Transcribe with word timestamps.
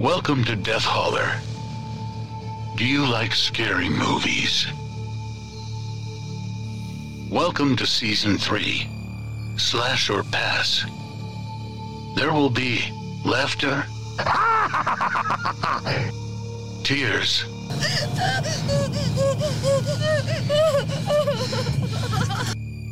Welcome 0.00 0.44
to 0.44 0.54
Death 0.54 0.84
Holler. 0.84 1.40
Do 2.76 2.86
you 2.86 3.04
like 3.04 3.34
scary 3.34 3.88
movies? 3.88 4.68
Welcome 7.28 7.74
to 7.74 7.84
Season 7.84 8.38
3 8.38 8.88
Slash 9.56 10.08
or 10.08 10.22
Pass. 10.22 10.84
There 12.14 12.32
will 12.32 12.48
be 12.48 12.92
laughter, 13.24 13.84
tears, 16.84 17.44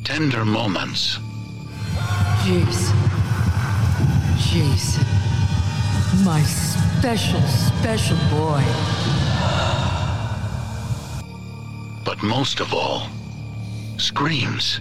tender 0.03 0.45
moments, 0.45 1.21
Jason. 2.43 2.97
Jason. 4.39 5.36
My 6.25 6.43
special, 6.43 7.41
special 7.43 8.17
boy. 8.31 8.65
but 12.05 12.23
most 12.23 12.61
of 12.61 12.73
all, 12.73 13.09
screams. 13.99 14.81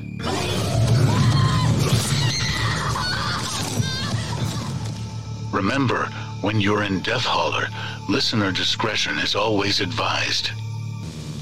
Remember, 5.51 6.05
when 6.41 6.61
you're 6.61 6.83
in 6.83 7.01
Death 7.01 7.25
Holler, 7.25 7.67
listener 8.07 8.51
discretion 8.51 9.17
is 9.17 9.35
always 9.35 9.81
advised. 9.81 10.51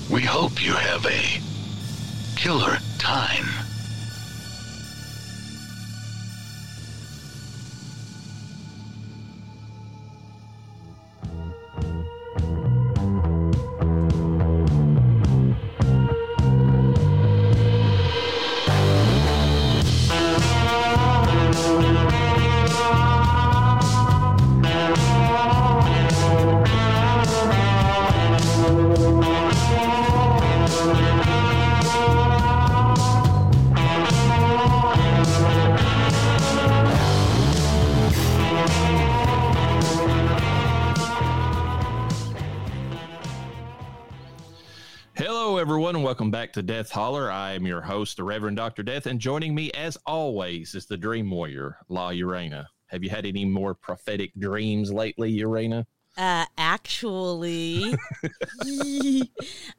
We 0.10 0.22
hope 0.22 0.64
you 0.64 0.74
have 0.74 1.06
a 1.06 1.40
killer 2.36 2.78
time. 2.98 3.63
To 46.64 46.68
Death 46.74 46.92
Holler. 46.92 47.30
I 47.30 47.52
am 47.52 47.66
your 47.66 47.82
host, 47.82 48.16
the 48.16 48.24
Reverend 48.24 48.56
Dr. 48.56 48.84
Death, 48.84 49.06
and 49.06 49.20
joining 49.20 49.54
me, 49.54 49.70
as 49.72 49.98
always, 50.06 50.76
is 50.76 50.86
the 50.86 50.96
Dream 50.96 51.30
Warrior, 51.30 51.78
La 51.90 52.12
llareyna. 52.12 52.68
Have 52.88 53.04
you 53.04 53.10
had 53.10 53.26
any 53.26 53.44
more 53.44 53.74
prophetic 53.74 54.32
dreams 54.40 54.90
lately, 54.90 55.38
llareyna? 55.38 55.86
Uh, 56.16 56.46
actually, 56.58 57.94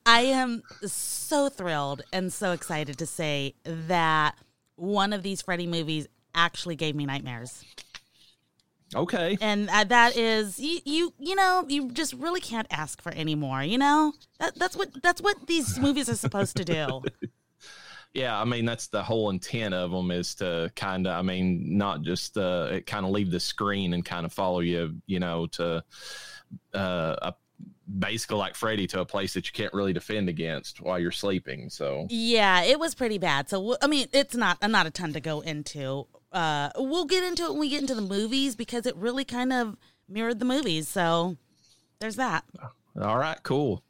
I 0.04 0.20
am 0.20 0.62
so 0.84 1.48
thrilled 1.48 2.02
and 2.12 2.30
so 2.30 2.52
excited 2.52 2.98
to 2.98 3.06
say 3.06 3.54
that 3.64 4.36
one 4.76 5.14
of 5.14 5.22
these 5.22 5.40
Freddy 5.40 5.66
movies 5.66 6.06
actually 6.34 6.76
gave 6.76 6.94
me 6.94 7.06
nightmares, 7.06 7.64
Okay. 8.94 9.36
and 9.40 9.68
uh, 9.70 9.84
that 9.84 10.16
is 10.16 10.58
you, 10.58 10.80
you. 10.84 11.14
You 11.18 11.34
know, 11.34 11.64
you 11.68 11.90
just 11.90 12.14
really 12.14 12.40
can't 12.40 12.66
ask 12.70 13.00
for 13.02 13.12
any 13.12 13.34
more. 13.34 13.62
You 13.62 13.78
know, 13.78 14.12
that, 14.38 14.54
that's 14.56 14.76
what 14.76 14.90
that's 15.02 15.20
what 15.20 15.46
these 15.46 15.78
movies 15.78 16.08
are 16.08 16.16
supposed 16.16 16.56
to 16.56 16.64
do. 16.64 17.02
Yeah, 18.14 18.40
I 18.40 18.44
mean, 18.44 18.64
that's 18.64 18.86
the 18.86 19.02
whole 19.02 19.30
intent 19.30 19.74
of 19.74 19.90
them 19.90 20.12
is 20.12 20.36
to 20.36 20.70
kind 20.76 21.08
of, 21.08 21.18
I 21.18 21.22
mean, 21.22 21.76
not 21.76 22.02
just 22.02 22.38
uh, 22.38 22.78
kind 22.86 23.04
of 23.04 23.10
leave 23.10 23.32
the 23.32 23.40
screen 23.40 23.92
and 23.92 24.04
kind 24.04 24.24
of 24.24 24.32
follow 24.32 24.60
you, 24.60 24.94
you 25.06 25.18
know, 25.18 25.48
to 25.48 25.82
uh, 26.74 27.16
a, 27.20 27.34
basically 27.98 28.36
like 28.36 28.54
Freddy 28.54 28.86
to 28.86 29.00
a 29.00 29.04
place 29.04 29.34
that 29.34 29.46
you 29.46 29.52
can't 29.52 29.74
really 29.74 29.92
defend 29.92 30.28
against 30.28 30.80
while 30.80 30.98
you're 31.00 31.10
sleeping. 31.10 31.68
So, 31.68 32.06
Yeah, 32.08 32.62
it 32.62 32.78
was 32.78 32.94
pretty 32.94 33.18
bad. 33.18 33.48
So 33.48 33.76
I 33.82 33.88
mean, 33.88 34.06
it's 34.12 34.36
not 34.36 34.58
not 34.62 34.86
a 34.86 34.90
ton 34.90 35.12
to 35.14 35.20
go 35.20 35.40
into. 35.40 36.06
Uh, 36.34 36.70
we'll 36.76 37.04
get 37.04 37.22
into 37.22 37.44
it 37.44 37.50
when 37.50 37.60
we 37.60 37.68
get 37.68 37.80
into 37.80 37.94
the 37.94 38.02
movies 38.02 38.56
because 38.56 38.86
it 38.86 38.96
really 38.96 39.24
kind 39.24 39.52
of 39.52 39.76
mirrored 40.08 40.40
the 40.40 40.44
movies. 40.44 40.88
So 40.88 41.36
there's 42.00 42.16
that. 42.16 42.44
All 43.00 43.18
right, 43.18 43.38
cool. 43.42 43.82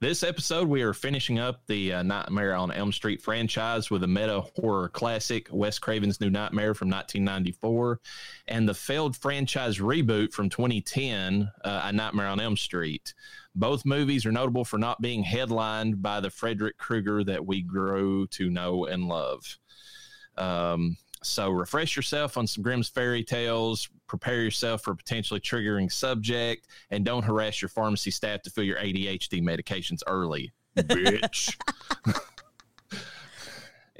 This 0.00 0.22
episode, 0.22 0.66
we 0.66 0.82
are 0.82 0.94
finishing 0.94 1.38
up 1.38 1.66
the 1.66 1.92
uh, 1.92 2.02
Nightmare 2.02 2.54
on 2.54 2.72
Elm 2.72 2.90
Street 2.90 3.20
franchise 3.20 3.90
with 3.90 4.02
a 4.02 4.08
meta 4.08 4.40
horror 4.56 4.88
classic, 4.88 5.48
Wes 5.52 5.78
Craven's 5.78 6.20
New 6.20 6.30
Nightmare 6.30 6.74
from 6.74 6.88
1994, 6.88 8.00
and 8.48 8.68
the 8.68 8.74
failed 8.74 9.14
franchise 9.16 9.78
reboot 9.78 10.32
from 10.32 10.48
2010, 10.48 11.50
uh, 11.64 11.80
A 11.84 11.92
Nightmare 11.92 12.28
on 12.28 12.40
Elm 12.40 12.56
Street. 12.56 13.12
Both 13.54 13.84
movies 13.84 14.24
are 14.24 14.32
notable 14.32 14.64
for 14.64 14.78
not 14.78 15.02
being 15.02 15.22
headlined 15.22 16.00
by 16.00 16.20
the 16.20 16.30
Frederick 16.30 16.78
Krueger 16.78 17.22
that 17.24 17.44
we 17.44 17.62
grew 17.62 18.26
to 18.28 18.48
know 18.48 18.86
and 18.86 19.06
love. 19.06 19.58
Um, 20.38 20.96
so 21.22 21.50
refresh 21.50 21.96
yourself 21.96 22.36
on 22.36 22.46
some 22.46 22.62
Grimm's 22.62 22.88
fairy 22.88 23.22
tales, 23.22 23.88
prepare 24.06 24.42
yourself 24.42 24.82
for 24.82 24.92
a 24.92 24.96
potentially 24.96 25.40
triggering 25.40 25.90
subject, 25.90 26.68
and 26.90 27.04
don't 27.04 27.24
harass 27.24 27.60
your 27.60 27.68
pharmacy 27.68 28.10
staff 28.10 28.42
to 28.42 28.50
fill 28.50 28.64
your 28.64 28.78
ADHD 28.78 29.42
medications 29.42 30.02
early, 30.06 30.52
bitch. 30.76 31.56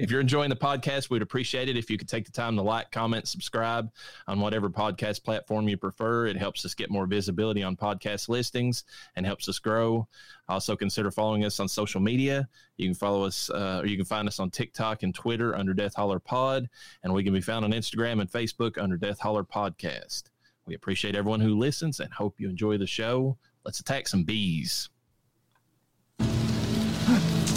If 0.01 0.11
you're 0.11 0.23
enjoying 0.23 0.49
the 0.49 0.57
podcast, 0.57 1.11
we'd 1.11 1.21
appreciate 1.21 1.69
it 1.69 1.77
if 1.77 1.91
you 1.91 1.99
could 1.99 2.09
take 2.09 2.25
the 2.25 2.33
time 2.33 2.57
to 2.57 2.63
like, 2.63 2.91
comment, 2.91 3.29
subscribe 3.29 3.93
on 4.27 4.41
whatever 4.41 4.71
podcast 4.71 5.23
platform 5.23 5.69
you 5.69 5.77
prefer. 5.77 6.25
It 6.25 6.39
helps 6.39 6.65
us 6.65 6.73
get 6.73 6.91
more 6.91 7.05
visibility 7.05 7.63
on 7.63 7.77
podcast 7.77 8.31
listings 8.31 8.85
and 9.15 9.27
helps 9.27 9.47
us 9.47 9.59
grow. 9.59 10.09
Also, 10.49 10.75
consider 10.75 11.11
following 11.11 11.45
us 11.45 11.61
on 11.61 11.69
social 11.69 12.01
media. 12.01 12.49
You 12.79 12.89
can 12.89 12.95
follow 12.95 13.25
us, 13.25 13.51
uh, 13.51 13.81
or 13.83 13.87
you 13.87 13.99
can 13.99 14.07
find 14.07 14.27
us 14.27 14.41
on 14.41 14.51
TikTok 14.51 15.03
and 15.03 15.15
Twitter 15.15 15.55
under 15.55 15.75
Death 15.75 15.95
Holler 15.95 16.19
Pod, 16.19 16.71
and 17.05 17.13
we 17.13 17.23
can 17.23 17.35
be 17.35 17.43
found 17.43 17.67
on 17.67 17.73
Instagram 17.73 18.23
and 18.23 18.33
Facebook 18.33 18.83
under 18.83 18.97
Death 18.97 19.21
Holler 19.21 19.45
Podcast. 19.45 20.31
We 20.65 20.75
appreciate 20.75 21.15
everyone 21.15 21.41
who 21.41 21.59
listens 21.59 22.01
and 22.01 22.11
hope 22.11 22.41
you 22.41 22.49
enjoy 22.49 22.79
the 22.79 22.87
show. 22.87 23.37
Let's 23.67 23.81
attack 23.81 24.09
some 24.09 24.25
bees. 24.25 24.89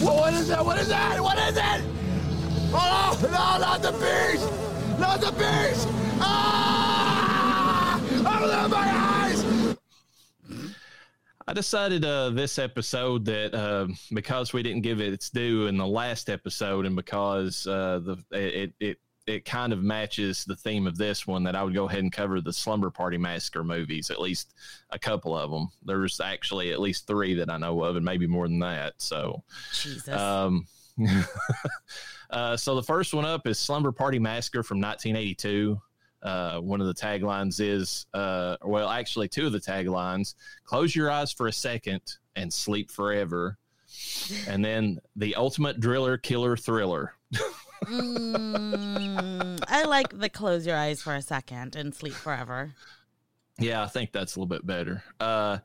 What, 0.01 0.33
is 0.33 0.49
that? 0.49 0.65
What 0.65 0.77
is 0.77 0.89
that? 0.89 1.23
What 1.23 1.37
is 1.37 1.55
it? 1.55 2.02
Oh, 2.75 3.19
no, 3.21 3.27
no, 3.29 3.57
not 3.59 3.81
the 3.81 3.91
bees! 3.91 4.99
Not 4.99 5.21
the 5.21 5.31
bees! 5.31 5.85
Ah! 6.19 7.99
Open 8.01 8.71
my 8.71 8.77
eyes! 8.77 9.77
I 11.47 11.53
decided 11.53 12.05
uh, 12.05 12.29
this 12.29 12.57
episode 12.57 13.25
that 13.25 13.53
uh, 13.53 13.87
because 14.13 14.53
we 14.53 14.63
didn't 14.63 14.81
give 14.81 15.01
it 15.01 15.13
its 15.13 15.29
due 15.29 15.67
in 15.67 15.77
the 15.77 15.85
last 15.85 16.29
episode, 16.29 16.85
and 16.85 16.95
because 16.95 17.67
uh, 17.67 17.99
the 17.99 18.17
it 18.31 18.73
it 18.79 18.97
it 19.25 19.45
kind 19.45 19.71
of 19.71 19.81
matches 19.83 20.43
the 20.45 20.55
theme 20.55 20.87
of 20.87 20.97
this 20.97 21.25
one, 21.27 21.43
that 21.43 21.55
I 21.55 21.63
would 21.63 21.73
go 21.73 21.87
ahead 21.87 21.99
and 21.99 22.11
cover 22.11 22.41
the 22.41 22.51
Slumber 22.53 22.89
Party 22.89 23.17
Massacre 23.17 23.63
movies, 23.63 24.09
at 24.09 24.19
least 24.21 24.53
a 24.89 24.99
couple 24.99 25.37
of 25.37 25.49
them. 25.51 25.69
There's 25.83 26.19
actually 26.19 26.71
at 26.71 26.79
least 26.79 27.07
three 27.07 27.33
that 27.35 27.49
I 27.49 27.57
know 27.57 27.83
of, 27.83 27.95
and 27.95 28.05
maybe 28.05 28.27
more 28.27 28.47
than 28.47 28.59
that. 28.59 28.93
So, 28.97 29.43
Jesus. 29.71 30.09
um, 30.09 30.65
uh, 32.33 32.57
so 32.57 32.75
the 32.75 32.83
first 32.83 33.13
one 33.13 33.25
up 33.25 33.45
is 33.45 33.59
Slumber 33.59 33.91
Party 33.91 34.17
Massacre 34.17 34.63
from 34.63 34.81
1982. 34.81 35.79
Uh, 36.23 36.59
one 36.59 36.81
of 36.81 36.87
the 36.87 36.93
taglines 36.93 37.59
is, 37.59 38.07
uh, 38.13 38.57
well, 38.63 38.89
actually, 38.89 39.27
two 39.27 39.45
of 39.45 39.51
the 39.51 39.59
taglines 39.59 40.33
close 40.63 40.95
your 40.95 41.11
eyes 41.11 41.31
for 41.31 41.47
a 41.47 41.53
second 41.53 42.01
and 42.35 42.51
sleep 42.51 42.89
forever. 42.89 43.57
And 44.47 44.65
then 44.65 44.99
the 45.15 45.35
ultimate 45.35 45.79
driller, 45.79 46.17
killer, 46.17 46.57
thriller. 46.57 47.13
Mm, 47.85 49.63
I 49.67 49.83
like 49.83 50.17
the 50.17 50.29
close 50.29 50.65
your 50.65 50.77
eyes 50.77 51.01
for 51.01 51.15
a 51.15 51.21
second 51.21 51.75
and 51.75 51.93
sleep 51.93 52.13
forever. 52.13 52.73
Yeah, 53.59 53.83
I 53.83 53.87
think 53.87 54.11
that's 54.11 54.35
a 54.35 54.39
little 54.39 54.47
bit 54.49 54.65
better. 54.65 55.03
Uh, 55.19 55.59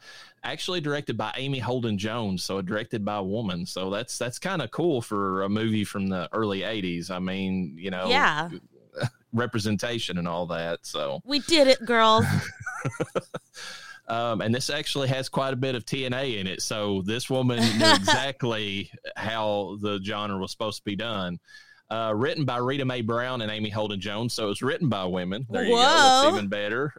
actually 0.44 0.80
directed 0.80 1.16
by 1.16 1.32
Amy 1.36 1.58
Holden 1.58 1.96
Jones, 1.96 2.44
so 2.44 2.60
directed 2.60 3.04
by 3.04 3.16
a 3.16 3.22
woman. 3.22 3.64
So 3.64 3.88
that's 3.90 4.18
that's 4.18 4.38
kind 4.38 4.60
of 4.60 4.70
cool 4.70 5.00
for 5.00 5.42
a 5.42 5.48
movie 5.48 5.84
from 5.84 6.08
the 6.08 6.28
early 6.32 6.60
'80s. 6.60 7.10
I 7.10 7.18
mean, 7.18 7.76
you 7.78 7.90
know, 7.90 8.08
Yeah. 8.08 8.50
representation 9.32 10.18
and 10.18 10.26
all 10.28 10.46
that. 10.46 10.80
So, 10.82 11.20
We 11.24 11.40
did 11.40 11.66
it, 11.68 11.84
girls. 11.84 12.24
um, 14.08 14.40
and 14.40 14.54
this 14.54 14.70
actually 14.70 15.08
has 15.08 15.28
quite 15.28 15.52
a 15.52 15.56
bit 15.56 15.74
of 15.74 15.84
TNA 15.84 16.38
in 16.40 16.46
it. 16.46 16.62
So 16.62 17.02
this 17.02 17.28
woman 17.28 17.58
knew 17.78 17.86
exactly 17.94 18.90
how 19.16 19.76
the 19.80 20.00
genre 20.02 20.38
was 20.38 20.50
supposed 20.50 20.78
to 20.78 20.84
be 20.84 20.96
done. 20.96 21.38
Uh, 21.90 22.12
written 22.14 22.44
by 22.44 22.58
Rita 22.58 22.84
Mae 22.84 23.00
Brown 23.00 23.40
and 23.40 23.50
Amy 23.50 23.70
Holden 23.70 23.98
Jones, 23.98 24.34
so 24.34 24.44
it 24.44 24.48
was 24.48 24.62
written 24.62 24.90
by 24.90 25.04
women. 25.06 25.46
There 25.48 25.64
you 25.64 25.74
go. 25.74 25.78
That's 25.78 26.34
even 26.36 26.48
better. 26.48 26.92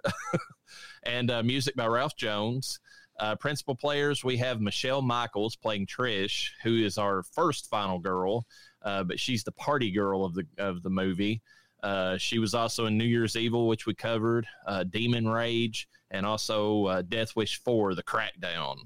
and 1.04 1.30
uh, 1.30 1.44
music 1.44 1.76
by 1.76 1.86
Ralph 1.86 2.16
Jones. 2.16 2.80
Uh, 3.20 3.36
principal 3.36 3.76
players 3.76 4.24
we 4.24 4.38
have 4.38 4.62
Michelle 4.62 5.02
Michaels 5.02 5.56
playing 5.56 5.86
Trish, 5.88 6.52
who 6.64 6.78
is 6.78 6.98
our 6.98 7.22
first 7.22 7.70
final 7.70 8.00
girl, 8.00 8.48
uh, 8.82 9.04
but 9.04 9.20
she's 9.20 9.44
the 9.44 9.52
party 9.52 9.92
girl 9.92 10.24
of 10.24 10.34
the 10.34 10.46
of 10.58 10.82
the 10.84 10.90
movie. 10.90 11.42
Uh, 11.84 12.18
she 12.18 12.40
was 12.40 12.54
also 12.54 12.86
in 12.86 12.98
New 12.98 13.06
Year's 13.06 13.36
Evil, 13.36 13.68
which 13.68 13.86
we 13.86 13.94
covered, 13.94 14.46
uh, 14.66 14.84
Demon 14.84 15.28
Rage, 15.28 15.88
and 16.12 16.26
also 16.26 16.86
uh, 16.86 17.02
Death 17.02 17.36
Wish 17.36 17.62
4, 17.62 17.96
The 17.96 18.04
Crackdown. 18.04 18.78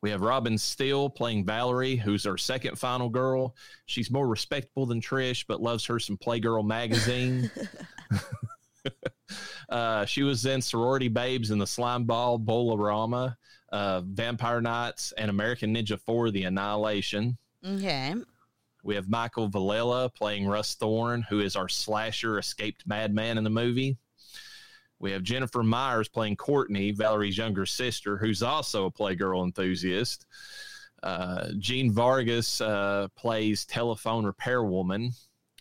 We 0.00 0.10
have 0.10 0.20
Robin 0.20 0.56
Steele 0.56 1.10
playing 1.10 1.44
Valerie, 1.44 1.96
who's 1.96 2.24
our 2.24 2.38
second 2.38 2.78
final 2.78 3.08
girl. 3.08 3.56
She's 3.86 4.10
more 4.10 4.28
respectable 4.28 4.86
than 4.86 5.00
Trish, 5.00 5.44
but 5.48 5.60
loves 5.60 5.84
her 5.86 5.98
some 5.98 6.16
Playgirl 6.16 6.64
magazine. 6.64 7.50
uh, 9.68 10.04
she 10.04 10.22
was 10.22 10.46
in 10.46 10.62
Sorority 10.62 11.08
Babes 11.08 11.50
in 11.50 11.58
the 11.58 11.66
Slime 11.66 12.04
Ball, 12.04 12.38
Bolorama, 12.38 13.36
uh, 13.72 14.02
Vampire 14.02 14.60
Nights, 14.60 15.12
and 15.18 15.30
American 15.30 15.74
Ninja 15.74 15.98
4, 16.00 16.30
The 16.30 16.44
Annihilation. 16.44 17.36
Okay. 17.66 18.14
We 18.84 18.94
have 18.94 19.08
Michael 19.08 19.48
Villella 19.48 20.08
playing 20.14 20.46
Russ 20.46 20.74
Thorne, 20.74 21.22
who 21.28 21.40
is 21.40 21.56
our 21.56 21.68
slasher 21.68 22.38
escaped 22.38 22.86
madman 22.86 23.36
in 23.36 23.44
the 23.44 23.50
movie. 23.50 23.98
We 25.00 25.12
have 25.12 25.22
Jennifer 25.22 25.62
Myers 25.62 26.08
playing 26.08 26.36
Courtney, 26.36 26.92
Valerie's 26.92 27.38
younger 27.38 27.66
sister, 27.66 28.16
who's 28.16 28.42
also 28.42 28.86
a 28.86 28.90
Playgirl 28.90 29.44
enthusiast. 29.44 30.26
Uh, 31.02 31.48
Jean 31.58 31.92
Vargas 31.92 32.60
uh, 32.60 33.08
plays 33.16 33.64
telephone 33.64 34.26
repair 34.26 34.64
woman, 34.64 35.12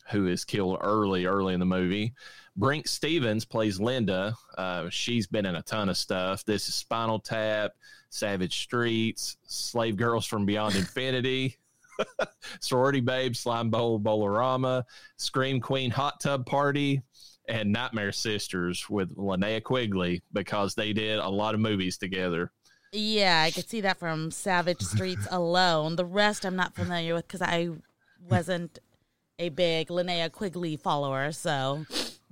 who 0.10 0.28
is 0.28 0.44
killed 0.44 0.80
early, 0.82 1.26
early 1.26 1.54
in 1.54 1.60
the 1.60 1.66
movie. 1.66 2.14
Brinke 2.60 2.88
Stevens 2.88 3.46
plays 3.46 3.80
Linda. 3.80 4.36
Uh, 4.58 4.90
she's 4.90 5.28
been 5.28 5.46
in 5.46 5.56
a 5.56 5.62
ton 5.62 5.90
of 5.90 5.98
stuff. 5.98 6.44
This 6.44 6.68
is 6.68 6.74
Spinal 6.74 7.20
Tap, 7.20 7.74
Savage 8.10 8.62
Streets, 8.64 9.38
Slave 9.44 9.96
Girls 9.96 10.26
from 10.26 10.46
Beyond 10.46 10.76
Infinity. 10.78 11.58
Sorority 12.60 13.02
Babe, 13.02 13.36
Slime 13.36 13.70
Bowl, 13.70 14.00
Bolorama, 14.00 14.84
Scream 15.18 15.60
Queen, 15.60 15.92
Hot 15.92 16.20
Tub 16.20 16.46
Party, 16.46 17.02
and 17.48 17.72
Nightmare 17.72 18.12
Sisters 18.12 18.90
with 18.90 19.16
Linnea 19.16 19.64
Quigley 19.64 20.22
because 20.34 20.76
they 20.76 20.94
did 20.94 21.20
a 21.20 21.30
lot 21.30 21.54
of 21.54 21.62
movies 21.62 21.98
together. 21.98 22.52
Yeah, 22.92 23.42
I 23.42 23.52
could 23.52 23.70
see 23.70 23.82
that 23.82 24.00
from 24.00 24.32
Savage 24.32 24.82
Streets 24.82 25.28
alone. 25.32 25.96
The 25.96 26.06
rest 26.06 26.46
I'm 26.46 26.56
not 26.56 26.76
familiar 26.76 27.14
with 27.16 27.28
because 27.28 27.42
I 27.42 27.70
wasn't 28.30 28.80
a 29.40 29.50
big 29.50 29.90
Linnea 29.90 30.32
Quigley 30.32 30.78
follower. 30.78 31.32
So 31.32 31.86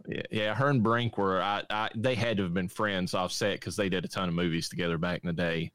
Yeah, 0.08 0.22
yeah 0.32 0.56
her 0.56 0.70
and 0.70 0.84
Brinke 0.84 1.18
were, 1.18 1.42
I, 1.42 1.64
I, 1.70 1.90
they 1.96 2.16
had 2.16 2.38
to 2.38 2.44
have 2.44 2.54
been 2.54 2.70
friends 2.70 3.14
offset 3.14 3.60
because 3.60 3.76
they 3.76 3.90
did 3.90 4.06
a 4.06 4.08
ton 4.08 4.30
of 4.30 4.36
movies 4.36 4.70
together 4.70 4.98
back 4.98 5.22
in 5.24 5.28
the 5.28 5.34
day. 5.34 5.72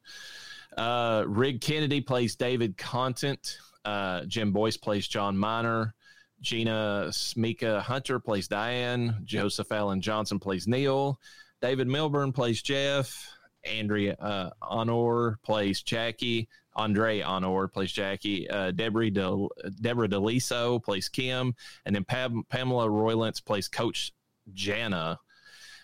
Uh, 0.77 1.25
Rigg 1.27 1.61
Kennedy 1.61 2.01
plays 2.01 2.37
David 2.37 2.77
Content. 2.77 3.59
Uh, 3.85 4.25
Jim 4.25 4.53
Boyce 4.53 4.77
plays 4.77 5.09
John 5.09 5.37
Miner. 5.37 5.95
Gina 6.41 7.07
Smika 7.11 7.81
Hunter 7.81 8.19
plays 8.19 8.49
Diane. 8.49 9.17
Joseph 9.25 9.71
Allen 9.73 10.01
Johnson 10.01 10.39
plays 10.39 10.67
Neil. 10.67 11.21
David 11.61 11.89
Milburn 11.89 12.33
plays 12.33 12.63
Jeff. 12.63 13.37
Andrea 13.65 14.15
uh, 14.15 14.51
Honor 14.63 15.39
plays 15.43 15.83
Jackie. 15.83 16.49
Andre 16.75 17.21
Honor 17.21 17.69
plays 17.69 17.93
Jackie. 17.93 18.49
Uh, 18.49 18.71
Deborah, 18.71 19.11
De, 19.11 19.49
Deborah 19.81 20.09
DeLiso 20.09 20.83
plays 20.83 21.09
Kim. 21.09 21.55
And 21.85 21.95
then 21.95 22.05
Pam, 22.05 22.43
Pamela 22.49 22.89
Roylance 22.89 23.41
plays 23.41 23.69
Coach 23.69 24.13
Jana. 24.55 25.19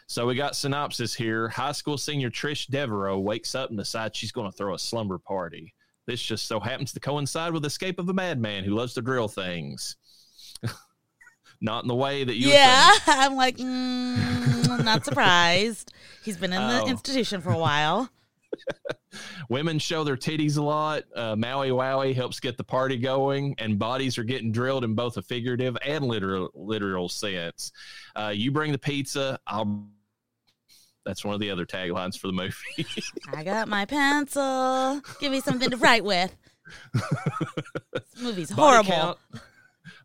So 0.07 0.27
we 0.27 0.37
got 0.37 0.57
synopsis 0.57 1.15
here. 1.15 1.49
High 1.49 1.73
school 1.73 1.99
senior 1.99 2.31
Trish 2.31 2.69
Devereaux 2.69 3.19
wakes 3.19 3.55
up 3.55 3.71
and 3.71 3.79
decides 3.79 4.17
she's 4.17 4.33
going 4.33 4.51
to 4.51 4.57
throw 4.57 4.75
a 4.75 4.79
slumber 4.79 5.19
party. 5.19 5.75
This 6.07 6.23
just 6.23 6.47
so 6.47 6.61
happens 6.61 6.93
to 6.93 7.01
coincide 7.01 7.53
with 7.53 7.63
the 7.63 7.67
escape 7.67 7.99
of 7.99 8.09
a 8.09 8.15
madman 8.15 8.63
who 8.63 8.75
loves 8.75 8.95
to 8.95 9.03
drill 9.03 9.27
things. 9.27 9.97
Not 11.61 11.85
in 11.85 11.89
the 11.89 11.95
way 11.95 12.23
that 12.25 12.37
you 12.37 12.49
yeah. 12.49 12.93
I'm 13.07 13.35
like, 13.37 13.57
mm, 13.57 14.69
I'm 14.69 14.85
not 14.85 15.05
surprised. 15.05 15.93
He's 16.25 16.37
been 16.37 16.53
in 16.53 16.61
the 16.69 16.83
Oh. 16.83 16.89
institution 16.89 17.41
for 17.41 17.51
a 17.51 17.59
while. 17.59 18.11
Women 19.49 19.79
show 19.79 20.05
their 20.05 20.17
titties 20.17 20.59
a 20.59 20.63
lot. 20.63 21.05
Uh, 21.15 21.37
Maui 21.37 21.71
Wowie 21.71 22.15
helps 22.15 22.41
get 22.41 22.57
the 22.57 22.65
party 22.65 22.97
going, 22.97 23.55
and 23.59 23.79
bodies 23.79 24.19
are 24.19 24.25
getting 24.25 24.53
drilled 24.53 24.85
in 24.85 24.95
both 24.95 25.17
a 25.17 25.23
figurative 25.23 25.77
and 25.85 26.05
literal 26.05 26.51
literal 26.55 27.09
sense. 27.09 27.73
Uh, 28.15 28.33
you 28.35 28.51
bring 28.51 28.73
the 28.73 28.79
pizza, 28.79 29.39
I'll. 29.47 29.87
That's 31.05 31.25
one 31.25 31.35
of 31.35 31.41
the 31.41 31.51
other 31.51 31.65
taglines 31.65 32.19
for 32.19 32.27
the 32.27 32.33
movie. 32.33 32.87
I 33.33 33.45
got 33.45 33.69
my 33.69 33.85
pencil. 33.85 35.01
Give 35.21 35.31
me 35.31 35.41
something 35.41 35.71
to 35.71 35.77
write 35.77 36.05
with. 36.05 36.35
this 36.93 38.21
movie's 38.21 38.51
Body 38.51 38.87
horrible. 38.89 38.91
count, 38.91 39.19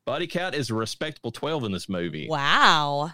body 0.05 0.27
count 0.27 0.55
is 0.55 0.69
a 0.69 0.75
respectable 0.75 1.31
12 1.31 1.65
in 1.65 1.71
this 1.71 1.89
movie. 1.89 2.27
Wow. 2.29 3.11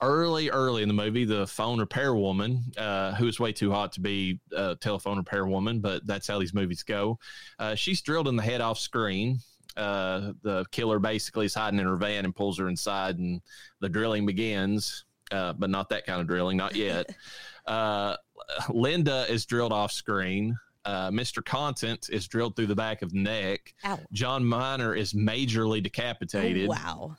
Early, 0.00 0.50
early 0.50 0.82
in 0.82 0.88
the 0.88 0.94
movie, 0.94 1.24
the 1.24 1.46
phone 1.46 1.78
repair 1.78 2.14
woman, 2.14 2.62
uh, 2.76 3.14
who 3.14 3.28
is 3.28 3.38
way 3.38 3.52
too 3.52 3.70
hot 3.70 3.92
to 3.92 4.00
be 4.00 4.40
a 4.52 4.74
telephone 4.74 5.16
repair 5.16 5.46
woman, 5.46 5.80
but 5.80 6.04
that's 6.06 6.26
how 6.26 6.40
these 6.40 6.52
movies 6.52 6.82
go. 6.82 7.18
Uh, 7.58 7.76
she's 7.76 8.02
drilled 8.02 8.26
in 8.26 8.34
the 8.34 8.42
head 8.42 8.60
off 8.60 8.78
screen. 8.78 9.38
Uh, 9.76 10.32
the 10.42 10.64
killer 10.72 10.98
basically 10.98 11.46
is 11.46 11.54
hiding 11.54 11.78
in 11.78 11.86
her 11.86 11.96
van 11.96 12.24
and 12.24 12.34
pulls 12.34 12.58
her 12.58 12.68
inside, 12.68 13.18
and 13.18 13.40
the 13.80 13.88
drilling 13.88 14.26
begins, 14.26 15.04
uh, 15.30 15.52
but 15.52 15.70
not 15.70 15.88
that 15.88 16.04
kind 16.04 16.20
of 16.20 16.26
drilling, 16.26 16.56
not 16.56 16.74
yet. 16.74 17.08
uh, 17.66 18.16
Linda 18.68 19.24
is 19.30 19.46
drilled 19.46 19.72
off 19.72 19.92
screen. 19.92 20.56
Uh, 20.84 21.10
Mr. 21.10 21.44
Content 21.44 22.08
is 22.10 22.26
drilled 22.26 22.56
through 22.56 22.66
the 22.66 22.74
back 22.74 23.02
of 23.02 23.12
the 23.12 23.18
neck. 23.18 23.74
Ow. 23.84 24.00
John 24.12 24.44
Miner 24.44 24.94
is 24.94 25.12
majorly 25.12 25.82
decapitated. 25.82 26.68
Wow. 26.68 27.16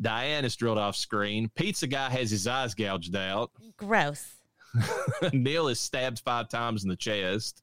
Diane 0.00 0.44
is 0.44 0.56
drilled 0.56 0.78
off 0.78 0.96
screen. 0.96 1.50
Pizza 1.54 1.86
guy 1.86 2.08
has 2.08 2.30
his 2.30 2.46
eyes 2.46 2.74
gouged 2.74 3.14
out. 3.14 3.50
Gross. 3.76 4.34
Neil 5.32 5.68
is 5.68 5.78
stabbed 5.78 6.20
five 6.20 6.48
times 6.48 6.82
in 6.82 6.88
the 6.88 6.96
chest. 6.96 7.62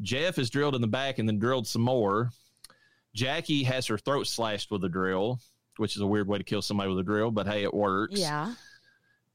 Jeff 0.00 0.38
is 0.38 0.48
drilled 0.48 0.74
in 0.74 0.80
the 0.80 0.86
back 0.86 1.18
and 1.18 1.28
then 1.28 1.38
drilled 1.38 1.66
some 1.66 1.82
more. 1.82 2.30
Jackie 3.14 3.64
has 3.64 3.86
her 3.86 3.98
throat 3.98 4.26
slashed 4.26 4.70
with 4.70 4.82
a 4.84 4.88
drill, 4.88 5.40
which 5.76 5.96
is 5.96 6.02
a 6.02 6.06
weird 6.06 6.28
way 6.28 6.38
to 6.38 6.44
kill 6.44 6.62
somebody 6.62 6.88
with 6.88 7.00
a 7.00 7.02
drill, 7.02 7.30
but 7.30 7.46
hey, 7.46 7.64
it 7.64 7.74
works. 7.74 8.18
Yeah. 8.18 8.54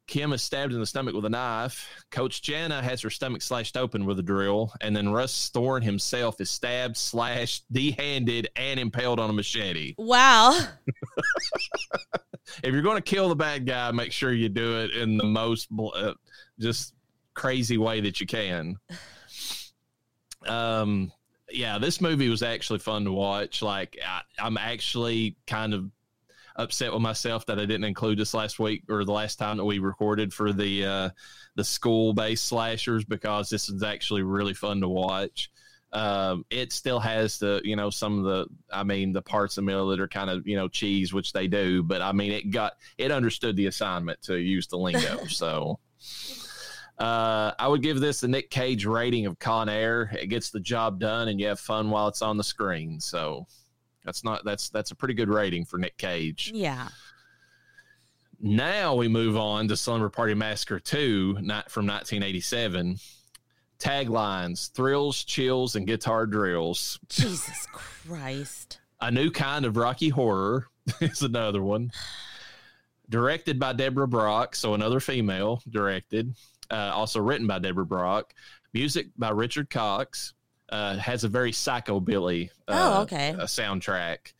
Kim 0.07 0.33
is 0.33 0.41
stabbed 0.41 0.73
in 0.73 0.79
the 0.79 0.85
stomach 0.85 1.15
with 1.15 1.25
a 1.25 1.29
knife. 1.29 1.87
Coach 2.11 2.41
Jana 2.41 2.81
has 2.81 3.01
her 3.01 3.09
stomach 3.09 3.41
slashed 3.41 3.77
open 3.77 4.05
with 4.05 4.19
a 4.19 4.23
drill. 4.23 4.73
And 4.81 4.95
then 4.95 5.09
Russ 5.09 5.49
Thorne 5.49 5.81
himself 5.81 6.41
is 6.41 6.49
stabbed, 6.49 6.97
slashed, 6.97 7.65
dehanded, 7.71 8.49
and 8.55 8.79
impaled 8.79 9.19
on 9.19 9.29
a 9.29 9.33
machete. 9.33 9.95
Wow. 9.97 10.59
if 12.63 12.73
you're 12.73 12.81
going 12.81 12.97
to 12.97 13.01
kill 13.01 13.29
the 13.29 13.35
bad 13.35 13.65
guy, 13.65 13.91
make 13.91 14.11
sure 14.11 14.33
you 14.33 14.49
do 14.49 14.81
it 14.81 14.91
in 14.91 15.17
the 15.17 15.23
most 15.23 15.69
uh, 15.95 16.13
just 16.59 16.93
crazy 17.33 17.77
way 17.77 18.01
that 18.01 18.19
you 18.19 18.27
can. 18.27 18.75
Um, 20.45 21.13
yeah, 21.49 21.77
this 21.77 22.01
movie 22.01 22.27
was 22.27 22.43
actually 22.43 22.79
fun 22.79 23.05
to 23.05 23.11
watch. 23.11 23.61
Like, 23.61 23.97
I, 24.05 24.21
I'm 24.37 24.57
actually 24.57 25.37
kind 25.47 25.73
of 25.73 25.89
upset 26.55 26.93
with 26.93 27.01
myself 27.01 27.45
that 27.47 27.59
I 27.59 27.65
didn't 27.65 27.85
include 27.85 28.19
this 28.19 28.33
last 28.33 28.59
week 28.59 28.83
or 28.89 29.05
the 29.05 29.11
last 29.11 29.37
time 29.37 29.57
that 29.57 29.65
we 29.65 29.79
recorded 29.79 30.33
for 30.33 30.53
the 30.53 30.85
uh, 30.85 31.09
the 31.55 31.63
school 31.63 32.13
based 32.13 32.45
slashers 32.45 33.05
because 33.05 33.49
this 33.49 33.69
is 33.69 33.83
actually 33.83 34.23
really 34.23 34.53
fun 34.53 34.81
to 34.81 34.87
watch. 34.87 35.49
Um, 35.91 36.43
it 36.49 36.73
still 36.73 36.99
has 36.99 37.37
the 37.37 37.61
you 37.63 37.75
know 37.75 37.89
some 37.89 38.19
of 38.19 38.25
the 38.25 38.47
I 38.71 38.83
mean 38.83 39.13
the 39.13 39.21
parts 39.21 39.57
of 39.57 39.63
the 39.63 39.67
middle 39.67 39.87
that 39.89 39.99
are 39.99 40.07
kind 40.07 40.29
of 40.29 40.47
you 40.47 40.55
know 40.55 40.67
cheese, 40.67 41.13
which 41.13 41.33
they 41.33 41.47
do, 41.47 41.83
but 41.83 42.01
I 42.01 42.11
mean 42.11 42.31
it 42.31 42.51
got 42.51 42.73
it 42.97 43.11
understood 43.11 43.55
the 43.55 43.67
assignment 43.67 44.21
to 44.23 44.35
use 44.35 44.67
the 44.67 44.77
lingo. 44.77 45.25
so 45.27 45.79
uh, 46.97 47.51
I 47.57 47.67
would 47.67 47.81
give 47.81 47.99
this 47.99 48.21
the 48.21 48.27
Nick 48.27 48.49
Cage 48.49 48.85
rating 48.85 49.25
of 49.25 49.39
Con 49.39 49.69
Air. 49.69 50.11
It 50.19 50.27
gets 50.27 50.49
the 50.49 50.59
job 50.59 50.99
done, 50.99 51.27
and 51.27 51.39
you 51.39 51.47
have 51.47 51.59
fun 51.59 51.89
while 51.89 52.07
it's 52.07 52.21
on 52.21 52.37
the 52.37 52.43
screen. 52.43 52.99
So 52.99 53.47
that's 54.05 54.23
not 54.23 54.43
that's 54.43 54.69
that's 54.69 54.91
a 54.91 54.95
pretty 54.95 55.13
good 55.13 55.29
rating 55.29 55.65
for 55.65 55.77
Nick 55.77 55.97
Cage. 55.97 56.51
Yeah. 56.53 56.87
Now 58.39 58.95
we 58.95 59.07
move 59.07 59.37
on 59.37 59.69
to 59.69 59.77
Slumber 59.77 60.09
Party 60.09 60.33
Massacre 60.33 60.79
2, 60.79 61.37
not 61.41 61.71
from 61.71 61.87
1987. 61.87 62.97
Taglines 63.79 64.71
Thrills, 64.71 65.23
Chills, 65.23 65.75
and 65.75 65.87
Guitar 65.87 66.25
Drills. 66.25 66.99
Jesus 67.09 67.65
Christ. 67.71 68.79
A 69.01 69.11
New 69.11 69.31
Kind 69.31 69.65
of 69.65 69.77
Rocky 69.77 70.09
Horror 70.09 70.67
is 71.01 71.21
another 71.21 71.61
one. 71.61 71.91
Directed 73.09 73.59
by 73.59 73.73
Deborah 73.73 74.07
Brock, 74.07 74.55
so 74.55 74.73
another 74.73 74.99
female 74.99 75.61
directed. 75.69 76.33
Uh, 76.71 76.91
also 76.93 77.19
written 77.21 77.45
by 77.47 77.59
Deborah 77.59 77.85
Brock. 77.85 78.33
Music 78.73 79.07
by 79.17 79.29
Richard 79.29 79.69
Cox. 79.69 80.33
Uh, 80.73 80.97
has 80.97 81.23
a 81.23 81.27
very 81.27 81.51
psychobilly 81.51 82.49
uh, 82.67 82.73
Oh, 82.97 83.01
okay. 83.03 83.29
uh, 83.29 83.43
soundtrack. 83.45 84.33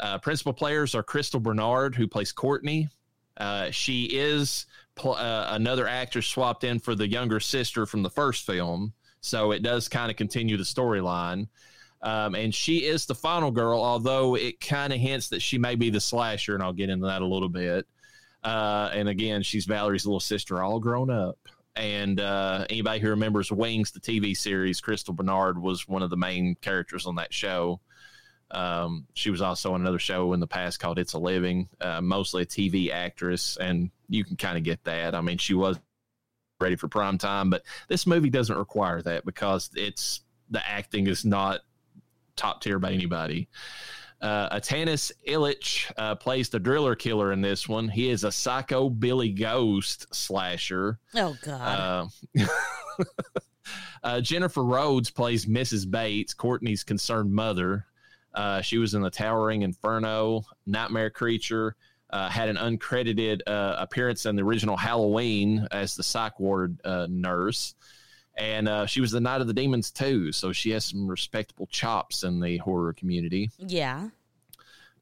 Uh, 0.00 0.16
principal 0.18 0.54
players 0.54 0.94
are 0.94 1.02
Crystal 1.02 1.38
Bernard, 1.38 1.94
who 1.94 2.08
plays 2.08 2.32
Courtney. 2.32 2.88
Uh, 3.36 3.70
she 3.70 4.04
is 4.06 4.64
pl- 4.94 5.16
uh, 5.16 5.48
another 5.50 5.86
actress 5.86 6.26
swapped 6.26 6.64
in 6.64 6.78
for 6.78 6.94
the 6.94 7.06
younger 7.06 7.40
sister 7.40 7.84
from 7.84 8.02
the 8.02 8.08
first 8.08 8.46
film, 8.46 8.94
so 9.20 9.52
it 9.52 9.62
does 9.62 9.86
kind 9.86 10.10
of 10.10 10.16
continue 10.16 10.56
the 10.56 10.62
storyline. 10.64 11.46
Um, 12.00 12.34
and 12.34 12.54
she 12.54 12.84
is 12.84 13.04
the 13.04 13.14
final 13.14 13.50
girl, 13.50 13.78
although 13.82 14.34
it 14.34 14.58
kind 14.60 14.94
of 14.94 14.98
hints 14.98 15.28
that 15.28 15.42
she 15.42 15.58
may 15.58 15.74
be 15.74 15.90
the 15.90 16.00
slasher, 16.00 16.54
and 16.54 16.62
I'll 16.62 16.72
get 16.72 16.88
into 16.88 17.06
that 17.06 17.20
a 17.20 17.26
little 17.26 17.50
bit. 17.50 17.86
Uh, 18.42 18.88
and 18.94 19.10
again, 19.10 19.42
she's 19.42 19.66
Valerie's 19.66 20.06
little 20.06 20.20
sister, 20.20 20.62
all 20.62 20.80
grown 20.80 21.10
up. 21.10 21.38
And 21.76 22.20
uh, 22.20 22.66
anybody 22.70 23.00
who 23.00 23.10
remembers 23.10 23.52
Wings, 23.52 23.90
the 23.90 24.00
TV 24.00 24.36
series, 24.36 24.80
Crystal 24.80 25.14
Bernard 25.14 25.60
was 25.60 25.86
one 25.86 26.02
of 26.02 26.10
the 26.10 26.16
main 26.16 26.56
characters 26.60 27.06
on 27.06 27.16
that 27.16 27.32
show. 27.32 27.80
Um, 28.50 29.06
she 29.14 29.30
was 29.30 29.42
also 29.42 29.74
on 29.74 29.80
another 29.80 29.98
show 29.98 30.32
in 30.32 30.40
the 30.40 30.46
past 30.46 30.80
called 30.80 30.98
It's 30.98 31.14
a 31.14 31.18
Living, 31.18 31.68
uh, 31.80 32.00
mostly 32.00 32.42
a 32.42 32.46
TV 32.46 32.90
actress, 32.92 33.56
and 33.56 33.90
you 34.08 34.24
can 34.24 34.36
kind 34.36 34.56
of 34.56 34.64
get 34.64 34.84
that. 34.84 35.14
I 35.14 35.20
mean, 35.20 35.38
she 35.38 35.54
was 35.54 35.78
ready 36.60 36.76
for 36.76 36.88
prime 36.88 37.18
time, 37.18 37.50
but 37.50 37.62
this 37.88 38.06
movie 38.06 38.30
doesn't 38.30 38.56
require 38.56 39.02
that 39.02 39.24
because 39.24 39.70
it's 39.74 40.20
the 40.50 40.66
acting 40.66 41.06
is 41.08 41.24
not 41.24 41.60
top 42.36 42.60
tier 42.60 42.78
by 42.78 42.92
anybody. 42.92 43.48
Uh, 44.20 44.56
Atanas 44.56 45.12
Ilitch 45.28 45.92
uh, 45.98 46.14
plays 46.14 46.48
the 46.48 46.58
driller 46.58 46.94
killer 46.94 47.32
in 47.32 47.40
this 47.40 47.68
one. 47.68 47.88
He 47.88 48.08
is 48.08 48.24
a 48.24 48.32
psycho 48.32 48.88
Billy 48.88 49.30
Ghost 49.30 50.06
slasher. 50.14 50.98
Oh 51.14 51.36
God. 51.42 52.10
Uh, 52.38 52.44
uh, 54.02 54.20
Jennifer 54.20 54.64
Rhodes 54.64 55.10
plays 55.10 55.46
Mrs. 55.46 55.90
Bates, 55.90 56.32
Courtney's 56.32 56.82
concerned 56.82 57.32
mother. 57.32 57.86
Uh, 58.34 58.60
she 58.60 58.78
was 58.78 58.94
in 58.94 59.02
the 59.02 59.10
Towering 59.10 59.62
Inferno, 59.62 60.42
Nightmare 60.66 61.10
Creature. 61.10 61.74
Uh, 62.08 62.28
had 62.28 62.48
an 62.48 62.56
uncredited 62.56 63.40
uh, 63.48 63.74
appearance 63.78 64.26
in 64.26 64.36
the 64.36 64.42
original 64.42 64.76
Halloween 64.76 65.66
as 65.72 65.96
the 65.96 66.04
psych 66.04 66.38
ward 66.38 66.80
uh, 66.84 67.08
nurse, 67.10 67.74
and 68.36 68.68
uh, 68.68 68.86
she 68.86 69.00
was 69.00 69.10
the 69.10 69.20
Night 69.20 69.40
of 69.40 69.46
the 69.46 69.54
Demons 69.54 69.90
too. 69.90 70.32
So 70.32 70.52
she 70.52 70.70
has 70.70 70.84
some 70.84 71.06
respectable 71.08 71.66
chops 71.66 72.22
in 72.22 72.40
the 72.40 72.58
horror 72.58 72.92
community. 72.92 73.50
yeah. 73.58 74.08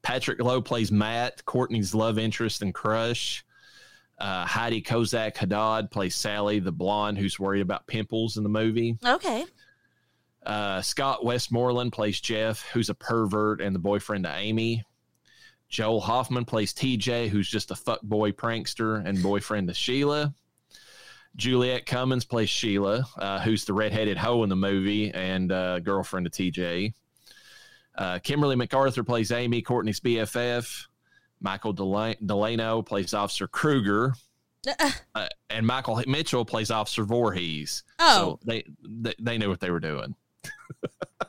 Patrick 0.01 0.39
Lowe 0.39 0.61
plays 0.61 0.91
Matt, 0.91 1.43
Courtney's 1.45 1.95
love 1.95 2.19
interest 2.19 2.61
and 2.61 2.71
crush. 2.75 3.43
Uh, 4.19 4.45
Heidi 4.45 4.79
Kozak 4.81 5.35
Haddad 5.35 5.89
plays 5.89 6.13
Sally, 6.15 6.59
the 6.59 6.71
blonde 6.71 7.17
who's 7.17 7.39
worried 7.39 7.61
about 7.61 7.87
pimples 7.87 8.37
in 8.37 8.43
the 8.43 8.49
movie. 8.49 8.97
Okay. 9.03 9.45
Uh, 10.45 10.81
Scott 10.83 11.25
Westmoreland 11.25 11.91
plays 11.91 12.21
Jeff, 12.21 12.61
who's 12.71 12.89
a 12.91 12.93
pervert 12.93 13.61
and 13.61 13.73
the 13.73 13.79
boyfriend 13.79 14.25
to 14.25 14.31
Amy. 14.35 14.83
Joel 15.69 16.01
Hoffman 16.01 16.45
plays 16.45 16.71
TJ, 16.71 17.29
who's 17.29 17.49
just 17.49 17.71
a 17.71 17.73
fuckboy 17.73 18.33
prankster 18.33 19.03
and 19.03 19.23
boyfriend 19.23 19.67
to 19.69 19.73
Sheila. 19.73 20.35
Juliet 21.35 21.85
Cummins 21.85 22.25
plays 22.25 22.49
Sheila, 22.49 23.05
uh, 23.17 23.39
who's 23.41 23.65
the 23.65 23.73
redheaded 23.73 24.17
hoe 24.17 24.43
in 24.43 24.49
the 24.49 24.55
movie 24.55 25.11
and 25.11 25.51
uh, 25.51 25.79
girlfriend 25.79 26.25
of 26.27 26.33
TJ. 26.33 26.93
Uh, 27.97 28.19
Kimberly 28.19 28.55
MacArthur 28.55 29.03
plays 29.03 29.31
Amy, 29.31 29.61
Courtney's 29.61 29.99
BFF. 29.99 30.87
Michael 31.41 31.73
Dela- 31.73 32.15
Delano 32.25 32.81
plays 32.81 33.13
Officer 33.13 33.47
Kruger. 33.47 34.13
Uh, 35.13 35.27
and 35.51 35.65
Michael 35.65 36.01
Mitchell 36.07 36.43
plays 36.43 36.71
Officer 36.71 37.05
Voorhees. 37.05 37.83
Oh. 37.99 38.15
So 38.15 38.39
they, 38.43 38.63
they, 38.83 39.13
they 39.19 39.37
knew 39.37 39.47
what 39.47 39.59
they 39.59 39.69
were 39.69 39.79
doing. 39.79 40.15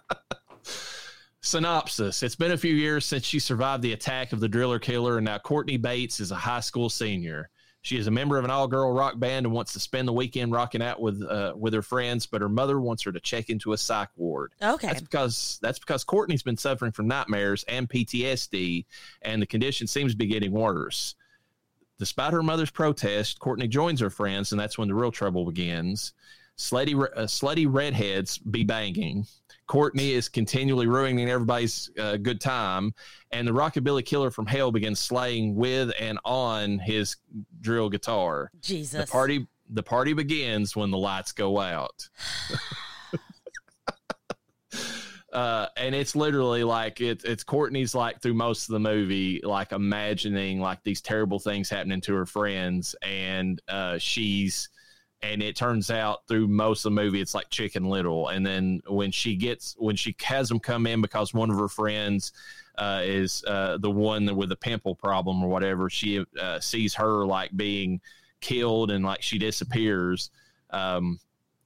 Synopsis 1.42 2.22
It's 2.22 2.34
been 2.34 2.52
a 2.52 2.56
few 2.56 2.74
years 2.74 3.04
since 3.04 3.24
she 3.24 3.38
survived 3.38 3.82
the 3.82 3.92
attack 3.92 4.32
of 4.32 4.40
the 4.40 4.48
driller 4.48 4.78
killer, 4.78 5.18
and 5.18 5.26
now 5.26 5.36
Courtney 5.36 5.76
Bates 5.76 6.18
is 6.18 6.30
a 6.32 6.34
high 6.34 6.60
school 6.60 6.88
senior. 6.88 7.50
She 7.86 7.98
is 7.98 8.08
a 8.08 8.10
member 8.10 8.36
of 8.36 8.44
an 8.44 8.50
all 8.50 8.66
girl 8.66 8.90
rock 8.90 9.16
band 9.16 9.46
and 9.46 9.54
wants 9.54 9.72
to 9.74 9.78
spend 9.78 10.08
the 10.08 10.12
weekend 10.12 10.50
rocking 10.50 10.82
out 10.82 11.00
with 11.00 11.22
uh, 11.22 11.52
with 11.56 11.72
her 11.72 11.82
friends, 11.82 12.26
but 12.26 12.40
her 12.40 12.48
mother 12.48 12.80
wants 12.80 13.04
her 13.04 13.12
to 13.12 13.20
check 13.20 13.48
into 13.48 13.74
a 13.74 13.78
psych 13.78 14.08
ward. 14.16 14.54
Okay. 14.60 14.88
That's 14.88 15.00
because 15.00 15.60
that's 15.62 15.78
because 15.78 16.02
Courtney's 16.02 16.42
been 16.42 16.56
suffering 16.56 16.90
from 16.90 17.06
nightmares 17.06 17.64
and 17.68 17.88
PTSD, 17.88 18.86
and 19.22 19.40
the 19.40 19.46
condition 19.46 19.86
seems 19.86 20.10
to 20.10 20.18
be 20.18 20.26
getting 20.26 20.50
worse. 20.50 21.14
Despite 22.00 22.32
her 22.32 22.42
mother's 22.42 22.72
protest, 22.72 23.38
Courtney 23.38 23.68
joins 23.68 24.00
her 24.00 24.10
friends, 24.10 24.50
and 24.50 24.60
that's 24.60 24.76
when 24.76 24.88
the 24.88 24.94
real 24.94 25.12
trouble 25.12 25.44
begins. 25.44 26.12
Slutty, 26.58 27.00
uh, 27.00 27.26
slutty 27.26 27.68
redheads 27.70 28.36
be 28.38 28.64
banging. 28.64 29.28
Courtney 29.66 30.12
is 30.12 30.28
continually 30.28 30.86
ruining 30.86 31.28
everybody's 31.28 31.90
uh, 31.98 32.16
good 32.16 32.40
time, 32.40 32.94
and 33.32 33.46
the 33.46 33.52
rockabilly 33.52 34.04
killer 34.04 34.30
from 34.30 34.46
hell 34.46 34.70
begins 34.70 35.00
slaying 35.00 35.56
with 35.56 35.92
and 35.98 36.18
on 36.24 36.78
his 36.78 37.16
drill 37.60 37.90
guitar. 37.90 38.50
Jesus. 38.60 39.06
The 39.06 39.10
party 39.10 39.46
the 39.68 39.82
party 39.82 40.12
begins 40.12 40.76
when 40.76 40.90
the 40.90 40.98
lights 40.98 41.32
go 41.32 41.58
out. 41.58 42.08
uh, 45.32 45.66
and 45.76 45.94
it's 45.94 46.14
literally 46.14 46.62
like 46.62 47.00
it, 47.00 47.24
it's 47.24 47.42
Courtney's 47.42 47.94
like 47.94 48.22
through 48.22 48.34
most 48.34 48.68
of 48.68 48.72
the 48.74 48.80
movie, 48.80 49.40
like 49.42 49.72
imagining 49.72 50.60
like 50.60 50.82
these 50.84 51.00
terrible 51.00 51.38
things 51.38 51.68
happening 51.68 52.00
to 52.02 52.14
her 52.14 52.26
friends, 52.26 52.94
and 53.02 53.60
uh, 53.68 53.98
she's 53.98 54.68
and 55.22 55.42
it 55.42 55.56
turns 55.56 55.90
out 55.90 56.26
through 56.28 56.46
most 56.46 56.84
of 56.84 56.92
the 56.94 57.02
movie 57.02 57.20
it's 57.20 57.34
like 57.34 57.48
Chicken 57.50 57.84
Little, 57.84 58.28
and 58.28 58.44
then 58.44 58.80
when 58.86 59.10
she 59.10 59.36
gets 59.36 59.74
when 59.78 59.96
she 59.96 60.14
has 60.22 60.48
them 60.48 60.60
come 60.60 60.86
in 60.86 61.00
because 61.00 61.34
one 61.34 61.50
of 61.50 61.58
her 61.58 61.68
friends 61.68 62.32
uh, 62.78 63.00
is 63.04 63.42
uh, 63.46 63.78
the 63.78 63.90
one 63.90 64.34
with 64.36 64.48
the 64.48 64.56
pimple 64.56 64.94
problem 64.94 65.42
or 65.42 65.48
whatever, 65.48 65.88
she 65.88 66.24
uh, 66.40 66.60
sees 66.60 66.94
her 66.94 67.24
like 67.24 67.56
being 67.56 68.00
killed 68.40 68.90
and 68.90 69.04
like 69.04 69.22
she 69.22 69.38
disappears. 69.38 70.30
Um, 70.70 71.18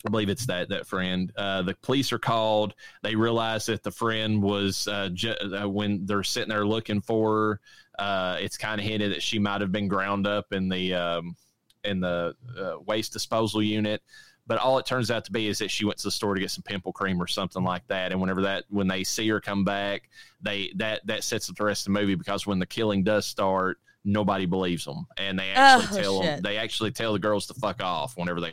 I 0.06 0.10
believe 0.10 0.30
it's 0.30 0.46
that 0.46 0.70
that 0.70 0.86
friend. 0.86 1.30
Uh, 1.36 1.62
the 1.62 1.74
police 1.82 2.12
are 2.12 2.18
called. 2.18 2.74
They 3.02 3.14
realize 3.14 3.66
that 3.66 3.82
the 3.82 3.90
friend 3.90 4.42
was 4.42 4.88
uh, 4.88 5.10
ju- 5.12 5.34
uh, 5.34 5.68
when 5.68 6.06
they're 6.06 6.22
sitting 6.22 6.48
there 6.48 6.66
looking 6.66 7.02
for 7.02 7.60
her. 7.98 8.04
Uh, 8.04 8.36
it's 8.40 8.56
kind 8.56 8.80
of 8.80 8.86
hinted 8.86 9.12
that 9.12 9.22
she 9.22 9.38
might 9.38 9.60
have 9.60 9.72
been 9.72 9.88
ground 9.88 10.26
up 10.26 10.52
in 10.52 10.70
the 10.70 10.94
um, 10.94 11.36
in 11.84 12.00
the 12.00 12.34
uh, 12.58 12.80
waste 12.86 13.12
disposal 13.12 13.62
unit. 13.62 14.02
But 14.46 14.58
all 14.58 14.78
it 14.78 14.86
turns 14.86 15.10
out 15.12 15.24
to 15.26 15.32
be 15.32 15.46
is 15.46 15.58
that 15.58 15.70
she 15.70 15.84
went 15.84 15.98
to 15.98 16.04
the 16.08 16.10
store 16.10 16.34
to 16.34 16.40
get 16.40 16.50
some 16.50 16.62
pimple 16.64 16.92
cream 16.92 17.22
or 17.22 17.28
something 17.28 17.62
like 17.62 17.86
that. 17.86 18.10
And 18.10 18.20
whenever 18.20 18.42
that, 18.42 18.64
when 18.68 18.88
they 18.88 19.04
see 19.04 19.28
her 19.28 19.40
come 19.40 19.64
back, 19.64 20.08
they 20.40 20.72
that 20.76 21.06
that 21.06 21.22
sets 21.22 21.48
up 21.48 21.56
the 21.56 21.64
rest 21.64 21.86
of 21.86 21.92
the 21.92 22.00
movie 22.00 22.16
because 22.16 22.46
when 22.46 22.58
the 22.58 22.66
killing 22.66 23.04
does 23.04 23.26
start, 23.26 23.78
nobody 24.04 24.46
believes 24.46 24.84
them, 24.84 25.06
and 25.18 25.38
they 25.38 25.50
actually 25.50 25.98
Oh, 25.98 26.02
tell 26.02 26.20
them 26.22 26.42
they 26.42 26.56
actually 26.56 26.90
tell 26.90 27.12
the 27.12 27.18
girls 27.20 27.46
to 27.46 27.54
fuck 27.54 27.80
off 27.82 28.16
whenever 28.16 28.40
they 28.40 28.52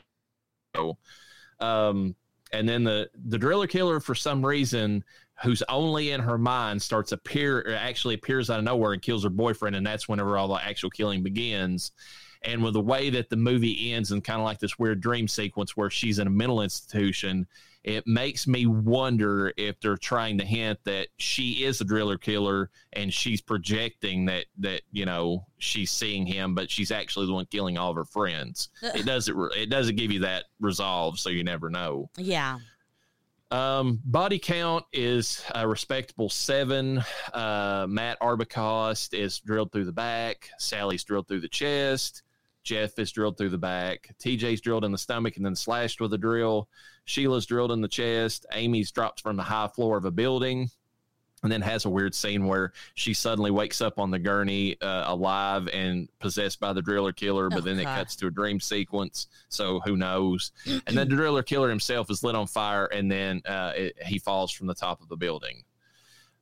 go. 0.76 0.98
Um, 1.60 2.16
and 2.54 2.68
then 2.70 2.84
the 2.84 3.10
the 3.26 3.38
driller 3.38 3.68
killer 3.68 4.00
for 4.00 4.14
some 4.14 4.46
reason 4.46 5.04
who's 5.44 5.64
only 5.70 6.12
in 6.12 6.22
her 6.22 6.38
mind 6.38 6.82
starts 6.82 7.12
appear 7.12 7.76
actually 7.76 8.16
appears 8.16 8.50
out 8.50 8.60
of 8.60 8.66
nowhere 8.66 8.94
and 8.94 9.02
kills 9.02 9.24
her 9.24 9.30
boyfriend 9.30 9.76
and 9.76 9.86
that's 9.86 10.08
whenever 10.08 10.38
all 10.38 10.48
the 10.48 10.64
actual 10.64 10.90
killing 10.90 11.24
begins 11.24 11.92
and 12.44 12.64
with 12.64 12.74
the 12.74 12.82
way 12.82 13.10
that 13.10 13.30
the 13.30 13.36
movie 13.36 13.94
ends 13.94 14.12
and 14.12 14.24
kind 14.24 14.40
of 14.40 14.46
like 14.46 14.60
this 14.60 14.78
weird 14.80 15.02
dream 15.02 15.28
sequence 15.28 15.76
where 15.76 15.90
she's 15.90 16.20
in 16.20 16.28
a 16.28 16.32
mental 16.32 16.62
institution 16.62 17.48
it 17.88 18.06
makes 18.06 18.48
me 18.48 18.66
wonder 18.66 19.54
if 19.56 19.80
they're 19.80 19.96
trying 19.96 20.38
to 20.38 20.46
hint 20.46 20.78
that 20.84 21.08
she 21.18 21.64
is 21.64 21.80
a 21.80 21.86
driller 21.86 22.18
killer 22.18 22.70
and 22.92 23.14
she's 23.14 23.42
projecting 23.42 24.26
that 24.26 24.46
that 24.58 24.82
you 24.92 25.06
know 25.06 25.46
she's 25.58 25.90
seeing 25.90 26.26
him 26.26 26.54
but 26.54 26.70
she's 26.70 26.92
actually 26.92 27.26
the 27.26 27.34
one 27.34 27.46
killing 27.46 27.78
all 27.78 27.92
of 27.92 27.96
her 27.96 28.04
friends 28.04 28.70
it 28.82 29.06
doesn't 29.06 29.38
it 29.56 29.70
doesn't 29.70 29.96
give 29.96 30.12
you 30.12 30.20
that 30.20 30.46
resolve 30.60 31.18
so 31.18 31.30
you 31.30 31.44
never 31.46 31.70
know 31.70 32.10
yeah. 32.18 32.58
um, 33.52 34.02
body 34.04 34.38
count 34.38 34.84
is 34.92 35.42
a 35.56 35.66
respectable 35.66 36.30
seven. 36.30 37.02
Uh, 37.34 37.86
Matt 37.88 38.20
Arbicost 38.20 39.14
is 39.18 39.40
drilled 39.40 39.72
through 39.72 39.86
the 39.86 39.94
back. 39.94 40.50
Sally's 40.58 41.06
drilled 41.06 41.30
through 41.30 41.40
the 41.40 41.48
chest. 41.48 42.24
Jeff 42.68 43.00
is 43.00 43.14
drilled 43.14 43.38
through 43.38 43.50
the 43.52 43.58
back. 43.58 44.14
TJ's 44.20 44.60
drilled 44.60 44.84
in 44.84 44.92
the 44.92 44.98
stomach 44.98 45.38
and 45.38 45.46
then 45.46 45.56
slashed 45.56 46.02
with 46.02 46.14
a 46.14 46.18
drill. 46.18 46.68
Sheila's 47.06 47.46
drilled 47.46 47.72
in 47.72 47.80
the 47.80 47.88
chest. 47.88 48.46
Amy's 48.52 48.92
dropped 48.92 49.22
from 49.22 49.38
the 49.38 49.44
high 49.44 49.70
floor 49.70 49.96
of 49.96 50.04
a 50.04 50.12
building 50.12 50.70
and 51.44 51.50
then 51.52 51.62
has 51.62 51.86
a 51.86 51.90
weird 51.90 52.14
scene 52.14 52.46
where 52.46 52.74
she 52.96 53.14
suddenly 53.14 53.52
wakes 53.52 53.80
up 53.80 54.00
on 54.00 54.12
the 54.12 54.20
gurney 54.20 54.76
uh, 54.82 55.06
alive 55.08 55.70
and 55.70 56.10
possessed 56.20 56.60
by 56.60 56.74
the 56.74 56.82
driller 56.82 57.14
killer, 57.14 57.48
but 57.50 57.60
Oh, 57.60 57.62
then 57.62 57.80
it 57.80 57.84
God. 57.86 58.00
cuts 58.00 58.18
to 58.18 58.28
a 58.28 58.32
dream 58.32 58.60
sequence. 58.60 59.28
So 59.48 59.80
who 59.86 59.96
knows? 59.96 60.52
and 60.66 60.98
then 60.98 61.08
the 61.08 61.16
driller 61.16 61.44
killer 61.44 61.70
himself 61.70 62.10
is 62.12 62.22
lit 62.22 62.36
on 62.36 62.48
fire 62.48 62.88
and 62.88 63.10
then 63.10 63.42
uh, 63.46 63.72
it, 63.78 63.96
he 64.06 64.20
falls 64.20 64.52
from 64.52 64.68
the 64.68 64.76
top 64.76 65.02
of 65.02 65.08
the 65.08 65.16
building. 65.16 65.64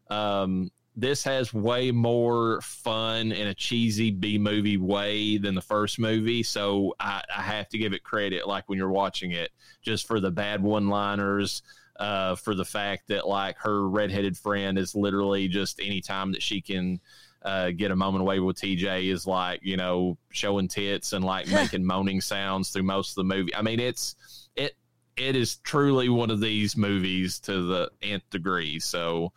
Um, 0.10 0.72
this 0.96 1.24
has 1.24 1.54
way 1.54 1.92
more 1.92 2.62
fun 2.62 3.32
in 3.32 3.48
a 3.48 3.54
cheesy 3.54 4.12
B 4.12 4.38
movie 4.38 4.78
way 4.78 5.38
than 5.38 5.54
the 5.54 5.62
first 5.62 6.00
movie. 6.00 6.42
So 6.42 6.96
I, 7.00 7.22
I 7.36 7.42
have 7.42 7.68
to 7.70 7.78
give 7.78 7.94
it 7.94 8.04
credit, 8.04 8.48
like 8.48 8.70
when 8.70 8.78
you're 8.78 8.90
watching 8.90 9.32
it, 9.32 9.52
just 9.82 10.08
for 10.08 10.20
the 10.20 10.32
bad 10.32 10.64
one 10.64 10.88
liners, 10.88 11.64
uh, 12.00 12.36
for 12.36 12.56
the 12.56 12.66
fact 12.66 13.08
that 13.10 13.28
like 13.28 13.58
her 13.58 13.88
redheaded 13.90 14.38
friend 14.38 14.78
is 14.78 14.96
literally 14.96 15.48
just 15.48 15.80
anytime 15.80 16.32
that 16.32 16.42
she 16.42 16.62
can 16.62 17.00
uh, 17.42 17.72
get 17.72 17.92
a 17.92 17.96
moment 17.96 18.22
away 18.22 18.40
with 18.40 18.58
TJ 18.58 19.12
is 19.12 19.28
like, 19.28 19.60
you 19.64 19.78
know, 19.78 20.18
showing 20.32 20.68
tits 20.68 21.14
and 21.14 21.24
like 21.24 21.48
making 21.50 21.86
moaning 21.86 22.22
sounds 22.22 22.70
through 22.70 22.84
most 22.84 23.12
of 23.12 23.16
the 23.16 23.36
movie. 23.36 23.54
I 23.54 23.62
mean, 23.62 23.80
it's, 23.80 24.16
it, 24.56 24.76
it 25.16 25.36
is 25.36 25.58
truly 25.58 26.10
one 26.10 26.32
of 26.32 26.40
these 26.42 26.76
movies 26.76 27.40
to 27.42 27.62
the 27.68 27.92
nth 28.02 28.30
degree. 28.30 28.80
So, 28.80 29.32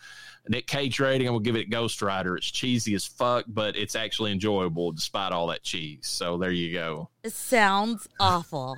Nick 0.49 0.67
Cage 0.67 0.99
rating, 1.01 1.27
I'm 1.27 1.35
gonna 1.35 1.45
give 1.45 1.57
it 1.57 1.71
Ghost 1.71 2.01
Rider. 2.03 2.37
It's 2.37 2.51
cheesy 2.51 2.95
as 2.95 3.07
fuck, 3.07 3.45
but 3.49 3.77
it's 3.77 3.95
actually 3.95 4.33
enjoyable 4.33 4.93
despite 4.93 5.33
all 5.33 5.47
that 5.49 5.63
cheese. 5.63 6.07
So 6.07 6.39
there 6.39 6.51
you 6.51 6.73
go. 6.73 7.11
It 7.23 7.33
sounds 7.33 8.09
awful. 8.21 8.77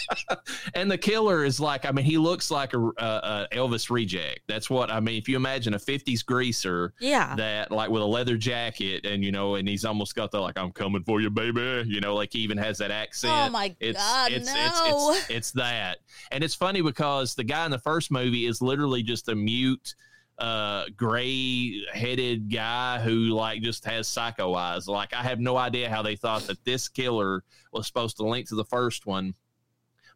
and 0.74 0.90
the 0.90 0.98
killer 0.98 1.44
is 1.44 1.58
like, 1.58 1.84
I 1.84 1.90
mean, 1.90 2.04
he 2.04 2.18
looks 2.18 2.50
like 2.50 2.74
a, 2.74 2.80
a, 2.80 2.92
a, 2.98 3.48
Elvis 3.52 3.90
reject. 3.90 4.40
That's 4.46 4.70
what 4.70 4.90
I 4.90 5.00
mean. 5.00 5.16
If 5.16 5.28
you 5.28 5.36
imagine 5.36 5.74
a 5.74 5.78
'50s 5.78 6.24
greaser, 6.24 6.94
yeah, 7.00 7.34
that 7.36 7.72
like 7.72 7.90
with 7.90 8.02
a 8.02 8.06
leather 8.06 8.36
jacket, 8.36 9.04
and 9.04 9.24
you 9.24 9.32
know, 9.32 9.56
and 9.56 9.66
he's 9.66 9.84
almost 9.84 10.14
got 10.14 10.30
the 10.30 10.40
like, 10.40 10.58
"I'm 10.58 10.70
coming 10.70 11.02
for 11.02 11.20
you, 11.20 11.30
baby," 11.30 11.82
you 11.86 12.00
know, 12.00 12.14
like 12.14 12.32
he 12.32 12.40
even 12.40 12.58
has 12.58 12.78
that 12.78 12.90
accent. 12.90 13.32
Oh 13.32 13.50
my 13.50 13.74
it's, 13.80 13.98
god, 13.98 14.32
it's, 14.32 14.46
no! 14.46 15.10
It's, 15.10 15.18
it's, 15.18 15.30
it's 15.30 15.50
that, 15.52 15.98
and 16.30 16.44
it's 16.44 16.54
funny 16.54 16.82
because 16.82 17.34
the 17.34 17.44
guy 17.44 17.64
in 17.64 17.70
the 17.70 17.78
first 17.78 18.10
movie 18.12 18.46
is 18.46 18.62
literally 18.62 19.02
just 19.02 19.28
a 19.28 19.34
mute 19.34 19.94
uh 20.42 20.84
gray 20.96 21.80
headed 21.92 22.52
guy 22.52 22.98
who 22.98 23.26
like 23.28 23.62
just 23.62 23.84
has 23.84 24.08
psycho 24.08 24.54
eyes 24.54 24.88
like 24.88 25.14
i 25.14 25.22
have 25.22 25.38
no 25.38 25.56
idea 25.56 25.88
how 25.88 26.02
they 26.02 26.16
thought 26.16 26.42
that 26.42 26.62
this 26.64 26.88
killer 26.88 27.44
was 27.72 27.86
supposed 27.86 28.16
to 28.16 28.26
link 28.26 28.48
to 28.48 28.56
the 28.56 28.64
first 28.64 29.06
one 29.06 29.34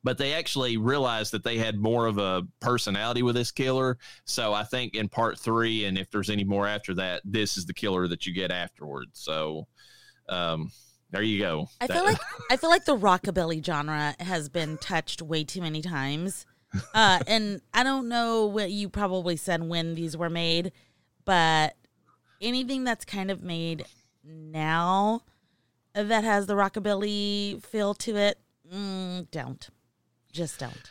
but 0.06 0.18
they 0.18 0.35
actually 0.35 0.76
realized 0.76 1.33
that 1.33 1.42
they 1.42 1.59
had 1.59 1.80
more 1.80 2.06
of 2.06 2.18
a 2.18 2.42
personality 2.61 3.25
with 3.25 3.35
this 3.35 3.50
killer. 3.50 3.99
So 4.25 4.54
i 4.54 4.62
think 4.62 4.95
in 4.95 5.09
part 5.09 5.37
three 5.37 5.85
and 5.85 5.99
if 5.99 6.12
there's 6.12 6.30
any 6.30 6.45
more 6.45 6.64
after 6.64 6.95
that 6.95 7.23
this 7.25 7.56
is 7.56 7.66
the 7.66 7.75
killer 7.75 8.06
that 8.06 8.25
you 8.25 8.33
get 8.33 8.52
afterwards. 8.52 9.18
So 9.18 9.66
um 10.28 10.71
there 11.11 11.23
you 11.23 11.40
go. 11.40 11.68
I 11.80 11.88
feel 11.88 12.04
like 12.04 12.18
i 12.50 12.56
feel 12.56 12.71
like 12.71 12.85
the 12.85 12.97
rockabilly 12.97 13.64
genre 13.64 14.14
has 14.21 14.49
been 14.49 14.78
touched 14.78 15.23
way 15.23 15.42
too 15.42 15.61
many 15.61 15.83
times 15.83 16.47
uh, 16.95 17.21
and 17.26 17.61
I 17.75 17.83
don't 17.83 18.09
know 18.09 18.47
what 18.47 18.71
you 18.71 18.88
probably 18.88 19.37
said 19.37 19.62
when 19.62 19.95
these 19.95 20.16
were 20.16 20.30
made, 20.30 20.73
but 21.25 21.75
anything 22.40 22.85
that's 22.85 23.04
kind 23.04 23.30
of 23.30 23.42
made 23.42 23.85
now 24.25 25.23
that 25.95 26.25
has 26.25 26.47
the 26.47 26.54
rockabilly 26.54 27.62
feel 27.62 27.95
to 27.95 28.16
it, 28.16 28.38
mm, 28.73 29.30
don't. 29.30 29.68
Just 30.33 30.59
don't. 30.59 30.90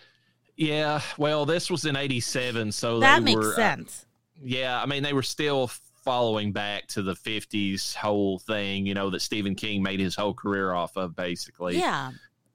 Yeah, 0.58 1.01
well, 1.18 1.46
this 1.46 1.70
was 1.70 1.86
in 1.86 1.96
'87, 1.96 2.72
so 2.72 3.00
that 3.00 3.24
makes 3.24 3.38
were, 3.38 3.54
sense. 3.54 4.06
Uh, 4.38 4.42
yeah, 4.46 4.82
I 4.82 4.86
mean, 4.86 5.04
they 5.04 5.13
were 5.13 5.24
still 5.24 5.70
following 6.04 6.51
back 6.51 6.88
to 6.88 7.01
the 7.01 7.13
'50s 7.13 7.94
whole 7.94 8.39
thing, 8.39 8.86
you 8.86 8.94
know, 8.94 9.10
that 9.10 9.22
Stephen 9.22 9.56
King 9.56 9.84
made 9.84 10.00
his 10.00 10.15
whole 10.15 10.34
career 10.34 10.74
off 10.74 10.96
of, 10.96 11.15
basically. 11.15 11.77
Yeah. 11.77 12.12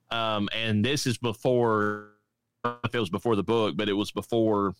Um, 0.09 0.49
and 0.53 0.83
this 0.83 1.05
is 1.05 1.17
before 1.17 2.10
if 2.83 2.95
it 2.95 2.99
was 2.99 3.09
before 3.09 3.35
the 3.35 3.43
book, 3.43 3.75
but 3.75 3.89
it 3.89 3.93
was 3.93 4.11
before 4.11 4.75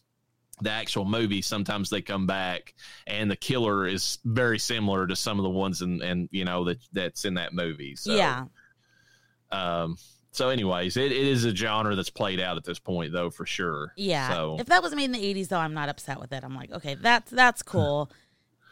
the 0.61 0.71
actual 0.71 1.05
movie. 1.05 1.41
Sometimes 1.41 1.89
they 1.89 2.01
come 2.01 2.27
back, 2.27 2.73
and 3.07 3.29
the 3.29 3.35
killer 3.35 3.87
is 3.87 4.19
very 4.25 4.59
similar 4.59 5.07
to 5.07 5.15
some 5.15 5.39
of 5.39 5.43
the 5.43 5.49
ones 5.49 5.81
and 5.81 6.01
and 6.01 6.29
you 6.31 6.45
know 6.45 6.63
that 6.65 6.79
that's 6.93 7.25
in 7.25 7.35
that 7.35 7.53
movie. 7.53 7.95
So, 7.95 8.15
yeah. 8.15 8.45
Um. 9.51 9.97
So, 10.33 10.47
anyways, 10.47 10.95
it, 10.95 11.11
it 11.11 11.27
is 11.27 11.43
a 11.43 11.53
genre 11.53 11.93
that's 11.93 12.09
played 12.09 12.39
out 12.39 12.55
at 12.55 12.63
this 12.63 12.79
point, 12.79 13.11
though, 13.11 13.29
for 13.29 13.45
sure. 13.45 13.91
Yeah. 13.97 14.29
So. 14.29 14.57
If 14.61 14.67
that 14.67 14.81
was 14.81 14.95
made 14.95 15.05
in 15.05 15.11
the 15.11 15.19
'80s, 15.19 15.49
though, 15.49 15.57
I'm 15.57 15.73
not 15.73 15.89
upset 15.89 16.21
with 16.21 16.31
it. 16.31 16.43
I'm 16.43 16.55
like, 16.55 16.71
okay, 16.71 16.95
that's 16.95 17.29
that's 17.31 17.61
cool. 17.63 18.09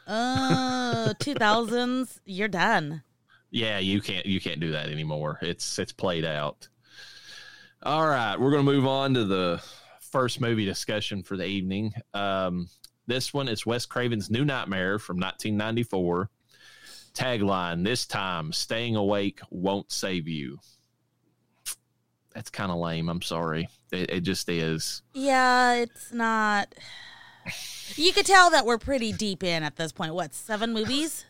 uh, 0.08 1.14
2000s, 1.20 2.20
you're 2.26 2.48
done. 2.48 3.04
Yeah, 3.52 3.80
you 3.80 4.00
can't 4.00 4.26
you 4.26 4.40
can't 4.40 4.60
do 4.60 4.72
that 4.72 4.90
anymore. 4.90 5.40
It's 5.42 5.80
it's 5.80 5.92
played 5.92 6.24
out. 6.24 6.68
All 7.82 8.06
right, 8.06 8.38
we're 8.38 8.52
going 8.52 8.66
to 8.66 8.72
move 8.72 8.86
on 8.86 9.14
to 9.14 9.24
the 9.24 9.64
first 10.02 10.42
movie 10.42 10.66
discussion 10.66 11.24
for 11.24 11.38
the 11.38 11.46
evening. 11.46 11.94
Um, 12.14 12.68
this 13.08 13.34
one 13.34 13.48
is 13.48 13.66
Wes 13.66 13.86
Craven's 13.86 14.30
New 14.30 14.44
Nightmare 14.44 15.00
from 15.00 15.16
1994. 15.16 16.30
Tagline 17.14 17.86
This 17.86 18.06
time, 18.06 18.52
staying 18.52 18.98
awake 18.98 19.40
won't 19.50 19.94
save 19.94 20.28
you. 20.28 20.60
That's 22.34 22.50
kind 22.50 22.70
of 22.70 22.80
lame. 22.80 23.08
I'm 23.08 23.22
sorry. 23.22 23.70
It, 23.94 24.10
it 24.10 24.22
just 24.22 24.50
is. 24.50 25.02
Yeah, 25.14 25.76
it's 25.76 26.12
not. 26.12 26.76
You 27.96 28.12
could 28.12 28.26
tell 28.26 28.50
that 28.50 28.66
we're 28.66 28.78
pretty 28.78 29.14
deep 29.14 29.42
in 29.42 29.64
at 29.64 29.78
this 29.78 29.94
point. 29.94 30.14
What, 30.14 30.34
seven 30.34 30.74
movies? 30.74 31.26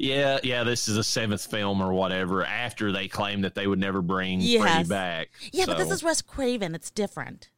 Yeah, 0.00 0.38
yeah, 0.44 0.62
this 0.62 0.86
is 0.86 0.96
a 0.96 1.02
seventh 1.02 1.44
film 1.44 1.82
or 1.82 1.92
whatever 1.92 2.44
after 2.44 2.92
they 2.92 3.08
claimed 3.08 3.42
that 3.42 3.56
they 3.56 3.66
would 3.66 3.80
never 3.80 4.00
bring 4.00 4.40
Yes. 4.40 4.62
Freddy 4.62 4.88
back. 4.88 5.30
Yeah, 5.52 5.66
but 5.66 5.76
this 5.76 5.90
is 5.90 6.04
Wes 6.04 6.22
Craven. 6.22 6.72
It's 6.76 6.90
different. 6.92 7.50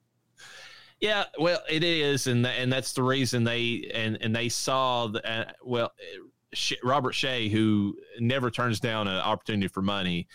Yeah, 1.00 1.24
well, 1.38 1.60
it 1.68 1.84
is, 1.84 2.26
and 2.26 2.44
tha- 2.44 2.50
and 2.52 2.72
that's 2.72 2.94
the 2.94 3.02
reason 3.02 3.44
they 3.44 3.90
and 3.94 4.16
and 4.22 4.34
they 4.34 4.48
saw 4.48 5.06
the, 5.08 5.26
uh, 5.30 5.52
well, 5.62 5.92
Sh- 6.54 6.74
Robert 6.82 7.14
Shaye, 7.14 7.50
who 7.50 7.94
never 8.18 8.50
turns 8.50 8.80
down 8.80 9.06
an 9.06 9.16
opportunity 9.18 9.68
for 9.68 9.82
money, 9.82 10.26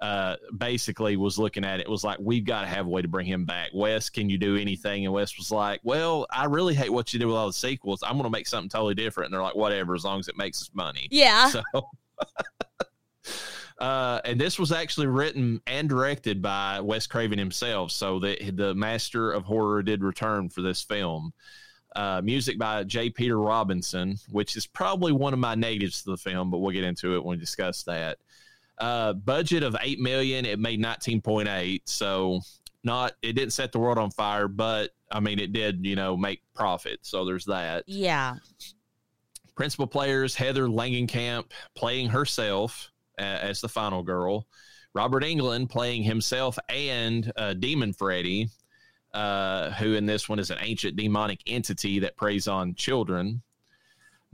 uh, 0.00 0.36
basically 0.58 1.16
was 1.16 1.38
looking 1.38 1.64
at 1.64 1.80
it 1.80 1.88
was 1.88 2.04
like 2.04 2.18
we've 2.20 2.44
got 2.44 2.62
to 2.62 2.66
have 2.66 2.86
a 2.86 2.88
way 2.88 3.02
to 3.02 3.08
bring 3.08 3.26
him 3.26 3.44
back. 3.44 3.70
Wes, 3.72 4.10
can 4.10 4.28
you 4.28 4.38
do 4.38 4.56
anything? 4.56 5.04
And 5.04 5.14
Wes 5.14 5.36
was 5.38 5.50
like, 5.50 5.80
well, 5.82 6.26
I 6.30 6.46
really 6.46 6.74
hate 6.74 6.90
what 6.90 7.12
you 7.12 7.18
did 7.18 7.26
with 7.26 7.36
all 7.36 7.46
the 7.46 7.52
sequels. 7.52 8.02
I'm 8.02 8.12
going 8.12 8.24
to 8.24 8.30
make 8.30 8.46
something 8.46 8.68
totally 8.68 8.94
different. 8.94 9.26
And 9.26 9.34
they're 9.34 9.42
like, 9.42 9.54
whatever, 9.54 9.94
as 9.94 10.04
long 10.04 10.20
as 10.20 10.28
it 10.28 10.36
makes 10.36 10.60
us 10.60 10.70
money. 10.74 11.08
Yeah. 11.10 11.48
So, 11.48 11.62
uh, 13.78 14.20
and 14.24 14.40
this 14.40 14.58
was 14.58 14.72
actually 14.72 15.06
written 15.06 15.60
and 15.66 15.88
directed 15.88 16.42
by 16.42 16.80
Wes 16.80 17.06
Craven 17.06 17.38
himself. 17.38 17.92
So 17.92 18.18
that 18.18 18.56
the 18.56 18.74
master 18.74 19.32
of 19.32 19.44
horror 19.44 19.82
did 19.82 20.02
return 20.02 20.48
for 20.48 20.60
this 20.60 20.82
film. 20.82 21.32
Uh, 21.96 22.20
music 22.24 22.58
by 22.58 22.82
J. 22.82 23.08
Peter 23.08 23.38
Robinson, 23.38 24.16
which 24.28 24.56
is 24.56 24.66
probably 24.66 25.12
one 25.12 25.32
of 25.32 25.38
my 25.38 25.54
negatives 25.54 26.02
to 26.02 26.10
the 26.10 26.16
film, 26.16 26.50
but 26.50 26.58
we'll 26.58 26.72
get 26.72 26.82
into 26.82 27.14
it 27.14 27.24
when 27.24 27.38
we 27.38 27.40
discuss 27.40 27.84
that. 27.84 28.18
Uh, 28.78 29.12
budget 29.12 29.62
of 29.62 29.76
eight 29.82 30.00
million, 30.00 30.44
it 30.44 30.58
made 30.58 30.80
nineteen 30.80 31.20
point 31.20 31.48
eight, 31.48 31.88
so 31.88 32.40
not 32.82 33.12
it 33.22 33.34
didn't 33.34 33.52
set 33.52 33.70
the 33.70 33.78
world 33.78 33.98
on 33.98 34.10
fire, 34.10 34.48
but 34.48 34.90
I 35.10 35.20
mean 35.20 35.38
it 35.38 35.52
did, 35.52 35.86
you 35.86 35.94
know, 35.94 36.16
make 36.16 36.42
profit. 36.54 36.98
So 37.02 37.24
there's 37.24 37.44
that. 37.44 37.84
Yeah. 37.86 38.34
Principal 39.54 39.86
players 39.86 40.34
Heather 40.34 40.66
Langenkamp 40.66 41.52
playing 41.76 42.08
herself 42.08 42.90
uh, 43.18 43.22
as 43.22 43.60
the 43.60 43.68
final 43.68 44.02
girl, 44.02 44.48
Robert 44.92 45.22
Englund 45.22 45.70
playing 45.70 46.02
himself 46.02 46.58
and 46.68 47.30
uh, 47.36 47.54
Demon 47.54 47.92
Freddy, 47.92 48.48
uh, 49.12 49.70
who 49.70 49.94
in 49.94 50.04
this 50.04 50.28
one 50.28 50.40
is 50.40 50.50
an 50.50 50.58
ancient 50.60 50.96
demonic 50.96 51.40
entity 51.46 52.00
that 52.00 52.16
preys 52.16 52.48
on 52.48 52.74
children. 52.74 53.40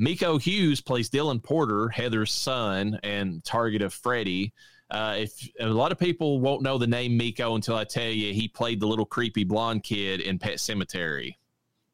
Miko 0.01 0.39
Hughes 0.39 0.81
plays 0.81 1.11
Dylan 1.11 1.43
Porter, 1.43 1.91
Heather's 1.91 2.33
son 2.33 2.99
and 3.03 3.45
target 3.45 3.83
of 3.83 3.93
Freddy. 3.93 4.55
Uh, 4.91 5.17
if 5.19 5.47
a 5.61 5.67
lot 5.67 5.93
of 5.93 5.99
people 5.99 6.41
won't 6.41 6.63
know 6.63 6.79
the 6.79 6.87
name 6.87 7.19
Miko 7.19 7.55
until 7.55 7.77
I 7.77 7.85
tell 7.85 8.09
you, 8.09 8.33
he 8.33 8.49
played 8.49 8.81
the 8.81 8.87
little 8.87 9.05
creepy 9.05 9.45
blonde 9.45 9.85
kid 9.85 10.23
in 10.23 10.39
Pet 10.39 10.55
Sematary, 10.57 11.37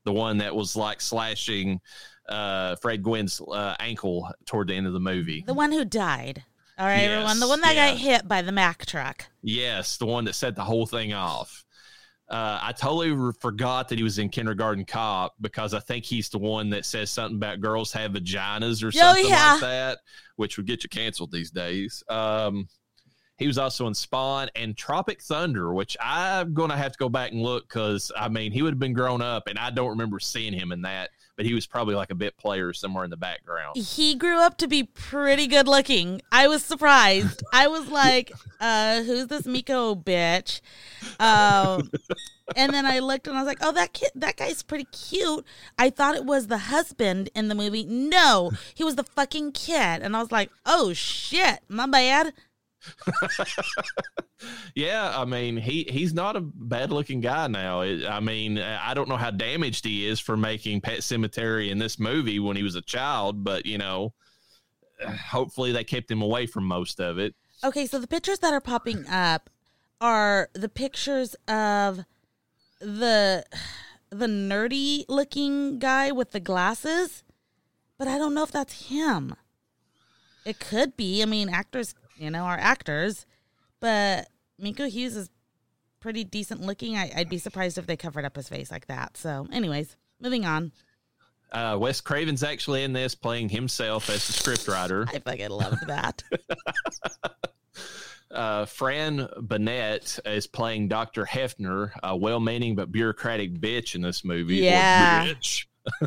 the 0.04 0.12
one 0.12 0.38
that 0.38 0.54
was 0.54 0.76
like 0.76 1.00
slashing 1.00 1.80
uh, 2.28 2.76
Fred 2.76 3.02
Gwynne's 3.02 3.40
uh, 3.40 3.74
ankle 3.80 4.30
toward 4.44 4.68
the 4.68 4.74
end 4.74 4.86
of 4.86 4.92
the 4.92 5.00
movie. 5.00 5.42
The 5.44 5.52
one 5.52 5.72
who 5.72 5.84
died. 5.84 6.44
All 6.78 6.86
right, 6.86 7.02
Yes, 7.02 7.10
everyone. 7.10 7.40
The 7.40 7.48
one 7.48 7.60
that 7.62 7.74
yeah. 7.74 7.90
got 7.90 7.98
hit 7.98 8.28
by 8.28 8.40
the 8.40 8.52
Mack 8.52 8.86
truck. 8.86 9.26
Yes, 9.42 9.96
the 9.96 10.06
one 10.06 10.26
that 10.26 10.34
set 10.34 10.54
the 10.54 10.62
whole 10.62 10.86
thing 10.86 11.12
off. 11.12 11.64
Uh, 12.28 12.58
I 12.60 12.72
totally 12.72 13.32
forgot 13.40 13.88
that 13.88 13.98
he 13.98 14.02
was 14.02 14.18
in 14.18 14.28
Kindergarten 14.28 14.84
Cop 14.84 15.34
because 15.40 15.74
I 15.74 15.80
think 15.80 16.04
he's 16.04 16.28
the 16.28 16.38
one 16.38 16.70
that 16.70 16.84
says 16.84 17.10
something 17.10 17.36
about 17.36 17.60
girls 17.60 17.92
have 17.92 18.12
vaginas 18.12 18.82
or 18.82 18.90
something 18.90 19.26
yeah. 19.26 19.52
like 19.52 19.60
that, 19.60 19.98
which 20.34 20.56
would 20.56 20.66
get 20.66 20.82
you 20.82 20.88
canceled 20.88 21.30
these 21.30 21.52
days. 21.52 22.02
Um, 22.08 22.68
he 23.38 23.46
was 23.46 23.58
also 23.58 23.86
in 23.86 23.94
Spawn 23.94 24.48
and 24.56 24.76
Tropic 24.76 25.22
Thunder, 25.22 25.72
which 25.72 25.96
I'm 26.00 26.54
going 26.54 26.70
to 26.70 26.76
have 26.76 26.92
to 26.92 26.98
go 26.98 27.08
back 27.08 27.32
and 27.32 27.42
look 27.42 27.68
because 27.68 28.10
I 28.16 28.28
mean 28.28 28.50
he 28.50 28.62
would 28.62 28.72
have 28.72 28.78
been 28.78 28.94
grown 28.94 29.22
up, 29.22 29.46
and 29.46 29.58
I 29.58 29.70
don't 29.70 29.90
remember 29.90 30.18
seeing 30.18 30.52
him 30.52 30.72
in 30.72 30.82
that. 30.82 31.10
But 31.36 31.44
he 31.46 31.54
was 31.54 31.66
probably 31.66 31.94
like 31.94 32.10
a 32.10 32.14
bit 32.14 32.36
player 32.36 32.72
somewhere 32.72 33.04
in 33.04 33.10
the 33.10 33.16
background. 33.16 33.76
He 33.76 34.14
grew 34.14 34.38
up 34.38 34.58
to 34.58 34.68
be 34.68 34.84
pretty 34.84 35.46
good 35.46 35.68
looking. 35.68 36.22
I 36.32 36.48
was 36.48 36.64
surprised. 36.64 37.42
I 37.52 37.68
was 37.68 37.88
like, 37.90 38.32
uh, 38.60 39.02
who's 39.02 39.26
this 39.26 39.46
Miko 39.46 39.94
bitch? 39.94 40.60
Um, 41.20 41.90
and 42.56 42.72
then 42.72 42.86
I 42.86 43.00
looked 43.00 43.26
and 43.26 43.36
I 43.36 43.40
was 43.40 43.46
like, 43.46 43.58
oh, 43.60 43.72
that 43.72 43.92
kid, 43.92 44.10
that 44.14 44.36
guy's 44.36 44.62
pretty 44.62 44.84
cute. 44.84 45.44
I 45.78 45.90
thought 45.90 46.16
it 46.16 46.24
was 46.24 46.46
the 46.46 46.58
husband 46.58 47.28
in 47.34 47.48
the 47.48 47.54
movie. 47.54 47.84
No, 47.84 48.52
he 48.74 48.84
was 48.84 48.96
the 48.96 49.04
fucking 49.04 49.52
kid. 49.52 50.02
And 50.02 50.16
I 50.16 50.20
was 50.20 50.32
like, 50.32 50.50
oh 50.64 50.92
shit, 50.92 51.60
my 51.68 51.86
bad. 51.86 52.32
Yeah, 54.74 55.18
I 55.18 55.24
mean 55.24 55.56
he 55.56 55.86
he's 55.88 56.12
not 56.12 56.36
a 56.36 56.40
bad 56.40 56.92
looking 56.92 57.20
guy 57.20 57.46
now. 57.46 57.80
I 57.80 58.20
mean 58.20 58.58
I 58.58 58.92
don't 58.92 59.08
know 59.08 59.16
how 59.16 59.30
damaged 59.30 59.84
he 59.84 60.06
is 60.06 60.20
for 60.20 60.36
making 60.36 60.82
Pet 60.82 61.00
Sematary 61.00 61.70
in 61.70 61.78
this 61.78 61.98
movie 61.98 62.38
when 62.38 62.56
he 62.56 62.62
was 62.62 62.74
a 62.74 62.82
child, 62.82 63.42
but 63.42 63.64
you 63.64 63.78
know, 63.78 64.12
hopefully 65.00 65.72
they 65.72 65.84
kept 65.84 66.10
him 66.10 66.20
away 66.20 66.46
from 66.46 66.64
most 66.64 67.00
of 67.00 67.18
it. 67.18 67.34
Okay, 67.64 67.86
so 67.86 67.98
the 67.98 68.06
pictures 68.06 68.40
that 68.40 68.52
are 68.52 68.60
popping 68.60 69.08
up 69.08 69.48
are 70.00 70.50
the 70.52 70.68
pictures 70.68 71.34
of 71.48 72.04
the 72.80 73.44
the 74.10 74.26
nerdy 74.26 75.04
looking 75.08 75.78
guy 75.78 76.12
with 76.12 76.32
the 76.32 76.40
glasses, 76.40 77.24
but 77.98 78.06
I 78.06 78.18
don't 78.18 78.34
know 78.34 78.42
if 78.42 78.52
that's 78.52 78.88
him. 78.88 79.34
It 80.44 80.60
could 80.60 80.96
be. 80.96 81.22
I 81.22 81.24
mean, 81.24 81.48
actors, 81.48 81.94
you 82.16 82.30
know, 82.30 82.44
are 82.44 82.58
actors, 82.58 83.26
but 83.80 84.28
Miko 84.58 84.86
Hughes 84.86 85.16
is 85.16 85.30
pretty 86.00 86.24
decent 86.24 86.60
looking. 86.60 86.96
I, 86.96 87.10
I'd 87.16 87.28
be 87.28 87.38
surprised 87.38 87.78
if 87.78 87.86
they 87.86 87.96
covered 87.96 88.24
up 88.24 88.36
his 88.36 88.48
face 88.48 88.70
like 88.70 88.86
that. 88.86 89.16
So, 89.16 89.46
anyways, 89.52 89.96
moving 90.20 90.44
on. 90.44 90.72
Uh, 91.52 91.76
Wes 91.80 92.00
Craven's 92.00 92.42
actually 92.42 92.82
in 92.82 92.92
this, 92.92 93.14
playing 93.14 93.48
himself 93.48 94.10
as 94.10 94.26
the 94.26 94.32
scriptwriter. 94.32 95.08
I 95.14 95.20
fucking 95.20 95.50
love 95.50 95.78
that. 95.86 96.22
Uh, 98.28 98.66
Fran 98.66 99.28
Bennett 99.40 100.18
is 100.26 100.46
playing 100.46 100.88
Dr. 100.88 101.24
Hefner, 101.24 101.92
a 102.02 102.16
well 102.16 102.40
meaning 102.40 102.74
but 102.74 102.90
bureaucratic 102.90 103.54
bitch 103.54 103.94
in 103.94 104.02
this 104.02 104.24
movie. 104.24 104.56
Yeah. 104.56 105.32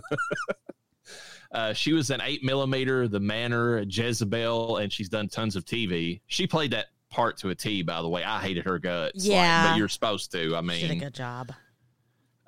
uh, 1.52 1.74
she 1.74 1.94
was 1.94 2.10
an 2.12 2.22
8 2.24 2.44
millimeter, 2.44 3.08
The 3.08 3.20
Manor, 3.20 3.84
Jezebel, 3.88 4.78
and 4.78 4.92
she's 4.92 5.10
done 5.10 5.28
tons 5.30 5.56
of 5.56 5.66
TV. 5.66 6.22
She 6.28 6.46
played 6.48 6.72
that 6.72 6.88
part 7.10 7.38
to 7.38 7.50
a 7.50 7.56
T, 7.56 7.82
by 7.82 8.02
the 8.02 8.10
way. 8.10 8.24
I 8.24 8.40
hated 8.40 8.66
her 8.66 8.78
guts. 8.80 9.26
like, 9.26 9.32
Yeah. 9.36 9.72
but 9.72 9.78
you're 9.78 9.88
supposed 9.88 10.32
to. 10.34 10.56
I 10.56 10.62
mean, 10.62 10.82
Did 10.88 10.92
a 10.92 10.96
good 11.00 11.16
job. 11.16 11.52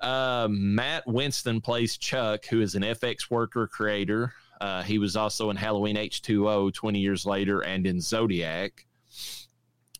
uh, 0.00 0.46
Matt 0.50 1.06
Winston 1.06 1.60
plays 1.60 1.96
Chuck, 1.96 2.44
who 2.46 2.60
is 2.60 2.74
an 2.76 2.82
FX 2.82 3.30
worker 3.30 3.66
creator. 3.66 4.32
Uh, 4.60 4.82
he 4.82 4.98
was 4.98 5.16
also 5.16 5.50
in 5.50 5.56
Halloween 5.56 5.96
H2O 5.96 6.72
20 6.72 6.98
years 7.00 7.26
later 7.26 7.60
and 7.62 7.84
in 7.86 8.00
Zodiac. 8.00 8.86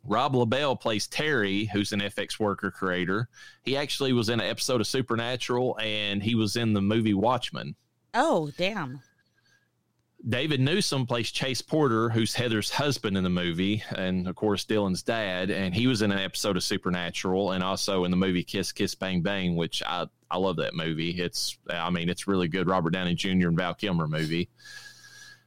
Rob 0.05 0.35
LaBelle 0.35 0.77
plays 0.77 1.07
Terry, 1.07 1.67
who's 1.73 1.93
an 1.93 2.01
FX 2.01 2.39
worker 2.41 2.71
creator. 2.71 3.29
He 3.63 3.77
actually 3.77 4.13
was 4.13 4.29
in 4.29 4.41
an 4.41 4.47
episode 4.47 4.81
of 4.81 4.87
Supernatural 4.87 5.77
and 5.81 6.23
he 6.23 6.35
was 6.35 6.57
in 6.57 6.73
the 6.73 6.81
movie 6.83 7.15
Watchmen. 7.15 7.75
Oh, 8.15 8.51
damn. 8.57 9.01
David 10.29 10.61
Newsom 10.61 11.05
plays 11.07 11.33
Chase 11.33 11.63
Porter, 11.63 12.09
who's 12.09 12.35
Heather's 12.35 12.71
husband 12.71 13.17
in 13.17 13.25
the 13.25 13.31
movie, 13.31 13.83
and 13.97 14.29
of 14.29 14.37
course 14.37 14.65
Dylan's 14.65 15.03
dad. 15.03 15.51
And 15.51 15.75
he 15.75 15.89
was 15.89 16.03
in 16.03 16.13
an 16.13 16.19
episode 16.19 16.57
of 16.57 16.63
Supernatural, 16.63 17.53
and 17.53 17.65
also 17.65 18.05
in 18.05 18.13
the 18.13 18.17
movie 18.17 18.45
Kiss 18.45 18.71
Kiss 18.71 18.95
Bang 18.95 19.23
Bang, 19.23 19.57
which 19.57 19.83
I 19.85 20.07
I 20.31 20.39
love 20.39 20.57
that 20.57 20.75
movie. 20.75 21.21
It's 21.21 21.59
I 21.69 21.91
mean 21.91 22.09
it's 22.09 22.29
really 22.29 22.47
good. 22.47 22.69
Robert 22.69 22.91
Downey 22.91 23.15
Jr. 23.15 23.49
and 23.49 23.57
Val 23.57 23.75
Kilmer 23.75 24.07
movie. 24.07 24.49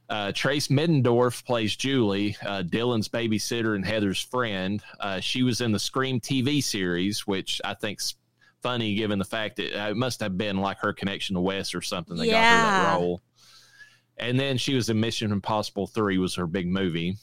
Uh, 0.08 0.30
Trace 0.32 0.68
Middendorf 0.68 1.44
plays 1.44 1.74
Julie, 1.74 2.36
uh, 2.46 2.62
Dylan's 2.62 3.08
babysitter 3.08 3.74
and 3.74 3.84
Heather's 3.84 4.22
friend. 4.22 4.80
Uh, 5.00 5.18
she 5.18 5.42
was 5.42 5.60
in 5.60 5.72
the 5.72 5.80
Scream 5.80 6.20
TV 6.20 6.62
series, 6.62 7.26
which 7.26 7.60
I 7.64 7.74
think's 7.74 8.14
funny 8.62 8.94
given 8.94 9.18
the 9.18 9.24
fact 9.24 9.56
that 9.56 9.74
uh, 9.74 9.90
it 9.90 9.96
must 9.96 10.20
have 10.20 10.36
been 10.36 10.58
like 10.58 10.78
her 10.78 10.92
connection 10.92 11.34
to 11.34 11.40
Wes 11.40 11.74
or 11.74 11.82
something 11.82 12.16
that 12.16 12.26
got 12.26 12.32
her 12.32 12.62
that 12.62 12.94
role. 12.96 13.22
And 14.18 14.40
then 14.40 14.56
she 14.58 14.74
was 14.74 14.88
in 14.88 14.98
Mission 14.98 15.30
Impossible 15.30 15.86
3 15.86 16.18
was 16.18 16.34
her 16.36 16.46
big 16.46 16.68
movie. 16.68 17.16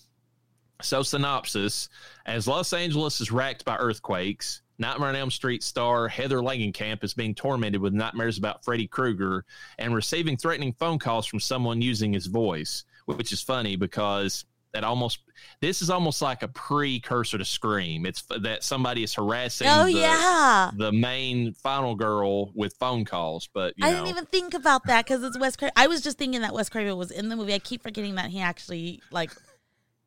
So 0.81 1.01
synopsis, 1.01 1.89
as 2.25 2.47
Los 2.47 2.73
Angeles 2.73 3.21
is 3.21 3.31
racked 3.31 3.65
by 3.65 3.77
earthquakes, 3.77 4.61
Nightmare 4.79 5.09
on 5.09 5.15
Elm 5.15 5.31
Street 5.31 5.63
star 5.63 6.07
Heather 6.07 6.39
Langenkamp 6.39 7.03
is 7.03 7.13
being 7.13 7.35
tormented 7.35 7.81
with 7.81 7.93
nightmares 7.93 8.37
about 8.37 8.65
Freddy 8.65 8.87
Krueger 8.87 9.45
and 9.77 9.93
receiving 9.93 10.35
threatening 10.35 10.73
phone 10.73 10.99
calls 10.99 11.25
from 11.25 11.39
someone 11.39 11.81
using 11.81 12.13
his 12.13 12.25
voice, 12.25 12.83
which 13.05 13.31
is 13.31 13.41
funny 13.41 13.75
because 13.75 14.45
that 14.73 14.83
almost 14.83 15.19
this 15.62 15.81
is 15.81 15.89
almost 15.89 16.21
like 16.21 16.41
a 16.43 16.47
precursor 16.47 17.38
to 17.38 17.45
Scream. 17.45 18.05
It's 18.05 18.23
that 18.39 18.63
somebody 18.63 19.03
is 19.03 19.13
harassing 19.13 19.67
Oh, 19.69 19.86
the, 19.86 19.91
yeah. 19.93 20.71
the 20.75 20.91
main 20.91 21.53
final 21.53 21.95
girl 21.95 22.51
with 22.53 22.73
phone 22.77 23.05
calls, 23.05 23.47
but 23.53 23.73
you 23.77 23.86
I 23.86 23.91
know, 23.91 23.97
didn't 23.97 24.09
even 24.09 24.25
think 24.25 24.53
about 24.53 24.86
that 24.88 25.05
because 25.05 25.23
it's 25.23 25.38
Wes 25.38 25.55
Craven. 25.55 25.73
I 25.75 25.88
was 25.88 26.01
just 26.01 26.17
thinking 26.17 26.41
that 26.41 26.53
Wes 26.53 26.69
Craven 26.69 26.97
was 26.97 27.12
in 27.12 27.29
the 27.29 27.36
movie. 27.36 27.53
I 27.53 27.59
keep 27.59 27.83
forgetting 27.83 28.15
that 28.15 28.29
he 28.31 28.39
actually 28.41 29.01
like 29.12 29.31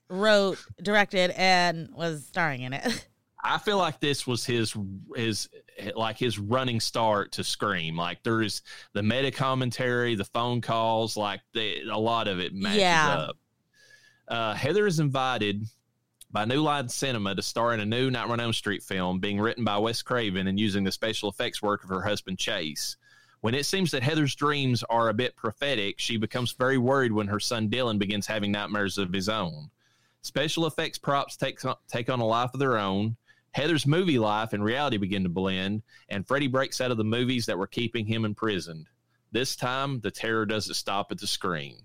wrote, 0.09 0.59
directed, 0.83 1.31
and 1.37 1.89
was 1.95 2.27
starring 2.27 2.63
in 2.63 2.73
it. 2.73 3.07
I 3.45 3.59
feel 3.59 3.79
like 3.79 4.01
this 4.01 4.27
was 4.27 4.45
his 4.45 4.75
his 5.15 5.49
like 5.95 6.19
his 6.19 6.39
running 6.39 6.81
start 6.81 7.33
to 7.33 7.45
Scream. 7.45 7.97
Like 7.97 8.23
there's 8.25 8.63
the 8.93 9.03
meta 9.05 9.31
commentary, 9.31 10.17
the 10.17 10.25
phone 10.25 10.61
calls, 10.61 11.17
like 11.17 11.41
the, 11.55 11.83
a 11.89 11.99
lot 11.99 12.27
of 12.27 12.41
it 12.41 12.53
matches 12.55 12.81
Yeah. 12.81 13.09
up. 13.09 13.37
Uh, 14.29 14.55
Heather 14.55 14.87
is 14.87 14.99
invited 14.99 15.67
by 16.33 16.45
New 16.45 16.61
Line 16.61 16.89
Cinema 16.89 17.35
to 17.35 17.43
star 17.43 17.73
in 17.75 17.81
a 17.81 17.87
new 17.87 18.11
Nightmare 18.11 18.33
on 18.33 18.41
Elm 18.41 18.53
Street 18.53 18.83
film 18.83 19.21
being 19.21 19.41
written 19.41 19.65
by 19.65 19.79
Wes 19.79 20.03
Craven 20.03 20.49
and 20.49 20.59
using 20.59 20.83
the 20.83 20.91
special 20.91 21.29
effects 21.29 21.63
work 21.63 21.85
of 21.85 21.91
her 21.91 22.03
husband 22.03 22.39
Chase. 22.39 22.97
When 23.41 23.55
it 23.55 23.67
seems 23.67 23.93
that 23.93 24.03
Heather's 24.03 24.35
dreams 24.35 24.83
are 24.91 25.09
a 25.09 25.15
bit 25.15 25.37
prophetic, 25.37 26.01
she 26.01 26.17
becomes 26.17 26.53
very 26.53 26.79
worried 26.79 27.13
when 27.13 27.29
her 27.29 27.39
son 27.39 27.71
Dylan 27.71 27.99
begins 27.99 28.27
having 28.27 28.51
nightmares 28.51 28.99
of 28.99 29.13
his 29.13 29.29
own. 29.29 29.71
Special 30.23 30.67
effects 30.67 30.99
props 30.99 31.37
take, 31.37 31.61
take 31.87 32.11
on 32.11 32.19
a 32.19 32.27
life 32.27 32.51
of 32.53 32.59
their 32.59 32.79
own. 32.79 33.17
Heather's 33.53 33.87
movie 33.87 34.19
life 34.19 34.53
and 34.53 34.65
reality 34.65 34.97
begin 34.97 35.23
to 35.23 35.29
blend, 35.29 35.83
and 36.09 36.27
Freddy 36.27 36.49
breaks 36.49 36.81
out 36.81 36.91
of 36.91 36.97
the 36.97 37.05
movies 37.05 37.47
that 37.47 37.57
were 37.57 37.69
keeping 37.69 38.05
him 38.05 38.25
imprisoned. 38.25 38.89
This 39.31 39.55
time, 39.55 40.01
the 40.01 40.11
terror 40.11 40.45
doesn't 40.45 40.75
stop 40.75 41.13
at 41.13 41.19
the 41.19 41.27
screen. 41.29 41.77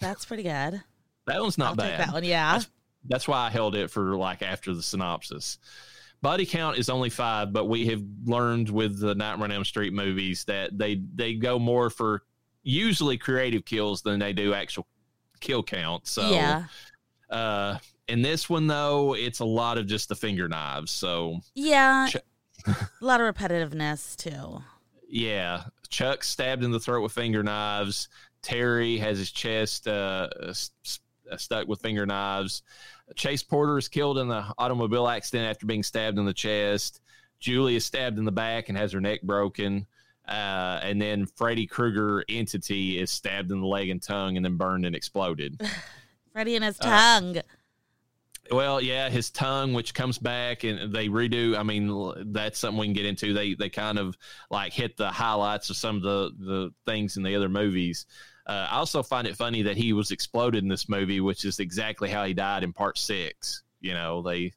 That's 0.00 0.24
pretty 0.24 0.42
good. 0.44 0.82
That 1.26 1.40
one's 1.40 1.58
not 1.58 1.70
I'll 1.70 1.76
bad. 1.76 2.00
that 2.00 2.12
one. 2.12 2.24
Yeah. 2.24 2.60
That's 3.08 3.28
why 3.28 3.46
I 3.46 3.50
held 3.50 3.74
it 3.76 3.90
for 3.90 4.16
like 4.16 4.42
after 4.42 4.74
the 4.74 4.82
synopsis. 4.82 5.58
Body 6.22 6.44
count 6.44 6.76
is 6.76 6.90
only 6.90 7.08
five, 7.08 7.52
but 7.52 7.66
we 7.66 7.86
have 7.86 8.02
learned 8.24 8.68
with 8.68 9.00
the 9.00 9.14
Nightmare 9.14 9.44
on 9.46 9.52
Elm 9.52 9.64
Street 9.64 9.92
movies 9.92 10.44
that 10.44 10.76
they 10.76 11.00
they 11.14 11.34
go 11.34 11.58
more 11.58 11.88
for 11.88 12.24
usually 12.62 13.16
creative 13.16 13.64
kills 13.64 14.02
than 14.02 14.18
they 14.18 14.32
do 14.34 14.52
actual 14.52 14.86
kill 15.40 15.62
count. 15.62 16.06
So 16.06 16.28
yeah. 16.30 16.64
uh 17.30 17.78
in 18.08 18.20
this 18.22 18.50
one 18.50 18.66
though, 18.66 19.14
it's 19.14 19.40
a 19.40 19.44
lot 19.46 19.78
of 19.78 19.86
just 19.86 20.08
the 20.10 20.16
finger 20.16 20.46
knives. 20.48 20.90
So 20.90 21.40
Yeah. 21.54 22.08
Ch- 22.10 22.16
a 22.66 22.76
lot 23.00 23.22
of 23.22 23.34
repetitiveness 23.34 24.14
too. 24.16 24.62
yeah, 25.08 25.62
Chuck 25.88 26.22
stabbed 26.22 26.62
in 26.62 26.70
the 26.70 26.80
throat 26.80 27.00
with 27.02 27.12
finger 27.12 27.42
knives. 27.42 28.08
Terry 28.42 28.98
has 28.98 29.18
his 29.18 29.30
chest 29.30 29.86
uh, 29.88 30.28
s- 30.48 30.70
s- 30.84 31.00
stuck 31.36 31.68
with 31.68 31.80
finger 31.80 32.06
knives. 32.06 32.62
Chase 33.16 33.42
Porter 33.42 33.76
is 33.78 33.88
killed 33.88 34.18
in 34.18 34.28
the 34.28 34.44
automobile 34.58 35.08
accident 35.08 35.48
after 35.50 35.66
being 35.66 35.82
stabbed 35.82 36.18
in 36.18 36.24
the 36.24 36.32
chest. 36.34 37.00
Julie 37.38 37.76
is 37.76 37.84
stabbed 37.84 38.18
in 38.18 38.24
the 38.24 38.32
back 38.32 38.68
and 38.68 38.78
has 38.78 38.92
her 38.92 39.00
neck 39.00 39.22
broken. 39.22 39.86
Uh, 40.28 40.78
and 40.82 41.00
then 41.02 41.26
Freddy 41.26 41.66
Krueger 41.66 42.24
entity 42.28 42.98
is 43.00 43.10
stabbed 43.10 43.50
in 43.50 43.60
the 43.60 43.66
leg 43.66 43.88
and 43.88 44.00
tongue 44.02 44.36
and 44.36 44.44
then 44.44 44.56
burned 44.56 44.86
and 44.86 44.94
exploded. 44.94 45.60
Freddy 46.32 46.54
and 46.54 46.64
his 46.64 46.78
Uh, 46.80 46.84
tongue. 46.84 47.36
Well, 48.52 48.80
yeah, 48.80 49.08
his 49.10 49.30
tongue, 49.30 49.74
which 49.74 49.94
comes 49.94 50.18
back, 50.18 50.64
and 50.64 50.92
they 50.92 51.08
redo. 51.08 51.56
I 51.56 51.62
mean, 51.62 52.32
that's 52.32 52.58
something 52.58 52.78
we 52.80 52.86
can 52.86 52.94
get 52.94 53.04
into. 53.06 53.32
They 53.32 53.54
they 53.54 53.68
kind 53.70 53.96
of 53.96 54.16
like 54.50 54.72
hit 54.72 54.96
the 54.96 55.08
highlights 55.10 55.70
of 55.70 55.76
some 55.76 55.96
of 55.96 56.02
the 56.02 56.30
the 56.38 56.70
things 56.84 57.16
in 57.16 57.22
the 57.22 57.36
other 57.36 57.48
movies. 57.48 58.06
Uh, 58.50 58.66
I 58.68 58.78
also 58.78 59.00
find 59.04 59.28
it 59.28 59.36
funny 59.36 59.62
that 59.62 59.76
he 59.76 59.92
was 59.92 60.10
exploded 60.10 60.64
in 60.64 60.68
this 60.68 60.88
movie, 60.88 61.20
which 61.20 61.44
is 61.44 61.60
exactly 61.60 62.10
how 62.10 62.24
he 62.24 62.34
died 62.34 62.64
in 62.64 62.72
Part 62.72 62.98
Six. 62.98 63.62
You 63.80 63.94
know, 63.94 64.22
they 64.22 64.52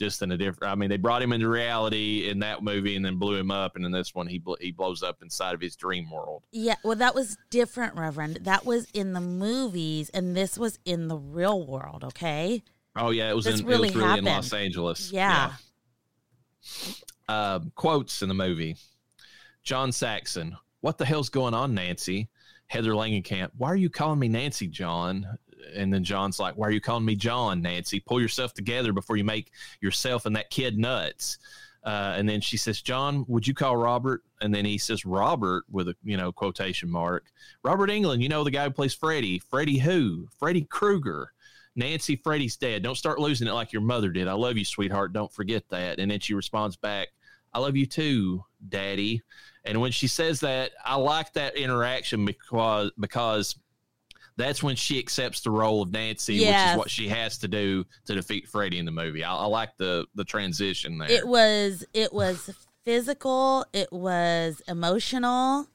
just 0.00 0.22
in 0.22 0.32
a 0.32 0.38
different. 0.38 0.72
I 0.72 0.74
mean, 0.74 0.88
they 0.88 0.96
brought 0.96 1.20
him 1.20 1.30
into 1.30 1.46
reality 1.48 2.28
in 2.30 2.38
that 2.38 2.62
movie 2.62 2.96
and 2.96 3.04
then 3.04 3.18
blew 3.18 3.36
him 3.36 3.50
up, 3.50 3.76
and 3.76 3.84
in 3.84 3.92
this 3.92 4.14
one, 4.14 4.26
he 4.26 4.38
bl- 4.38 4.54
he 4.62 4.72
blows 4.72 5.02
up 5.02 5.18
inside 5.20 5.54
of 5.54 5.60
his 5.60 5.76
dream 5.76 6.10
world. 6.10 6.42
Yeah, 6.52 6.76
well, 6.82 6.96
that 6.96 7.14
was 7.14 7.36
different, 7.50 7.96
Reverend. 7.96 8.38
That 8.44 8.64
was 8.64 8.86
in 8.94 9.12
the 9.12 9.20
movies, 9.20 10.08
and 10.08 10.34
this 10.34 10.56
was 10.56 10.78
in 10.86 11.08
the 11.08 11.18
real 11.18 11.66
world. 11.66 12.02
Okay. 12.02 12.62
Oh 12.96 13.10
yeah, 13.10 13.28
it 13.28 13.36
was 13.36 13.44
This 13.44 13.60
in 13.60 13.66
really 13.66 13.90
it 13.90 13.94
was 13.94 14.04
really 14.04 14.18
in. 14.20 14.24
Los 14.24 14.54
Angeles. 14.54 15.12
Yeah. 15.12 15.52
Um, 17.28 17.72
quotes 17.74 18.22
in 18.22 18.28
the 18.28 18.34
movie. 18.34 18.76
John 19.62 19.92
Saxon. 19.92 20.56
what 20.80 20.96
the 20.98 21.04
hell's 21.04 21.28
going 21.28 21.52
on, 21.54 21.74
Nancy? 21.74 22.28
Heather 22.66 22.92
Langenkamp, 22.92 23.50
why 23.56 23.70
are 23.70 23.76
you 23.76 23.90
calling 23.90 24.18
me 24.18 24.28
Nancy, 24.28 24.66
John? 24.66 25.26
And 25.74 25.92
then 25.92 26.04
John's 26.04 26.38
like, 26.38 26.56
why 26.56 26.68
are 26.68 26.72
you 26.72 26.80
calling 26.80 27.04
me 27.04 27.16
John, 27.16 27.62
Nancy? 27.62 28.00
Pull 28.00 28.20
yourself 28.20 28.52
together 28.54 28.92
before 28.92 29.16
you 29.16 29.24
make 29.24 29.50
yourself 29.80 30.26
and 30.26 30.36
that 30.36 30.50
kid 30.50 30.78
nuts. 30.78 31.38
Uh, 31.84 32.14
and 32.16 32.28
then 32.28 32.40
she 32.40 32.56
says, 32.56 32.80
John, 32.80 33.24
would 33.28 33.46
you 33.46 33.54
call 33.54 33.76
Robert? 33.76 34.22
And 34.40 34.54
then 34.54 34.64
he 34.64 34.78
says, 34.78 35.04
Robert, 35.04 35.64
with 35.70 35.88
a, 35.88 35.96
you 36.02 36.16
know, 36.16 36.32
quotation 36.32 36.90
mark. 36.90 37.26
Robert 37.62 37.90
Englund, 37.90 38.22
you 38.22 38.28
know, 38.28 38.42
the 38.42 38.50
guy 38.50 38.64
who 38.64 38.70
plays 38.70 38.94
Freddy. 38.94 39.38
Freddy 39.38 39.78
who? 39.78 40.28
Freddy 40.38 40.62
Krueger. 40.62 41.32
Nancy, 41.76 42.16
Freddy's 42.16 42.56
dad. 42.56 42.82
Don't 42.82 42.96
start 42.96 43.18
losing 43.18 43.48
it 43.48 43.52
like 43.52 43.72
your 43.72 43.82
mother 43.82 44.10
did. 44.10 44.28
I 44.28 44.32
love 44.32 44.56
you, 44.56 44.64
sweetheart. 44.64 45.12
Don't 45.12 45.32
forget 45.32 45.68
that. 45.70 45.98
And 45.98 46.10
then 46.10 46.20
she 46.20 46.32
responds 46.32 46.76
back, 46.76 47.08
I 47.54 47.60
love 47.60 47.76
you 47.76 47.86
too, 47.86 48.44
daddy. 48.68 49.22
And 49.64 49.80
when 49.80 49.92
she 49.92 50.08
says 50.08 50.40
that, 50.40 50.72
I 50.84 50.96
like 50.96 51.32
that 51.34 51.56
interaction 51.56 52.24
because 52.24 52.90
because 52.98 53.56
that's 54.36 54.62
when 54.62 54.76
she 54.76 54.98
accepts 54.98 55.40
the 55.42 55.50
role 55.50 55.82
of 55.82 55.92
Nancy, 55.92 56.40
which 56.40 56.48
is 56.48 56.76
what 56.76 56.90
she 56.90 57.08
has 57.08 57.38
to 57.38 57.48
do 57.48 57.84
to 58.06 58.14
defeat 58.14 58.48
Freddy 58.48 58.78
in 58.78 58.84
the 58.84 58.90
movie. 58.90 59.24
I, 59.24 59.34
I 59.34 59.46
like 59.46 59.76
the 59.76 60.06
the 60.14 60.24
transition 60.24 60.98
there. 60.98 61.10
It 61.10 61.26
was 61.26 61.84
it 61.94 62.12
was 62.12 62.50
physical, 62.84 63.64
it 63.72 63.92
was 63.92 64.60
emotional. 64.68 65.68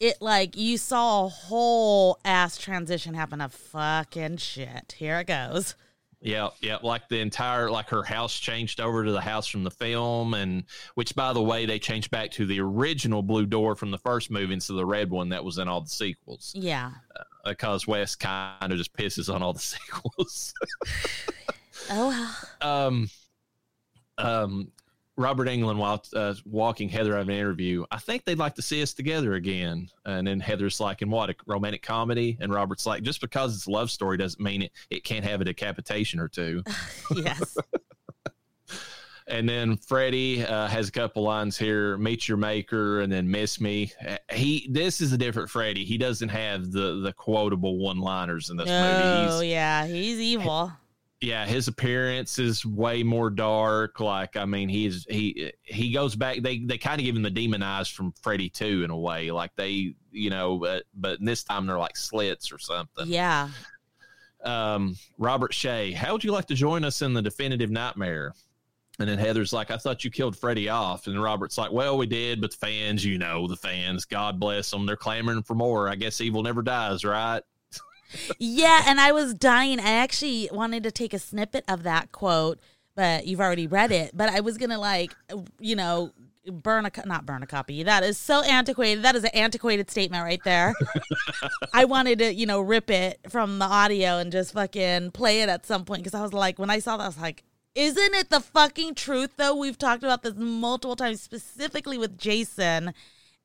It 0.00 0.16
like 0.20 0.56
you 0.56 0.78
saw 0.78 1.26
a 1.26 1.28
whole 1.28 2.18
ass 2.24 2.56
transition 2.56 3.14
happen 3.14 3.40
of 3.42 3.52
fucking 3.52 4.38
shit. 4.38 4.94
Here 4.96 5.18
it 5.20 5.26
goes. 5.26 5.74
Yeah, 6.22 6.48
yeah, 6.60 6.76
like 6.82 7.08
the 7.08 7.18
entire 7.20 7.70
like 7.70 7.88
her 7.88 8.02
house 8.02 8.38
changed 8.38 8.78
over 8.78 9.04
to 9.06 9.10
the 9.12 9.22
house 9.22 9.46
from 9.46 9.64
the 9.64 9.70
film, 9.70 10.34
and 10.34 10.64
which 10.94 11.14
by 11.14 11.32
the 11.32 11.40
way 11.42 11.64
they 11.64 11.78
changed 11.78 12.10
back 12.10 12.30
to 12.32 12.44
the 12.44 12.60
original 12.60 13.22
blue 13.22 13.46
door 13.46 13.74
from 13.74 13.90
the 13.90 13.96
first 13.96 14.30
movie 14.30 14.52
instead 14.52 14.74
of 14.74 14.78
the 14.78 14.84
red 14.86 15.08
one 15.10 15.30
that 15.30 15.42
was 15.42 15.56
in 15.56 15.66
all 15.66 15.80
the 15.80 15.88
sequels 15.88 16.52
Yeah. 16.54 16.90
because 17.44 17.86
Wes 17.86 18.16
kind 18.16 18.70
of 18.70 18.76
just 18.76 18.92
pisses 18.92 19.32
on 19.34 19.42
all 19.42 19.54
the 19.54 19.58
sequels. 19.60 20.52
Oh 21.90 22.36
um, 22.60 23.08
um, 24.18 24.70
Robert 25.20 25.48
Englund 25.48 25.76
while 25.76 26.02
uh, 26.16 26.34
walking 26.46 26.88
Heather 26.88 27.14
out 27.14 27.20
of 27.20 27.28
an 27.28 27.34
interview. 27.34 27.84
I 27.90 27.98
think 27.98 28.24
they'd 28.24 28.38
like 28.38 28.54
to 28.54 28.62
see 28.62 28.82
us 28.82 28.94
together 28.94 29.34
again. 29.34 29.90
And 30.06 30.26
then 30.26 30.40
Heather's 30.40 30.80
like, 30.80 31.02
"In 31.02 31.10
what 31.10 31.28
a 31.30 31.34
romantic 31.46 31.82
comedy?" 31.82 32.38
And 32.40 32.52
Robert's 32.52 32.86
like, 32.86 33.02
"Just 33.02 33.20
because 33.20 33.54
it's 33.54 33.66
a 33.66 33.70
love 33.70 33.90
story 33.90 34.16
doesn't 34.16 34.42
mean 34.42 34.62
it 34.62 34.72
it 34.88 35.04
can't 35.04 35.24
have 35.24 35.40
a 35.40 35.44
decapitation 35.44 36.18
or 36.20 36.28
two. 36.28 36.62
yes. 37.16 37.56
And 39.26 39.48
then 39.48 39.76
Freddy 39.76 40.44
uh, 40.44 40.66
has 40.66 40.88
a 40.88 40.92
couple 40.92 41.22
lines 41.22 41.56
here: 41.56 41.96
"Meet 41.98 42.26
your 42.26 42.36
maker," 42.36 43.00
and 43.00 43.12
then 43.12 43.30
"Miss 43.30 43.60
me." 43.60 43.92
Uh, 44.04 44.16
He 44.32 44.66
this 44.72 45.00
is 45.00 45.12
a 45.12 45.18
different 45.18 45.48
Freddy. 45.48 45.84
He 45.84 45.98
doesn't 45.98 46.30
have 46.30 46.72
the 46.72 47.00
the 47.00 47.12
quotable 47.12 47.78
one 47.78 48.00
liners 48.00 48.50
in 48.50 48.56
this 48.56 48.66
movie. 48.66 49.28
Oh 49.30 49.40
yeah, 49.40 49.86
he's 49.86 50.18
evil. 50.18 50.72
Yeah, 51.20 51.44
his 51.44 51.68
appearance 51.68 52.38
is 52.38 52.64
way 52.64 53.02
more 53.02 53.28
dark. 53.28 54.00
Like, 54.00 54.36
I 54.36 54.46
mean, 54.46 54.70
he's 54.70 55.04
he 55.10 55.52
he 55.62 55.92
goes 55.92 56.16
back. 56.16 56.38
They 56.40 56.60
they 56.60 56.78
kind 56.78 56.98
of 56.98 57.04
give 57.04 57.14
him 57.14 57.22
the 57.22 57.30
demonized 57.30 57.92
from 57.92 58.12
Freddy 58.22 58.48
two 58.48 58.84
in 58.84 58.90
a 58.90 58.98
way. 58.98 59.30
Like 59.30 59.54
they, 59.54 59.94
you 60.10 60.30
know, 60.30 60.58
but 60.58 60.84
but 60.94 61.18
this 61.22 61.44
time 61.44 61.66
they're 61.66 61.78
like 61.78 61.96
slits 61.96 62.50
or 62.50 62.58
something. 62.58 63.06
Yeah. 63.06 63.50
um, 64.44 64.96
Robert 65.18 65.52
Shaye, 65.52 65.92
how 65.94 66.12
would 66.12 66.24
you 66.24 66.32
like 66.32 66.46
to 66.46 66.54
join 66.54 66.84
us 66.84 67.02
in 67.02 67.12
the 67.12 67.20
definitive 67.22 67.70
nightmare? 67.70 68.32
And 68.98 69.08
then 69.08 69.18
Heather's 69.18 69.52
like, 69.52 69.70
I 69.70 69.76
thought 69.78 70.04
you 70.04 70.10
killed 70.10 70.36
Freddy 70.36 70.68
off. 70.68 71.06
And 71.06 71.22
Robert's 71.22 71.56
like, 71.58 71.72
Well, 71.72 71.96
we 71.96 72.06
did, 72.06 72.40
but 72.40 72.50
the 72.50 72.56
fans, 72.56 73.04
you 73.04 73.18
know, 73.18 73.46
the 73.46 73.56
fans, 73.56 74.04
God 74.04 74.38
bless 74.40 74.70
them, 74.70 74.86
they're 74.86 74.96
clamoring 74.96 75.42
for 75.42 75.54
more. 75.54 75.88
I 75.88 75.94
guess 75.94 76.20
evil 76.20 76.42
never 76.42 76.62
dies, 76.62 77.04
right? 77.04 77.42
Yeah, 78.38 78.84
and 78.86 79.00
I 79.00 79.12
was 79.12 79.34
dying. 79.34 79.80
I 79.80 79.90
actually 79.92 80.48
wanted 80.52 80.82
to 80.84 80.90
take 80.90 81.14
a 81.14 81.18
snippet 81.18 81.64
of 81.68 81.82
that 81.84 82.12
quote, 82.12 82.58
but 82.94 83.26
you've 83.26 83.40
already 83.40 83.66
read 83.66 83.92
it. 83.92 84.12
But 84.14 84.30
I 84.30 84.40
was 84.40 84.58
gonna 84.58 84.78
like, 84.78 85.14
you 85.58 85.76
know, 85.76 86.12
burn 86.50 86.86
a 86.86 87.06
not 87.06 87.26
burn 87.26 87.42
a 87.42 87.46
copy. 87.46 87.82
That 87.82 88.02
is 88.02 88.18
so 88.18 88.42
antiquated. 88.42 89.04
That 89.04 89.16
is 89.16 89.24
an 89.24 89.30
antiquated 89.34 89.90
statement 89.90 90.24
right 90.24 90.40
there. 90.44 90.74
I 91.72 91.84
wanted 91.84 92.18
to, 92.20 92.34
you 92.34 92.46
know, 92.46 92.60
rip 92.60 92.90
it 92.90 93.20
from 93.28 93.58
the 93.58 93.66
audio 93.66 94.18
and 94.18 94.32
just 94.32 94.52
fucking 94.52 95.12
play 95.12 95.42
it 95.42 95.48
at 95.48 95.66
some 95.66 95.84
point 95.84 96.02
because 96.02 96.14
I 96.14 96.22
was 96.22 96.32
like, 96.32 96.58
when 96.58 96.70
I 96.70 96.78
saw 96.78 96.96
that, 96.96 97.04
I 97.04 97.08
was 97.08 97.18
like. 97.18 97.44
Isn't 97.76 98.14
it 98.16 98.30
the 98.30 98.40
fucking 98.40 98.96
truth 98.96 99.34
though? 99.36 99.54
We've 99.54 99.78
talked 99.78 100.02
about 100.02 100.24
this 100.24 100.34
multiple 100.34 100.96
times, 100.96 101.20
specifically 101.20 101.98
with 101.98 102.18
Jason 102.18 102.92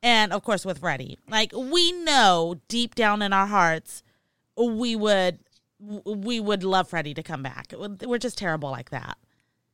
and 0.05 0.31
of 0.31 0.43
course 0.43 0.65
with 0.65 0.79
Freddy. 0.79 1.17
Like 1.29 1.51
we 1.53 1.91
know 1.91 2.61
deep 2.67 2.95
down 2.95 3.21
in 3.21 3.33
our 3.33 3.47
hearts 3.47 4.03
we 4.57 4.95
would 4.95 5.39
we 5.79 6.39
would 6.39 6.63
love 6.63 6.89
Freddy 6.89 7.13
to 7.13 7.23
come 7.23 7.43
back. 7.43 7.73
We're 7.77 8.17
just 8.17 8.37
terrible 8.37 8.71
like 8.71 8.89
that. 8.91 9.17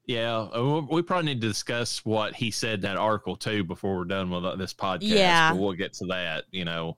Yeah, 0.05 0.47
we 0.89 1.03
probably 1.03 1.33
need 1.33 1.41
to 1.41 1.47
discuss 1.47 2.03
what 2.03 2.35
he 2.35 2.49
said 2.49 2.75
in 2.75 2.81
that 2.81 2.97
article 2.97 3.35
too 3.35 3.63
before 3.63 3.95
we're 3.97 4.05
done 4.05 4.31
with 4.31 4.43
uh, 4.43 4.55
this 4.55 4.73
podcast. 4.73 5.01
Yeah. 5.03 5.53
but 5.53 5.61
we'll 5.61 5.73
get 5.73 5.93
to 5.93 6.05
that. 6.07 6.45
You 6.51 6.65
know, 6.65 6.97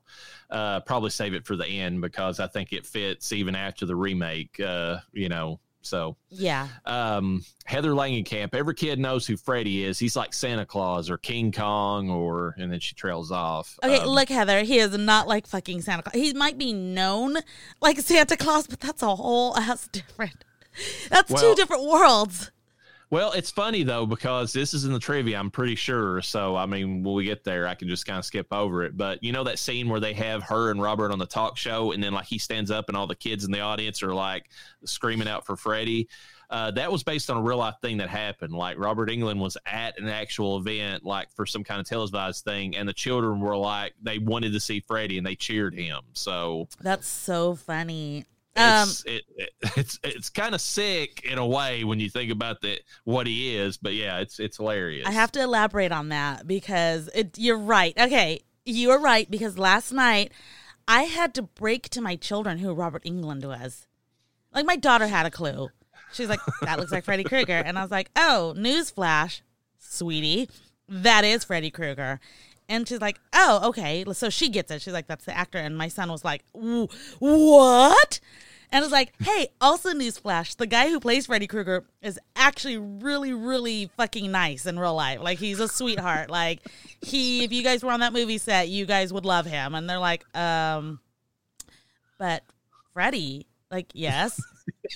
uh, 0.50 0.80
probably 0.80 1.10
save 1.10 1.34
it 1.34 1.46
for 1.46 1.54
the 1.54 1.66
end 1.66 2.00
because 2.00 2.40
I 2.40 2.46
think 2.46 2.72
it 2.72 2.86
fits 2.86 3.32
even 3.32 3.54
after 3.54 3.84
the 3.84 3.94
remake. 3.94 4.58
Uh, 4.58 4.98
you 5.12 5.28
know, 5.28 5.60
so 5.84 6.16
Yeah. 6.30 6.68
um, 6.86 7.44
Heather 7.66 7.90
Langenkamp. 7.92 8.54
Every 8.54 8.74
kid 8.74 8.98
knows 8.98 9.26
who 9.26 9.36
Freddy 9.36 9.84
is. 9.84 9.98
He's 9.98 10.16
like 10.16 10.34
Santa 10.34 10.66
Claus 10.66 11.08
or 11.10 11.18
King 11.18 11.52
Kong, 11.52 12.10
or 12.10 12.54
and 12.58 12.70
then 12.72 12.80
she 12.80 12.94
trails 12.94 13.30
off. 13.30 13.78
Okay, 13.82 13.98
Um, 14.00 14.08
look, 14.08 14.28
Heather. 14.28 14.62
He 14.62 14.78
is 14.78 14.96
not 14.98 15.28
like 15.28 15.46
fucking 15.46 15.82
Santa 15.82 16.02
Claus. 16.02 16.14
He 16.14 16.32
might 16.32 16.58
be 16.58 16.72
known 16.72 17.36
like 17.80 17.98
Santa 18.00 18.36
Claus, 18.36 18.66
but 18.66 18.80
that's 18.80 19.02
a 19.02 19.14
whole 19.16 19.56
ass 19.56 19.88
different. 19.92 20.44
That's 21.08 21.32
two 21.40 21.54
different 21.54 21.84
worlds. 21.84 22.50
Well, 23.14 23.30
it's 23.30 23.52
funny 23.52 23.84
though 23.84 24.06
because 24.06 24.52
this 24.52 24.74
is 24.74 24.86
in 24.86 24.92
the 24.92 24.98
trivia. 24.98 25.38
I'm 25.38 25.48
pretty 25.48 25.76
sure. 25.76 26.20
So 26.20 26.56
I 26.56 26.66
mean, 26.66 27.04
when 27.04 27.14
we 27.14 27.22
get 27.22 27.44
there, 27.44 27.68
I 27.68 27.76
can 27.76 27.88
just 27.88 28.06
kind 28.06 28.18
of 28.18 28.24
skip 28.24 28.48
over 28.50 28.82
it. 28.82 28.96
But 28.96 29.22
you 29.22 29.30
know 29.30 29.44
that 29.44 29.60
scene 29.60 29.88
where 29.88 30.00
they 30.00 30.14
have 30.14 30.42
her 30.42 30.72
and 30.72 30.82
Robert 30.82 31.12
on 31.12 31.20
the 31.20 31.26
talk 31.26 31.56
show, 31.56 31.92
and 31.92 32.02
then 32.02 32.12
like 32.12 32.24
he 32.24 32.38
stands 32.38 32.72
up, 32.72 32.88
and 32.88 32.96
all 32.96 33.06
the 33.06 33.14
kids 33.14 33.44
in 33.44 33.52
the 33.52 33.60
audience 33.60 34.02
are 34.02 34.12
like 34.12 34.46
screaming 34.84 35.28
out 35.28 35.46
for 35.46 35.54
Freddy. 35.54 36.08
Uh, 36.50 36.72
that 36.72 36.90
was 36.90 37.04
based 37.04 37.30
on 37.30 37.36
a 37.36 37.40
real 37.40 37.58
life 37.58 37.76
thing 37.80 37.98
that 37.98 38.08
happened. 38.08 38.52
Like 38.52 38.80
Robert 38.80 39.08
Englund 39.08 39.38
was 39.38 39.56
at 39.64 39.96
an 39.96 40.08
actual 40.08 40.56
event, 40.56 41.04
like 41.04 41.30
for 41.36 41.46
some 41.46 41.62
kind 41.62 41.80
of 41.80 41.86
televised 41.86 42.42
thing, 42.42 42.76
and 42.76 42.88
the 42.88 42.92
children 42.92 43.38
were 43.38 43.56
like 43.56 43.94
they 44.02 44.18
wanted 44.18 44.54
to 44.54 44.60
see 44.60 44.80
Freddy 44.80 45.18
and 45.18 45.26
they 45.26 45.36
cheered 45.36 45.76
him. 45.76 46.00
So 46.14 46.66
That's 46.80 47.06
so 47.06 47.54
funny. 47.54 48.24
Um, 48.56 48.88
it's 48.88 49.04
it, 49.04 49.24
it, 49.36 49.50
it's 49.76 49.98
it's 50.04 50.30
kind 50.30 50.54
of 50.54 50.60
sick 50.60 51.24
in 51.24 51.38
a 51.38 51.46
way 51.46 51.84
when 51.84 52.00
you 52.00 52.08
think 52.08 52.30
about 52.30 52.60
that 52.62 52.80
what 53.04 53.26
he 53.26 53.56
is. 53.56 53.76
But 53.76 53.94
yeah, 53.94 54.18
it's 54.18 54.38
it's 54.38 54.56
hilarious. 54.56 55.06
I 55.06 55.12
have 55.12 55.32
to 55.32 55.42
elaborate 55.42 55.92
on 55.92 56.10
that 56.10 56.46
because 56.46 57.08
it, 57.14 57.38
you're 57.38 57.58
right. 57.58 57.98
Okay, 57.98 58.40
you 58.64 58.90
are 58.90 59.00
right 59.00 59.30
because 59.30 59.58
last 59.58 59.92
night 59.92 60.32
I 60.86 61.04
had 61.04 61.34
to 61.34 61.42
break 61.42 61.88
to 61.90 62.00
my 62.00 62.16
children 62.16 62.58
who 62.58 62.72
Robert 62.72 63.04
Englund 63.04 63.44
was. 63.44 63.86
Like 64.52 64.66
my 64.66 64.76
daughter 64.76 65.06
had 65.06 65.26
a 65.26 65.30
clue. 65.30 65.70
She's 66.12 66.28
like, 66.28 66.40
"That 66.62 66.78
looks 66.78 66.92
like 66.92 67.04
Freddy 67.04 67.24
Krueger," 67.24 67.60
and 67.64 67.76
I 67.76 67.82
was 67.82 67.90
like, 67.90 68.10
"Oh, 68.14 68.54
newsflash, 68.56 69.40
sweetie, 69.78 70.48
that 70.88 71.24
is 71.24 71.42
Freddy 71.42 71.72
Krueger." 71.72 72.20
And 72.68 72.88
she's 72.88 73.00
like, 73.00 73.20
"Oh, 73.32 73.68
okay." 73.68 74.04
So 74.12 74.30
she 74.30 74.48
gets 74.48 74.70
it. 74.70 74.82
She's 74.82 74.92
like, 74.92 75.06
"That's 75.06 75.24
the 75.24 75.36
actor." 75.36 75.58
And 75.58 75.76
my 75.76 75.88
son 75.88 76.10
was 76.10 76.24
like, 76.24 76.44
"What?" 76.52 78.20
And 78.74 78.82
I 78.82 78.84
was 78.84 78.90
like, 78.90 79.12
hey, 79.20 79.46
also 79.60 79.92
newsflash, 79.92 80.56
the 80.56 80.66
guy 80.66 80.88
who 80.88 80.98
plays 80.98 81.26
Freddy 81.26 81.46
Krueger 81.46 81.84
is 82.02 82.18
actually 82.34 82.76
really, 82.76 83.32
really 83.32 83.88
fucking 83.96 84.32
nice 84.32 84.66
in 84.66 84.80
real 84.80 84.96
life. 84.96 85.20
Like 85.20 85.38
he's 85.38 85.60
a 85.60 85.68
sweetheart. 85.68 86.28
like 86.28 86.58
he 87.00 87.44
if 87.44 87.52
you 87.52 87.62
guys 87.62 87.84
were 87.84 87.92
on 87.92 88.00
that 88.00 88.12
movie 88.12 88.38
set, 88.38 88.68
you 88.68 88.84
guys 88.84 89.12
would 89.12 89.24
love 89.24 89.46
him. 89.46 89.76
And 89.76 89.88
they're 89.88 90.00
like, 90.00 90.24
um 90.36 90.98
but 92.18 92.42
Freddy, 92.92 93.46
like, 93.70 93.92
yes, 93.92 94.40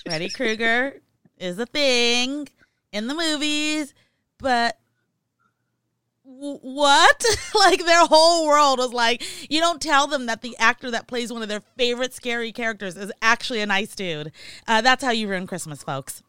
Freddy 0.07 0.29
Krueger 0.29 1.01
is 1.37 1.59
a 1.61 1.67
thing 1.67 2.49
in 2.93 3.07
the 3.07 3.15
movies, 3.15 3.95
but 4.39 4.77
what? 6.39 7.25
like 7.55 7.85
their 7.85 8.07
whole 8.07 8.47
world 8.47 8.79
was 8.79 8.93
like, 8.93 9.23
you 9.51 9.61
don't 9.61 9.83
tell 9.83 10.07
them 10.07 10.27
that 10.27 10.43
the 10.43 10.57
actor 10.59 10.91
that 10.91 11.07
plays 11.07 11.33
one 11.33 11.43
of 11.43 11.49
their 11.49 11.63
favorite 11.77 12.15
scary 12.15 12.53
characters 12.53 12.97
is 12.97 13.13
actually 13.21 13.61
a 13.61 13.67
nice 13.67 13.95
dude. 13.95 14.33
Uh, 14.67 14.81
that's 14.81 15.03
how 15.03 15.11
you 15.11 15.29
ruin 15.29 15.47
Christmas, 15.47 15.83
folks. 15.83 16.23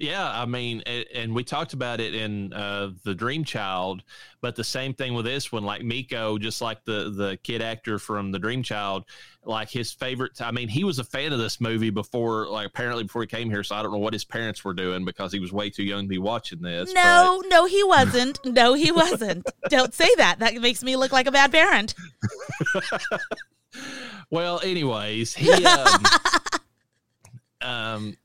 Yeah, 0.00 0.26
I 0.30 0.46
mean, 0.46 0.82
a- 0.86 1.04
and 1.14 1.34
we 1.34 1.44
talked 1.44 1.74
about 1.74 2.00
it 2.00 2.14
in 2.14 2.54
uh, 2.54 2.92
the 3.04 3.14
Dream 3.14 3.44
Child, 3.44 4.02
but 4.40 4.56
the 4.56 4.64
same 4.64 4.94
thing 4.94 5.12
with 5.12 5.26
this 5.26 5.52
one. 5.52 5.62
Like 5.62 5.82
Miko, 5.84 6.38
just 6.38 6.62
like 6.62 6.82
the 6.86 7.10
the 7.10 7.38
kid 7.42 7.60
actor 7.60 7.98
from 7.98 8.32
the 8.32 8.38
Dream 8.38 8.62
Child, 8.62 9.04
like 9.44 9.68
his 9.68 9.92
favorite. 9.92 10.40
I 10.40 10.52
mean, 10.52 10.68
he 10.68 10.84
was 10.84 10.98
a 11.00 11.04
fan 11.04 11.34
of 11.34 11.38
this 11.38 11.60
movie 11.60 11.90
before, 11.90 12.48
like 12.48 12.66
apparently 12.66 13.02
before 13.04 13.20
he 13.20 13.28
came 13.28 13.50
here. 13.50 13.62
So 13.62 13.74
I 13.76 13.82
don't 13.82 13.92
know 13.92 13.98
what 13.98 14.14
his 14.14 14.24
parents 14.24 14.64
were 14.64 14.72
doing 14.72 15.04
because 15.04 15.34
he 15.34 15.38
was 15.38 15.52
way 15.52 15.68
too 15.68 15.84
young 15.84 16.04
to 16.04 16.08
be 16.08 16.16
watching 16.16 16.62
this. 16.62 16.94
No, 16.94 17.42
no, 17.48 17.66
he 17.66 17.84
wasn't. 17.84 18.38
No, 18.46 18.72
he 18.72 18.90
wasn't. 18.90 19.46
Don't 19.68 19.92
say 19.92 20.08
that. 20.16 20.38
That 20.38 20.54
makes 20.54 20.82
me 20.82 20.96
look 20.96 21.12
like 21.12 21.26
a 21.26 21.32
bad 21.32 21.52
parent. 21.52 21.94
Well, 24.30 24.60
anyways, 24.62 25.34
he 25.34 25.50
um, 25.64 26.02
um 27.62 28.16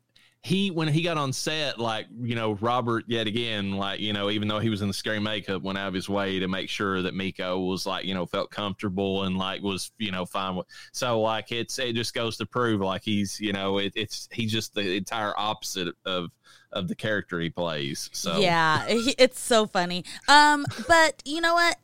he 0.45 0.69
when 0.69 0.87
he 0.87 1.01
got 1.01 1.17
on 1.17 1.33
set, 1.33 1.79
like 1.79 2.05
you 2.21 2.35
know, 2.35 2.53
Robert 2.61 3.05
yet 3.07 3.25
again, 3.25 3.71
like 3.71 3.99
you 3.99 4.13
know, 4.13 4.29
even 4.29 4.47
though 4.47 4.59
he 4.59 4.69
was 4.69 4.83
in 4.83 4.87
the 4.87 4.93
scary 4.93 5.19
makeup, 5.19 5.63
went 5.63 5.75
out 5.75 5.87
of 5.87 5.95
his 5.95 6.07
way 6.07 6.37
to 6.37 6.47
make 6.47 6.69
sure 6.69 7.01
that 7.01 7.15
Miko 7.15 7.57
was 7.61 7.87
like 7.87 8.05
you 8.05 8.13
know 8.13 8.27
felt 8.27 8.51
comfortable 8.51 9.23
and 9.23 9.39
like 9.39 9.63
was 9.63 9.91
you 9.97 10.11
know 10.11 10.23
fine 10.23 10.55
with. 10.55 10.67
So 10.91 11.19
like 11.19 11.51
it's 11.51 11.79
it 11.79 11.95
just 11.95 12.13
goes 12.13 12.37
to 12.37 12.45
prove 12.45 12.79
like 12.79 13.01
he's 13.03 13.39
you 13.39 13.53
know 13.53 13.79
it, 13.79 13.93
it's 13.95 14.29
he's 14.31 14.51
just 14.51 14.75
the 14.75 14.95
entire 14.95 15.33
opposite 15.35 15.95
of 16.05 16.29
of 16.71 16.89
the 16.89 16.95
character 16.95 17.39
he 17.39 17.49
plays. 17.49 18.11
So 18.13 18.37
Yeah, 18.37 18.85
it's 18.87 19.39
so 19.39 19.65
funny. 19.65 20.05
Um, 20.27 20.67
but 20.87 21.23
you 21.25 21.41
know 21.41 21.55
what? 21.55 21.75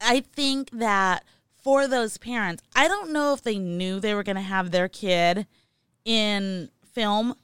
I 0.00 0.24
think 0.34 0.70
that 0.72 1.24
for 1.62 1.86
those 1.86 2.18
parents, 2.18 2.64
I 2.74 2.88
don't 2.88 3.12
know 3.12 3.34
if 3.34 3.42
they 3.42 3.58
knew 3.58 4.00
they 4.00 4.16
were 4.16 4.24
going 4.24 4.34
to 4.34 4.42
have 4.42 4.72
their 4.72 4.88
kid 4.88 5.46
in 6.04 6.70
film 6.92 7.36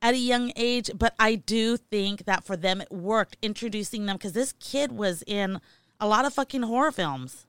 at 0.00 0.14
a 0.14 0.18
young 0.18 0.52
age, 0.56 0.90
but 0.94 1.14
I 1.18 1.34
do 1.34 1.76
think 1.76 2.24
that 2.24 2.44
for 2.44 2.56
them 2.56 2.80
it 2.80 2.90
worked 2.90 3.36
introducing 3.42 4.06
them 4.06 4.16
because 4.16 4.32
this 4.32 4.54
kid 4.60 4.92
was 4.92 5.22
in 5.26 5.60
a 6.00 6.06
lot 6.06 6.24
of 6.24 6.34
fucking 6.34 6.62
horror 6.62 6.92
films. 6.92 7.46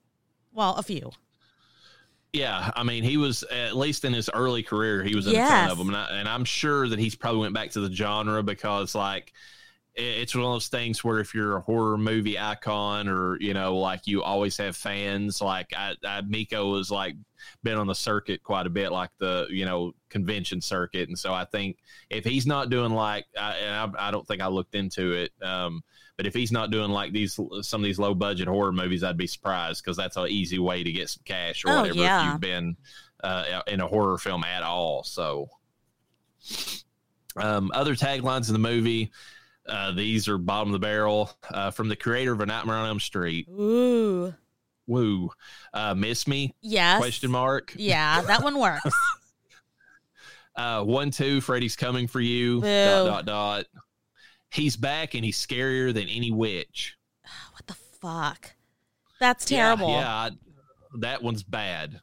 Well, 0.52 0.76
a 0.76 0.84
few. 0.84 1.12
Yeah, 2.34 2.72
I 2.76 2.84
mean, 2.84 3.04
he 3.04 3.18
was 3.18 3.44
at 3.44 3.76
least 3.76 4.06
in 4.06 4.14
his 4.14 4.30
early 4.34 4.62
career, 4.62 5.04
he 5.04 5.16
was 5.16 5.26
in 5.26 5.36
a 5.36 5.40
ton 5.40 5.72
of 5.72 5.78
them, 5.80 5.88
and, 5.88 5.98
I, 5.98 6.20
and 6.20 6.30
I'm 6.30 6.46
sure 6.46 6.88
that 6.88 7.00
he's 7.00 7.16
probably 7.16 7.42
went 7.42 7.56
back 7.56 7.72
to 7.72 7.80
the 7.80 7.92
genre 7.92 8.44
because, 8.44 8.94
like, 8.94 9.34
it's 10.00 10.34
one 10.34 10.46
of 10.46 10.52
those 10.52 10.68
things 10.70 11.04
where 11.04 11.20
if 11.20 11.34
you're 11.34 11.58
a 11.58 11.62
horror 11.62 11.98
movie 11.98 12.40
icon, 12.40 13.08
or 13.08 13.38
you 13.40 13.54
know, 13.54 13.78
like 13.78 14.08
you 14.08 14.24
always 14.24 14.58
have 14.58 14.76
fans. 14.76 15.42
Like, 15.42 15.74
I, 15.76 15.96
I 16.06 16.22
Miko 16.22 16.78
has 16.78 16.90
like 16.90 17.16
been 17.64 17.78
on 17.78 17.88
the 17.88 17.96
circuit 17.96 18.42
quite 18.42 18.66
a 18.66 18.70
bit, 18.70 18.92
like 18.92 19.10
the 19.20 19.48
you 19.50 19.66
know 19.66 19.94
convention 20.10 20.62
circuit, 20.62 21.10
and 21.10 21.20
so 21.20 21.34
I 21.34 21.46
think 21.46 21.78
if 22.10 22.24
he's 22.24 22.48
not 22.48 22.70
doing 22.70 22.94
like, 22.94 23.26
I, 23.38 23.56
and 23.58 23.96
I, 23.98 24.08
I 24.08 24.12
don't 24.12 24.26
think 24.26 24.42
I 24.42 24.48
looked 24.48 24.76
into 24.76 25.12
it, 25.12 25.32
um, 25.42 25.84
but 26.18 26.26
if 26.26 26.34
he's 26.34 26.52
not 26.52 26.72
doing 26.72 26.92
like 26.92 27.12
these 27.12 27.40
some 27.62 27.82
of 27.82 27.86
these 27.86 28.00
low 28.00 28.14
budget 28.14 28.48
horror 28.48 28.72
movies, 28.72 29.04
I'd 29.04 29.18
be 29.18 29.28
surprised 29.28 29.84
because 29.84 29.98
that's 29.98 30.18
an 30.18 30.28
easy 30.28 30.60
way 30.60 30.84
to 30.84 30.92
get 30.92 31.10
some 31.10 31.24
cash 31.26 31.66
or 31.66 31.70
Oh, 31.72 31.82
whatever 31.82 32.00
if 32.00 32.32
you've 32.32 32.42
been 32.42 32.78
uh, 33.24 33.62
in 33.68 33.82
a 33.82 33.88
horror 33.88 34.18
film 34.18 34.44
at 34.44 34.64
all. 34.64 35.04
So, 35.04 35.50
um, 37.36 37.72
other 37.74 37.96
taglines 37.96 38.48
in 38.48 38.54
the 38.54 38.60
movie. 38.60 39.12
Uh, 39.70 39.92
these 39.92 40.28
are 40.28 40.38
bottom 40.38 40.70
of 40.70 40.74
the 40.74 40.86
barrel 40.86 41.32
uh, 41.52 41.72
from 41.72 41.88
the 41.90 41.96
creator 41.96 42.32
of 42.34 42.42
A 42.42 42.46
Nightmare 42.46 42.76
on 42.76 42.88
Elm 42.88 43.00
Street. 43.00 43.48
Ooh. 43.50 44.34
Woo, 44.88 45.30
uh, 45.74 45.94
miss 45.94 46.28
me? 46.28 46.56
Yes. 46.62 46.98
Question 47.00 47.30
mark. 47.30 47.74
Yeah, 47.78 48.22
that 48.22 48.44
one 48.44 48.58
works. 48.60 48.82
Uh, 50.56 50.84
one 50.84 51.10
two. 51.10 51.40
Freddy's 51.40 51.78
coming 51.78 52.06
for 52.06 52.20
you. 52.20 52.60
Boo. 52.60 52.68
Dot 52.68 53.06
dot 53.06 53.26
dot. 53.26 53.66
He's 54.52 54.76
back 54.76 55.14
and 55.14 55.24
he's 55.24 55.38
scarier 55.38 55.94
than 55.94 56.10
any 56.10 56.32
witch. 56.32 56.98
what 57.54 57.66
the 57.68 57.76
fuck? 58.02 58.52
That's 59.22 59.50
Yeah, 59.50 59.68
terrible. 59.76 59.90
Yeah, 59.92 60.10
I- 60.10 60.32
that 61.00 61.22
one's 61.24 61.44
bad. 61.44 62.02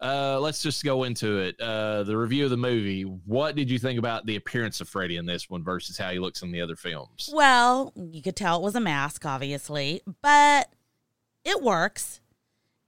Uh, 0.00 0.38
let's 0.40 0.62
just 0.62 0.84
go 0.84 1.02
into 1.04 1.38
it. 1.38 1.60
Uh, 1.60 2.04
the 2.04 2.16
review 2.16 2.44
of 2.44 2.50
the 2.50 2.56
movie. 2.56 3.02
What 3.02 3.56
did 3.56 3.68
you 3.70 3.78
think 3.78 3.98
about 3.98 4.26
the 4.26 4.36
appearance 4.36 4.80
of 4.80 4.88
Freddy 4.88 5.16
in 5.16 5.26
this 5.26 5.50
one 5.50 5.64
versus 5.64 5.98
how 5.98 6.10
he 6.10 6.18
looks 6.20 6.42
in 6.42 6.52
the 6.52 6.60
other 6.60 6.76
films? 6.76 7.28
Well, 7.32 7.92
you 7.96 8.22
could 8.22 8.36
tell 8.36 8.56
it 8.58 8.62
was 8.62 8.76
a 8.76 8.80
mask, 8.80 9.26
obviously, 9.26 10.02
but 10.22 10.68
it 11.44 11.60
works. 11.62 12.20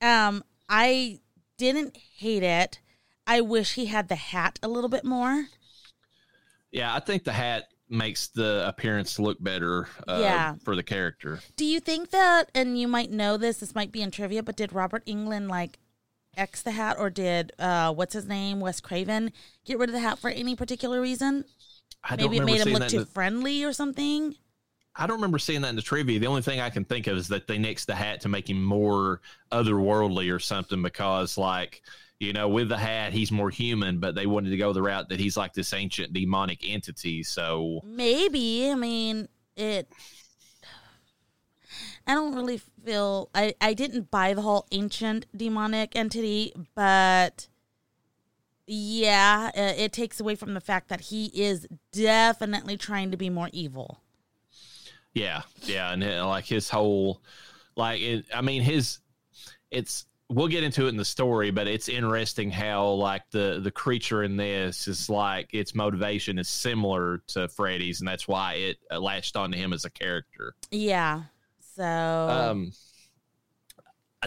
Um, 0.01 0.45
I 0.69 1.19
didn't 1.59 1.97
hate 2.17 2.45
it. 2.45 2.79
I 3.27 3.41
wish 3.41 3.75
he 3.75 3.87
had 3.87 4.09
the 4.09 4.15
hat 4.17 4.59
a 4.63 4.69
little 4.69 4.89
bit 4.91 5.05
more. 5.05 5.47
Yeah, 6.71 6.95
I 6.95 7.01
think 7.01 7.25
the 7.25 7.33
hat 7.33 7.65
makes 7.89 8.29
the 8.29 8.65
appearance 8.69 9.19
look 9.19 9.43
better 9.43 9.89
uh, 10.07 10.21
Yeah. 10.23 10.55
for 10.65 10.77
the 10.77 10.83
character. 10.85 11.41
Do 11.57 11.65
you 11.65 11.81
think 11.81 12.11
that, 12.11 12.51
and 12.55 12.79
you 12.79 12.87
might 12.87 13.11
know 13.11 13.37
this, 13.37 13.59
this 13.59 13.75
might 13.75 13.91
be 13.91 14.01
in 14.01 14.13
trivia, 14.13 14.45
but 14.45 14.57
did 14.57 14.73
Robert 14.73 15.05
Englund 15.07 15.49
like 15.51 15.81
X 16.41 16.63
the 16.63 16.71
hat 16.73 16.97
or 16.99 17.11
did, 17.11 17.53
uh, 17.59 17.93
what's 17.93 18.15
his 18.15 18.27
name, 18.27 18.59
Wes 18.61 18.81
Craven, 18.81 19.31
get 19.65 19.79
rid 19.79 19.91
of 19.91 19.93
the 19.93 20.01
hat 20.01 20.19
for 20.19 20.31
any 20.31 20.57
particular 20.57 21.01
reason? 21.01 21.45
I 22.03 22.17
don't 22.17 22.31
Maybe 22.31 22.39
it 22.39 22.45
made 22.47 22.67
him 22.67 22.73
look 22.73 22.89
too 22.89 23.01
the- 23.01 23.07
friendly 23.07 23.63
or 23.63 23.73
something? 23.73 24.35
I 24.97 25.07
don't 25.07 25.17
remember 25.17 25.39
seeing 25.39 25.61
that 25.61 25.69
in 25.69 25.77
the 25.77 25.83
trivia. 25.83 26.19
The 26.19 26.27
only 26.27 26.43
thing 26.43 26.61
I 26.61 26.71
can 26.71 26.85
think 26.85 27.07
of 27.07 27.17
is 27.17 27.29
that 27.29 27.47
they 27.47 27.59
nixed 27.59 27.87
the 27.87 27.95
hat 27.95 28.23
to 28.23 28.29
make 28.29 28.51
him 28.51 28.63
more 28.63 29.21
otherworldly 29.53 30.35
or 30.35 30.41
something 30.41 30.83
because, 30.83 31.39
like, 31.39 31.83
you 32.19 32.33
know, 32.33 32.49
with 32.49 32.69
the 32.69 32.77
hat, 32.77 33.13
he's 33.13 33.31
more 33.31 33.51
human, 33.51 34.01
but 34.01 34.15
they 34.15 34.27
wanted 34.27 34.51
to 34.51 34.57
go 34.57 34.73
the 34.73 34.83
route 34.83 35.09
that 35.11 35.21
he's 35.21 35.37
like 35.37 35.55
this 35.55 35.73
ancient 35.73 36.13
demonic 36.13 36.69
entity. 36.69 37.23
So, 37.23 37.81
Maybe. 37.85 38.71
I 38.71 38.75
mean, 38.75 39.29
it. 39.57 39.89
I 42.11 42.15
don't 42.15 42.35
really 42.35 42.61
feel. 42.85 43.31
I, 43.37 43.55
I 43.61 43.73
didn't 43.73 44.11
buy 44.11 44.35
the 44.35 44.43
whole 44.43 44.67
ancient 44.73 45.27
demonic 45.37 45.95
entity, 45.95 46.53
but 46.75 47.47
yeah, 48.67 49.53
uh, 49.57 49.75
it 49.77 49.93
takes 49.93 50.19
away 50.19 50.35
from 50.35 50.55
the 50.55 50.61
fact 50.61 50.89
that 50.89 51.03
he 51.03 51.27
is 51.27 51.69
definitely 51.93 52.77
trying 52.77 53.13
to 53.13 53.17
be 53.17 53.31
more 53.31 53.49
evil. 53.53 54.01
yeah, 55.15 55.43
yeah. 55.63 55.93
And 55.93 56.03
uh, 56.03 56.27
like 56.27 56.47
his 56.47 56.69
whole, 56.69 57.23
like, 57.77 58.01
it, 58.01 58.27
I 58.35 58.41
mean, 58.41 58.63
his, 58.63 58.99
it's, 59.71 60.07
we'll 60.29 60.49
get 60.49 60.63
into 60.63 60.87
it 60.87 60.91
in 60.91 60.97
the 60.97 61.05
story, 61.05 61.51
but 61.51 61.67
it's 61.67 61.89
interesting 61.89 62.51
how, 62.51 62.89
like, 62.91 63.23
the, 63.31 63.61
the 63.63 63.71
creature 63.71 64.23
in 64.23 64.37
this 64.37 64.87
is 64.89 65.09
like 65.11 65.53
its 65.53 65.75
motivation 65.75 66.39
is 66.39 66.49
similar 66.49 67.23
to 67.29 67.49
Freddy's, 67.49 68.01
and 68.01 68.09
that's 68.09 68.29
why 68.29 68.55
it 68.55 68.79
uh, 68.91 68.99
latched 69.01 69.37
onto 69.37 69.59
him 69.59 69.73
as 69.73 69.85
a 69.85 69.91
character. 69.91 70.55
Yeah. 70.71 71.23
So. 71.77 71.83
um 71.83 72.73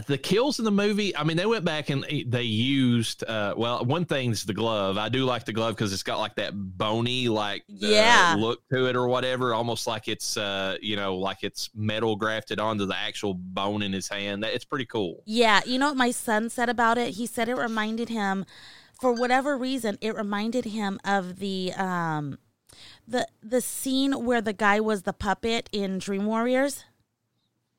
the 0.07 0.17
kills 0.17 0.57
in 0.57 0.65
the 0.65 0.71
movie 0.71 1.15
i 1.15 1.23
mean 1.23 1.37
they 1.37 1.45
went 1.45 1.63
back 1.63 1.91
and 1.91 2.03
they 2.25 2.41
used 2.41 3.23
uh 3.25 3.53
well 3.55 3.85
one 3.85 4.05
thing 4.05 4.31
is 4.31 4.43
the 4.43 4.53
glove 4.53 4.97
i 4.97 5.07
do 5.07 5.23
like 5.23 5.45
the 5.45 5.53
glove 5.53 5.75
because 5.75 5.93
it's 5.93 6.01
got 6.01 6.17
like 6.17 6.33
that 6.35 6.51
bony 6.55 7.27
like 7.27 7.61
uh, 7.61 7.67
Yeah. 7.67 8.35
look 8.39 8.67
to 8.69 8.87
it 8.87 8.95
or 8.95 9.07
whatever 9.07 9.53
almost 9.53 9.85
like 9.85 10.07
it's 10.07 10.35
uh 10.35 10.77
you 10.81 10.95
know 10.95 11.15
like 11.15 11.43
it's 11.43 11.69
metal 11.75 12.15
grafted 12.15 12.59
onto 12.59 12.87
the 12.87 12.95
actual 12.97 13.35
bone 13.35 13.83
in 13.83 13.93
his 13.93 14.07
hand 14.07 14.41
that 14.43 14.55
it's 14.55 14.65
pretty 14.65 14.85
cool 14.85 15.21
Yeah, 15.27 15.61
you 15.63 15.77
know 15.77 15.89
what 15.89 15.97
my 15.97 16.09
son 16.09 16.49
said 16.49 16.69
about 16.69 16.97
it? 16.97 17.09
He 17.11 17.27
said 17.27 17.47
it 17.47 17.55
reminded 17.55 18.09
him 18.09 18.45
for 18.99 19.13
whatever 19.13 19.55
reason, 19.57 19.99
it 20.01 20.15
reminded 20.15 20.65
him 20.65 20.99
of 21.05 21.37
the 21.37 21.71
um 21.73 22.39
the 23.07 23.27
the 23.43 23.61
scene 23.61 24.25
where 24.25 24.41
the 24.41 24.53
guy 24.53 24.79
was 24.79 25.03
the 25.03 25.13
puppet 25.13 25.69
in 25.71 25.99
Dream 25.99 26.25
Warriors. 26.25 26.83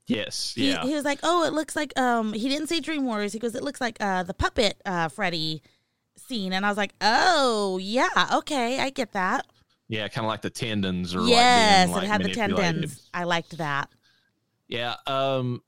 Yes 0.06 0.52
He, 0.54 0.70
yeah 0.70 0.82
he 0.82 0.94
was 0.94 1.04
like, 1.04 1.20
"Oh, 1.22 1.44
it 1.44 1.52
looks 1.52 1.74
like 1.76 1.98
um 1.98 2.32
he 2.32 2.48
didn't 2.48 2.68
say 2.68 2.80
Dream 2.80 3.04
Warriors. 3.04 3.32
He 3.32 3.38
goes, 3.38 3.54
"It 3.54 3.62
looks 3.62 3.80
like 3.80 3.96
uh 4.00 4.22
the 4.22 4.34
puppet 4.34 4.80
uh 4.84 5.08
Freddy 5.08 5.62
scene." 6.16 6.52
And 6.52 6.64
I 6.64 6.68
was 6.68 6.76
like, 6.76 6.94
"Oh, 7.00 7.78
yeah, 7.78 8.28
okay, 8.34 8.80
I 8.80 8.90
get 8.90 9.12
that." 9.12 9.46
yeah 9.86 10.08
kind 10.08 10.24
of 10.24 10.28
like 10.30 10.40
the 10.40 10.48
tendons 10.48 11.14
or 11.14 11.20
like, 11.20 11.30
yes, 11.30 11.86
being, 11.86 11.94
like, 11.94 12.04
it 12.04 12.08
had 12.08 12.24
the 12.24 12.34
tendons. 12.34 13.10
I 13.12 13.24
liked 13.24 13.58
that. 13.58 13.90
Yeah, 14.66 14.96
um 15.06 15.62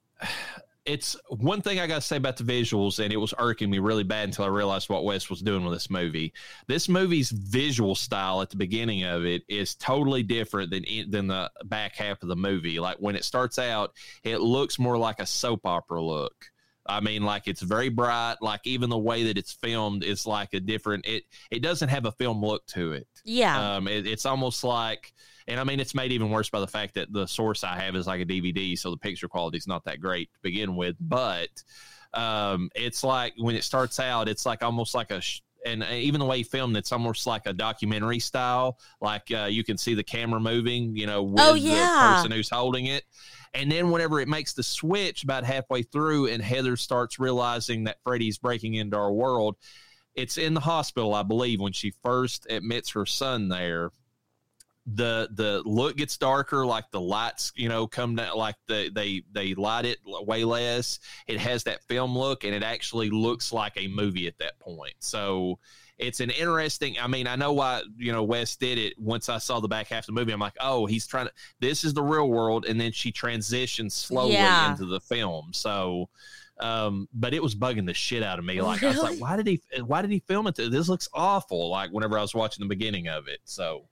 it's 0.87 1.17
one 1.29 1.61
thing 1.61 1.81
I 1.81 1.87
got 1.87 1.97
to 1.97 2.01
say 2.01 2.17
about 2.17 2.37
the 2.37 2.45
visuals, 2.45 3.03
and 3.03 3.13
it 3.13 3.17
was 3.17 3.35
irking 3.39 3.71
me 3.71 3.79
really 3.81 4.05
bad 4.05 4.25
until 4.25 4.45
I 4.45 4.49
realized 4.49 4.89
what 4.89 5.05
Wes 5.05 5.29
was 5.29 5.43
doing 5.43 5.65
with 5.65 5.75
this 5.75 5.91
movie. 5.91 6.33
This 6.69 6.89
movie's 6.89 7.31
visual 7.31 7.95
style 7.95 8.41
at 8.41 8.51
the 8.51 8.57
beginning 8.57 9.05
of 9.05 9.25
it 9.25 9.43
is 9.49 9.75
totally 9.75 10.23
different 10.23 10.71
than 10.71 10.85
than 11.11 11.27
the 11.27 11.51
back 11.65 11.97
half 11.97 12.23
of 12.23 12.29
the 12.29 12.37
movie. 12.37 12.79
Like 12.79 12.99
when 12.99 13.17
it 13.17 13.25
starts 13.25 13.59
out, 13.59 13.93
it 14.23 14.41
looks 14.41 14.79
more 14.79 14.97
like 14.97 15.21
a 15.21 15.27
soap 15.27 15.67
opera 15.67 16.01
look. 16.01 16.35
I 16.89 17.01
mean, 17.01 17.25
like 17.25 17.49
it's 17.49 17.63
very 17.63 17.89
bright. 17.89 18.37
Like 18.41 18.61
even 18.65 18.91
the 18.91 18.99
way 18.99 19.25
that 19.25 19.37
it's 19.37 19.53
filmed 19.53 20.05
is 20.05 20.25
like 20.25 20.55
a 20.55 20.61
different. 20.61 21.07
It 21.07 21.25
it 21.51 21.61
doesn't 21.61 21.89
have 21.89 22.07
a 22.07 22.13
film 22.13 22.45
look 22.45 22.65
to 22.69 22.93
it. 22.93 23.09
Yeah. 23.25 23.77
Um, 23.77 23.89
it, 23.89 24.07
it's 24.07 24.25
almost 24.25 24.63
like, 24.63 25.13
and 25.49 25.61
I 25.61 25.65
mean, 25.65 25.81
it's 25.81 25.95
made 25.95 26.13
even 26.13 26.31
worse 26.31 26.51
by 26.51 26.61
the 26.61 26.67
fact 26.67 26.95
that 26.95 27.13
the 27.13 27.27
source 27.27 27.63
I 27.63 27.79
have 27.81 27.95
is 27.95 28.07
like 28.07 28.21
a 28.21 28.25
DVD, 28.25 28.77
so 28.77 28.91
the 28.91 28.97
picture 28.97 29.29
quality 29.29 29.59
is 29.59 29.67
not 29.67 29.85
that 29.85 30.01
great 30.01 30.33
to 30.33 30.41
begin 30.43 30.75
with. 30.75 30.97
But 31.01 31.49
um, 32.15 32.71
it's 32.75 33.05
like 33.05 33.35
when 33.37 33.55
it 33.55 33.65
starts 33.65 34.01
out, 34.01 34.29
it's 34.29 34.47
like 34.47 34.63
almost 34.63 34.95
like 34.95 35.11
a. 35.11 35.21
Sh- 35.21 35.43
and 35.65 35.83
uh, 35.83 35.87
even 35.91 36.21
the 36.21 36.27
way 36.27 36.39
he 36.39 36.43
filmed, 36.45 36.77
it's 36.77 36.93
almost 36.93 37.27
like 37.27 37.43
a 37.47 37.53
documentary 37.53 38.21
style. 38.21 38.79
Like 39.01 39.33
uh, 39.33 39.49
you 39.51 39.65
can 39.65 39.77
see 39.77 39.95
the 39.95 40.05
camera 40.05 40.39
moving, 40.39 40.97
you 40.97 41.07
know, 41.07 41.25
with 41.25 41.45
Oh, 41.45 41.55
the 41.55 42.15
person 42.15 42.31
who's 42.31 42.49
holding 42.49 42.87
it. 42.87 43.03
And 43.53 43.73
then 43.73 43.91
whenever 43.91 44.21
it 44.21 44.29
makes 44.29 44.53
the 44.53 44.63
switch 44.63 45.25
about 45.25 45.45
halfway 45.45 45.83
through, 45.83 46.27
and 46.27 46.43
Heather 46.43 46.77
starts 46.77 47.19
realizing 47.19 47.85
that 47.85 47.97
Freddy's 48.05 48.39
breaking 48.39 48.75
into 48.75 48.97
our 48.97 49.13
world, 49.13 49.57
it's 50.15 50.39
in 50.39 50.55
the 50.55 50.61
hospital, 50.61 51.15
I 51.15 51.23
believe, 51.25 51.61
when 51.61 51.73
she 51.73 51.93
first 52.03 52.47
admits 52.49 52.91
her 52.91 53.07
son 53.07 53.49
there 53.49 53.91
the 54.95 55.29
the 55.33 55.63
look 55.65 55.97
gets 55.97 56.17
darker 56.17 56.65
like 56.65 56.91
the 56.93 57.01
lights 57.01 57.53
you 57.57 57.69
know 57.69 57.89
come 57.89 58.15
down 58.15 58.37
like 58.37 58.55
the, 58.69 58.89
they 58.95 59.23
they 59.33 59.55
light 59.55 59.85
it 59.85 59.99
way 60.05 60.45
less. 60.45 61.01
It 61.27 61.41
has 61.41 61.65
that 61.65 61.83
film 61.85 62.17
look 62.17 62.45
and 62.45 62.55
it 62.55 62.63
actually 62.63 63.11
looks 63.11 63.53
like 63.53 63.73
a 63.77 63.89
movie 63.89 64.29
at 64.29 64.39
that 64.39 64.59
point. 64.61 64.95
So 65.01 65.59
it's 65.99 66.21
an 66.21 66.29
interesting 66.29 66.95
i 67.01 67.07
mean 67.07 67.27
i 67.27 67.35
know 67.35 67.55
why 67.55 67.81
you 67.97 68.13
know 68.13 68.23
wes 68.23 68.55
did 68.55 68.77
it 68.77 68.93
once 68.99 69.31
i 69.31 69.39
saw 69.39 69.61
the 69.61 69.67
back 69.67 69.87
half 69.89 70.01
of 70.03 70.07
the 70.07 70.13
movie. 70.13 70.31
I'm 70.31 70.39
like 70.39 70.53
oh 70.61 70.85
he's 70.85 71.07
trying 71.07 71.25
to 71.27 71.33
this 71.59 71.85
is 71.85 71.95
the 71.95 72.03
real 72.03 72.29
world 72.29 72.67
and 72.67 72.79
then 72.79 72.93
she 72.93 73.11
transitions 73.11 73.95
slowly 73.95 74.35
Yeah. 74.35 74.71
into 74.71 74.85
the 74.85 75.01
film. 75.01 75.53
So 75.55 76.11
um 76.61 77.09
but 77.15 77.33
it 77.33 77.43
was 77.43 77.55
bugging 77.55 77.87
the 77.87 77.95
shit 77.95 78.23
out 78.23 78.39
of 78.39 78.45
me. 78.45 78.61
Like 78.61 78.83
i 78.85 78.89
was 78.89 78.99
like 78.99 79.19
why 79.19 79.37
did 79.37 79.47
he 79.47 79.63
why 79.87 80.03
did 80.03 80.11
he 80.11 80.19
film 80.21 80.47
it 80.47 80.57
this 80.57 80.89
looks 80.89 81.09
awful 81.15 81.71
like 81.71 81.91
whenever 81.91 82.19
i 82.19 82.23
was 82.23 82.35
watching 82.35 82.63
the 82.63 82.69
beginning 82.69 83.09
of 83.09 83.27
it. 83.27 83.41
So 83.47 83.87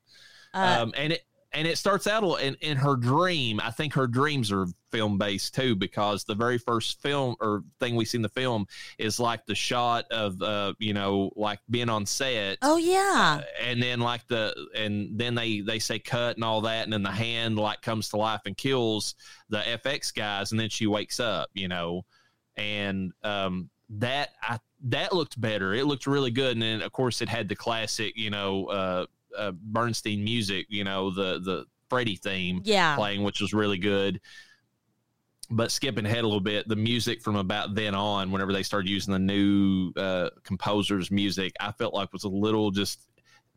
Uh, 0.55 0.79
um, 0.83 0.95
and 0.97 1.13
it 1.13 1.25
and 1.55 1.69
it 1.69 1.79
starts 1.79 2.07
out 2.07 2.25
in, 2.41 2.57
in 2.61 2.77
her 2.77 2.97
dream. 2.97 3.61
I 3.63 3.71
think 3.71 3.95
her 3.95 4.09
dreams 4.09 4.51
are 4.51 4.67
film 4.91 5.19
based 5.19 5.55
too, 5.55 5.77
because 5.77 6.25
the 6.25 6.35
very 6.35 6.59
first 6.59 7.01
film 7.01 7.37
or 7.41 7.63
thing 7.79 7.95
we 7.95 8.05
see 8.05 8.19
in 8.19 8.23
the 8.23 8.29
film 8.29 8.67
is 8.99 9.21
like 9.21 9.47
the 9.47 9.55
shot 9.55 10.05
of 10.11 10.41
uh, 10.43 10.75
you 10.81 10.93
know, 10.93 11.31
like 11.37 11.61
being 11.71 11.89
on 11.89 12.07
set. 12.07 12.59
oh 12.63 12.77
yeah. 12.77 13.43
And 13.63 13.83
then 13.83 14.01
like 14.01 14.27
the 14.27 14.55
and 14.75 15.17
then 15.19 15.35
they 15.35 15.61
they 15.61 15.79
say 15.79 15.99
cut 15.99 16.37
and 16.37 16.45
all 16.45 16.61
that, 16.63 16.85
and 16.85 16.93
then 16.93 17.05
the 17.05 17.11
hand 17.11 17.57
like 17.57 17.83
comes 17.83 18.09
to 18.11 18.17
life 18.17 18.43
and 18.47 18.57
kills 18.57 19.15
the 19.49 19.59
FX 19.59 20.13
guys, 20.13 20.51
and 20.51 20.61
then 20.61 20.69
she 20.69 20.87
wakes 20.87 21.21
up, 21.21 21.51
you 21.55 21.69
know, 21.69 22.05
and 22.57 23.13
um 23.23 23.71
that 23.91 24.31
I 24.43 24.59
that 24.87 25.15
looked 25.15 25.41
better. 25.41 25.73
It 25.73 25.87
looked 25.87 26.07
really 26.07 26.31
good, 26.31 26.53
and 26.53 26.63
then 26.63 26.83
of 26.83 26.93
course 26.93 27.23
it 27.23 27.29
had 27.29 27.49
the 27.49 27.57
classic, 27.57 28.17
you 28.17 28.31
know, 28.31 28.67
uh, 28.67 29.07
uh 29.39 29.53
Bernstein 29.53 30.23
music, 30.25 30.67
you 30.69 30.85
know, 30.85 31.11
the 31.11 31.41
the 31.41 31.65
Freddy 31.91 32.17
theme 32.17 32.61
Yeah. 32.65 32.97
playing, 32.97 33.23
which 33.23 33.41
was 33.41 33.53
really 33.53 33.79
good. 33.79 34.21
But 35.51 35.71
skipping 35.71 36.07
ahead 36.07 36.21
a 36.25 36.27
little 36.27 36.41
bit, 36.41 36.67
the 36.69 36.77
music 36.77 37.21
from 37.21 37.37
about 37.37 37.75
then 37.75 37.95
on, 37.95 38.31
whenever 38.31 38.53
they 38.53 38.63
started 38.63 38.89
using 38.89 39.13
the 39.13 39.19
new 39.19 39.93
uh, 39.97 40.31
composer's 40.43 41.11
music, 41.11 41.53
I 41.61 41.71
felt 41.73 41.93
like 41.93 42.13
was 42.13 42.25
a 42.25 42.29
little 42.29 42.71
just. 42.71 43.07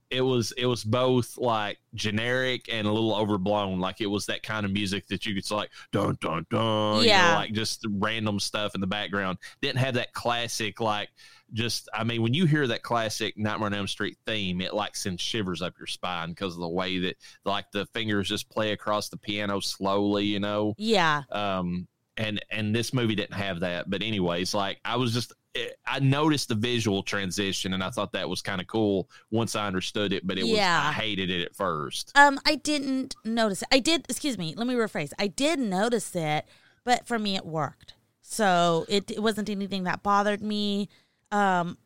It 0.10 0.22
was 0.22 0.54
it 0.58 0.66
was 0.66 0.86
both 0.86 1.38
like 1.38 1.80
generic 1.94 2.70
and 2.72 2.88
a 2.88 2.92
little 2.92 3.14
overblown. 3.14 3.80
Like 3.82 4.00
it 4.00 4.06
was 4.06 4.26
that 4.28 4.42
kind 4.42 4.66
of 4.66 4.72
music 4.72 5.06
that 5.08 5.26
you 5.26 5.34
could 5.36 5.44
say 5.44 5.56
like 5.56 5.70
dun 5.92 6.18
dun 6.22 6.46
dun, 6.50 7.00
you 7.02 7.08
know, 7.08 7.14
Yeah. 7.14 7.36
like 7.36 7.52
just 7.52 7.86
random 7.90 8.40
stuff 8.40 8.74
in 8.74 8.80
the 8.80 8.88
background. 8.88 9.38
Didn't 9.62 9.80
have 9.80 9.96
that 9.96 10.14
classic 10.14 10.80
like 10.80 11.10
just 11.54 11.90
I 11.94 12.04
mean 12.04 12.22
when 12.22 12.34
you 12.34 12.46
hear 12.46 12.68
that 12.68 12.84
classic 12.84 13.38
Nightmare 13.38 13.68
on 13.68 13.74
Elm 13.74 13.88
Street 13.88 14.18
theme, 14.26 14.62
it 14.62 14.74
like 14.74 14.96
sends 14.96 15.22
shivers 15.22 15.62
up 15.62 15.74
your 15.80 15.88
spine 15.88 16.30
because 16.30 16.54
of 16.56 16.60
the 16.62 16.68
way 16.68 17.00
that 17.00 17.18
like 17.46 17.72
the 17.72 17.86
fingers 17.88 18.30
just 18.30 18.50
play 18.50 18.72
across 18.72 19.10
the 19.10 19.18
piano 19.18 19.60
slowly, 19.60 20.26
you 20.26 20.40
know. 20.40 20.74
Yeah. 20.78 21.24
Um, 21.32 21.88
and 22.18 22.44
and 22.52 22.76
this 22.76 22.94
movie 22.94 23.16
didn't 23.16 23.36
have 23.36 23.60
that. 23.62 23.90
But 23.90 24.02
anyways, 24.04 24.54
like 24.54 24.80
I 24.84 24.96
was 24.96 25.14
just 25.14 25.34
eh, 25.56 25.70
I 25.86 26.00
noticed 26.00 26.50
the 26.50 26.56
visual 26.56 27.04
transition, 27.04 27.74
and 27.74 27.84
I 27.84 27.92
thought 27.92 28.12
that 28.14 28.28
was 28.28 28.42
kind 28.42 28.60
of 28.60 28.68
cool 28.68 29.10
once 29.32 29.56
I 29.56 29.68
understood 29.68 30.14
it. 30.14 30.26
But 30.26 30.38
it 30.38 30.44
was 30.44 30.52
Yeah. 30.52 30.82
I 30.84 30.92
hated 30.92 31.30
it 31.30 31.44
at 31.46 31.56
first. 31.56 32.12
Um, 32.16 32.40
I 32.46 32.56
didn't 32.56 33.16
notice 33.24 33.62
it. 33.62 33.68
I 33.72 33.80
did. 33.80 34.06
Excuse 34.10 34.38
me. 34.38 34.54
Let 34.58 34.68
me 34.68 34.74
rephrase. 34.74 35.14
I 35.20 35.28
did 35.28 35.60
notice 35.60 36.16
it, 36.16 36.46
but 36.84 37.08
for 37.08 37.20
me, 37.20 37.36
it 37.36 37.46
worked. 37.46 37.94
So 38.22 38.86
it, 38.90 39.10
it 39.10 39.24
wasn't 39.24 39.50
anything 39.50 39.86
that 39.86 40.04
bothered 40.04 40.42
me. 40.42 40.90
Um, 41.32 41.78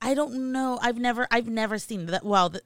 I 0.00 0.14
don't 0.14 0.52
know. 0.52 0.78
I've 0.82 0.98
never. 0.98 1.26
I've 1.30 1.48
never 1.48 1.78
seen 1.78 2.06
that. 2.06 2.24
Well, 2.24 2.48
the, 2.48 2.62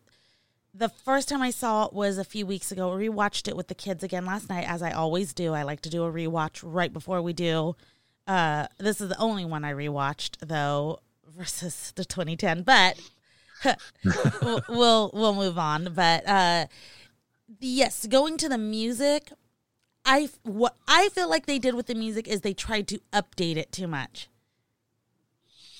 the 0.72 0.89
first 0.89 1.29
time 1.29 1.43
I 1.43 1.51
saw 1.51 1.87
it 1.87 1.93
was 1.93 2.18
a 2.18 2.25
few 2.25 2.47
weeks 2.47 2.70
ago. 2.70 2.91
Rewatched 2.91 3.49
it 3.49 3.57
with 3.57 3.68
the 3.68 3.75
kids 3.75 4.03
again 4.03 4.25
last 4.25 4.49
night, 4.49 4.68
as 4.68 4.83
I 4.83 4.91
always 4.91 5.33
do. 5.33 5.53
I 5.53 5.62
like 5.62 5.81
to 5.83 5.91
do 5.91 6.05
a 6.05 6.12
rewatch 6.12 6.61
right 6.62 6.93
before 6.93 7.22
we 7.22 7.33
do. 7.33 7.77
Uh, 8.27 8.66
this 8.79 9.01
is 9.01 9.09
the 9.09 9.18
only 9.18 9.45
one 9.45 9.64
I 9.64 9.72
rewatched 9.72 10.39
though, 10.47 11.01
versus 11.27 11.93
the 11.97 12.05
2010. 12.05 12.62
But 12.62 12.99
we'll, 14.43 14.62
we'll 14.68 15.11
we'll 15.12 15.35
move 15.35 15.59
on. 15.59 15.93
But 15.95 16.29
uh, 16.29 16.66
yes, 17.61 18.07
going 18.07 18.37
to 18.39 18.49
the 18.49 18.59
music, 18.59 19.33
I 20.05 20.29
what 20.43 20.77
I 20.87 21.09
feel 21.11 21.29
like 21.29 21.47
they 21.47 21.59
did 21.59 21.75
with 21.75 21.87
the 21.87 21.95
music 21.95 22.29
is 22.29 22.41
they 22.41 22.55
tried 22.55 22.89
to 22.89 23.01
update 23.12 23.57
it 23.57 23.72
too 23.72 23.89
much. 23.89 24.29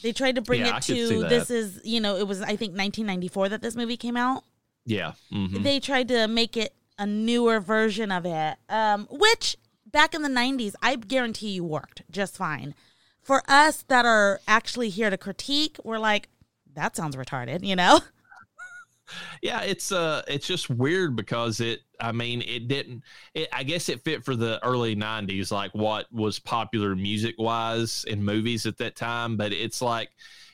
They 0.05 0.13
tried 0.13 0.35
to 0.35 0.43
bring 0.43 0.61
Yeah, 0.61 0.77
it 0.77 0.83
to 0.83 1.27
this 1.29 1.51
is 1.51 1.81
you 1.83 1.99
know 1.99 2.17
it 2.17 2.29
was 2.29 2.43
I 2.43 2.57
think 2.57 2.77
1994 2.77 3.49
that 3.49 3.63
this 3.63 3.75
movie 3.75 3.97
came 3.97 4.19
out. 4.19 4.45
Yeah. 4.85 5.13
mhm. 5.33 5.63
They 5.63 5.81
tried 5.81 6.09
to 6.09 6.29
make 6.29 6.59
it 6.59 6.75
a 6.99 7.07
newer 7.07 7.59
version 7.59 8.13
of 8.13 8.27
it, 8.27 8.57
um, 8.69 9.09
which 9.11 9.57
back 9.91 10.15
in 10.15 10.21
the 10.21 10.29
90s 10.29 10.75
I 10.83 10.97
guarantee 10.97 11.53
you 11.53 11.65
worked 11.65 12.03
just 12.11 12.37
fine. 12.37 12.75
For 13.23 13.43
us 13.49 13.83
that 13.89 14.05
are 14.05 14.41
actually 14.47 14.91
here 14.91 15.09
to 15.09 15.17
critique, 15.17 15.79
we're 15.83 15.99
like, 15.99 16.29
that 16.75 16.95
sounds 16.97 17.17
retarded, 17.17 17.65
you 17.65 17.75
know? 17.75 18.01
yeah 19.43 19.61
it's 19.63 19.91
uh 19.93 20.23
it's 20.29 20.47
just 20.47 20.69
weird 20.71 21.15
because 21.17 21.61
it 21.61 21.81
i 22.05 22.13
mean 22.13 22.43
it 22.43 22.69
didn't 22.69 23.03
it, 23.35 23.49
i 23.53 23.63
guess 23.63 23.89
it 23.89 24.01
fit 24.05 24.25
for 24.25 24.37
the 24.37 24.65
early 24.65 24.95
90s 24.95 25.51
like 25.51 25.71
what 25.75 26.07
was 26.13 26.39
popular 26.39 26.95
music 26.95 27.35
wise 27.39 28.05
in 28.09 28.23
movies 28.25 28.67
at 28.67 28.77
that 28.79 28.97
time 28.97 29.37
but 29.37 29.53
it's 29.53 29.81
like 29.83 30.11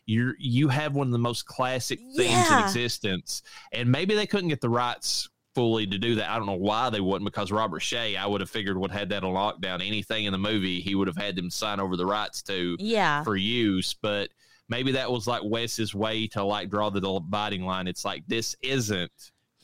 you're 0.06 0.34
you 0.38 0.68
have 0.68 0.94
one 0.94 1.06
of 1.08 1.12
the 1.12 1.18
most 1.18 1.44
classic 1.46 1.98
themes 2.16 2.50
in 2.50 2.58
existence 2.58 3.42
and 3.72 3.90
maybe 3.90 4.14
they 4.14 4.26
couldn't 4.26 4.48
get 4.48 4.60
the 4.60 4.68
rights 4.68 5.28
fully 5.54 5.86
to 5.86 5.98
do 5.98 6.14
that 6.14 6.30
i 6.30 6.36
don't 6.36 6.46
know 6.46 6.54
why 6.54 6.88
they 6.90 7.00
wouldn't 7.00 7.24
because 7.30 7.50
Robert 7.50 7.82
Shaye 7.82 8.16
i 8.16 8.26
would 8.26 8.40
have 8.40 8.50
figured 8.50 8.78
would 8.78 8.90
have 8.92 9.00
had 9.00 9.08
that 9.10 9.24
on 9.24 9.34
lockdown 9.34 9.86
anything 9.86 10.24
in 10.26 10.32
the 10.32 10.38
movie 10.38 10.80
he 10.80 10.94
would 10.94 11.08
have 11.08 11.16
had 11.16 11.34
them 11.36 11.50
sign 11.50 11.80
over 11.80 11.96
the 11.96 12.06
rights 12.06 12.40
to 12.42 12.76
Yeah. 12.78 13.22
for 13.24 13.36
use, 13.36 13.94
but 13.94 14.30
maybe 14.68 14.92
that 14.92 15.10
was 15.10 15.26
like 15.26 15.42
Wes's 15.44 15.92
way 15.96 16.28
to 16.28 16.44
like 16.44 16.70
draw 16.70 16.90
the 16.90 17.00
dividing 17.00 17.64
line. 17.64 17.88
It's 17.88 18.04
like 18.04 18.22
this 18.28 18.54
isn't 18.62 19.10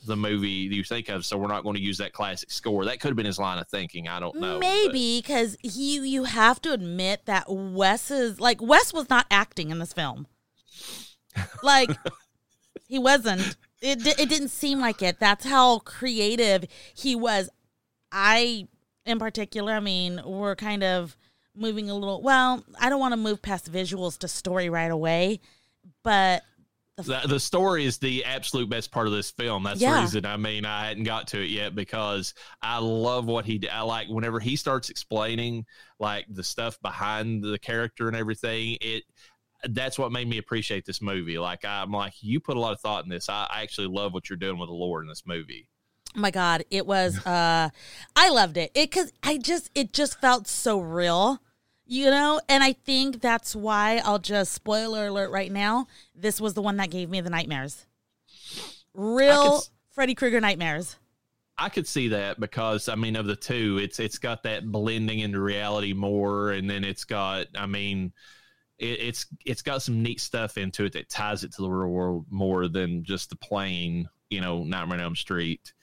the 0.07 0.15
movie 0.15 0.49
you 0.49 0.83
think 0.83 1.09
of, 1.09 1.25
so 1.25 1.37
we're 1.37 1.47
not 1.47 1.63
going 1.63 1.75
to 1.75 1.81
use 1.81 1.97
that 1.99 2.13
classic 2.13 2.51
score. 2.51 2.85
That 2.85 2.99
could 2.99 3.09
have 3.09 3.15
been 3.15 3.25
his 3.25 3.39
line 3.39 3.59
of 3.59 3.67
thinking. 3.67 4.07
I 4.07 4.19
don't 4.19 4.35
know. 4.35 4.59
Maybe 4.59 5.19
because 5.21 5.57
he, 5.61 5.97
you 6.07 6.23
have 6.23 6.61
to 6.63 6.73
admit 6.73 7.25
that 7.25 7.45
Wes 7.47 8.09
is 8.09 8.39
like 8.39 8.61
Wes 8.61 8.93
was 8.93 9.09
not 9.09 9.27
acting 9.29 9.69
in 9.69 9.79
this 9.79 9.93
film. 9.93 10.27
Like 11.61 11.89
he 12.87 12.97
wasn't. 12.97 13.57
It 13.81 14.05
it 14.07 14.29
didn't 14.29 14.49
seem 14.49 14.79
like 14.79 15.01
it. 15.01 15.19
That's 15.19 15.45
how 15.45 15.79
creative 15.79 16.65
he 16.95 17.15
was. 17.15 17.49
I, 18.11 18.67
in 19.05 19.19
particular, 19.19 19.73
I 19.73 19.79
mean, 19.79 20.21
we're 20.25 20.55
kind 20.55 20.83
of 20.83 21.15
moving 21.55 21.89
a 21.89 21.93
little. 21.93 22.21
Well, 22.21 22.63
I 22.79 22.89
don't 22.89 22.99
want 22.99 23.11
to 23.11 23.17
move 23.17 23.41
past 23.41 23.71
visuals 23.71 24.17
to 24.19 24.27
story 24.27 24.69
right 24.69 24.91
away, 24.91 25.39
but 26.03 26.43
the, 26.97 27.21
the 27.27 27.39
story 27.39 27.85
is 27.85 27.97
the 27.99 28.25
absolute 28.25 28.69
best 28.69 28.91
part 28.91 29.05
of 29.07 29.13
this 29.13 29.29
film. 29.31 29.63
That's 29.63 29.79
Yeah. 29.81 29.95
the 29.95 30.01
reason. 30.01 30.25
I 30.25 30.35
mean, 30.37 30.65
I 30.65 30.87
hadn't 30.87 31.03
got 31.03 31.27
to 31.29 31.41
it 31.41 31.49
yet 31.49 31.75
because 31.75 32.33
I 32.61 32.79
love 32.79 33.25
what 33.25 33.45
he. 33.45 33.67
I 33.69 33.81
like 33.81 34.07
whenever 34.09 34.39
he 34.39 34.55
starts 34.55 34.89
explaining 34.89 35.65
like 35.99 36.25
the 36.29 36.43
stuff 36.43 36.79
behind 36.81 37.43
the 37.43 37.59
character 37.59 38.07
and 38.07 38.15
everything. 38.15 38.77
It 38.81 39.03
that's 39.69 39.97
what 39.97 40.11
made 40.11 40.27
me 40.27 40.37
appreciate 40.37 40.85
this 40.85 41.01
movie. 41.01 41.37
Like 41.37 41.65
I'm 41.65 41.91
like 41.91 42.13
you 42.21 42.39
put 42.39 42.57
a 42.57 42.59
lot 42.59 42.73
of 42.73 42.79
thought 42.79 43.03
in 43.03 43.09
this. 43.09 43.29
I, 43.29 43.47
I 43.49 43.61
actually 43.61 43.87
love 43.87 44.13
what 44.13 44.29
you're 44.29 44.37
doing 44.37 44.57
with 44.57 44.69
the 44.69 44.73
lore 44.73 45.01
in 45.01 45.07
this 45.07 45.23
movie. 45.25 45.69
Oh 46.15 46.19
my 46.19 46.31
god 46.31 46.63
it 46.71 46.87
was 46.87 47.17
uh 47.27 47.69
i 48.15 48.29
loved 48.29 48.55
it 48.57 48.71
it 48.73 48.89
because 48.89 49.11
i 49.21 49.37
just 49.37 49.69
it 49.75 49.91
just 49.93 50.19
felt 50.21 50.47
so 50.47 50.79
real 50.79 51.41
you 51.87 52.05
know 52.05 52.39
and 52.49 52.63
i 52.63 52.73
think 52.73 53.21
that's 53.21 53.55
why 53.55 54.01
i'll 54.03 54.19
just 54.19 54.51
spoiler 54.51 55.07
alert 55.07 55.31
right 55.31 55.51
now 55.51 55.87
this 56.15 56.39
was 56.39 56.53
the 56.53 56.61
one 56.61 56.77
that 56.77 56.89
gave 56.89 57.09
me 57.09 57.21
the 57.21 57.29
nightmares 57.29 57.85
real 58.93 59.55
s- 59.55 59.69
freddy 59.91 60.13
krueger 60.15 60.41
nightmares 60.41 60.97
I 61.57 61.69
could 61.69 61.87
see 61.87 62.09
that 62.09 62.39
because 62.39 62.87
I 62.87 62.95
mean 62.95 63.15
of 63.15 63.25
the 63.25 63.35
two, 63.35 63.79
it's 63.81 63.99
it's 63.99 64.19
got 64.19 64.43
that 64.43 64.71
blending 64.71 65.19
into 65.19 65.39
reality 65.41 65.91
more, 65.93 66.51
and 66.51 66.69
then 66.69 66.83
it's 66.83 67.03
got 67.03 67.47
I 67.55 67.65
mean, 67.65 68.13
it, 68.77 68.99
it's 68.99 69.25
it's 69.43 69.63
got 69.63 69.81
some 69.81 70.03
neat 70.03 70.21
stuff 70.21 70.57
into 70.57 70.85
it 70.85 70.93
that 70.93 71.09
ties 71.09 71.43
it 71.43 71.51
to 71.53 71.63
the 71.63 71.69
real 71.69 71.89
world 71.89 72.25
more 72.29 72.67
than 72.67 73.03
just 73.03 73.31
the 73.31 73.35
plain 73.35 74.07
you 74.29 74.39
know 74.39 74.63
Nightmare 74.63 74.99
on 74.99 75.03
Elm 75.03 75.15
Street. 75.15 75.73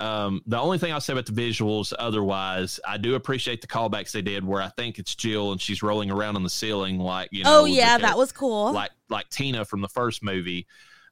Um, 0.00 0.42
the 0.46 0.58
only 0.58 0.78
thing 0.78 0.92
I'll 0.92 1.00
say 1.00 1.12
about 1.12 1.26
the 1.26 1.32
visuals, 1.32 1.92
otherwise, 1.98 2.78
I 2.86 2.98
do 2.98 3.14
appreciate 3.16 3.60
the 3.60 3.66
callbacks 3.66 4.12
they 4.12 4.22
did, 4.22 4.44
where 4.44 4.62
I 4.62 4.68
think 4.68 4.98
it's 4.98 5.14
Jill 5.14 5.50
and 5.52 5.60
she's 5.60 5.82
rolling 5.82 6.10
around 6.10 6.36
on 6.36 6.42
the 6.44 6.50
ceiling, 6.50 6.98
like 6.98 7.28
you 7.32 7.44
know. 7.44 7.60
oh 7.60 7.64
yeah, 7.64 7.98
that 7.98 8.16
was 8.16 8.30
cool. 8.32 8.72
like 8.72 8.90
like 9.08 9.28
Tina 9.30 9.64
from 9.64 9.80
the 9.80 9.88
first 9.88 10.22
movie. 10.22 10.66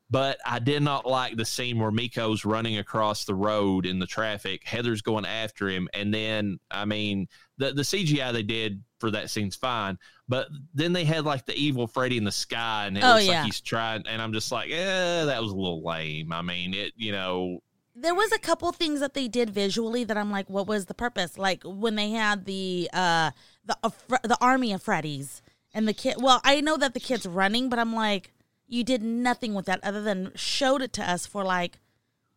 But 0.09 0.39
I 0.47 0.61
did 0.61 0.85
not 0.85 1.05
like 1.05 1.37
the 1.37 1.45
scene 1.45 1.81
where 1.81 1.91
Miko's 1.91 2.45
running 2.45 2.79
across 2.79 3.25
the 3.25 3.35
road 3.35 3.87
in 3.87 3.99
the 3.99 4.07
traffic. 4.07 4.63
Heather's 4.65 5.03
going 5.03 5.25
after 5.27 5.69
him, 5.69 5.89
and 5.95 6.15
then 6.15 6.61
I 6.71 6.85
mean 6.85 7.27
the 7.59 7.73
the 7.73 7.83
CGI 7.83 8.33
they 8.33 8.45
did 8.45 8.85
for 9.01 9.11
that 9.11 9.31
scene's 9.31 9.57
fine, 9.57 9.99
but 10.29 10.47
then 10.75 10.93
they 10.93 11.05
had 11.05 11.25
like 11.25 11.45
the 11.45 11.57
evil 11.57 11.89
Freddy 11.89 12.19
in 12.19 12.23
the 12.25 12.31
sky, 12.31 12.87
and 12.87 12.97
it 12.97 13.03
Oh, 13.03 13.15
looks 13.15 13.27
yeah. 13.27 13.39
like 13.39 13.47
he's 13.47 13.61
trying. 13.61 14.05
And 14.07 14.23
I'm 14.23 14.33
just 14.33 14.53
like, 14.53 14.71
eh, 14.71 15.25
that 15.25 15.43
was 15.43 15.51
a 15.51 15.57
little 15.57 15.83
lame. 15.85 16.33
I 16.33 16.41
mean, 16.43 16.73
it 16.73 16.93
you 16.97 17.11
know, 17.11 17.59
there 17.99 18.15
was 18.15 18.31
a 18.31 18.39
couple 18.39 18.71
things 18.73 19.01
that 19.01 19.15
they 19.15 19.27
did 19.27 19.51
visually 19.51 20.05
that 20.05 20.19
I'm 20.19 20.31
like, 20.31 20.51
what 20.51 20.67
was 20.67 20.85
the 20.85 20.95
purpose? 20.95 21.39
Like 21.39 21.63
when 21.65 21.97
they 21.97 22.11
had 22.11 22.45
the 22.45 22.91
uh 22.93 23.31
the 23.65 23.77
uh, 23.83 23.91
the 24.23 24.37
army 24.41 24.73
of 24.73 24.85
Freddies 24.85 25.41
and 25.73 25.89
the 25.89 25.95
kid. 25.95 26.17
Well, 26.19 26.41
I 26.45 26.61
know 26.61 26.77
that 26.77 26.95
the 26.95 27.01
kid's 27.01 27.27
running, 27.27 27.69
but 27.69 27.79
I'm 27.79 27.95
like, 27.95 28.33
you 28.69 28.85
did 28.85 29.03
nothing 29.03 29.55
with 29.55 29.67
that 29.67 29.83
other 29.83 30.03
than 30.03 30.33
showed 30.35 30.83
it 30.83 30.93
to 30.95 31.11
us 31.11 31.27
for 31.27 31.43
like, 31.43 31.79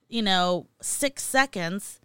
you 0.08 0.22
know, 0.22 0.68
six 0.82 1.24
seconds. 1.24 2.00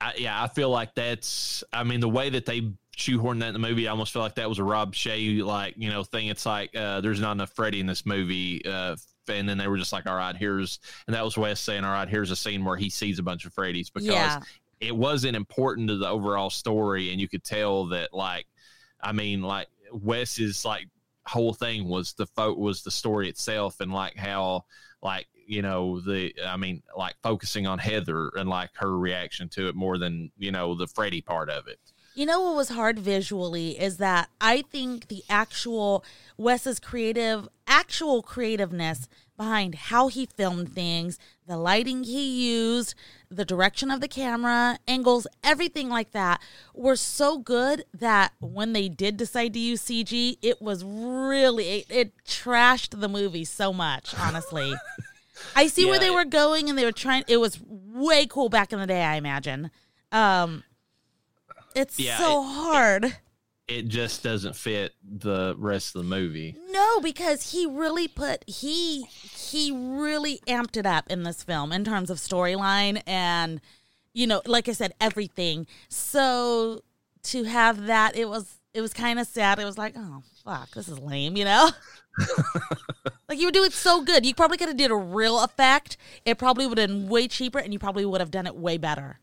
I, 0.00 0.14
yeah, 0.16 0.42
I 0.42 0.48
feel 0.48 0.70
like 0.70 0.94
that's. 0.94 1.62
I 1.72 1.84
mean, 1.84 2.00
the 2.00 2.08
way 2.08 2.30
that 2.30 2.46
they 2.46 2.72
shoehorned 2.96 3.40
that 3.40 3.48
in 3.48 3.52
the 3.52 3.58
movie, 3.58 3.86
I 3.86 3.90
almost 3.90 4.12
feel 4.12 4.22
like 4.22 4.36
that 4.36 4.48
was 4.48 4.58
a 4.58 4.64
Rob 4.64 4.94
Shaye 4.94 5.42
like 5.44 5.74
you 5.76 5.90
know 5.90 6.02
thing. 6.04 6.28
It's 6.28 6.46
like 6.46 6.74
uh, 6.74 7.00
there's 7.00 7.20
not 7.20 7.32
enough 7.32 7.52
Freddy 7.52 7.80
in 7.80 7.86
this 7.86 8.06
movie, 8.06 8.64
uh, 8.64 8.96
and 9.38 9.48
then 9.48 9.58
they 9.58 9.68
were 9.68 9.78
just 9.78 9.92
like, 9.92 10.06
all 10.06 10.16
right, 10.16 10.36
here's, 10.36 10.78
and 11.06 11.14
that 11.14 11.24
was 11.24 11.36
Wes 11.38 11.60
saying, 11.60 11.84
all 11.84 11.92
right, 11.92 12.08
here's 12.08 12.30
a 12.30 12.36
scene 12.36 12.64
where 12.64 12.76
he 12.76 12.90
sees 12.90 13.18
a 13.18 13.22
bunch 13.22 13.44
of 13.46 13.54
Freddys 13.54 13.92
because 13.92 14.06
Yeah. 14.08 14.40
it 14.80 14.94
wasn't 14.96 15.36
important 15.36 15.88
to 15.88 15.96
the 15.96 16.08
overall 16.08 16.50
story, 16.50 17.12
and 17.12 17.20
you 17.20 17.28
could 17.28 17.44
tell 17.44 17.86
that 17.86 18.12
like, 18.12 18.46
I 19.02 19.12
mean, 19.12 19.42
like 19.42 19.68
Wes's 19.92 20.64
like 20.64 20.88
whole 21.26 21.52
thing 21.52 21.88
was 21.88 22.12
the 22.14 22.26
fo- 22.26 22.54
was 22.54 22.82
the 22.82 22.90
story 22.90 23.28
itself, 23.28 23.80
and 23.80 23.92
like 23.92 24.16
how 24.16 24.64
like 25.02 25.26
you 25.46 25.62
know 25.62 25.98
the 26.00 26.32
i 26.46 26.56
mean 26.56 26.80
like 26.96 27.14
focusing 27.24 27.66
on 27.66 27.76
heather 27.78 28.30
and 28.36 28.48
like 28.48 28.70
her 28.74 28.96
reaction 28.98 29.48
to 29.48 29.66
it 29.68 29.74
more 29.74 29.98
than 29.98 30.30
you 30.38 30.52
know 30.52 30.74
the 30.76 30.86
freddy 30.86 31.20
part 31.20 31.50
of 31.50 31.66
it 31.66 31.80
You 32.14 32.26
know 32.26 32.40
what 32.40 32.56
was 32.56 32.70
hard 32.70 32.98
visually 32.98 33.80
is 33.80 33.98
that 33.98 34.28
I 34.40 34.62
think 34.62 35.08
the 35.08 35.22
actual 35.30 36.04
Wes's 36.36 36.80
creative, 36.80 37.48
actual 37.68 38.20
creativeness 38.20 39.08
behind 39.36 39.74
how 39.76 40.08
he 40.08 40.26
filmed 40.26 40.72
things, 40.72 41.18
the 41.46 41.56
lighting 41.56 42.02
he 42.04 42.50
used, 42.52 42.94
the 43.30 43.44
direction 43.44 43.90
of 43.90 44.00
the 44.00 44.08
camera, 44.08 44.78
angles, 44.88 45.26
everything 45.44 45.88
like 45.88 46.10
that 46.10 46.42
were 46.74 46.96
so 46.96 47.38
good 47.38 47.84
that 47.94 48.32
when 48.40 48.72
they 48.74 48.88
did 48.88 49.16
decide 49.16 49.54
to 49.54 49.58
use 49.60 49.80
CG, 49.82 50.36
it 50.42 50.60
was 50.60 50.84
really, 50.84 51.68
it, 51.70 51.86
it 51.88 52.12
trashed 52.26 53.00
the 53.00 53.08
movie 53.08 53.44
so 53.44 53.72
much, 53.72 54.14
honestly. 54.18 54.74
I 55.56 55.68
see 55.68 55.86
where 55.86 55.98
they 55.98 56.08
it- 56.08 56.14
were 56.14 56.24
going 56.26 56.68
and 56.68 56.76
they 56.76 56.84
were 56.84 56.92
trying, 56.92 57.24
it 57.28 57.38
was 57.38 57.58
way 57.66 58.26
cool 58.26 58.48
back 58.50 58.72
in 58.72 58.80
the 58.80 58.86
day, 58.86 59.02
I 59.04 59.14
imagine. 59.14 59.70
Um, 60.12 60.64
it's 61.74 61.98
Yeah, 61.98 62.18
so 62.18 62.42
it- 62.42 62.46
hard. 62.46 63.16
it 63.68 63.88
just 63.88 64.22
doesn't 64.22 64.56
fit 64.56 64.94
the 65.02 65.54
rest 65.58 65.94
of 65.94 66.02
the 66.02 66.08
movie 66.08 66.56
no, 66.70 67.00
because 67.00 67.52
he 67.52 67.66
really 67.66 68.08
put 68.08 68.44
he 68.48 69.02
he 69.04 69.70
really 69.72 70.40
amped 70.46 70.76
it 70.76 70.86
up 70.86 71.08
in 71.10 71.22
this 71.24 71.42
film 71.42 71.72
in 71.72 71.84
terms 71.84 72.10
of 72.10 72.18
storyline 72.18 73.02
and 73.06 73.60
you 74.12 74.26
know, 74.26 74.42
like 74.44 74.68
I 74.68 74.72
said, 74.72 74.92
everything. 75.00 75.68
So 75.88 76.82
to 77.24 77.44
have 77.44 77.86
that, 77.86 78.16
it 78.16 78.28
was 78.28 78.58
it 78.74 78.80
was 78.80 78.92
kind 78.92 79.18
of 79.20 79.26
sad. 79.28 79.58
It 79.60 79.64
was 79.64 79.78
like, 79.78 79.94
oh 79.96 80.22
fuck, 80.44 80.70
this 80.72 80.88
is 80.88 80.98
lame, 80.98 81.36
you 81.36 81.44
know. 81.44 81.70
like 83.28 83.38
you 83.38 83.46
were 83.46 83.52
doing 83.52 83.70
so 83.70 84.02
good. 84.02 84.26
You 84.26 84.34
probably 84.34 84.56
could 84.58 84.68
have 84.68 84.76
did 84.76 84.90
a 84.90 84.96
real 84.96 85.40
effect. 85.44 85.96
It 86.24 86.38
probably 86.38 86.66
would 86.66 86.78
have 86.78 86.88
been 86.88 87.08
way 87.08 87.28
cheaper, 87.28 87.58
and 87.58 87.72
you 87.72 87.78
probably 87.78 88.04
would 88.04 88.20
have 88.20 88.30
done 88.30 88.46
it 88.46 88.56
way 88.56 88.76
better. 88.78 89.20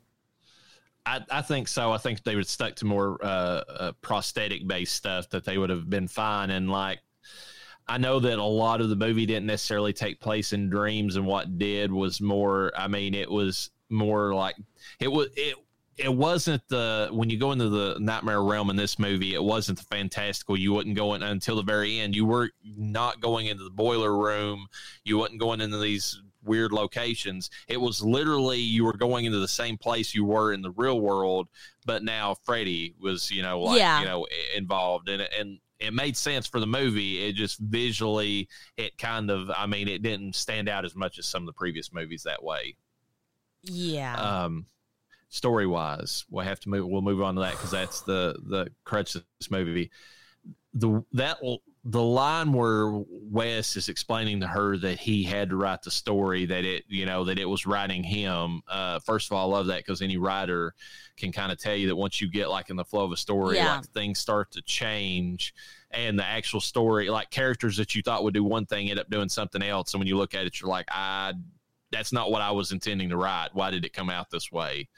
I, 1.08 1.22
I 1.32 1.42
think 1.42 1.70
so. 1.70 1.92
I 1.94 1.98
think 1.98 2.24
they 2.24 2.36
would 2.36 2.48
stuck 2.48 2.76
to 2.76 2.86
more 2.86 3.18
uh, 3.24 3.64
uh, 3.70 3.92
prosthetic 4.02 4.68
based 4.68 4.94
stuff 4.94 5.30
that 5.30 5.46
they 5.46 5.58
would 5.58 5.70
have 5.70 5.90
been 5.90 6.08
fine. 6.08 6.50
And 6.50 6.70
like, 6.70 7.00
I 7.88 7.98
know 7.98 8.20
that 8.20 8.38
a 8.38 8.44
lot 8.44 8.82
of 8.82 8.90
the 8.90 8.96
movie 8.98 9.26
didn't 9.26 9.46
necessarily 9.46 9.94
take 9.94 10.20
place 10.20 10.52
in 10.52 10.70
dreams, 10.70 11.16
and 11.16 11.26
what 11.26 11.58
did 11.58 11.94
was 11.94 12.20
more. 12.20 12.74
I 12.76 12.90
mean, 12.90 13.14
it 13.14 13.32
was 13.32 13.70
more 13.90 14.36
like 14.36 14.56
it 15.00 15.08
was 15.08 15.30
it. 15.38 15.56
It 15.96 16.14
wasn't 16.14 16.62
the 16.68 17.10
when 17.12 17.30
you 17.30 17.40
go 17.40 17.54
into 17.54 17.70
the 17.70 17.98
nightmare 18.00 18.44
realm 18.44 18.70
in 18.70 18.76
this 18.76 19.00
movie. 19.00 19.34
It 19.34 19.44
wasn't 19.44 19.80
the 19.80 19.86
fantastical. 19.86 20.60
You 20.60 20.74
wouldn't 20.74 20.98
go 20.98 21.14
in 21.14 21.24
until 21.24 21.56
the 21.56 21.64
very 21.64 22.00
end. 22.00 22.16
You 22.16 22.26
were 22.26 22.52
not 22.64 23.22
going 23.22 23.48
into 23.48 23.64
the 23.64 23.72
boiler 23.72 24.16
room. 24.16 24.68
You 25.06 25.18
wasn't 25.18 25.40
going 25.40 25.62
into 25.62 25.80
these 25.80 26.22
weird 26.48 26.72
locations. 26.72 27.50
It 27.68 27.78
was 27.78 28.02
literally 28.02 28.60
you 28.60 28.86
were 28.86 28.96
going 28.98 29.26
into 29.26 29.40
the 29.40 29.48
same 29.48 29.78
place 29.78 30.16
you 30.16 30.26
were 30.26 30.54
in 30.54 30.62
the 30.62 30.72
real 30.72 31.00
world, 31.00 31.48
but 31.86 32.04
now 32.04 32.36
Freddy 32.44 32.96
was, 33.00 33.30
you 33.30 33.44
know, 33.44 33.62
like 33.62 33.80
Yeah. 33.80 34.00
you 34.00 34.06
know, 34.06 34.28
involved 34.56 35.10
in 35.10 35.22
it 35.22 35.34
and 35.38 35.60
it 35.80 35.94
made 35.94 36.18
sense 36.18 36.48
for 36.48 36.60
the 36.60 36.66
movie. 36.66 37.24
It 37.24 37.36
just 37.36 37.60
visually 37.60 38.48
it 38.78 38.98
kind 38.98 39.30
of 39.30 39.52
I 39.56 39.68
mean, 39.68 39.88
it 39.88 40.02
didn't 40.02 40.36
stand 40.36 40.68
out 40.70 40.86
as 40.86 40.96
much 40.96 41.20
as 41.20 41.26
some 41.28 41.44
of 41.44 41.48
the 41.48 41.54
previous 41.54 41.94
movies 41.94 42.24
that 42.24 42.42
way. 42.44 42.76
Yeah. 43.64 44.16
Um 44.16 44.66
story 45.30 45.68
wise, 45.68 46.26
we'll 46.30 46.46
have 46.46 46.60
to 46.62 46.70
move 46.70 46.88
we'll 46.88 47.02
move 47.02 47.22
on 47.22 47.36
to 47.36 47.42
that 47.42 47.52
because 47.52 47.72
that's 47.72 48.02
the 48.02 48.38
the 48.48 48.72
crutch 48.86 49.16
of 49.16 49.24
this 49.40 49.52
movie. 49.52 49.92
The 50.74 51.04
that 51.14 51.38
the 51.90 52.02
line 52.04 52.52
where 52.52 52.90
Wes 53.10 53.78
is 53.78 53.88
explaining 53.88 54.42
to 54.42 54.48
her 54.48 54.78
that 54.78 55.00
he 55.00 55.24
had 55.24 55.50
to 55.52 55.56
write 55.56 55.84
the 55.84 55.92
story 55.92 56.46
that 56.46 56.66
it 56.66 56.84
you 56.90 57.06
know 57.06 57.24
that 57.24 57.40
it 57.40 57.46
was 57.46 57.66
writing 57.66 58.04
him. 58.04 58.62
Uh, 58.68 59.00
first 59.00 59.32
of 59.32 59.38
all, 59.38 59.50
I 59.52 59.58
love 59.58 59.68
that 59.68 59.78
because 59.86 60.02
any 60.02 60.18
writer 60.18 60.74
can 61.16 61.32
kind 61.32 61.50
of 61.52 61.58
tell 61.58 61.76
you 61.76 61.88
that 61.88 61.96
once 61.96 62.20
you 62.20 62.30
get 62.30 62.50
like 62.50 62.70
in 62.70 62.76
the 62.76 62.84
flow 62.84 63.06
of 63.06 63.12
a 63.14 63.18
story, 63.18 63.56
Yeah. 63.56 63.78
like 63.78 63.86
things 63.88 64.20
start 64.20 64.52
to 64.52 64.62
change. 64.64 65.54
And 65.92 66.20
the 66.20 66.26
actual 66.26 66.60
story, 66.60 67.10
like 67.10 67.30
characters 67.30 67.78
that 67.78 67.96
you 67.96 68.02
thought 68.02 68.24
would 68.26 68.34
do 68.34 68.44
one 68.44 68.66
thing, 68.66 68.90
end 68.90 69.00
up 69.00 69.10
doing 69.10 69.30
something 69.30 69.64
else. 69.64 69.94
And 69.94 70.00
when 70.02 70.08
you 70.08 70.18
look 70.18 70.36
at 70.36 70.46
it, 70.46 70.60
you're 70.60 70.70
like, 70.70 70.88
I, 70.92 71.34
that's 71.92 72.12
not 72.12 72.30
what 72.30 72.42
I 72.42 72.52
was 72.52 72.74
intending 72.74 73.08
to 73.10 73.16
write. 73.18 73.52
Why 73.54 73.72
did 73.72 73.86
it 73.86 73.94
come 73.94 74.10
out 74.10 74.30
this 74.30 74.52
way? 74.52 74.90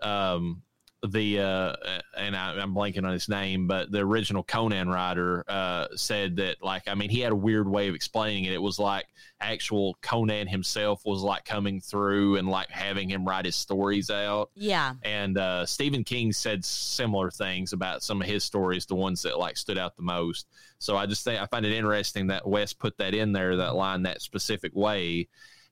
Um, 0.00 0.62
the 1.08 1.40
uh, 1.40 1.76
and 2.16 2.36
I, 2.36 2.52
I'm 2.58 2.74
blanking 2.74 3.04
on 3.04 3.12
his 3.12 3.28
name, 3.28 3.66
but 3.66 3.90
the 3.90 4.00
original 4.00 4.42
Conan 4.42 4.88
writer 4.88 5.44
uh, 5.48 5.86
said 5.94 6.36
that 6.36 6.62
like 6.62 6.88
I 6.88 6.94
mean 6.94 7.08
he 7.08 7.20
had 7.20 7.32
a 7.32 7.36
weird 7.36 7.66
way 7.66 7.88
of 7.88 7.94
explaining 7.94 8.44
it. 8.44 8.52
It 8.52 8.60
was 8.60 8.78
like 8.78 9.06
actual 9.40 9.96
Conan 10.02 10.46
himself 10.46 11.06
was 11.06 11.22
like 11.22 11.46
coming 11.46 11.80
through 11.80 12.36
and 12.36 12.48
like 12.48 12.68
having 12.68 13.08
him 13.08 13.26
write 13.26 13.46
his 13.46 13.56
stories 13.56 14.10
out. 14.10 14.50
yeah. 14.54 14.94
And 15.02 15.38
uh, 15.38 15.64
Stephen 15.64 16.04
King 16.04 16.32
said 16.32 16.64
similar 16.64 17.30
things 17.30 17.72
about 17.72 18.02
some 18.02 18.20
of 18.20 18.28
his 18.28 18.44
stories, 18.44 18.84
the 18.84 18.94
ones 18.94 19.22
that 19.22 19.38
like 19.38 19.56
stood 19.56 19.78
out 19.78 19.96
the 19.96 20.02
most. 20.02 20.48
So 20.78 20.96
I 20.96 21.06
just 21.06 21.24
think 21.24 21.40
I 21.40 21.46
find 21.46 21.64
it 21.64 21.72
interesting 21.72 22.26
that 22.26 22.46
Wes 22.46 22.74
put 22.74 22.98
that 22.98 23.14
in 23.14 23.32
there, 23.32 23.56
that 23.56 23.74
line 23.74 24.02
that 24.02 24.20
specific 24.20 24.74
way, 24.74 25.28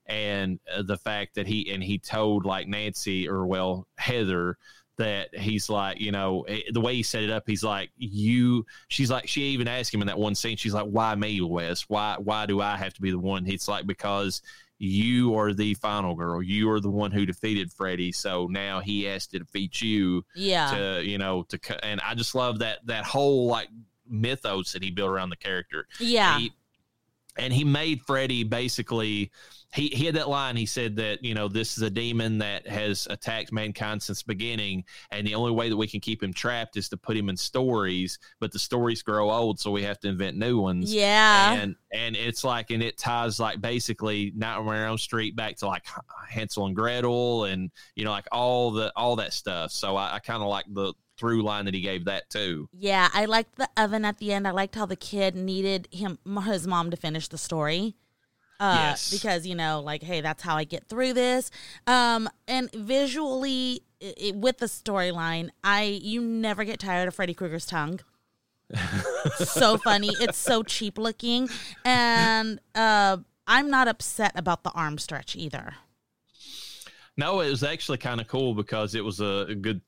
and 0.07 0.59
uh, 0.73 0.81
the 0.81 0.97
fact 0.97 1.35
that 1.35 1.45
he 1.45 1.71
and 1.71 1.83
he 1.83 1.99
told 1.99 2.45
like 2.45 2.67
Nancy 2.67 3.29
or 3.29 3.45
well 3.45 3.87
Heather 3.97 4.57
that 4.99 5.33
he's 5.35 5.69
like 5.69 5.99
you 5.99 6.11
know 6.11 6.43
eh, 6.43 6.61
the 6.71 6.79
way 6.79 6.93
he 6.93 7.01
set 7.01 7.23
it 7.23 7.29
up 7.29 7.43
he's 7.47 7.63
like 7.63 7.89
you 7.97 8.65
she's 8.89 9.09
like 9.09 9.27
she 9.27 9.41
even 9.41 9.67
asked 9.67 9.93
him 9.93 10.01
in 10.01 10.07
that 10.07 10.19
one 10.19 10.35
scene 10.35 10.55
she's 10.55 10.73
like 10.73 10.85
why 10.85 11.15
me 11.15 11.41
wes 11.41 11.85
why 11.89 12.15
why 12.19 12.45
do 12.45 12.61
i 12.61 12.77
have 12.77 12.93
to 12.93 13.01
be 13.01 13.09
the 13.09 13.17
one 13.17 13.47
it's 13.47 13.67
like 13.67 13.87
because 13.87 14.41
you 14.77 15.35
are 15.35 15.53
the 15.53 15.73
final 15.75 16.15
girl 16.15 16.43
you 16.43 16.69
are 16.69 16.79
the 16.79 16.89
one 16.89 17.11
who 17.11 17.25
defeated 17.25 17.71
freddy 17.71 18.11
so 18.11 18.47
now 18.51 18.79
he 18.79 19.03
has 19.03 19.25
to 19.25 19.39
defeat 19.39 19.81
you 19.81 20.23
Yeah. 20.35 20.71
to 20.71 21.03
you 21.03 21.17
know 21.17 21.43
to 21.49 21.85
and 21.85 21.99
i 22.01 22.13
just 22.13 22.35
love 22.35 22.59
that 22.59 22.85
that 22.85 23.05
whole 23.05 23.47
like 23.47 23.69
mythos 24.07 24.71
that 24.73 24.83
he 24.83 24.91
built 24.91 25.09
around 25.09 25.29
the 25.29 25.35
character 25.37 25.87
yeah. 25.99 26.37
he, 26.39 26.53
and 27.37 27.53
he 27.53 27.63
made 27.63 28.01
Freddy 28.01 28.43
basically. 28.43 29.31
He, 29.73 29.87
he 29.89 30.05
had 30.05 30.15
that 30.15 30.29
line. 30.29 30.55
He 30.55 30.65
said 30.65 30.95
that 30.95 31.23
you 31.23 31.35
know 31.35 31.47
this 31.47 31.77
is 31.77 31.83
a 31.83 31.89
demon 31.89 32.39
that 32.39 32.67
has 32.67 33.07
attacked 33.09 33.51
mankind 33.51 34.01
since 34.01 34.23
the 34.23 34.27
beginning, 34.27 34.83
and 35.11 35.25
the 35.27 35.35
only 35.35 35.51
way 35.51 35.69
that 35.69 35.77
we 35.77 35.87
can 35.87 35.99
keep 35.99 36.23
him 36.23 36.33
trapped 36.33 36.75
is 36.75 36.89
to 36.89 36.97
put 36.97 37.15
him 37.15 37.29
in 37.29 37.37
stories. 37.37 38.17
But 38.39 38.51
the 38.51 38.59
stories 38.59 39.03
grow 39.03 39.29
old, 39.29 39.59
so 39.59 39.69
we 39.71 39.83
have 39.83 39.99
to 40.01 40.07
invent 40.07 40.37
new 40.37 40.59
ones. 40.59 40.93
yeah. 40.93 41.53
And 41.53 41.75
and 41.91 42.15
it's 42.15 42.43
like 42.43 42.71
and 42.71 42.81
it 42.81 42.97
ties 42.97 43.39
like 43.39 43.61
basically 43.61 44.33
Nightmare 44.35 44.83
on 44.83 44.89
Elm 44.89 44.97
Street 44.97 45.35
back 45.35 45.57
to 45.57 45.67
like 45.67 45.85
Hansel 46.27 46.65
and 46.65 46.75
Gretel 46.75 47.45
and 47.45 47.69
you 47.95 48.05
know 48.05 48.11
like 48.11 48.27
all 48.31 48.71
the 48.71 48.91
all 48.95 49.15
that 49.17 49.33
stuff. 49.33 49.71
So 49.71 49.95
I, 49.95 50.15
I 50.15 50.19
kind 50.19 50.41
of 50.41 50.49
like 50.49 50.65
the 50.67 50.93
through 51.19 51.43
line 51.43 51.65
that 51.65 51.73
he 51.73 51.81
gave 51.81 52.05
that 52.05 52.29
too. 52.29 52.69
Yeah, 52.71 53.09
I 53.13 53.25
liked 53.25 53.57
the 53.57 53.69
oven 53.77 54.05
at 54.05 54.17
the 54.17 54.31
end. 54.31 54.47
I 54.47 54.51
liked 54.51 54.75
how 54.75 54.85
the 54.85 54.95
kid 54.95 55.35
needed 55.35 55.87
him 55.91 56.17
his 56.45 56.65
mom 56.65 56.91
to 56.91 56.97
finish 56.97 57.27
the 57.27 57.37
story. 57.37 57.95
Uh, 58.59 58.75
Yes. 58.77 59.09
because 59.11 59.47
you 59.47 59.55
know, 59.55 59.79
like, 59.79 60.03
hey, 60.03 60.21
that's 60.21 60.43
how 60.43 60.57
I 60.57 60.63
get 60.65 60.87
through 60.87 61.13
this. 61.13 61.49
Um, 61.87 62.29
and 62.47 62.71
visually, 62.73 63.83
i 64.01 64.13
i 64.27 64.31
with 64.35 64.57
the 64.59 64.65
storyline, 64.67 65.49
I 65.63 65.83
you 65.83 66.21
never 66.21 66.63
get 66.63 66.79
tired 66.79 67.07
of 67.07 67.15
Freddy 67.15 67.33
Krueger's 67.33 67.65
tongue. 67.65 67.99
so 69.37 69.77
funny. 69.77 70.09
It's 70.19 70.37
so 70.37 70.61
cheap 70.63 70.97
looking, 70.97 71.49
and 71.83 72.59
uh, 72.75 73.17
I'm 73.47 73.69
not 73.69 73.87
upset 73.87 74.33
about 74.35 74.63
the 74.63 74.71
arm 74.71 74.97
stretch 74.99 75.35
either. 75.35 75.75
No, 77.17 77.41
it 77.41 77.49
was 77.49 77.63
actually 77.63 77.97
kind 77.97 78.21
of 78.21 78.27
cool 78.27 78.53
because 78.53 78.95
it 78.95 79.03
was 79.03 79.19
a, 79.19 79.55
good 79.59 79.81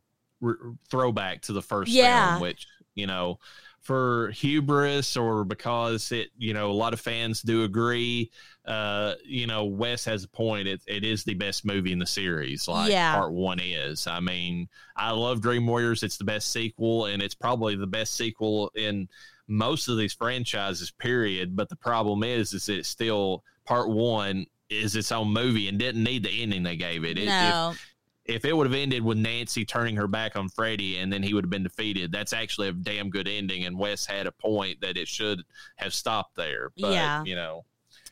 r- 0.43 0.57
throwback 0.89 1.41
to 1.43 1.53
the 1.53 1.61
first 1.61 1.91
Yeah. 1.91 2.31
film, 2.31 2.41
which 2.41 2.67
you 2.95 3.07
know, 3.07 3.39
for 3.81 4.29
hubris 4.31 5.17
or 5.17 5.43
because 5.43 6.11
it, 6.11 6.29
you 6.37 6.53
know, 6.53 6.69
a 6.69 6.73
lot 6.73 6.93
of 6.93 6.99
fans 7.01 7.41
do 7.41 7.63
agree. 7.63 8.29
Uh, 8.65 9.15
you 9.25 9.47
know, 9.47 9.65
Wes 9.65 10.05
has 10.05 10.23
a 10.23 10.27
point. 10.27 10.67
It, 10.67 10.81
it 10.87 11.03
is 11.03 11.23
the 11.23 11.33
best 11.33 11.65
movie 11.65 11.91
in 11.91 11.97
the 11.99 12.05
series. 12.05 12.67
Like 12.67 12.91
Yeah. 12.91 13.15
part 13.15 13.31
one 13.33 13.59
is. 13.59 14.05
I 14.05 14.19
mean, 14.19 14.69
I 14.95 15.11
love 15.11 15.41
Dream 15.41 15.65
Warriors. 15.65 16.03
It's 16.03 16.17
the 16.17 16.23
best 16.23 16.51
sequel, 16.51 17.05
and 17.07 17.23
it's 17.23 17.33
probably 17.35 17.75
the 17.75 17.87
best 17.87 18.13
sequel 18.15 18.71
in 18.75 19.09
most 19.47 19.87
of 19.87 19.97
these 19.97 20.13
franchises. 20.13 20.91
Period. 20.91 21.55
But 21.55 21.69
the 21.69 21.75
problem 21.75 22.23
is, 22.23 22.53
is 22.53 22.69
it's 22.69 22.87
still 22.87 23.43
part 23.65 23.89
one 23.89 24.45
is 24.69 24.95
its 24.95 25.11
own 25.11 25.27
movie 25.27 25.67
and 25.67 25.77
didn't 25.77 26.03
need 26.03 26.23
the 26.23 26.41
ending 26.43 26.63
they 26.63 26.77
gave 26.77 27.03
it. 27.03 27.17
It- 27.17 27.25
no, 27.25 27.71
If, 27.73 27.90
if 28.25 28.45
it 28.45 28.55
would 28.55 28.67
have 28.67 28.75
ended 28.75 29.03
with 29.03 29.17
Nancy 29.17 29.65
turning 29.65 29.95
her 29.95 30.07
back 30.07 30.35
on 30.35 30.47
Freddy 30.49 30.97
and 30.99 31.11
then 31.11 31.23
he 31.23 31.33
would 31.33 31.43
have 31.43 31.49
been 31.49 31.63
defeated, 31.63 32.11
that's 32.11 32.33
actually 32.33 32.67
a 32.67 32.71
damn 32.73 33.09
good 33.09 33.27
ending. 33.27 33.65
And 33.65 33.77
Wes 33.77 34.05
had 34.05 34.27
a 34.27 34.31
point 34.31 34.81
that 34.81 34.95
it 34.97 35.07
should 35.07 35.41
have 35.77 35.93
stopped 35.93 36.35
there. 36.35 36.71
But, 36.79 36.91
Yeah. 36.93 37.23
you 37.23 37.35
know, 37.35 37.65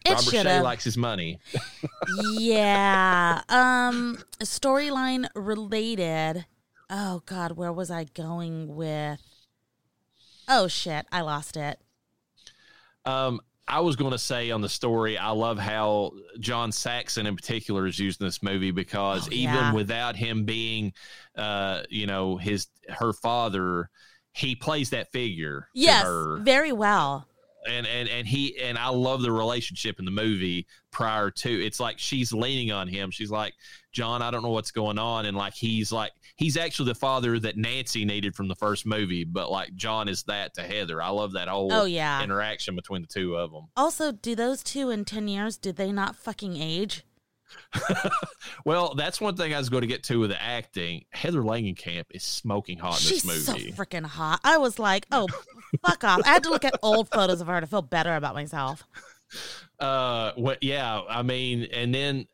it 0.06 0.12
Robert 0.12 0.24
Shaye 0.24 0.64
likes 0.64 0.84
his 0.84 0.98
money. 0.98 1.40
yeah. 2.38 3.42
Um 3.50 4.18
storyline 4.42 5.28
related. 5.36 6.46
Oh 6.90 7.22
god, 7.26 7.52
where 7.54 7.72
was 7.74 7.92
I 7.92 8.06
going 8.06 8.76
with 8.76 9.20
Oh 10.48 10.68
shit, 10.68 11.06
I 11.12 11.22
lost 11.22 11.56
it. 11.56 11.80
Um, 13.06 13.40
I 13.70 13.82
was 13.82 13.96
going 13.96 14.12
to 14.12 14.18
say 14.18 14.50
on 14.50 14.62
the 14.62 14.70
story, 14.70 15.18
I 15.18 15.30
love 15.30 15.60
how 15.60 16.12
John 16.40 16.72
Saxon 16.72 17.28
in 17.28 17.36
particular 17.36 17.86
is 17.86 18.00
used 18.00 18.20
in 18.20 18.26
this 18.28 18.42
movie 18.42 18.72
because 18.72 19.28
Oh, 19.28 19.32
even 19.32 19.54
yeah. 19.54 19.74
without 19.74 20.16
him 20.16 20.44
being, 20.44 20.94
uh, 21.38 21.84
you 21.90 22.08
know, 22.08 22.38
his 22.38 22.68
her 22.90 23.14
father, 23.14 23.90
he 24.34 24.56
plays 24.56 24.90
that 24.90 25.12
figure. 25.12 25.68
Yes, 25.76 26.08
very 26.40 26.72
well. 26.72 27.28
And 27.68 27.86
and 27.88 28.08
and 28.10 28.28
he 28.28 28.58
and 28.62 28.78
I 28.78 28.90
love 28.90 29.22
the 29.22 29.32
relationship 29.32 30.00
in 30.00 30.06
the 30.06 30.12
movie 30.12 30.66
prior 30.92 31.30
to 31.30 31.50
it's 31.66 31.80
like 31.80 32.00
she's 32.00 32.32
leaning 32.32 32.72
on 32.72 32.88
him. 32.88 33.12
She's 33.12 33.30
like, 33.32 33.54
John, 33.92 34.22
I 34.22 34.32
don't 34.32 34.44
know 34.44 34.50
what's 34.50 34.72
going 34.72 34.98
on, 34.98 35.26
and 35.26 35.36
like 35.36 35.54
he's 35.54 35.92
like 35.92 36.12
he's 36.38 36.56
actually 36.58 36.88
the 36.90 36.96
father 36.96 37.38
that 37.40 37.58
Nancy 37.58 38.06
needed 38.06 38.36
from 38.36 38.48
the 38.48 38.56
first 38.56 38.86
movie, 38.86 39.24
but 39.26 39.52
like 39.52 39.76
John 39.76 40.08
is 40.08 40.24
that 40.24 40.54
to 40.56 40.62
Heather. 40.62 41.02
I 41.02 41.10
love 41.10 41.34
that 41.34 41.48
whole 41.50 41.72
Oh 41.74 41.86
yeah. 41.86 42.24
interaction 42.24 42.76
between 42.76 43.02
the 43.02 43.08
two 43.08 43.36
of 43.36 43.52
them. 43.52 43.66
Also, 43.76 44.12
do 44.12 44.36
those 44.36 44.64
two 44.64 44.90
in 44.90 45.04
10 45.06 45.28
years 45.28 45.58
did 45.58 45.76
they 45.76 45.92
not 45.92 46.16
fucking 46.16 46.56
age? 46.58 47.04
Well, 48.66 48.94
that's 48.96 49.22
one 49.22 49.36
thing 49.36 49.54
I 49.54 49.58
was 49.58 49.70
going 49.70 49.82
to 49.82 49.88
get 49.88 50.04
to 50.06 50.20
with 50.20 50.32
the 50.32 50.42
acting. 50.42 51.06
Heather 51.12 51.42
Langenkamp 51.42 52.06
is 52.12 52.24
smoking 52.24 52.78
hot 52.78 53.02
in 53.02 53.08
She's 53.08 53.24
this 53.24 53.46
so 53.46 53.54
movie. 53.54 53.72
freaking 53.72 54.06
hot. 54.06 54.42
I 54.44 54.58
was 54.58 54.78
like, 54.80 55.06
"Oh, 55.12 55.28
fuck 55.86 56.04
off." 56.04 56.22
I 56.26 56.30
had 56.30 56.44
to 56.44 56.50
look 56.50 56.66
at 56.66 56.76
old 56.82 57.10
photos 57.10 57.42
of 57.42 57.48
her 57.48 57.62
to 57.62 57.68
feel 57.68 57.82
better 57.82 58.16
about 58.16 58.36
myself. 58.36 58.84
uh 59.80 60.32
what 60.36 60.62
yeah 60.64 61.02
i 61.08 61.22
mean 61.22 61.68
and 61.72 61.94
then 61.94 62.26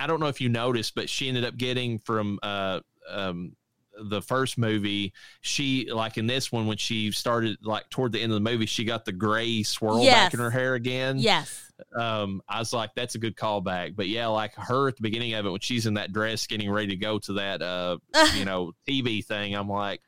i 0.00 0.06
don't 0.06 0.20
know 0.20 0.28
if 0.28 0.40
you 0.40 0.48
noticed 0.48 0.94
but 0.94 1.10
she 1.10 1.26
ended 1.28 1.44
up 1.44 1.56
getting 1.56 1.98
from 1.98 2.38
uh 2.44 2.78
um 3.10 3.56
the 4.00 4.22
first 4.22 4.58
movie 4.58 5.12
she 5.40 5.90
like 5.92 6.18
in 6.18 6.26
this 6.26 6.50
one 6.52 6.66
when 6.66 6.76
she 6.76 7.10
started 7.12 7.56
like 7.62 7.88
toward 7.90 8.12
the 8.12 8.20
end 8.20 8.32
of 8.32 8.42
the 8.42 8.50
movie 8.50 8.66
she 8.66 8.84
got 8.84 9.04
the 9.04 9.12
gray 9.12 9.62
swirl 9.62 10.02
Yes. 10.04 10.14
back 10.14 10.34
in 10.34 10.40
her 10.40 10.50
hair 10.50 10.74
again 10.74 11.18
Yes. 11.18 11.70
um 11.98 12.40
i 12.48 12.58
was 12.58 12.72
like 12.72 12.90
that's 12.94 13.14
a 13.14 13.18
good 13.18 13.36
callback 13.36 13.94
but 13.96 14.08
yeah 14.08 14.26
like 14.28 14.54
her 14.54 14.88
at 14.88 14.96
the 14.96 15.02
beginning 15.02 15.34
of 15.34 15.46
it 15.46 15.50
when 15.50 15.60
she's 15.60 15.86
in 15.86 15.94
that 15.94 16.12
dress 16.12 16.46
getting 16.46 16.70
ready 16.70 16.88
to 16.88 16.96
go 16.96 17.18
to 17.20 17.34
that 17.34 17.62
uh 17.62 17.98
you 18.34 18.44
know 18.44 18.72
tv 18.88 19.24
thing 19.24 19.54
i'm 19.54 19.68
like 19.68 20.00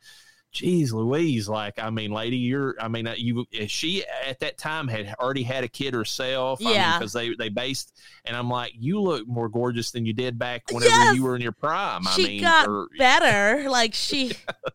Jeez 0.52 0.92
Louise, 0.92 1.48
like 1.48 1.78
I 1.78 1.90
mean, 1.90 2.10
lady, 2.10 2.36
you're 2.36 2.74
I 2.80 2.88
mean, 2.88 3.06
uh, 3.06 3.14
you 3.16 3.46
eh, 3.54 3.66
she 3.68 4.04
at 4.26 4.40
that 4.40 4.58
time 4.58 4.88
had 4.88 5.14
already 5.20 5.44
had 5.44 5.62
a 5.62 5.68
kid 5.68 5.94
herself. 5.94 6.60
Yeah. 6.60 6.98
because 6.98 7.12
they 7.12 7.34
they 7.34 7.48
based, 7.48 7.96
and 8.24 8.36
I'm 8.36 8.48
like, 8.50 8.72
you 8.76 9.00
look 9.00 9.28
more 9.28 9.48
gorgeous 9.48 9.92
than 9.92 10.04
you 10.06 10.12
did 10.12 10.38
back 10.40 10.62
uh, 10.70 10.74
whenever 10.74 10.90
Yes. 10.92 11.14
you 11.16 11.22
were 11.22 11.36
in 11.36 11.42
your 11.42 11.52
prime. 11.52 12.06
I 12.06 12.10
she 12.12 12.24
mean, 12.24 12.40
got 12.40 12.66
er, 12.66 12.80
or- 12.82 12.88
better. 12.98 13.70
Like 13.70 13.94
she 13.94 14.32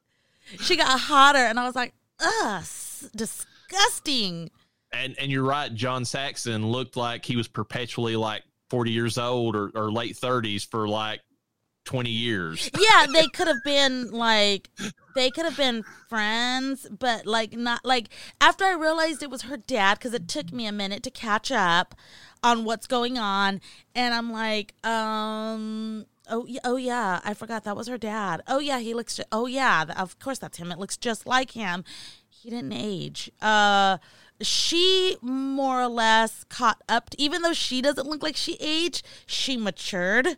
she 0.62 0.78
got 0.78 0.98
hotter 0.98 1.40
and 1.40 1.60
I 1.60 1.66
was 1.66 1.76
like, 1.76 1.94
"Ugh, 2.22 2.64
disgusting." 3.16 4.52
and 4.94 5.16
and 5.20 5.30
you're 5.32 5.44
right. 5.44 5.74
John 5.74 6.06
Saxon 6.06 6.66
looked 6.68 6.96
like 6.96 7.26
he 7.26 7.36
was 7.36 7.48
perpetually 7.48 8.16
like 8.16 8.44
40 8.70 8.92
years 8.92 9.18
old 9.18 9.56
or, 9.56 9.72
or 9.76 9.92
late 9.92 10.16
30s 10.16 10.68
for 10.70 10.88
like 10.88 11.22
20 11.86 12.10
years. 12.10 12.70
Yeah, 12.78 13.08
they 13.12 13.28
could 13.28 13.48
have 13.48 13.64
been 13.64 14.12
like 14.12 14.70
they 15.16 15.30
could 15.30 15.46
have 15.46 15.56
been 15.58 15.84
friends, 16.10 16.88
but 16.90 17.26
like 17.26 17.54
not 17.54 17.86
like 17.86 18.10
after 18.42 18.66
I 18.66 18.74
realized 18.74 19.24
it 19.24 19.30
was 19.30 19.44
her 19.44 19.58
dad 19.58 20.00
cuz 20.00 20.14
it 20.14 20.28
took 20.28 20.52
me 20.52 20.66
a 20.66 20.72
minute 20.72 21.04
to 21.04 21.12
catch 21.12 21.52
up 21.52 21.96
on 22.44 22.66
what's 22.66 22.88
going 22.88 23.18
on 23.18 23.62
and 23.96 24.14
I'm 24.14 24.32
like, 24.32 24.74
um 24.86 26.06
Oh, 26.28 26.46
yeah, 26.48 26.60
oh 26.64 26.76
yeah, 26.76 27.20
I 27.24 27.36
forgot 27.36 27.66
that 27.66 27.76
was 27.76 27.88
her 27.88 28.00
dad. 28.00 28.42
Oh 28.48 28.58
yeah, 28.60 28.80
he 28.80 28.94
looks. 28.96 29.20
Oh 29.32 29.46
yeah, 29.46 29.86
of 29.96 30.18
course 30.20 30.40
that's 30.40 30.58
him. 30.58 30.72
It 30.72 30.80
looks 30.80 30.98
just 30.98 31.28
like 31.28 31.52
him. 31.52 31.84
He 32.28 32.50
didn't 32.50 32.74
age. 32.74 33.32
Uh, 33.42 34.00
she 34.42 35.18
more 35.22 35.82
or 35.82 35.88
less 35.88 36.44
caught 36.46 36.82
up. 36.90 37.12
To, 37.12 37.22
even 37.22 37.42
though 37.42 37.54
she 37.54 37.82
doesn't 37.82 38.08
look 38.08 38.24
like 38.24 38.36
she 38.36 38.58
aged, 38.60 39.06
she 39.26 39.56
matured. 39.56 40.38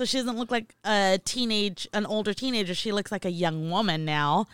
So 0.00 0.06
she 0.06 0.16
doesn't 0.16 0.38
look 0.38 0.50
like 0.50 0.74
a 0.82 1.20
teenage, 1.26 1.86
an 1.92 2.06
older 2.06 2.32
teenager. 2.32 2.74
She 2.74 2.90
looks 2.90 3.12
like 3.12 3.26
a 3.26 3.30
young 3.30 3.68
woman 3.70 4.06
now. 4.06 4.46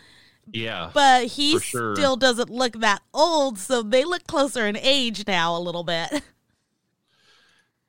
Yeah. 0.51 0.91
But 0.93 1.27
he 1.27 1.57
sure. 1.59 1.95
still 1.95 2.17
doesn't 2.17 2.49
look 2.49 2.81
that 2.81 3.01
old. 3.13 3.57
So 3.57 3.81
they 3.81 4.03
look 4.03 4.27
closer 4.27 4.67
in 4.67 4.75
age 4.75 5.25
now 5.25 5.55
a 5.55 5.59
little 5.59 5.85
bit. 5.85 6.21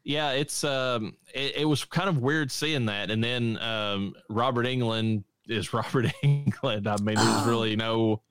Yeah, 0.05 0.31
it's 0.31 0.65
um, 0.65 1.17
it, 1.35 1.57
it 1.57 1.65
was 1.67 1.85
kind 1.85 2.09
of 2.09 2.17
weird 2.17 2.51
seeing 2.51 2.87
that, 2.87 3.11
and 3.11 3.23
then 3.23 3.59
um, 3.59 4.15
Robert 4.31 4.65
Englund 4.65 5.25
is 5.47 5.71
Robert 5.75 6.07
Englund. 6.25 6.87
I 6.87 6.97
mean, 7.03 7.17
there's 7.17 7.29
Oh. 7.29 7.45
really 7.47 7.77
no. 7.77 8.23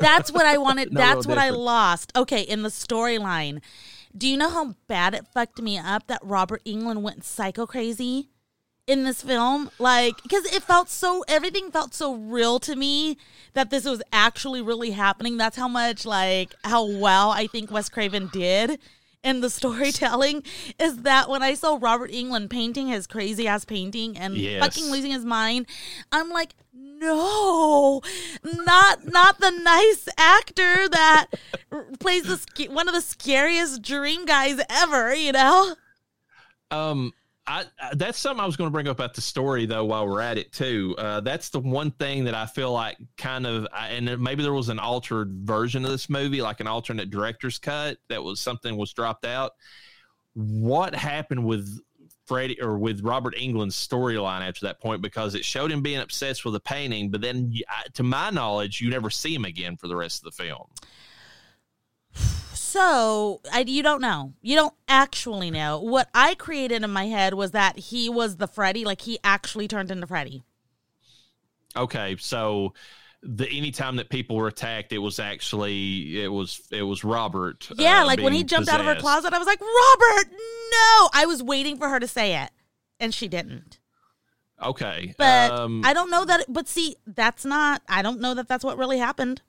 That's 0.00 0.32
what 0.32 0.46
I 0.46 0.56
wanted. 0.56 0.92
No 0.92 0.98
that's 1.00 1.26
what 1.26 1.36
I 1.36 1.50
lost. 1.50 2.12
Okay, 2.16 2.40
in 2.40 2.62
the 2.62 2.70
storyline. 2.70 3.60
Do 4.16 4.26
you 4.28 4.36
know 4.36 4.50
how 4.50 4.74
bad 4.86 5.14
it 5.14 5.26
fucked 5.32 5.60
me 5.60 5.78
up 5.78 6.06
that 6.06 6.20
Robert 6.22 6.62
Englund 6.64 7.02
went 7.02 7.24
psycho 7.24 7.66
crazy 7.66 8.30
in 8.86 9.04
this 9.04 9.22
film? 9.22 9.70
Like, 9.78 10.22
because 10.22 10.44
it 10.46 10.62
felt 10.62 10.88
so, 10.88 11.24
everything 11.28 11.70
felt 11.70 11.94
so 11.94 12.14
real 12.14 12.58
to 12.60 12.74
me 12.74 13.18
that 13.54 13.70
this 13.70 13.84
was 13.84 14.02
actually 14.12 14.62
really 14.62 14.92
happening. 14.92 15.36
That's 15.36 15.56
how 15.56 15.68
much, 15.68 16.06
like, 16.06 16.54
how 16.64 16.84
well 16.84 17.30
I 17.30 17.46
think 17.46 17.70
Wes 17.70 17.88
Craven 17.88 18.28
did 18.32 18.78
in 19.24 19.40
the 19.40 19.50
storytelling 19.50 20.42
is 20.78 20.98
that 21.02 21.28
when 21.28 21.42
I 21.42 21.54
saw 21.54 21.78
Robert 21.80 22.10
Englund 22.10 22.50
painting 22.50 22.88
his 22.88 23.06
crazy 23.06 23.46
ass 23.48 23.64
painting 23.64 24.16
and 24.16 24.36
Yes. 24.36 24.62
fucking 24.62 24.90
losing 24.90 25.10
his 25.10 25.24
mind, 25.24 25.66
I'm 26.12 26.30
like, 26.30 26.54
no, 26.72 28.00
not 28.44 29.06
not 29.06 29.40
the 29.40 29.50
nice 29.50 30.08
actor 30.16 30.88
that 30.88 31.26
plays 32.00 32.24
the 32.24 32.68
one 32.70 32.88
of 32.88 32.94
the 32.94 33.00
scariest 33.00 33.82
dream 33.82 34.24
guys 34.24 34.60
ever. 34.68 35.14
You 35.14 35.32
know? 35.32 35.74
Um, 36.70 37.12
I, 37.48 37.64
that's 37.94 38.18
something 38.18 38.42
I 38.42 38.46
was 38.46 38.56
going 38.56 38.68
to 38.68 38.72
bring 38.72 38.88
up 38.88 39.00
at 39.00 39.14
the 39.14 39.22
story 39.22 39.64
though. 39.64 39.86
While 39.86 40.06
we're 40.06 40.20
at 40.20 40.36
it 40.36 40.52
too, 40.52 40.94
uh, 40.98 41.20
that's 41.20 41.48
the 41.48 41.60
one 41.60 41.90
thing 41.92 42.24
that 42.24 42.34
I 42.34 42.44
feel 42.44 42.72
like 42.72 42.98
kind 43.16 43.46
of, 43.46 43.66
I, 43.72 43.88
and 43.88 44.20
maybe 44.20 44.42
there 44.42 44.52
was 44.52 44.68
an 44.68 44.78
altered 44.78 45.32
version 45.44 45.82
of 45.84 45.90
this 45.90 46.10
movie, 46.10 46.42
like 46.42 46.60
an 46.60 46.66
alternate 46.66 47.08
director's 47.08 47.58
cut 47.58 47.96
that 48.10 48.22
was 48.22 48.38
something 48.38 48.76
was 48.76 48.92
dropped 48.92 49.24
out. 49.24 49.52
What 50.34 50.94
happened 50.94 51.46
with 51.46 51.80
Freddy 52.26 52.60
or 52.60 52.76
with 52.76 53.00
Robert 53.00 53.34
Englund's 53.34 53.74
storyline 53.74 54.46
after 54.46 54.66
that 54.66 54.78
point? 54.78 55.00
Because 55.00 55.34
it 55.34 55.42
showed 55.44 55.72
him 55.72 55.80
being 55.80 56.00
obsessed 56.00 56.44
with 56.44 56.52
the 56.52 56.60
painting, 56.60 57.10
but 57.10 57.22
then, 57.22 57.54
to 57.94 58.02
my 58.02 58.28
knowledge, 58.28 58.82
you 58.82 58.90
never 58.90 59.08
see 59.08 59.34
him 59.34 59.46
again 59.46 59.78
for 59.78 59.88
the 59.88 59.96
rest 59.96 60.20
of 60.20 60.24
the 60.24 60.44
film. 60.44 60.66
So 62.78 63.40
I, 63.52 63.64
you 63.66 63.82
don't 63.82 64.00
know. 64.00 64.34
You 64.40 64.54
don't 64.54 64.74
actually 64.86 65.50
know. 65.50 65.80
What 65.80 66.08
I 66.14 66.36
created 66.36 66.84
in 66.84 66.90
my 66.92 67.06
head 67.06 67.34
was 67.34 67.50
that 67.50 67.76
he 67.76 68.08
was 68.08 68.36
the 68.36 68.46
Freddy, 68.46 68.84
like 68.84 69.00
he 69.00 69.18
actually 69.24 69.66
turned 69.66 69.90
into 69.90 70.06
Freddy. 70.06 70.44
Okay, 71.76 72.16
so 72.20 72.74
the 73.20 73.48
anytime 73.50 73.96
that 73.96 74.10
people 74.10 74.36
were 74.36 74.46
attacked, 74.46 74.92
it 74.92 74.98
was 74.98 75.18
actually 75.18 76.22
it 76.22 76.28
was 76.28 76.62
it 76.70 76.82
was 76.82 77.02
Robert. 77.02 77.68
Yeah, 77.74 78.02
uh, 78.02 78.06
like 78.06 78.20
when 78.20 78.32
he 78.32 78.44
jumped 78.44 78.68
out 78.68 78.78
of 78.78 78.86
her 78.86 78.94
closet, 78.94 79.32
I 79.32 79.38
was 79.38 79.48
like, 79.48 79.60
Robert, 79.60 80.30
no! 80.30 81.10
I 81.12 81.24
was 81.26 81.42
waiting 81.42 81.78
for 81.78 81.88
her 81.88 81.98
to 81.98 82.06
say 82.06 82.40
it, 82.40 82.50
and 83.00 83.12
she 83.12 83.26
didn't. 83.26 83.80
Okay, 84.62 85.14
But 85.18 85.50
um, 85.50 85.82
I 85.84 85.92
don't 85.94 86.10
know 86.10 86.24
that. 86.24 86.44
But 86.48 86.68
see, 86.68 86.94
that's 87.08 87.44
not. 87.44 87.82
I 87.88 88.02
don't 88.02 88.20
know 88.20 88.34
that 88.34 88.46
that's 88.46 88.64
what 88.64 88.78
really 88.78 88.98
happened. 88.98 89.42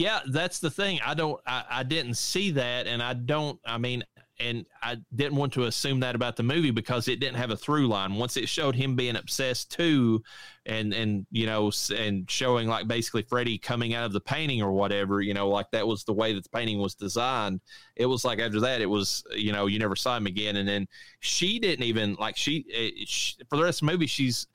Yeah, 0.00 0.20
that's 0.28 0.60
the 0.60 0.70
thing. 0.70 0.98
I 1.04 1.12
don't. 1.12 1.38
I, 1.46 1.64
I 1.68 1.82
didn't 1.82 2.14
see 2.14 2.52
that, 2.52 2.86
and 2.86 3.02
I 3.02 3.12
don't. 3.12 3.60
I 3.66 3.76
mean, 3.76 4.02
and 4.38 4.64
I 4.82 4.96
didn't 5.14 5.36
want 5.36 5.52
to 5.52 5.64
assume 5.64 6.00
that 6.00 6.14
about 6.14 6.36
the 6.36 6.42
movie 6.42 6.70
because 6.70 7.06
it 7.06 7.20
didn't 7.20 7.36
have 7.36 7.50
a 7.50 7.56
through 7.56 7.86
line. 7.86 8.14
Once 8.14 8.38
it 8.38 8.48
showed 8.48 8.74
him 8.74 8.96
being 8.96 9.16
obsessed 9.16 9.70
too, 9.70 10.22
and 10.64 10.94
and 10.94 11.26
you 11.30 11.44
know, 11.44 11.70
and 11.94 12.30
showing 12.30 12.66
like 12.66 12.88
basically 12.88 13.20
Freddy 13.20 13.58
coming 13.58 13.92
out 13.92 14.06
of 14.06 14.14
the 14.14 14.22
painting 14.22 14.62
or 14.62 14.72
whatever, 14.72 15.20
you 15.20 15.34
know, 15.34 15.50
like 15.50 15.70
that 15.72 15.86
was 15.86 16.02
the 16.04 16.14
way 16.14 16.32
that 16.32 16.44
the 16.44 16.48
painting 16.48 16.78
was 16.78 16.94
designed. 16.94 17.60
It 17.94 18.06
was 18.06 18.24
like 18.24 18.38
after 18.38 18.60
that, 18.60 18.80
it 18.80 18.86
was 18.88 19.22
you 19.36 19.52
know, 19.52 19.66
you 19.66 19.78
never 19.78 19.96
saw 19.96 20.16
him 20.16 20.24
again, 20.26 20.56
and 20.56 20.66
then 20.66 20.88
she 21.18 21.58
didn't 21.58 21.84
even 21.84 22.14
like 22.14 22.38
she, 22.38 22.64
eh, 22.72 23.04
she 23.04 23.34
for 23.50 23.58
the 23.58 23.64
rest 23.64 23.82
of 23.82 23.86
the 23.86 23.92
movie, 23.92 24.06
she's. 24.06 24.46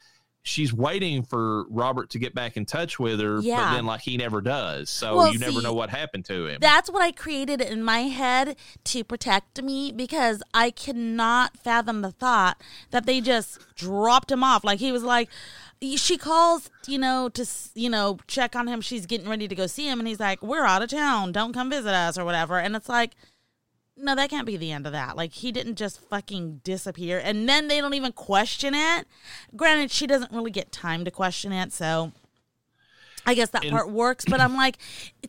She's 0.48 0.72
waiting 0.72 1.24
for 1.24 1.66
Robert 1.70 2.12
to 2.12 2.20
get 2.20 2.36
back 2.36 2.56
in 2.56 2.66
touch 2.68 3.00
with 3.00 3.20
her, 3.20 3.40
Yeah. 3.42 3.58
but 3.58 3.74
then 3.74 3.86
like 3.88 4.02
he 4.02 4.16
never 4.16 4.42
does. 4.42 4.92
So 4.92 5.16
Well, 5.16 5.34
you 5.34 5.40
never 5.40 5.54
see, 5.54 5.62
know 5.64 5.74
what 5.74 5.90
happened 5.90 6.26
to 6.26 6.46
him. 6.46 6.60
That's 6.62 6.88
what 6.88 7.02
I 7.02 7.12
created 7.12 7.62
in 7.62 7.82
my 7.84 8.02
head 8.02 8.56
to 8.86 9.04
protect 9.04 9.60
me 9.64 9.92
because 9.92 10.44
I 10.54 10.70
cannot 10.70 11.58
fathom 11.58 12.04
the 12.04 12.12
thought 12.12 12.62
that 12.92 13.08
they 13.08 13.22
just 13.22 13.58
dropped 13.76 14.32
him 14.32 14.44
off. 14.44 14.64
Like 14.64 14.78
he 14.78 14.92
was 14.92 15.02
like, 15.02 15.30
she 15.96 16.16
calls, 16.16 16.70
you 16.86 17.00
know, 17.00 17.28
to 17.30 17.44
you 17.74 17.90
know 17.90 18.20
check 18.28 18.56
on 18.56 18.68
him. 18.68 18.82
She's 18.82 19.08
getting 19.08 19.28
ready 19.28 19.48
to 19.48 19.56
go 19.56 19.66
see 19.66 19.90
him, 19.90 19.98
and 20.00 20.08
he's 20.08 20.20
like, 20.20 20.44
"We're 20.44 20.64
out 20.64 20.84
of 20.84 20.90
town. 20.90 21.32
Don't 21.32 21.54
come 21.54 21.72
visit 21.72 21.92
us 21.94 22.18
or 22.20 22.24
whatever." 22.26 22.60
And 22.60 22.76
it's 22.76 22.88
like. 22.88 23.16
No, 23.98 24.14
that 24.16 24.30
can't 24.30 24.46
be 24.46 24.58
the 24.58 24.72
end 24.72 24.86
of 24.86 24.92
that. 24.92 25.16
Like 25.16 25.32
he 25.34 25.52
didn't 25.52 25.76
just 25.76 26.02
fucking 26.10 26.62
disappear 26.64 27.20
and 27.24 27.48
then 27.48 27.68
they 27.68 27.80
don't 27.80 27.94
even 27.94 28.12
question 28.12 28.74
it. 28.76 29.08
Granted, 29.56 29.90
she 29.92 30.06
doesn't 30.06 30.32
really 30.32 30.52
get 30.52 30.72
time 30.72 31.06
to 31.06 31.12
question 31.12 31.52
it, 31.54 31.72
so 31.72 32.12
I 33.26 33.34
guess 33.34 33.50
that 33.52 33.64
And- 33.64 33.72
part 33.72 33.90
works, 33.90 34.26
but 34.28 34.40
I'm 34.42 34.56
like, 34.56 34.78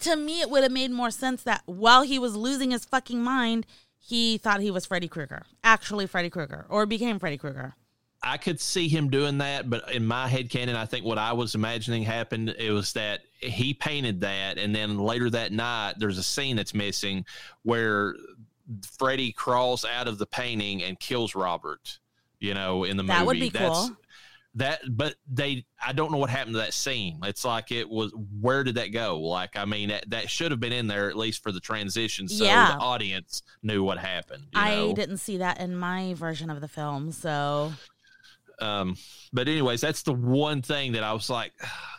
to 0.00 0.16
me, 0.16 0.40
it 0.40 0.50
would 0.50 0.62
have 0.64 0.72
made 0.72 0.90
more 0.90 1.10
sense 1.10 1.42
that 1.44 1.62
while 1.66 2.02
he 2.02 2.18
was 2.18 2.34
losing 2.36 2.72
his 2.72 2.84
fucking 2.84 3.22
mind, 3.22 3.66
he 3.98 4.36
thought 4.38 4.60
he 4.60 4.70
was 4.70 4.84
Freddy 4.86 5.08
Krueger, 5.08 5.46
actually 5.64 6.06
Freddy 6.06 6.28
Krueger, 6.30 6.66
or 6.68 6.86
became 6.86 7.18
Freddy 7.18 7.38
Krueger. 7.38 7.74
I 8.22 8.38
could 8.38 8.60
see 8.60 8.88
him 8.88 9.08
doing 9.10 9.38
that, 9.38 9.70
but 9.70 9.92
in 9.92 10.04
my 10.04 10.26
head 10.26 10.50
canon, 10.50 10.74
I 10.74 10.84
think 10.86 11.04
what 11.04 11.18
I 11.18 11.32
was 11.32 11.54
imagining 11.54 12.02
happened 12.02 12.48
it 12.58 12.70
was 12.72 12.92
that 12.94 13.20
he 13.40 13.72
painted 13.74 14.20
that, 14.22 14.58
and 14.58 14.74
then 14.74 14.98
later 14.98 15.30
that 15.30 15.52
night, 15.52 15.94
there's 15.98 16.18
a 16.18 16.22
scene 16.22 16.56
that's 16.56 16.74
missing 16.74 17.24
where 17.62 18.14
Freddy 18.98 19.32
crawls 19.32 19.84
out 19.84 20.08
of 20.08 20.18
the 20.18 20.26
painting 20.26 20.82
and 20.82 20.98
kills 20.98 21.34
Robert. 21.34 21.98
You 22.40 22.54
know, 22.54 22.84
in 22.84 22.96
the 22.96 23.02
movie, 23.02 23.12
That 23.14 23.26
would 23.26 23.40
be 23.40 23.48
That's- 23.48 23.88
cool. 23.88 23.96
That, 24.58 24.80
but 24.88 25.16
they, 25.30 25.66
I 25.86 25.92
don't 25.92 26.10
know 26.10 26.16
what 26.16 26.30
happened 26.30 26.54
to 26.54 26.60
that 26.60 26.72
scene. 26.72 27.18
It's 27.24 27.44
like 27.44 27.72
it 27.72 27.86
was. 27.86 28.10
Where 28.40 28.64
did 28.64 28.76
that 28.76 28.86
go? 28.90 29.20
Like, 29.20 29.54
I 29.54 29.66
mean, 29.66 29.90
that, 29.90 30.08
that 30.08 30.30
should 30.30 30.50
have 30.50 30.60
been 30.60 30.72
in 30.72 30.86
there 30.86 31.10
at 31.10 31.16
least 31.16 31.42
for 31.42 31.52
the 31.52 31.60
transition, 31.60 32.26
so 32.26 32.42
Yeah. 32.44 32.68
the 32.72 32.78
audience 32.78 33.42
knew 33.62 33.82
what 33.82 33.98
happened. 33.98 34.44
you 34.54 34.58
I 34.58 34.74
know? 34.76 34.94
didn't 34.94 35.18
see 35.18 35.36
that 35.36 35.60
in 35.60 35.76
my 35.76 36.14
version 36.14 36.48
of 36.48 36.62
the 36.62 36.68
film, 36.68 37.12
so 37.12 37.74
um 38.60 38.96
but 39.32 39.48
anyways 39.48 39.80
that's 39.80 40.02
the 40.02 40.12
one 40.12 40.62
thing 40.62 40.92
that 40.92 41.02
i 41.02 41.12
was 41.12 41.28
like 41.28 41.52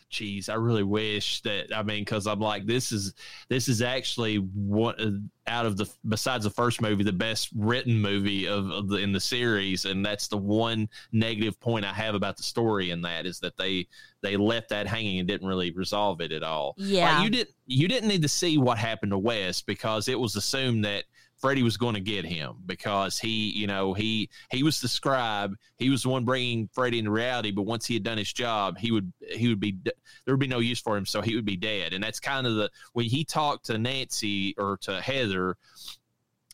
geez 0.10 0.48
i 0.48 0.54
really 0.56 0.84
wish 0.84 1.42
that 1.42 1.68
i 1.76 1.84
mean 1.84 2.02
because 2.02 2.26
i'm 2.28 2.40
like 2.40 2.66
this 2.66 2.92
is 2.94 3.14
this 3.50 3.68
is 3.68 3.82
actually 3.82 4.38
one 4.38 5.30
out 5.48 5.66
of 5.66 5.76
the 5.78 5.86
besides 6.08 6.46
the 6.46 6.50
first 6.50 6.82
movie 6.82 7.04
the 7.04 7.12
best 7.12 7.50
written 7.56 8.00
movie 8.00 8.48
of, 8.48 8.70
of 8.72 8.88
the 8.88 8.96
in 8.98 9.12
the 9.12 9.20
series 9.20 9.84
and 9.86 10.06
that's 10.06 10.28
the 10.30 10.38
one 10.38 10.88
negative 11.12 11.60
point 11.60 11.84
i 11.86 11.92
have 11.94 12.16
about 12.16 12.38
the 12.38 12.44
story 12.44 12.92
in 12.92 13.02
that 13.02 13.26
is 13.26 13.40
that 13.40 13.56
they 13.58 13.86
they 14.24 14.38
left 14.38 14.70
that 14.70 14.88
hanging 14.88 15.20
and 15.20 15.28
didn't 15.28 15.48
really 15.48 15.72
resolve 15.72 16.22
it 16.22 16.32
at 16.32 16.42
all 16.42 16.74
Yeah. 16.78 17.16
like 17.16 17.24
you 17.26 17.30
didn't 17.30 17.54
you 17.66 17.88
didn't 17.90 18.08
need 18.08 18.22
to 18.22 18.30
see 18.30 18.58
what 18.58 18.78
happened 18.78 19.12
to 19.12 19.18
west 19.18 19.66
because 19.68 20.08
it 20.08 20.18
was 20.20 20.38
assumed 20.38 20.86
that 20.86 21.04
Freddy 21.40 21.64
was 21.64 21.78
going 21.78 21.94
to 21.94 22.02
get 22.02 22.26
him 22.26 22.56
because 22.66 23.20
he, 23.20 23.52
you 23.52 23.68
know, 23.68 23.94
he 23.94 24.30
he 24.50 24.64
was 24.64 24.82
the 24.82 24.88
scribe. 24.88 25.56
He 25.78 25.90
was 25.90 26.04
the 26.04 26.10
one 26.10 26.26
bringing 26.26 26.70
Freddy 26.74 27.00
into 27.00 27.12
reality. 27.12 27.52
But 27.52 27.64
once 27.64 27.86
he 27.86 27.94
had 27.94 28.04
done 28.04 28.18
his 28.18 28.34
job, 28.34 28.78
he 28.78 28.92
would 28.92 29.12
he 29.22 29.48
would 29.48 29.60
be 29.60 29.78
there 29.84 30.34
would 30.34 30.40
be 30.40 30.48
no 30.48 30.60
use 30.60 30.80
for 30.80 30.98
him, 30.98 31.06
so 31.06 31.22
he 31.22 31.36
would 31.36 31.46
be 31.46 31.58
dead. 31.58 31.94
And 31.94 32.04
that's 32.04 32.20
kind 32.20 32.48
of 32.48 32.56
the 32.56 32.70
when 32.94 33.06
he 33.06 33.24
talked 33.24 33.68
to 33.68 33.78
Nancy 33.78 34.56
or 34.58 34.78
to 34.82 35.00
Heather, 35.00 35.58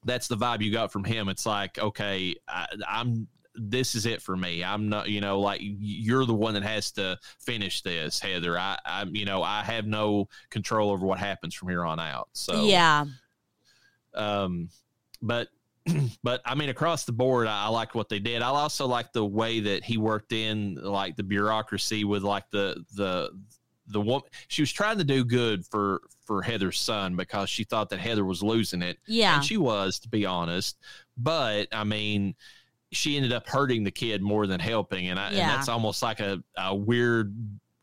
that's 0.04 0.28
the 0.28 0.36
vibe 0.36 0.62
you 0.62 0.72
got 0.72 0.92
from 0.92 1.04
him. 1.04 1.30
It's 1.30 1.46
like, 1.46 1.80
okay, 1.80 2.36
I, 2.48 2.68
I'm 2.88 3.28
this 3.56 3.96
is 3.96 4.06
it 4.06 4.22
for 4.22 4.36
me. 4.36 4.64
I'm 4.64 4.90
not, 4.90 5.10
you 5.10 5.22
know, 5.22 5.40
like 5.40 5.62
you're 5.62 6.26
the 6.26 6.34
one 6.34 6.56
that 6.56 6.64
has 6.64 6.92
to 6.94 7.20
finish 7.40 7.82
this, 7.82 8.20
Heather. 8.20 8.58
I, 8.58 8.78
I'm, 8.86 9.16
you 9.16 9.26
know, 9.26 9.44
I 9.44 9.64
have 9.64 9.86
no 9.86 10.28
control 10.50 10.92
over 10.92 11.06
what 11.06 11.20
happens 11.20 11.54
from 11.54 11.70
here 11.70 11.86
on 11.86 12.00
out. 12.00 12.30
So 12.34 12.66
yeah. 12.66 13.06
Um, 14.16 14.70
but 15.22 15.50
but 16.24 16.42
I 16.46 16.56
mean, 16.56 16.70
across 16.70 17.04
the 17.06 17.12
board, 17.12 17.48
I, 17.48 17.66
I 17.66 17.68
liked 17.70 17.96
what 17.96 18.10
they 18.10 18.20
did. 18.20 18.42
I 18.42 18.48
also 18.48 18.88
like 18.88 19.12
the 19.14 19.26
way 19.26 19.60
that 19.62 19.84
he 19.84 19.98
worked 19.98 20.32
in 20.32 20.76
like 20.76 21.16
the 21.16 21.24
bureaucracy 21.24 22.04
with 22.06 22.24
like 22.24 22.50
the 22.52 22.84
the 22.96 23.32
the 23.88 24.00
woman. 24.02 24.24
She 24.48 24.62
was 24.62 24.72
trying 24.72 24.98
to 24.98 25.04
do 25.04 25.26
good 25.26 25.66
for 25.66 26.02
for 26.26 26.42
Heather's 26.42 26.80
son 26.80 27.16
because 27.18 27.50
she 27.50 27.66
thought 27.66 27.90
that 27.90 28.00
Heather 28.00 28.24
was 28.24 28.42
losing 28.42 28.82
it, 28.82 28.98
Yeah. 29.08 29.36
and 29.36 29.44
she 29.44 29.58
was, 29.58 30.00
to 30.00 30.10
be 30.10 30.26
honest. 30.26 30.78
But 31.18 31.68
I 31.72 31.84
mean. 31.84 32.36
She 32.96 33.16
ended 33.18 33.34
up 33.34 33.50
hurting 33.50 33.84
the 33.84 33.90
kid 33.90 34.22
more 34.22 34.46
than 34.46 34.60
helping, 34.60 35.08
and, 35.10 35.20
I, 35.20 35.30
and 35.30 35.38
that's 35.40 35.68
almost 35.68 36.04
like 36.04 36.20
a, 36.20 36.44
a 36.56 36.76
weird 36.76 37.36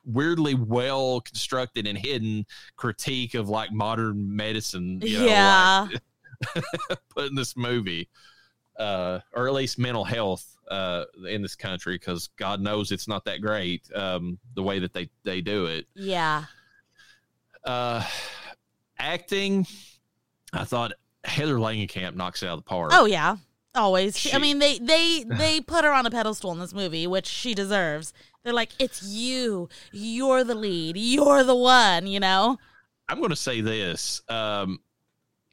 weirdly 0.05 0.55
well 0.55 1.21
constructed 1.21 1.89
and 1.89 1.99
hidden 1.99 2.47
critique 2.77 3.35
of 3.35 3.49
like 3.49 3.73
modern 3.73 4.37
medicine. 4.37 5.01
You 5.03 5.19
know, 5.19 5.25
like- 5.25 5.29
yeah. 5.31 5.89
put 7.11 7.27
in 7.29 7.35
this 7.35 7.57
movie, 7.57 8.09
uh, 8.79 9.21
or 9.33 9.47
at 9.49 9.55
least 9.55 9.79
mental 9.79 10.05
health 10.05 10.57
uh, 10.71 11.05
in 11.29 11.43
this 11.43 11.55
country, 11.57 11.95
because 11.97 12.29
God 12.37 12.61
knows 12.61 12.93
it's 12.93 13.09
not 13.09 13.25
that 13.25 13.41
great 13.41 13.83
um, 13.95 14.39
the 14.55 14.63
way 14.63 14.79
that 14.79 14.93
they 14.93 15.11
they 15.25 15.41
do 15.41 15.67
it. 15.67 15.87
yeah. 15.95 16.45
Uh, 17.65 18.03
acting, 18.99 19.67
I 20.53 20.65
thought 20.65 20.93
Heather 21.25 21.57
Langenkamp 21.57 22.15
knocks 22.15 22.43
it 22.43 22.47
out 22.47 22.55
of 22.55 22.61
the 22.61 22.69
park. 22.69 22.91
Oh 22.95 23.05
yeah. 23.05 23.37
Always. 23.75 24.19
She- 24.19 24.33
I 24.33 24.39
mean, 24.39 24.59
they 24.59 24.79
they 24.79 25.25
they 25.29 25.61
put 25.61 25.85
her 25.85 25.93
on 25.93 26.07
a 26.07 26.11
pedestal 26.11 26.53
in 26.53 26.59
this 26.59 26.73
movie, 26.73 27.07
which 27.07 27.27
she 27.27 27.55
deserves. 27.55 28.13
They're 28.43 28.55
like, 28.55 28.71
"It's 28.79 29.03
you. 29.03 29.69
You're 29.93 30.43
the 30.45 30.55
lead. 30.55 30.97
You're 30.97 31.45
the 31.45 31.55
one." 31.55 32.07
You 32.07 32.19
know. 32.21 32.59
I'm 33.09 33.19
going 33.19 33.31
to 33.31 33.37
say 33.37 33.61
this. 33.61 34.23
Um, 34.29 34.79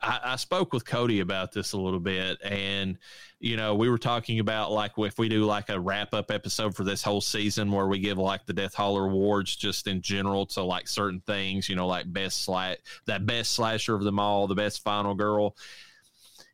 I, 0.01 0.19
I 0.23 0.35
spoke 0.35 0.73
with 0.73 0.85
Cody 0.85 1.21
about 1.21 1.51
this 1.51 1.73
a 1.73 1.77
little 1.77 1.99
bit, 1.99 2.37
and 2.43 2.97
you 3.39 3.55
know, 3.55 3.75
we 3.75 3.89
were 3.89 3.97
talking 3.97 4.39
about 4.39 4.71
like 4.71 4.91
if 4.97 5.19
we 5.19 5.29
do 5.29 5.45
like 5.45 5.69
a 5.69 5.79
wrap 5.79 6.13
up 6.13 6.31
episode 6.31 6.75
for 6.75 6.83
this 6.83 7.03
whole 7.03 7.21
season 7.21 7.71
where 7.71 7.87
we 7.87 7.99
give 7.99 8.17
like 8.17 8.45
the 8.45 8.53
Death 8.53 8.73
Holler 8.73 9.05
awards 9.05 9.55
just 9.55 9.87
in 9.87 10.01
general 10.01 10.45
to 10.47 10.63
like 10.63 10.87
certain 10.87 11.21
things, 11.21 11.69
you 11.69 11.75
know, 11.75 11.87
like 11.87 12.11
best 12.11 12.43
slat 12.43 12.79
that 13.05 13.25
best 13.25 13.53
slasher 13.53 13.95
of 13.95 14.03
them 14.03 14.19
all, 14.19 14.47
the 14.47 14.55
best 14.55 14.83
final 14.83 15.13
girl. 15.13 15.55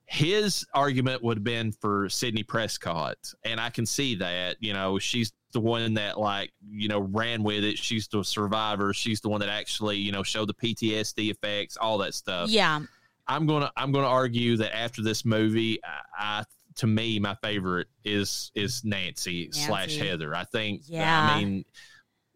His 0.05 0.65
argument 0.73 1.23
would 1.23 1.37
have 1.37 1.43
been 1.43 1.71
for 1.71 2.09
Sidney 2.09 2.43
Prescott, 2.43 3.17
and 3.45 3.59
I 3.59 3.69
can 3.69 3.85
see 3.85 4.15
that. 4.15 4.57
You 4.59 4.73
know, 4.73 4.99
she's 4.99 5.31
the 5.53 5.61
one 5.61 5.93
that 5.93 6.19
like 6.19 6.51
you 6.69 6.89
know 6.89 6.99
ran 6.99 7.43
with 7.43 7.63
it. 7.63 7.77
She's 7.77 8.07
the 8.07 8.23
survivor. 8.23 8.93
She's 8.93 9.21
the 9.21 9.29
one 9.29 9.39
that 9.39 9.49
actually 9.49 9.97
you 9.97 10.11
know 10.11 10.21
showed 10.21 10.49
the 10.49 10.53
PTSD 10.53 11.31
effects, 11.31 11.77
all 11.77 11.97
that 11.99 12.13
stuff. 12.13 12.49
Yeah. 12.49 12.81
I'm 13.27 13.45
gonna 13.45 13.71
I'm 13.77 13.91
gonna 13.91 14.07
argue 14.07 14.57
that 14.57 14.75
after 14.75 15.01
this 15.01 15.25
movie, 15.25 15.79
I, 15.83 16.39
I 16.39 16.43
to 16.75 16.87
me 16.87 17.19
my 17.19 17.35
favorite 17.35 17.87
is 18.03 18.51
is 18.55 18.83
Nancy, 18.83 19.49
slash 19.51 19.95
Heather. 19.97 20.35
I 20.35 20.43
think. 20.45 20.83
Yeah. 20.85 21.29
I 21.31 21.43
mean, 21.43 21.65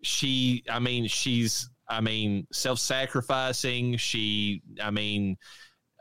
she. 0.03 0.63
I 0.69 0.79
mean, 0.79 1.07
she's. 1.07 1.69
I 1.89 2.01
mean, 2.01 2.47
self 2.51 2.79
sacrificing. 2.79 3.97
She. 3.97 4.61
I 4.81 4.91
mean. 4.91 5.37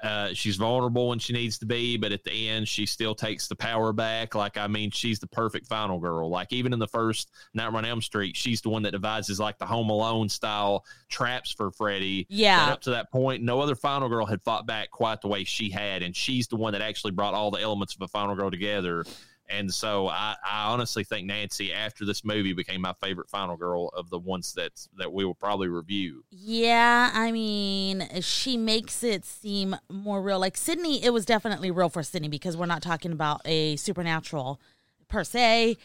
Uh, 0.02 0.28
she's 0.34 0.56
vulnerable 0.56 1.08
when 1.08 1.18
she 1.18 1.32
needs 1.32 1.58
to 1.58 1.64
be, 1.66 1.96
but 1.96 2.12
at 2.12 2.22
the 2.22 2.48
end, 2.50 2.68
she 2.68 2.84
still 2.84 3.14
takes 3.14 3.48
the 3.48 3.56
power 3.56 3.92
back. 3.92 4.34
Like, 4.34 4.58
I 4.58 4.66
mean, 4.66 4.90
she's 4.90 5.18
the 5.18 5.26
perfect 5.26 5.66
final 5.66 5.98
girl. 5.98 6.28
Like, 6.28 6.52
even 6.52 6.72
in 6.74 6.78
the 6.78 6.86
first 6.88 7.30
Nightmare 7.54 7.78
on 7.78 7.84
Elm 7.86 8.02
Street, 8.02 8.36
she's 8.36 8.60
the 8.60 8.68
one 8.68 8.82
that 8.82 8.90
devises 8.90 9.40
like 9.40 9.56
the 9.58 9.64
Home 9.66 9.88
Alone 9.88 10.28
style 10.28 10.84
traps 11.08 11.50
for 11.50 11.70
Freddy. 11.70 12.26
And 12.28 12.38
Yeah. 12.38 12.72
up 12.72 12.82
to 12.82 12.90
that 12.90 13.10
point, 13.10 13.42
no 13.42 13.60
other 13.60 13.74
final 13.74 14.08
girl 14.08 14.26
had 14.26 14.42
fought 14.42 14.66
back 14.66 14.90
quite 14.90 15.22
the 15.22 15.28
way 15.28 15.44
she 15.44 15.70
had, 15.70 16.02
and 16.02 16.14
she's 16.14 16.46
the 16.46 16.56
one 16.56 16.74
that 16.74 16.82
actually 16.82 17.12
brought 17.12 17.32
all 17.34 17.50
the 17.50 17.60
elements 17.60 17.94
of 17.94 18.02
a 18.02 18.08
final 18.08 18.34
girl 18.36 18.50
together. 18.50 19.04
And 19.48 19.72
so 19.72 20.08
I, 20.08 20.34
I 20.44 20.66
honestly 20.72 21.04
think 21.04 21.26
Nancy, 21.26 21.72
after 21.72 22.04
this 22.04 22.24
movie, 22.24 22.52
became 22.52 22.80
my 22.80 22.92
favorite 22.94 23.30
final 23.30 23.56
girl 23.56 23.88
of 23.88 24.10
the 24.10 24.18
ones 24.18 24.54
that 24.54 24.72
that 24.98 25.12
we 25.12 25.24
will 25.24 25.34
probably 25.34 25.68
review. 25.68 26.24
Yeah, 26.30 27.10
I 27.12 27.30
mean, 27.30 28.08
she 28.20 28.56
makes 28.56 29.04
it 29.04 29.24
seem 29.24 29.76
more 29.90 30.20
real. 30.20 30.40
Like 30.40 30.56
Sidney, 30.56 31.04
it 31.04 31.10
was 31.10 31.24
definitely 31.24 31.70
real 31.70 31.88
for 31.88 32.02
Sidney 32.02 32.28
because 32.28 32.56
we're 32.56 32.66
not 32.66 32.82
talking 32.82 33.12
about 33.12 33.40
a 33.44 33.76
supernatural 33.76 34.60
per 35.08 35.22
se, 35.22 35.76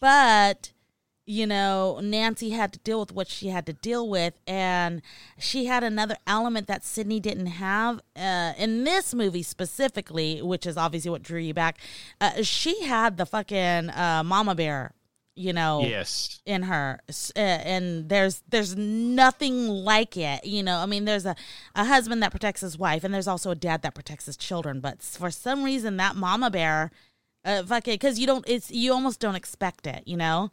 but 0.00 0.70
you 1.26 1.46
know, 1.46 2.00
Nancy 2.02 2.50
had 2.50 2.72
to 2.74 2.78
deal 2.80 3.00
with 3.00 3.12
what 3.12 3.28
she 3.28 3.48
had 3.48 3.64
to 3.66 3.72
deal 3.72 4.08
with, 4.08 4.34
and 4.46 5.00
she 5.38 5.64
had 5.64 5.82
another 5.82 6.16
element 6.26 6.66
that 6.66 6.84
Sidney 6.84 7.18
didn't 7.18 7.46
have 7.46 8.00
uh, 8.14 8.52
in 8.58 8.84
this 8.84 9.14
movie 9.14 9.42
specifically, 9.42 10.42
which 10.42 10.66
is 10.66 10.76
obviously 10.76 11.10
what 11.10 11.22
drew 11.22 11.40
you 11.40 11.54
back. 11.54 11.78
Uh, 12.20 12.42
she 12.42 12.82
had 12.84 13.16
the 13.16 13.24
fucking 13.24 13.88
uh, 13.90 14.22
mama 14.24 14.54
bear, 14.54 14.92
you 15.34 15.52
know, 15.54 15.80
Yes. 15.82 16.42
in 16.44 16.64
her, 16.64 17.00
uh, 17.08 17.38
and 17.38 18.08
there's 18.10 18.42
there's 18.48 18.76
nothing 18.76 19.66
like 19.68 20.16
it. 20.18 20.44
You 20.44 20.62
know, 20.62 20.76
I 20.78 20.86
mean, 20.86 21.06
there's 21.06 21.24
a 21.24 21.34
a 21.74 21.84
husband 21.86 22.22
that 22.22 22.32
protects 22.32 22.60
his 22.60 22.76
wife, 22.78 23.02
and 23.02 23.14
there's 23.14 23.28
also 23.28 23.50
a 23.50 23.54
dad 23.56 23.80
that 23.82 23.94
protects 23.94 24.26
his 24.26 24.36
children. 24.36 24.80
But 24.80 25.00
for 25.02 25.30
some 25.30 25.64
reason, 25.64 25.96
that 25.96 26.16
mama 26.16 26.50
bear, 26.50 26.90
uh, 27.46 27.62
fuck 27.62 27.88
it, 27.88 27.92
because 27.98 28.18
you 28.18 28.26
don't, 28.26 28.44
it's 28.46 28.70
you 28.70 28.92
almost 28.92 29.20
don't 29.20 29.36
expect 29.36 29.86
it. 29.86 30.02
You 30.06 30.18
know. 30.18 30.50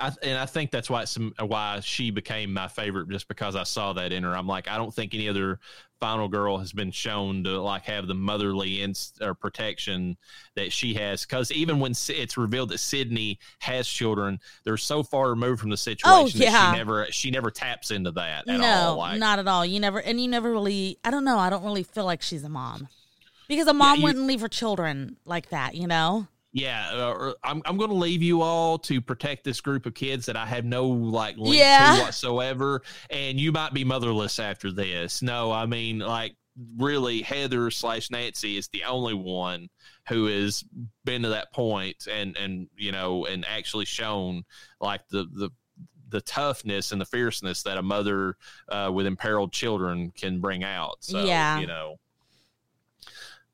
I, 0.00 0.12
and 0.22 0.38
I 0.38 0.46
think 0.46 0.70
that's 0.70 0.88
why 0.88 1.04
some, 1.04 1.34
why 1.38 1.80
she 1.80 2.10
became 2.10 2.52
my 2.54 2.68
favorite, 2.68 3.08
just 3.10 3.28
because 3.28 3.54
I 3.54 3.64
saw 3.64 3.92
that 3.92 4.12
in 4.12 4.22
her. 4.22 4.34
I'm 4.34 4.46
like, 4.46 4.68
I 4.68 4.76
don't 4.78 4.92
think 4.94 5.14
any 5.14 5.28
other 5.28 5.60
final 6.00 6.28
girl 6.28 6.56
has 6.56 6.72
been 6.72 6.90
shown 6.90 7.44
to 7.44 7.60
like 7.60 7.84
have 7.84 8.06
the 8.06 8.14
motherly 8.14 8.80
inst- 8.80 9.18
or 9.20 9.34
protection 9.34 10.16
that 10.56 10.72
she 10.72 10.94
has. 10.94 11.26
Because 11.26 11.52
even 11.52 11.78
when 11.78 11.92
it's 12.08 12.38
revealed 12.38 12.70
that 12.70 12.78
Sidney 12.78 13.38
has 13.58 13.86
children, 13.86 14.38
they're 14.64 14.78
so 14.78 15.02
far 15.02 15.28
removed 15.28 15.60
from 15.60 15.68
the 15.68 15.76
situation 15.76 16.10
Oh, 16.10 16.24
that 16.44 16.50
yeah. 16.50 16.72
she 16.72 16.78
never 16.78 17.06
she 17.10 17.30
never 17.30 17.50
taps 17.50 17.90
into 17.90 18.10
that 18.12 18.48
at 18.48 18.58
no, 18.58 18.66
all. 18.66 18.96
Like, 18.96 19.18
not 19.18 19.38
at 19.38 19.46
all. 19.46 19.66
You 19.66 19.78
never, 19.80 20.00
and 20.00 20.18
you 20.18 20.28
never 20.28 20.50
really. 20.50 20.98
I 21.04 21.10
don't 21.10 21.24
know. 21.24 21.38
I 21.38 21.50
don't 21.50 21.62
really 21.64 21.82
feel 21.82 22.06
like 22.06 22.22
she's 22.22 22.44
a 22.44 22.48
mom 22.48 22.88
because 23.48 23.66
a 23.66 23.74
mom 23.74 23.98
you- 23.98 24.04
wouldn't 24.04 24.26
leave 24.26 24.40
her 24.40 24.48
children 24.48 25.16
like 25.26 25.50
that. 25.50 25.74
You 25.74 25.86
know. 25.86 26.26
Yeah, 26.52 26.90
uh, 26.92 27.32
I'm 27.44 27.62
I'm 27.64 27.76
going 27.76 27.90
to 27.90 27.96
leave 27.96 28.22
you 28.22 28.42
all 28.42 28.76
to 28.80 29.00
protect 29.00 29.44
this 29.44 29.60
group 29.60 29.86
of 29.86 29.94
kids 29.94 30.26
that 30.26 30.36
I 30.36 30.46
have 30.46 30.64
no 30.64 30.86
like 30.88 31.36
link 31.36 31.56
Yeah. 31.58 31.94
to 31.96 32.00
whatsoever, 32.02 32.82
and 33.08 33.38
you 33.38 33.52
might 33.52 33.72
be 33.72 33.84
motherless 33.84 34.38
after 34.40 34.72
this. 34.72 35.22
No, 35.22 35.52
I 35.52 35.66
mean 35.66 36.00
like 36.00 36.34
really, 36.76 37.22
Heather 37.22 37.70
slash 37.70 38.10
Nancy 38.10 38.56
is 38.56 38.66
the 38.68 38.82
only 38.84 39.14
one 39.14 39.68
who 40.08 40.26
has 40.26 40.64
been 41.04 41.22
to 41.22 41.28
that 41.28 41.52
point 41.52 42.08
and 42.10 42.36
and 42.36 42.68
you 42.76 42.90
know 42.90 43.26
and 43.26 43.44
actually 43.46 43.84
shown 43.84 44.44
like 44.80 45.06
the 45.08 45.26
the 45.32 45.50
the 46.08 46.20
toughness 46.22 46.90
and 46.90 47.00
the 47.00 47.04
fierceness 47.06 47.62
that 47.62 47.78
a 47.78 47.82
mother 47.82 48.36
uh, 48.68 48.90
with 48.92 49.06
imperiled 49.06 49.52
children 49.52 50.10
can 50.16 50.40
bring 50.40 50.64
out. 50.64 50.96
So, 50.98 51.22
Yeah. 51.24 51.60
you 51.60 51.68
know. 51.68 52.00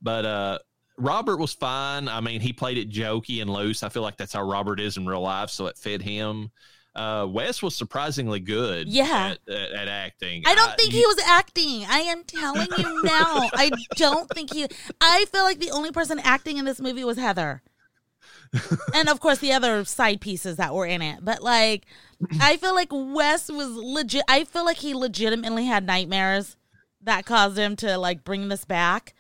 But 0.01 0.25
uh 0.25 0.59
Robert 0.99 1.37
was 1.39 1.53
fine. 1.53 2.09
I 2.09 2.21
mean, 2.21 2.41
he 2.41 2.53
played 2.53 2.79
it 2.79 2.91
jokey 2.91 3.41
and 3.43 3.51
loose. 3.51 3.83
I 3.83 3.89
feel 3.89 4.03
like 4.03 4.17
that's 4.17 4.33
how 4.33 4.43
Robert 4.43 4.81
is 4.81 4.97
in 4.97 5.07
real 5.07 5.21
life, 5.21 5.51
so 5.51 5.67
it 5.67 5.77
fit 5.77 6.01
him. 6.03 6.51
Uh, 6.95 7.27
Wes 7.29 7.63
was 7.63 7.77
surprisingly 7.77 8.41
good. 8.41 8.89
Yeah. 8.89 9.35
at, 9.47 9.55
at, 9.55 9.71
at 9.73 9.89
acting. 9.89 10.43
I 10.47 10.55
don't 10.55 10.71
I- 10.71 10.77
think 10.77 10.93
he 10.93 11.05
was 11.05 11.19
acting. 11.27 11.85
I 11.87 11.99
am 11.99 12.25
telling 12.25 12.69
you 12.79 13.03
now. 13.05 13.49
I 13.53 13.71
don't 13.97 14.29
think 14.31 14.55
he. 14.55 14.67
I 15.01 15.27
feel 15.31 15.43
like 15.45 15.59
the 15.59 15.71
only 15.73 15.91
person 15.93 16.19
acting 16.21 16.57
in 16.57 16.65
this 16.65 16.81
movie 16.81 17.05
was 17.05 17.19
Heather, 17.19 17.63
and 18.95 19.09
of 19.11 19.21
course 19.21 19.39
the 19.39 19.53
other 19.53 19.85
side 19.85 20.21
pieces 20.21 20.57
that 20.57 20.75
were 20.75 20.87
in 20.87 21.03
it. 21.03 21.19
But 21.23 21.43
like, 21.43 21.85
I 22.41 22.57
feel 22.57 22.75
like 22.75 22.89
Wes 22.91 23.51
was 23.51 23.69
legit. 23.73 24.23
I 24.29 24.45
feel 24.45 24.65
like 24.65 24.79
he 24.79 24.95
legitimately 24.95 25.67
had 25.67 25.85
nightmares 25.87 26.57
that 27.03 27.27
caused 27.27 27.59
him 27.59 27.77
to 27.77 27.99
like 27.99 28.25
bring 28.25 28.49
this 28.49 28.65
back. 28.65 29.15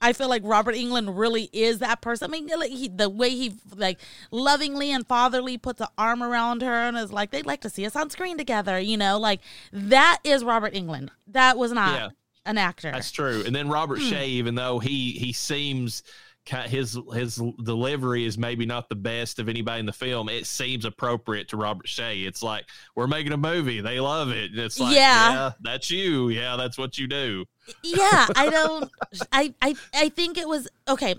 I 0.00 0.12
feel 0.12 0.28
like 0.28 0.42
Robert 0.44 0.74
Englund 0.76 1.18
really 1.18 1.50
is 1.52 1.80
that 1.80 2.00
person. 2.00 2.30
I 2.30 2.30
mean, 2.30 2.48
like 2.56 2.70
he, 2.70 2.88
the 2.88 3.08
way 3.10 3.30
he 3.30 3.54
like 3.74 3.98
lovingly 4.30 4.92
and 4.92 5.06
fatherly 5.06 5.58
puts 5.58 5.80
an 5.80 5.88
arm 5.98 6.22
around 6.22 6.62
her 6.62 6.72
and 6.72 6.96
is 6.96 7.12
like, 7.12 7.30
they'd 7.32 7.46
like 7.46 7.62
to 7.62 7.70
see 7.70 7.84
us 7.84 7.96
on 7.96 8.08
screen 8.10 8.38
together. 8.38 8.78
You 8.78 8.96
know, 8.96 9.18
like 9.18 9.40
that 9.72 10.18
is 10.24 10.44
Robert 10.44 10.72
Englund. 10.74 11.08
That 11.26 11.58
was 11.58 11.72
not 11.72 11.94
Yeah. 12.00 12.08
an 12.46 12.58
actor. 12.58 12.92
That's 12.92 13.10
true. 13.10 13.42
And 13.44 13.54
then 13.56 13.68
Robert 13.68 13.98
Hmm. 13.98 14.12
Shaye, 14.12 14.26
even 14.28 14.54
though 14.54 14.78
he 14.78 15.12
he 15.12 15.32
seems 15.32 16.04
his 16.48 16.98
his 17.12 17.36
delivery 17.62 18.24
is 18.24 18.38
maybe 18.38 18.66
not 18.66 18.88
the 18.88 18.94
best 18.94 19.38
of 19.38 19.48
anybody 19.48 19.80
in 19.80 19.86
the 19.86 19.92
film, 19.92 20.28
it 20.28 20.46
seems 20.46 20.84
appropriate 20.84 21.48
to 21.48 21.56
Robert 21.56 21.86
Shaye. 21.86 22.26
It's 22.26 22.42
like 22.42 22.64
we're 22.94 23.06
making 23.06 23.32
a 23.32 23.36
movie; 23.36 23.80
they 23.80 24.00
love 24.00 24.30
it. 24.30 24.58
It's 24.58 24.80
like, 24.80 24.94
Yeah. 24.94 25.30
yeah, 25.32 25.50
that's 25.60 25.90
you. 25.90 26.28
Yeah, 26.30 26.56
that's 26.56 26.78
what 26.78 26.98
you 26.98 27.06
do. 27.06 27.44
yeah, 27.82 28.26
I 28.36 28.48
don't. 28.50 28.90
I, 29.32 29.54
I 29.62 29.74
I 29.94 30.08
think 30.08 30.38
it 30.38 30.48
was 30.48 30.68
okay. 30.88 31.14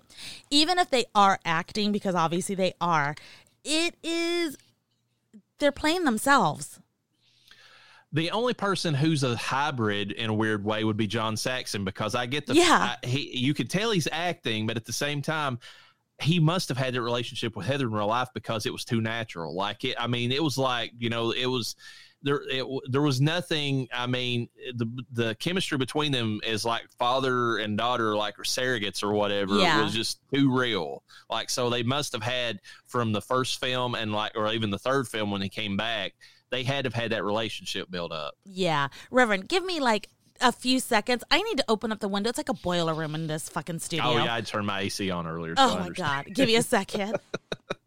Even 0.49 0.80
if 0.80 0.89
they 0.89 1.05
are 1.13 1.39
acting, 1.45 1.91
because 1.91 2.15
obviously 2.15 2.55
they 2.55 2.73
are, 2.82 3.15
it 3.63 3.95
is 4.03 4.57
they're 5.59 5.71
playing 5.71 6.05
themselves. 6.05 6.80
The 8.12 8.32
only 8.32 8.53
person 8.53 8.93
who's 8.93 9.24
a 9.24 9.36
hybrid 9.36 10.12
in 10.12 10.30
a 10.30 10.34
weird 10.34 10.66
way 10.66 10.84
would 10.84 10.97
be 10.97 11.05
John 11.05 11.38
Saxon 11.38 11.86
because 11.86 12.16
I 12.16 12.26
get 12.26 12.47
the 12.47 12.55
Yeah. 12.55 12.95
I, 13.03 13.05
he 13.05 13.38
you 13.38 13.53
could 13.53 13.70
tell 13.70 13.91
he's 13.91 14.07
acting, 14.12 14.66
but 14.66 14.78
at 14.78 14.86
the 14.86 14.93
same 14.93 15.22
time, 15.22 15.60
he 16.22 16.39
must 16.39 16.70
have 16.70 16.78
had 16.78 16.93
that 16.95 17.01
relationship 17.01 17.55
with 17.55 17.66
Heather 17.66 17.86
in 17.86 17.93
real 17.93 18.07
life 18.07 18.30
because 18.34 18.66
it 18.66 18.74
was 18.74 18.84
too 18.84 18.99
natural. 18.99 19.55
Like 19.55 19.86
it, 19.86 19.95
I 19.99 20.07
mean, 20.07 20.32
it 20.32 20.43
was 20.43 20.57
like 20.57 20.91
you 20.97 21.10
know, 21.10 21.32
it 21.32 21.45
was 21.45 21.76
there. 22.22 22.41
It, 22.49 22.66
there 22.89 23.01
was 23.01 23.22
nothing. 23.22 23.88
I 23.93 24.07
mean, 24.07 24.49
the 24.76 24.88
the 25.12 25.36
chemistry 25.36 25.78
between 25.78 26.12
them 26.12 26.41
is 26.45 26.66
like 26.66 26.89
father 26.97 27.57
and 27.57 27.78
daughter, 27.78 28.16
like 28.16 28.39
or 28.39 28.43
surrogates 28.43 29.03
or 29.03 29.14
whatever. 29.14 29.57
Yeah. 29.57 29.84
was 29.84 29.93
just 29.93 30.20
too 30.34 30.51
real. 30.51 31.03
Like 31.30 31.49
so, 31.49 31.70
they 31.70 31.84
must 31.84 32.14
have 32.14 32.24
had 32.24 32.60
from 32.86 33.12
the 33.12 33.22
first 33.22 33.60
film 33.60 33.95
and 33.95 34.12
like, 34.12 34.34
or 34.36 34.51
even 34.51 34.70
the 34.70 34.80
third 34.80 35.07
film 35.07 35.32
when 35.32 35.41
he 35.41 35.49
came 35.49 35.78
back. 35.78 36.14
They 36.51 36.63
had 36.63 36.85
to 36.85 36.89
have 36.89 36.93
had 36.93 37.11
that 37.11 37.23
relationship 37.23 37.91
built 37.91 38.11
up. 38.11 38.35
Yeah, 38.45 38.87
Reverend, 39.11 39.47
give 39.47 39.63
me 39.63 39.79
like 39.79 40.09
a 40.41 40.51
few 40.51 40.79
seconds. 40.79 41.23
I 41.29 41.41
need 41.41 41.57
to 41.57 41.65
open 41.67 41.91
up 41.91 41.99
the 41.99 42.07
window. 42.07 42.29
It's 42.29 42.37
like 42.37 42.49
a 42.49 42.53
boiler 42.53 42.93
room 42.93 43.15
in 43.15 43.27
this 43.27 43.49
fucking 43.49 43.75
oh, 43.75 43.79
studio. 43.79 44.05
Oh 44.05 44.23
yeah, 44.23 44.35
I 44.35 44.41
turned 44.41 44.67
my 44.67 44.81
AC 44.81 45.09
on 45.11 45.27
earlier. 45.27 45.55
So 45.55 45.63
Oh 45.63 45.79
my 45.79 45.89
god! 45.89 46.27
Give 46.33 46.47
me 46.47 46.55
a 46.55 46.63
second. 46.63 47.17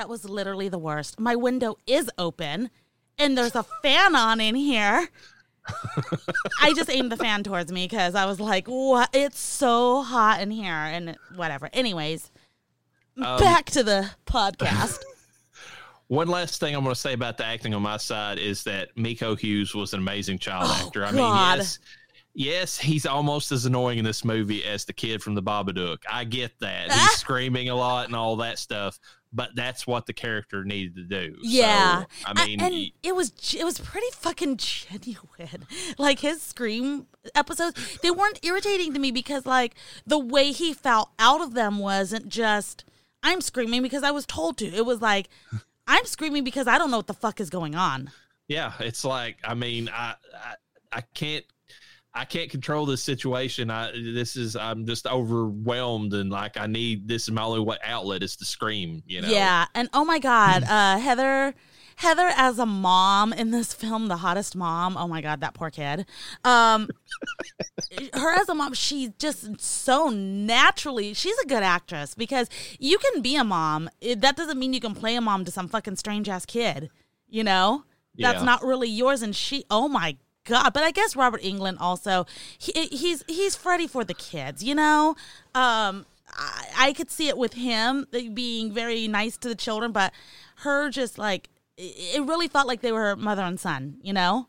That 0.00 0.08
was 0.08 0.24
literally 0.26 0.70
the 0.70 0.78
worst. 0.78 1.20
My 1.20 1.36
window 1.36 1.76
is 1.86 2.08
open 2.16 2.70
and 3.18 3.36
there's 3.36 3.54
a 3.54 3.62
fan 3.82 4.16
on 4.16 4.40
in 4.40 4.54
here. 4.54 5.10
I 6.62 6.72
just 6.74 6.88
aimed 6.88 7.12
the 7.12 7.18
fan 7.18 7.42
towards 7.42 7.70
me 7.70 7.84
because 7.84 8.14
I 8.14 8.24
was 8.24 8.40
like, 8.40 8.66
what? 8.66 9.10
It's 9.12 9.38
so 9.38 10.00
hot 10.00 10.40
in 10.40 10.50
here 10.50 10.72
and 10.72 11.18
whatever. 11.36 11.68
Anyways, 11.74 12.30
um, 13.22 13.38
back 13.40 13.66
to 13.72 13.82
the 13.82 14.08
podcast. 14.24 15.00
One 16.08 16.28
last 16.28 16.60
thing 16.60 16.74
I'm 16.74 16.82
going 16.82 16.94
to 16.94 16.98
say 17.00 17.12
about 17.12 17.36
the 17.36 17.44
acting 17.44 17.74
on 17.74 17.82
my 17.82 17.98
side 17.98 18.38
is 18.38 18.64
that 18.64 18.96
Miko 18.96 19.36
Hughes 19.36 19.74
was 19.74 19.92
an 19.92 20.00
amazing 20.00 20.38
child 20.38 20.64
Oh, 20.70 20.86
actor. 20.86 21.04
I 21.04 21.12
God. 21.12 21.14
mean, 21.58 21.58
yes, 21.58 21.78
yes, 22.34 22.78
he's 22.78 23.06
almost 23.06 23.52
as 23.52 23.66
annoying 23.66 23.98
in 23.98 24.04
this 24.04 24.24
movie 24.24 24.64
as 24.64 24.84
the 24.84 24.92
kid 24.92 25.22
from 25.22 25.34
the 25.34 25.42
Babadook. 25.42 25.98
I 26.10 26.24
get 26.24 26.58
that 26.60 26.92
he's 26.92 27.00
ah. 27.00 27.14
screaming 27.16 27.68
a 27.68 27.74
lot 27.74 28.06
and 28.06 28.16
all 28.16 28.36
that 28.36 28.58
stuff, 28.58 28.98
but 29.32 29.50
that's 29.54 29.86
what 29.86 30.06
the 30.06 30.12
character 30.12 30.64
needed 30.64 30.96
to 30.96 31.02
do. 31.04 31.36
Yeah, 31.42 32.00
So, 32.00 32.06
I 32.26 32.46
mean, 32.46 32.60
and 32.60 32.74
it 33.02 33.14
was 33.14 33.32
it 33.54 33.64
was 33.64 33.78
pretty 33.78 34.10
fucking 34.12 34.56
genuine. 34.58 35.66
Like 35.98 36.20
his 36.20 36.40
scream 36.42 37.06
episodes, 37.34 37.98
they 38.02 38.10
weren't 38.10 38.44
irritating 38.44 38.94
to 38.94 38.98
me 38.98 39.10
because 39.10 39.44
like 39.44 39.74
the 40.06 40.18
way 40.18 40.52
he 40.52 40.72
fell 40.72 41.12
out 41.18 41.40
of 41.40 41.54
them 41.54 41.78
wasn't 41.78 42.28
just 42.28 42.84
I'm 43.22 43.40
screaming 43.40 43.82
because 43.82 44.02
I 44.02 44.10
was 44.10 44.24
told 44.24 44.56
to. 44.58 44.66
It 44.66 44.86
was 44.86 45.02
like 45.02 45.28
I'm 45.86 46.04
screaming 46.04 46.44
because 46.44 46.66
I 46.66 46.78
don't 46.78 46.90
know 46.90 46.98
what 46.98 47.06
the 47.06 47.14
fuck 47.14 47.40
is 47.40 47.50
going 47.50 47.74
on. 47.74 48.10
yeah, 48.48 48.72
it's 48.80 49.04
like 49.04 49.38
I 49.44 49.54
mean, 49.54 49.88
I, 49.92 50.14
I 50.34 50.54
I 50.92 51.00
can't 51.14 51.44
I 52.12 52.24
can't 52.24 52.50
control 52.50 52.86
this 52.86 53.02
situation. 53.02 53.70
I 53.70 53.92
this 53.92 54.36
is 54.36 54.56
I'm 54.56 54.84
just 54.86 55.06
overwhelmed 55.06 56.12
and 56.12 56.30
like 56.30 56.56
I 56.56 56.66
need 56.66 57.06
this 57.06 57.24
is 57.24 57.30
my 57.30 57.42
only 57.42 57.60
what 57.60 57.78
outlet 57.84 58.22
is 58.22 58.36
to 58.36 58.44
scream. 58.44 59.02
You 59.06 59.20
know. 59.22 59.28
Yeah, 59.28 59.66
and 59.74 59.88
oh 59.92 60.04
my 60.04 60.18
god, 60.18 60.64
uh, 60.64 60.98
Heather 60.98 61.54
Heather 61.96 62.32
as 62.34 62.58
a 62.58 62.66
mom 62.66 63.32
in 63.32 63.50
this 63.50 63.72
film, 63.74 64.08
the 64.08 64.16
hottest 64.16 64.56
mom. 64.56 64.96
Oh 64.96 65.06
my 65.06 65.20
god, 65.20 65.40
that 65.42 65.54
poor 65.54 65.70
kid. 65.70 66.06
Um, 66.44 66.88
her 68.14 68.40
as 68.40 68.48
a 68.48 68.54
mom, 68.54 68.72
she's 68.74 69.10
just 69.18 69.60
so 69.60 70.08
naturally. 70.08 71.14
She's 71.14 71.38
a 71.38 71.46
good 71.46 71.62
actress 71.62 72.14
because 72.14 72.48
you 72.78 72.98
can 72.98 73.22
be 73.22 73.36
a 73.36 73.44
mom. 73.44 73.88
It, 74.00 74.20
that 74.22 74.36
doesn't 74.36 74.58
mean 74.58 74.72
you 74.72 74.80
can 74.80 74.94
play 74.94 75.14
a 75.14 75.20
mom 75.20 75.44
to 75.44 75.50
some 75.50 75.68
fucking 75.68 75.96
strange 75.96 76.28
ass 76.28 76.46
kid. 76.46 76.90
You 77.28 77.44
know, 77.44 77.84
that's 78.18 78.38
Yeah. 78.40 78.44
not 78.44 78.64
really 78.64 78.88
yours. 78.88 79.22
And 79.22 79.36
she, 79.36 79.64
oh 79.70 79.86
my 79.86 80.16
god. 80.44 80.72
But 80.72 80.82
I 80.82 80.90
guess 80.90 81.16
Robert 81.16 81.42
Englund 81.42 81.76
also. 81.80 82.26
He, 82.58 82.72
he's 82.72 83.24
he's 83.26 83.56
Freddy 83.56 83.86
for 83.86 84.04
the 84.04 84.14
kids. 84.14 84.62
You 84.62 84.74
know. 84.74 85.16
Um, 85.54 86.06
I, 86.32 86.66
I 86.78 86.92
could 86.92 87.10
see 87.10 87.28
it 87.28 87.36
with 87.36 87.54
him 87.54 88.06
being 88.34 88.72
very 88.72 89.08
nice 89.08 89.36
to 89.38 89.48
the 89.48 89.54
children, 89.54 89.90
but 89.92 90.12
her 90.58 90.90
just 90.90 91.18
like 91.18 91.48
it 91.76 92.22
really 92.26 92.46
felt 92.48 92.66
like 92.66 92.82
they 92.82 92.92
were 92.92 93.16
mother 93.16 93.42
and 93.42 93.58
son, 93.58 93.96
you 94.02 94.12
know? 94.12 94.46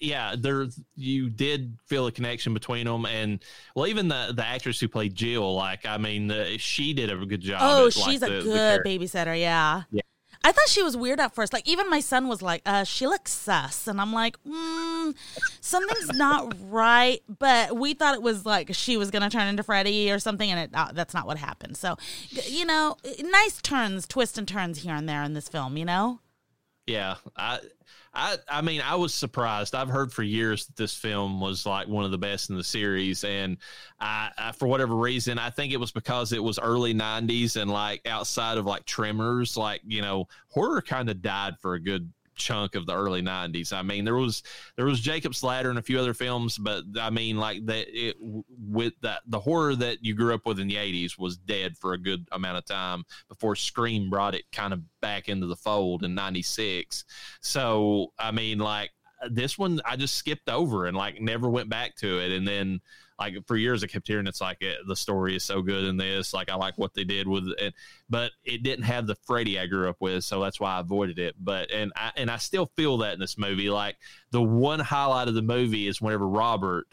yeah, 0.00 0.34
there 0.38 0.66
you 0.94 1.28
did 1.28 1.76
feel 1.86 2.06
a 2.06 2.12
connection 2.12 2.54
between 2.54 2.86
them, 2.86 3.04
and 3.06 3.40
well, 3.74 3.86
even 3.86 4.08
the 4.08 4.32
the 4.34 4.46
actress 4.46 4.78
who 4.78 4.88
played 4.88 5.14
Jill, 5.14 5.54
like 5.54 5.86
I 5.86 5.98
mean, 5.98 6.30
uh, 6.30 6.50
she 6.58 6.92
did 6.92 7.10
a 7.10 7.16
good 7.26 7.40
job. 7.40 7.60
Oh, 7.62 7.88
at, 7.88 7.96
like, 7.96 8.10
she's 8.10 8.22
a 8.22 8.26
the- 8.26 8.36
the 8.36 8.42
good 8.42 8.76
char- 8.76 8.84
babysitter, 8.84 9.38
yeah. 9.38 9.82
Yeah. 9.90 10.02
I 10.44 10.52
thought 10.52 10.68
she 10.68 10.82
was 10.82 10.96
weird 10.96 11.20
at 11.20 11.34
first. 11.34 11.52
Like 11.52 11.68
even 11.68 11.88
my 11.88 12.00
son 12.00 12.28
was 12.28 12.42
like, 12.42 12.62
uh, 12.66 12.84
she 12.84 13.06
looks 13.06 13.32
sus. 13.32 13.86
And 13.86 14.00
I'm 14.00 14.12
like, 14.12 14.36
mm, 14.44 15.14
something's 15.60 16.12
not 16.14 16.54
right. 16.62 17.22
But 17.28 17.76
we 17.76 17.94
thought 17.94 18.14
it 18.14 18.22
was 18.22 18.44
like 18.44 18.74
she 18.74 18.96
was 18.96 19.10
to 19.22 19.30
turn 19.30 19.48
into 19.48 19.62
Freddy 19.62 20.10
or 20.10 20.18
something. 20.18 20.50
And 20.50 20.60
it, 20.60 20.70
uh, 20.74 20.90
that's 20.92 21.14
not 21.14 21.26
what 21.26 21.38
happened. 21.38 21.76
So, 21.76 21.96
you 22.30 22.64
know, 22.64 22.96
nice 23.22 23.60
turns, 23.62 24.06
twists 24.06 24.38
and 24.38 24.48
turns 24.48 24.78
here 24.82 24.94
and 24.94 25.08
there 25.08 25.22
in 25.22 25.34
this 25.34 25.48
film, 25.48 25.76
you 25.76 25.84
know? 25.84 26.20
Yeah, 26.86 27.14
I, 27.36 27.60
I, 28.12 28.36
I 28.48 28.60
mean, 28.60 28.80
I 28.80 28.96
was 28.96 29.14
surprised. 29.14 29.74
I've 29.74 29.88
heard 29.88 30.12
for 30.12 30.24
years 30.24 30.66
that 30.66 30.76
this 30.76 30.94
film 30.94 31.40
was 31.40 31.64
like 31.64 31.86
one 31.86 32.04
of 32.04 32.10
the 32.10 32.18
best 32.18 32.50
in 32.50 32.56
the 32.56 32.64
series, 32.64 33.22
and 33.22 33.56
I, 34.00 34.30
I 34.36 34.52
for 34.52 34.66
whatever 34.66 34.96
reason, 34.96 35.38
I 35.38 35.50
think 35.50 35.72
it 35.72 35.76
was 35.78 35.92
because 35.92 36.32
it 36.32 36.42
was 36.42 36.58
early 36.58 36.92
'90s 36.92 37.54
and 37.56 37.70
like 37.70 38.06
outside 38.06 38.58
of 38.58 38.66
like 38.66 38.84
Tremors, 38.84 39.56
like 39.56 39.80
you 39.86 40.02
know, 40.02 40.26
horror 40.48 40.82
kind 40.82 41.08
of 41.08 41.22
died 41.22 41.54
for 41.60 41.74
a 41.74 41.80
good 41.80 42.12
chunk 42.34 42.74
of 42.74 42.86
the 42.86 42.94
early 42.94 43.22
90s 43.22 43.72
i 43.72 43.82
mean 43.82 44.04
there 44.04 44.14
was 44.14 44.42
there 44.76 44.86
was 44.86 45.00
jacob's 45.00 45.42
ladder 45.42 45.70
and 45.70 45.78
a 45.78 45.82
few 45.82 45.98
other 45.98 46.14
films 46.14 46.58
but 46.58 46.84
i 47.00 47.10
mean 47.10 47.36
like 47.36 47.64
that 47.66 47.86
it 47.88 48.16
with 48.20 48.94
that 49.02 49.20
the 49.26 49.38
horror 49.38 49.74
that 49.74 49.98
you 50.02 50.14
grew 50.14 50.34
up 50.34 50.46
with 50.46 50.58
in 50.58 50.68
the 50.68 50.76
80s 50.76 51.18
was 51.18 51.36
dead 51.36 51.76
for 51.76 51.92
a 51.92 51.98
good 51.98 52.26
amount 52.32 52.58
of 52.58 52.64
time 52.64 53.04
before 53.28 53.56
scream 53.56 54.10
brought 54.10 54.34
it 54.34 54.44
kind 54.52 54.72
of 54.72 54.80
back 55.00 55.28
into 55.28 55.46
the 55.46 55.56
fold 55.56 56.04
in 56.04 56.14
96 56.14 57.04
so 57.40 58.12
i 58.18 58.30
mean 58.30 58.58
like 58.58 58.90
this 59.30 59.56
one 59.56 59.80
i 59.84 59.96
just 59.96 60.14
skipped 60.14 60.48
over 60.48 60.86
and 60.86 60.96
like 60.96 61.20
never 61.20 61.48
went 61.48 61.68
back 61.68 61.96
to 61.96 62.18
it. 62.18 62.32
And 62.32 62.46
then 62.46 62.80
like 63.18 63.34
for 63.46 63.56
years 63.56 63.84
I 63.84 63.86
kept 63.86 64.08
hearing 64.08 64.26
it's 64.26 64.40
like 64.40 64.58
eh, 64.62 64.74
the 64.86 64.96
story 64.96 65.36
is 65.36 65.44
so 65.44 65.62
good 65.62 65.84
in 65.84 65.96
this. 65.96 66.34
Like 66.34 66.50
I 66.50 66.54
like 66.54 66.76
what 66.76 66.94
they 66.94 67.04
did 67.04 67.28
with 67.28 67.48
it. 67.58 67.74
But 68.08 68.32
it 68.44 68.62
didn't 68.62 68.84
have 68.84 69.06
the 69.06 69.14
Freddy 69.14 69.58
I 69.58 69.66
grew 69.66 69.88
up 69.88 69.96
with 70.00 70.24
so 70.24 70.40
that's 70.40 70.60
why 70.60 70.76
I 70.76 70.80
avoided 70.80 71.18
it. 71.18 71.34
But 71.38 71.70
and 71.70 71.92
I 71.96 72.12
and 72.16 72.30
I 72.30 72.36
still 72.36 72.70
feel 72.76 72.98
that 72.98 73.14
in 73.14 73.20
this 73.20 73.38
movie. 73.38 73.70
Like 73.70 73.96
the 74.30 74.42
one 74.42 74.80
highlight 74.80 75.28
of 75.28 75.34
the 75.34 75.42
movie 75.42 75.88
is 75.88 76.00
whenever 76.00 76.26
Robert 76.26 76.86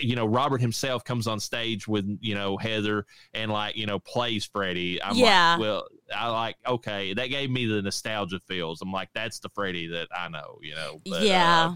you 0.00 0.14
know 0.14 0.26
Robert 0.26 0.60
himself 0.60 1.04
comes 1.04 1.26
on 1.26 1.40
stage 1.40 1.88
with 1.88 2.06
you 2.20 2.34
know 2.34 2.56
Heather 2.56 3.06
and 3.34 3.50
like 3.50 3.76
you 3.76 3.86
know 3.86 3.98
plays 3.98 4.44
Freddy 4.44 5.02
I'm 5.02 5.16
Yeah. 5.16 5.52
like 5.52 5.60
well 5.60 5.86
I 6.14 6.28
like 6.28 6.56
okay 6.66 7.14
that 7.14 7.28
gave 7.28 7.50
me 7.50 7.66
the 7.66 7.80
nostalgia 7.82 8.40
feels 8.40 8.82
I'm 8.82 8.92
like 8.92 9.08
that's 9.14 9.40
the 9.40 9.48
Freddy 9.48 9.86
that 9.88 10.08
I 10.14 10.28
know 10.28 10.58
you 10.62 10.74
know 10.74 11.00
But, 11.06 11.22
uh, 11.22 11.24
yeah. 11.24 11.74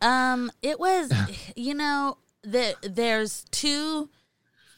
um, 0.00 0.50
it 0.62 0.78
was, 0.78 1.12
you 1.56 1.74
know, 1.74 2.18
the, 2.42 2.74
there's 2.82 3.44
two 3.50 4.08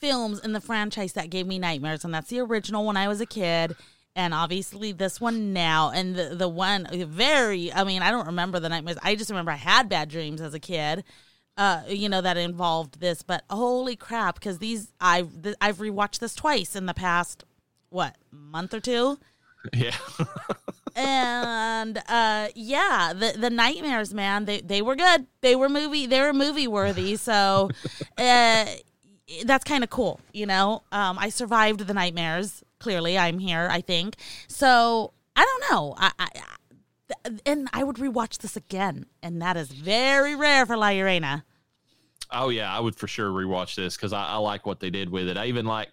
films 0.00 0.38
in 0.40 0.52
the 0.52 0.60
franchise 0.60 1.14
that 1.14 1.30
gave 1.30 1.46
me 1.46 1.58
nightmares, 1.58 2.04
and 2.04 2.14
that's 2.14 2.28
the 2.30 2.40
original 2.40 2.86
when 2.86 2.96
I 2.96 3.08
was 3.08 3.20
a 3.20 3.26
kid, 3.26 3.74
and 4.14 4.32
obviously 4.32 4.92
this 4.92 5.20
one 5.20 5.52
now, 5.52 5.90
and 5.90 6.14
the 6.14 6.34
the 6.36 6.48
one 6.48 6.86
very. 6.92 7.72
I 7.72 7.84
mean, 7.84 8.02
I 8.02 8.10
don't 8.10 8.26
remember 8.26 8.60
the 8.60 8.68
nightmares. 8.68 8.98
I 9.02 9.14
just 9.16 9.30
remember 9.30 9.50
I 9.52 9.56
had 9.56 9.88
bad 9.88 10.08
dreams 10.08 10.40
as 10.40 10.54
a 10.54 10.60
kid. 10.60 11.02
Uh, 11.56 11.82
you 11.88 12.08
know 12.08 12.20
that 12.20 12.36
involved 12.36 13.00
this, 13.00 13.22
but 13.22 13.42
holy 13.48 13.96
crap! 13.96 14.34
Because 14.34 14.58
these, 14.58 14.92
I've 15.00 15.42
th- 15.42 15.56
I've 15.60 15.78
rewatched 15.78 16.18
this 16.18 16.34
twice 16.34 16.76
in 16.76 16.84
the 16.86 16.92
past, 16.94 17.44
what 17.88 18.16
month 18.30 18.74
or 18.74 18.80
two? 18.80 19.18
Yeah. 19.72 19.94
And 20.98 21.98
uh 22.08 22.48
yeah 22.54 23.12
the 23.14 23.34
the 23.38 23.50
nightmares 23.50 24.14
man 24.14 24.46
they 24.46 24.62
they 24.62 24.80
were 24.80 24.96
good. 24.96 25.26
They 25.42 25.54
were 25.54 25.68
movie 25.68 26.06
they 26.06 26.22
were 26.22 26.32
movie 26.32 26.66
worthy 26.66 27.16
so 27.16 27.68
uh 28.18 28.64
that's 29.44 29.64
kind 29.64 29.84
of 29.84 29.90
cool 29.90 30.20
you 30.32 30.46
know? 30.46 30.84
Um 30.92 31.18
i 31.18 31.28
survived 31.28 31.80
the 31.80 31.92
nightmares 31.92 32.62
clearly 32.78 33.18
i'm 33.18 33.38
here 33.40 33.68
i 33.70 33.82
think. 33.82 34.16
So 34.48 35.12
i 35.36 35.44
don't 35.44 35.70
know. 35.70 35.94
I 35.98 36.12
i 36.18 36.28
I- 36.34 36.55
and 37.44 37.68
I 37.72 37.84
would 37.84 37.96
rewatch 37.96 38.38
this 38.38 38.56
again, 38.56 39.06
and 39.22 39.40
that 39.42 39.56
is 39.56 39.68
very 39.68 40.34
rare 40.34 40.66
for 40.66 40.76
La 40.76 40.88
llareyna. 40.88 41.44
Oh 42.30 42.48
yeah, 42.48 42.74
I 42.74 42.80
would 42.80 42.96
for 42.96 43.06
sure 43.06 43.30
rewatch 43.30 43.74
this 43.76 43.96
because 43.96 44.12
I, 44.12 44.24
I 44.24 44.36
like 44.36 44.66
what 44.66 44.80
they 44.80 44.90
did 44.90 45.10
with 45.10 45.28
it. 45.28 45.36
I 45.36 45.46
even 45.46 45.66
like 45.66 45.88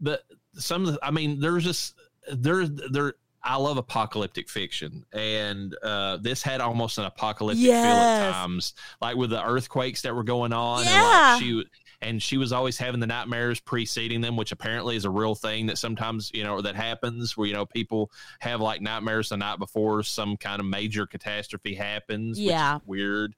the 0.00 0.20
some. 0.54 0.86
Of 0.86 0.94
the, 0.94 0.98
I 1.02 1.10
mean, 1.10 1.40
there's 1.40 1.64
just 1.64 1.94
there 2.32 2.66
there. 2.66 3.14
I 3.44 3.56
love 3.56 3.76
apocalyptic 3.76 4.48
fiction, 4.48 5.04
and 5.12 5.74
uh, 5.82 6.18
this 6.18 6.42
had 6.42 6.60
almost 6.60 6.98
an 6.98 7.04
apocalyptic 7.04 7.64
feel 7.64 7.74
at 7.74 8.32
times, 8.32 8.74
like 9.00 9.16
with 9.16 9.30
the 9.30 9.44
earthquakes 9.44 10.02
that 10.02 10.14
were 10.14 10.22
going 10.22 10.52
on. 10.52 10.84
Yeah. 10.84 11.34
And 11.34 11.34
like 11.34 11.42
she 11.42 11.64
and 12.02 12.22
she 12.22 12.36
was 12.36 12.52
always 12.52 12.76
having 12.76 13.00
the 13.00 13.06
nightmares 13.06 13.60
preceding 13.60 14.20
them, 14.20 14.36
which 14.36 14.52
apparently 14.52 14.96
is 14.96 15.04
a 15.04 15.10
real 15.10 15.34
thing 15.34 15.66
that 15.66 15.78
sometimes 15.78 16.30
you 16.34 16.44
know 16.44 16.60
that 16.60 16.74
happens, 16.76 17.36
where 17.36 17.46
you 17.46 17.54
know 17.54 17.64
people 17.64 18.10
have 18.40 18.60
like 18.60 18.80
nightmares 18.80 19.30
the 19.30 19.36
night 19.36 19.58
before 19.58 20.02
some 20.02 20.36
kind 20.36 20.60
of 20.60 20.66
major 20.66 21.06
catastrophe 21.06 21.74
happens. 21.74 22.36
which 22.38 22.44
is 22.46 22.50
Yeah. 22.50 22.78
weird. 22.84 23.34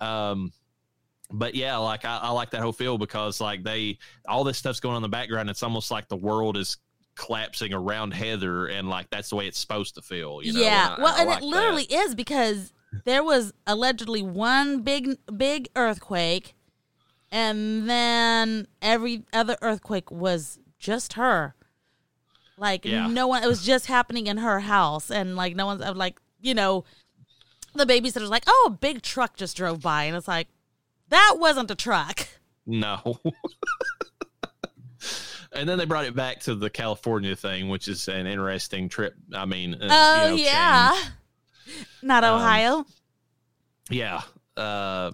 Um, 0.00 0.52
but 1.32 1.54
yeah, 1.54 1.76
like 1.76 2.04
I, 2.04 2.18
I 2.22 2.30
like 2.30 2.50
that 2.50 2.60
whole 2.60 2.72
feel 2.72 2.98
because 2.98 3.40
like 3.40 3.62
they 3.62 3.98
all 4.28 4.44
this 4.44 4.58
stuff's 4.58 4.80
going 4.80 4.92
on 4.94 4.98
in 4.98 5.02
the 5.02 5.08
background. 5.08 5.48
It's 5.48 5.62
almost 5.62 5.90
like 5.90 6.08
the 6.08 6.16
world 6.16 6.56
is 6.56 6.76
collapsing 7.14 7.72
around 7.74 8.12
Heather, 8.14 8.66
and 8.66 8.88
like 8.88 9.08
that's 9.10 9.30
the 9.30 9.36
way 9.36 9.46
it's 9.46 9.58
supposed 9.58 9.94
to 9.94 10.02
feel. 10.02 10.42
You 10.42 10.54
know? 10.54 10.60
yeah, 10.60 10.96
I- 10.98 11.02
well, 11.02 11.14
I 11.14 11.20
and 11.20 11.28
like 11.30 11.42
it 11.42 11.44
literally 11.44 11.84
is 11.84 12.14
because 12.14 12.72
there 13.04 13.22
was 13.22 13.52
allegedly 13.66 14.22
one 14.22 14.82
big 14.82 15.16
big 15.36 15.68
earthquake, 15.76 16.54
and 17.32 17.88
then 17.88 18.66
every 18.82 19.24
other 19.32 19.56
earthquake 19.62 20.10
was 20.10 20.58
just 20.78 21.14
her. 21.14 21.54
Like 22.58 22.84
Yeah. 22.84 23.06
no 23.06 23.26
one, 23.26 23.42
it 23.42 23.46
was 23.46 23.64
just 23.64 23.86
happening 23.86 24.26
in 24.26 24.36
her 24.38 24.60
house, 24.60 25.10
and 25.10 25.36
like 25.36 25.56
no 25.56 25.66
one's 25.66 25.80
like 25.80 26.18
you 26.40 26.54
know, 26.54 26.84
the 27.74 27.84
babysitter's 27.86 28.30
like, 28.30 28.44
oh, 28.46 28.64
a 28.68 28.70
big 28.70 29.02
truck 29.02 29.36
just 29.36 29.56
drove 29.56 29.80
by, 29.80 30.04
and 30.04 30.16
it's 30.16 30.28
like 30.28 30.48
that 31.08 31.36
wasn't 31.38 31.70
a 31.70 31.74
truck. 31.74 32.26
no. 32.66 33.18
And 35.52 35.68
then 35.68 35.78
they 35.78 35.84
brought 35.84 36.04
it 36.04 36.14
back 36.14 36.38
to 36.42 36.54
the 36.54 36.70
California 36.70 37.34
thing, 37.34 37.68
which 37.68 37.88
is 37.88 38.06
an 38.06 38.28
interesting 38.28 38.88
trip. 38.88 39.14
I 39.34 39.46
mean, 39.46 39.74
uh, 39.74 39.88
Oh 39.90 40.22
you 40.26 40.30
know, 40.30 40.34
yeah, 40.44 40.92
change. 41.66 41.86
not 42.02 42.22
Um, 42.22 42.36
Ohio. 42.36 42.86
yeah. 43.90 44.22
Uh, 44.56 45.10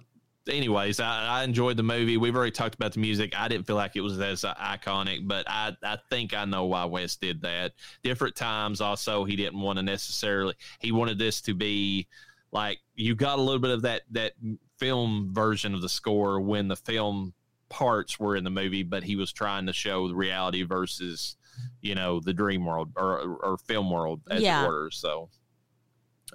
anyways, 0.49 0.99
I, 0.99 1.39
I 1.41 1.43
enjoyed 1.43 1.77
the 1.77 1.83
movie. 1.83 2.17
We've 2.17 2.35
already 2.35 2.51
talked 2.51 2.75
about 2.75 2.93
the 2.93 2.99
music. 2.99 3.33
I 3.37 3.47
didn't 3.47 3.67
feel 3.67 3.75
like 3.75 3.95
it 3.95 4.01
was 4.01 4.19
as 4.19 4.43
uh, 4.45 4.53
iconic, 4.55 5.27
but 5.27 5.45
I, 5.49 5.75
I 5.83 5.97
think 6.09 6.33
I 6.33 6.45
know 6.45 6.65
why 6.65 6.85
Wes 6.85 7.15
did 7.15 7.41
that. 7.41 7.73
Different 8.03 8.35
times, 8.35 8.81
also, 8.81 9.23
he 9.23 9.35
didn't 9.35 9.59
want 9.59 9.77
to 9.77 9.83
necessarily. 9.83 10.53
He 10.79 10.91
wanted 10.91 11.17
this 11.19 11.41
to 11.41 11.53
be 11.53 12.07
like 12.51 12.79
you 12.95 13.13
got 13.15 13.39
a 13.39 13.41
little 13.41 13.59
bit 13.61 13.71
of 13.71 13.81
that 13.83 14.03
that 14.11 14.33
film 14.77 15.29
version 15.33 15.73
of 15.73 15.81
the 15.81 15.89
score 15.89 16.39
when 16.39 16.67
the 16.67 16.75
film 16.75 17.33
parts 17.69 18.19
were 18.19 18.35
in 18.35 18.43
the 18.43 18.49
movie, 18.49 18.83
but 18.83 19.03
he 19.03 19.15
was 19.15 19.33
trying 19.33 19.65
to 19.65 19.73
show 19.73 20.07
the 20.07 20.15
reality 20.15 20.63
versus 20.63 21.35
you 21.81 21.95
know 21.95 22.19
the 22.19 22.33
dream 22.33 22.65
world 22.65 22.89
or 22.95 23.37
or 23.43 23.57
film 23.57 23.89
world 23.89 24.21
as 24.29 24.41
Yeah. 24.41 24.63
it 24.63 24.67
were. 24.67 24.89
So. 24.91 25.29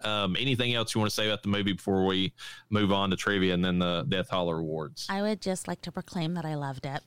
Um, 0.05 0.37
anything 0.39 0.75
else 0.75 0.95
you 0.95 1.01
want 1.01 1.11
to 1.11 1.15
say 1.15 1.27
about 1.27 1.43
the 1.43 1.49
movie 1.49 1.73
before 1.73 2.05
we 2.07 2.33
move 2.71 2.93
on 2.93 3.11
to 3.11 3.17
trivia 3.17 3.55
and 3.55 3.65
then 3.65 3.79
the 3.79 4.05
Death 4.09 4.31
Holler 4.31 4.59
Awards? 4.59 5.07
I 5.09 5.23
would 5.23 5.41
just 5.41 5.69
like 5.69 5.83
to 5.83 5.93
proclaim 5.93 6.35
that 6.35 6.45
I 6.45 6.55
loved 6.55 6.87
it. 6.87 7.03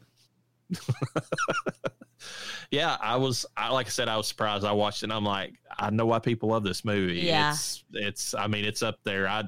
Yeah, 2.72 2.98
I 3.00 3.18
was. 3.18 3.46
I 3.56 3.72
like 3.72 3.88
I 3.88 3.90
said, 3.90 4.08
I 4.08 4.18
was 4.18 4.28
surprised. 4.28 4.66
I 4.66 4.72
watched 4.72 5.04
it. 5.04 5.06
and 5.06 5.14
I'm 5.14 5.24
like, 5.24 5.54
I 5.78 5.90
know 5.90 6.06
why 6.06 6.20
people 6.20 6.50
love 6.50 6.64
this 6.64 6.84
movie. 6.84 7.22
Yeah. 7.22 7.52
It's. 7.52 7.84
It's. 7.94 8.34
I 8.34 8.48
mean, 8.48 8.66
it's 8.66 8.84
up 8.84 9.00
there. 9.04 9.28
I. 9.28 9.44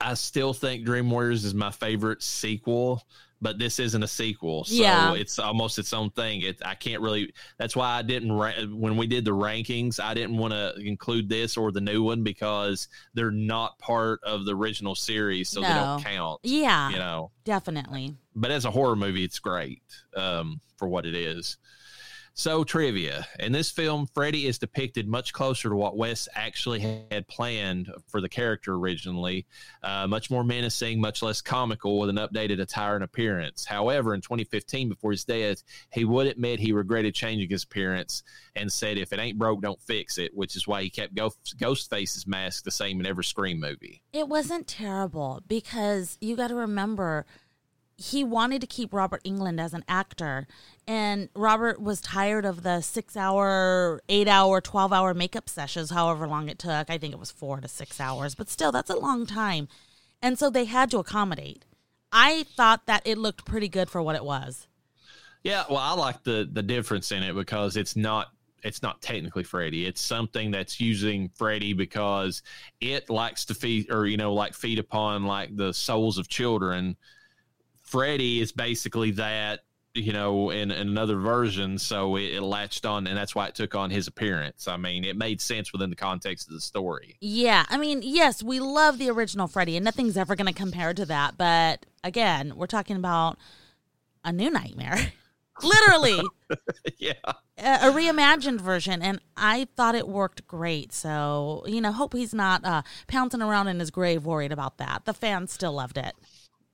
I 0.00 0.14
still 0.14 0.52
think 0.52 0.84
Dream 0.84 1.10
Warriors 1.10 1.44
is 1.44 1.54
my 1.54 1.70
favorite 1.70 2.22
sequel, 2.22 3.02
but 3.42 3.58
this 3.58 3.78
isn't 3.78 4.02
a 4.02 4.08
sequel, 4.08 4.64
so 4.64 4.74
Yeah. 4.74 5.12
it's 5.14 5.38
almost 5.38 5.78
its 5.78 5.92
own 5.92 6.10
thing. 6.10 6.40
It 6.42 6.60
I 6.64 6.74
can't 6.74 7.02
really. 7.02 7.32
That's 7.58 7.76
why 7.76 7.98
I 7.98 8.02
didn't 8.02 8.34
when 8.78 8.96
we 8.96 9.06
did 9.06 9.24
the 9.24 9.32
rankings. 9.32 10.00
I 10.00 10.14
didn't 10.14 10.38
want 10.38 10.52
to 10.54 10.74
include 10.78 11.28
this 11.28 11.56
or 11.56 11.70
the 11.72 11.80
new 11.80 12.02
one 12.02 12.22
because 12.22 12.88
they're 13.14 13.30
not 13.30 13.78
part 13.78 14.20
of 14.24 14.44
the 14.46 14.54
original 14.56 14.94
series, 14.94 15.50
so 15.50 15.60
they 15.60 15.68
don't 15.68 16.02
count. 16.02 16.40
Yeah, 16.44 16.90
You 16.90 16.96
know, 16.98 17.30
definitely. 17.44 18.16
but 18.34 18.50
as 18.50 18.64
a 18.64 18.70
horror 18.70 18.96
movie, 18.96 19.24
it's 19.24 19.38
great 19.38 19.82
um, 20.16 20.60
for 20.78 20.88
what 20.88 21.04
it 21.06 21.14
is. 21.14 21.58
So, 22.38 22.64
trivia. 22.64 23.26
In 23.38 23.52
this 23.52 23.70
film, 23.70 24.06
Freddy 24.12 24.46
is 24.46 24.58
depicted 24.58 25.08
much 25.08 25.32
closer 25.32 25.70
to 25.70 25.74
what 25.74 25.96
Wes 25.96 26.28
actually 26.34 26.80
had 27.10 27.26
planned 27.28 27.90
for 28.08 28.20
the 28.20 28.28
character 28.28 28.74
originally. 28.74 29.46
Uh, 29.82 30.06
much 30.06 30.30
more 30.30 30.44
menacing, 30.44 31.00
much 31.00 31.22
less 31.22 31.40
comical, 31.40 31.98
with 31.98 32.10
an 32.10 32.16
updated 32.16 32.60
attire 32.60 32.94
and 32.94 33.04
appearance. 33.04 33.64
However, 33.64 34.12
in 34.12 34.20
2015, 34.20 34.90
before 34.90 35.12
his 35.12 35.24
death, 35.24 35.62
he 35.90 36.04
would 36.04 36.26
admit 36.26 36.60
he 36.60 36.72
regretted 36.72 37.14
changing 37.14 37.48
his 37.48 37.64
appearance 37.64 38.22
and 38.54 38.70
said, 38.70 38.98
if 38.98 39.14
it 39.14 39.18
ain't 39.18 39.38
broke, 39.38 39.62
don't 39.62 39.80
fix 39.80 40.18
it, 40.18 40.36
which 40.36 40.56
is 40.56 40.68
why 40.68 40.82
he 40.82 40.90
kept 40.90 41.14
Ghost- 41.14 41.56
Ghostface's 41.56 42.26
mask 42.26 42.64
the 42.64 42.70
same 42.70 43.00
in 43.00 43.06
every 43.06 43.24
Scream 43.24 43.58
movie. 43.58 44.02
It 44.12 44.28
wasn't 44.28 44.66
terrible 44.66 45.40
because 45.48 46.18
you 46.20 46.36
got 46.36 46.48
to 46.48 46.54
remember 46.54 47.24
he 47.96 48.22
wanted 48.22 48.60
to 48.60 48.66
keep 48.66 48.92
Robert 48.92 49.22
Englund 49.24 49.60
as 49.60 49.72
an 49.72 49.84
actor, 49.88 50.46
and 50.86 51.28
Robert 51.34 51.80
was 51.80 52.00
tired 52.00 52.44
of 52.44 52.62
the 52.62 52.80
six 52.80 53.16
hour, 53.16 54.00
eight 54.08 54.28
hour, 54.28 54.60
12 54.60 54.92
hour 54.92 55.14
makeup 55.14 55.48
sessions, 55.48 55.90
however 55.90 56.28
long 56.28 56.48
it 56.48 56.58
took. 56.58 56.90
I 56.90 56.98
think 56.98 57.12
it 57.12 57.18
was 57.18 57.30
four 57.30 57.60
to 57.60 57.68
six 57.68 58.00
hours, 58.00 58.34
but 58.34 58.50
still, 58.50 58.70
that's 58.70 58.90
a 58.90 58.98
long 58.98 59.26
time. 59.26 59.68
And 60.20 60.38
so 60.38 60.50
they 60.50 60.66
had 60.66 60.90
to 60.90 60.98
accommodate. 60.98 61.64
I 62.12 62.44
thought 62.56 62.86
that 62.86 63.02
it 63.06 63.18
looked 63.18 63.44
pretty 63.44 63.68
good 63.68 63.90
for 63.90 64.02
what 64.02 64.16
it 64.16 64.24
was. 64.24 64.66
Yeah, 65.42 65.64
well, 65.68 65.78
I 65.78 65.94
like 65.94 66.22
the 66.24 66.48
the 66.50 66.62
difference 66.62 67.12
in 67.12 67.22
it 67.22 67.34
because 67.34 67.76
it's 67.76 67.96
not 67.96 68.28
it's 68.62 68.82
not 68.82 69.00
technically 69.00 69.44
Freddy. 69.44 69.86
It's 69.86 70.00
something 70.00 70.50
that's 70.50 70.80
using 70.80 71.30
Freddy 71.36 71.72
because 71.72 72.42
it 72.80 73.08
likes 73.08 73.44
to 73.46 73.54
feed 73.54 73.90
or 73.90 74.06
you 74.06 74.16
know 74.16 74.34
like 74.34 74.54
feed 74.54 74.78
upon 74.78 75.24
like 75.24 75.56
the 75.56 75.72
souls 75.72 76.18
of 76.18 76.28
children. 76.28 76.96
Freddy 77.86 78.40
is 78.40 78.52
basically 78.52 79.12
that 79.12 79.60
you 79.94 80.12
know 80.12 80.50
in, 80.50 80.70
in 80.70 80.88
another 80.88 81.16
version, 81.16 81.78
so 81.78 82.16
it, 82.16 82.34
it 82.34 82.42
latched 82.42 82.84
on, 82.84 83.06
and 83.06 83.16
that's 83.16 83.34
why 83.34 83.46
it 83.46 83.54
took 83.54 83.74
on 83.74 83.90
his 83.90 84.08
appearance. 84.08 84.68
I 84.68 84.76
mean, 84.76 85.04
it 85.04 85.16
made 85.16 85.40
sense 85.40 85.72
within 85.72 85.88
the 85.88 85.96
context 85.96 86.48
of 86.48 86.54
the 86.54 86.60
story. 86.60 87.16
Yeah, 87.20 87.64
I 87.68 87.78
mean, 87.78 88.02
yes, 88.02 88.42
we 88.42 88.60
love 88.60 88.98
the 88.98 89.08
original 89.08 89.46
Freddy, 89.46 89.76
and 89.76 89.84
nothing's 89.84 90.16
ever 90.16 90.34
going 90.34 90.52
to 90.52 90.52
compare 90.52 90.92
to 90.94 91.06
that. 91.06 91.38
But 91.38 91.86
again, 92.04 92.54
we're 92.56 92.66
talking 92.66 92.96
about 92.96 93.38
a 94.24 94.32
new 94.32 94.50
nightmare, 94.50 95.12
literally 95.62 96.20
yeah, 96.98 97.12
a, 97.56 97.88
a 97.88 97.92
reimagined 97.92 98.60
version, 98.60 99.00
and 99.00 99.20
I 99.36 99.68
thought 99.76 99.94
it 99.94 100.08
worked 100.08 100.44
great. 100.48 100.92
So 100.92 101.62
you 101.68 101.80
know, 101.80 101.92
hope 101.92 102.14
he's 102.14 102.34
not 102.34 102.64
uh, 102.64 102.82
pouncing 103.06 103.42
around 103.42 103.68
in 103.68 103.78
his 103.78 103.92
grave 103.92 104.26
worried 104.26 104.50
about 104.50 104.78
that. 104.78 105.04
The 105.04 105.14
fans 105.14 105.52
still 105.52 105.72
loved 105.72 105.98
it. 105.98 106.16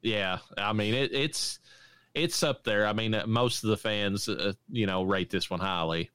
Yeah, 0.02 0.38
I 0.56 0.72
mean 0.72 0.94
it, 0.94 1.12
it's 1.12 1.60
it's 2.14 2.42
up 2.42 2.64
there. 2.64 2.86
I 2.86 2.92
mean, 2.92 3.14
uh, 3.14 3.26
most 3.26 3.64
of 3.64 3.70
the 3.70 3.76
fans, 3.76 4.28
uh, 4.28 4.52
you 4.68 4.86
know, 4.86 5.02
rate 5.02 5.30
this 5.30 5.48
one 5.50 5.60
highly. 5.60 6.10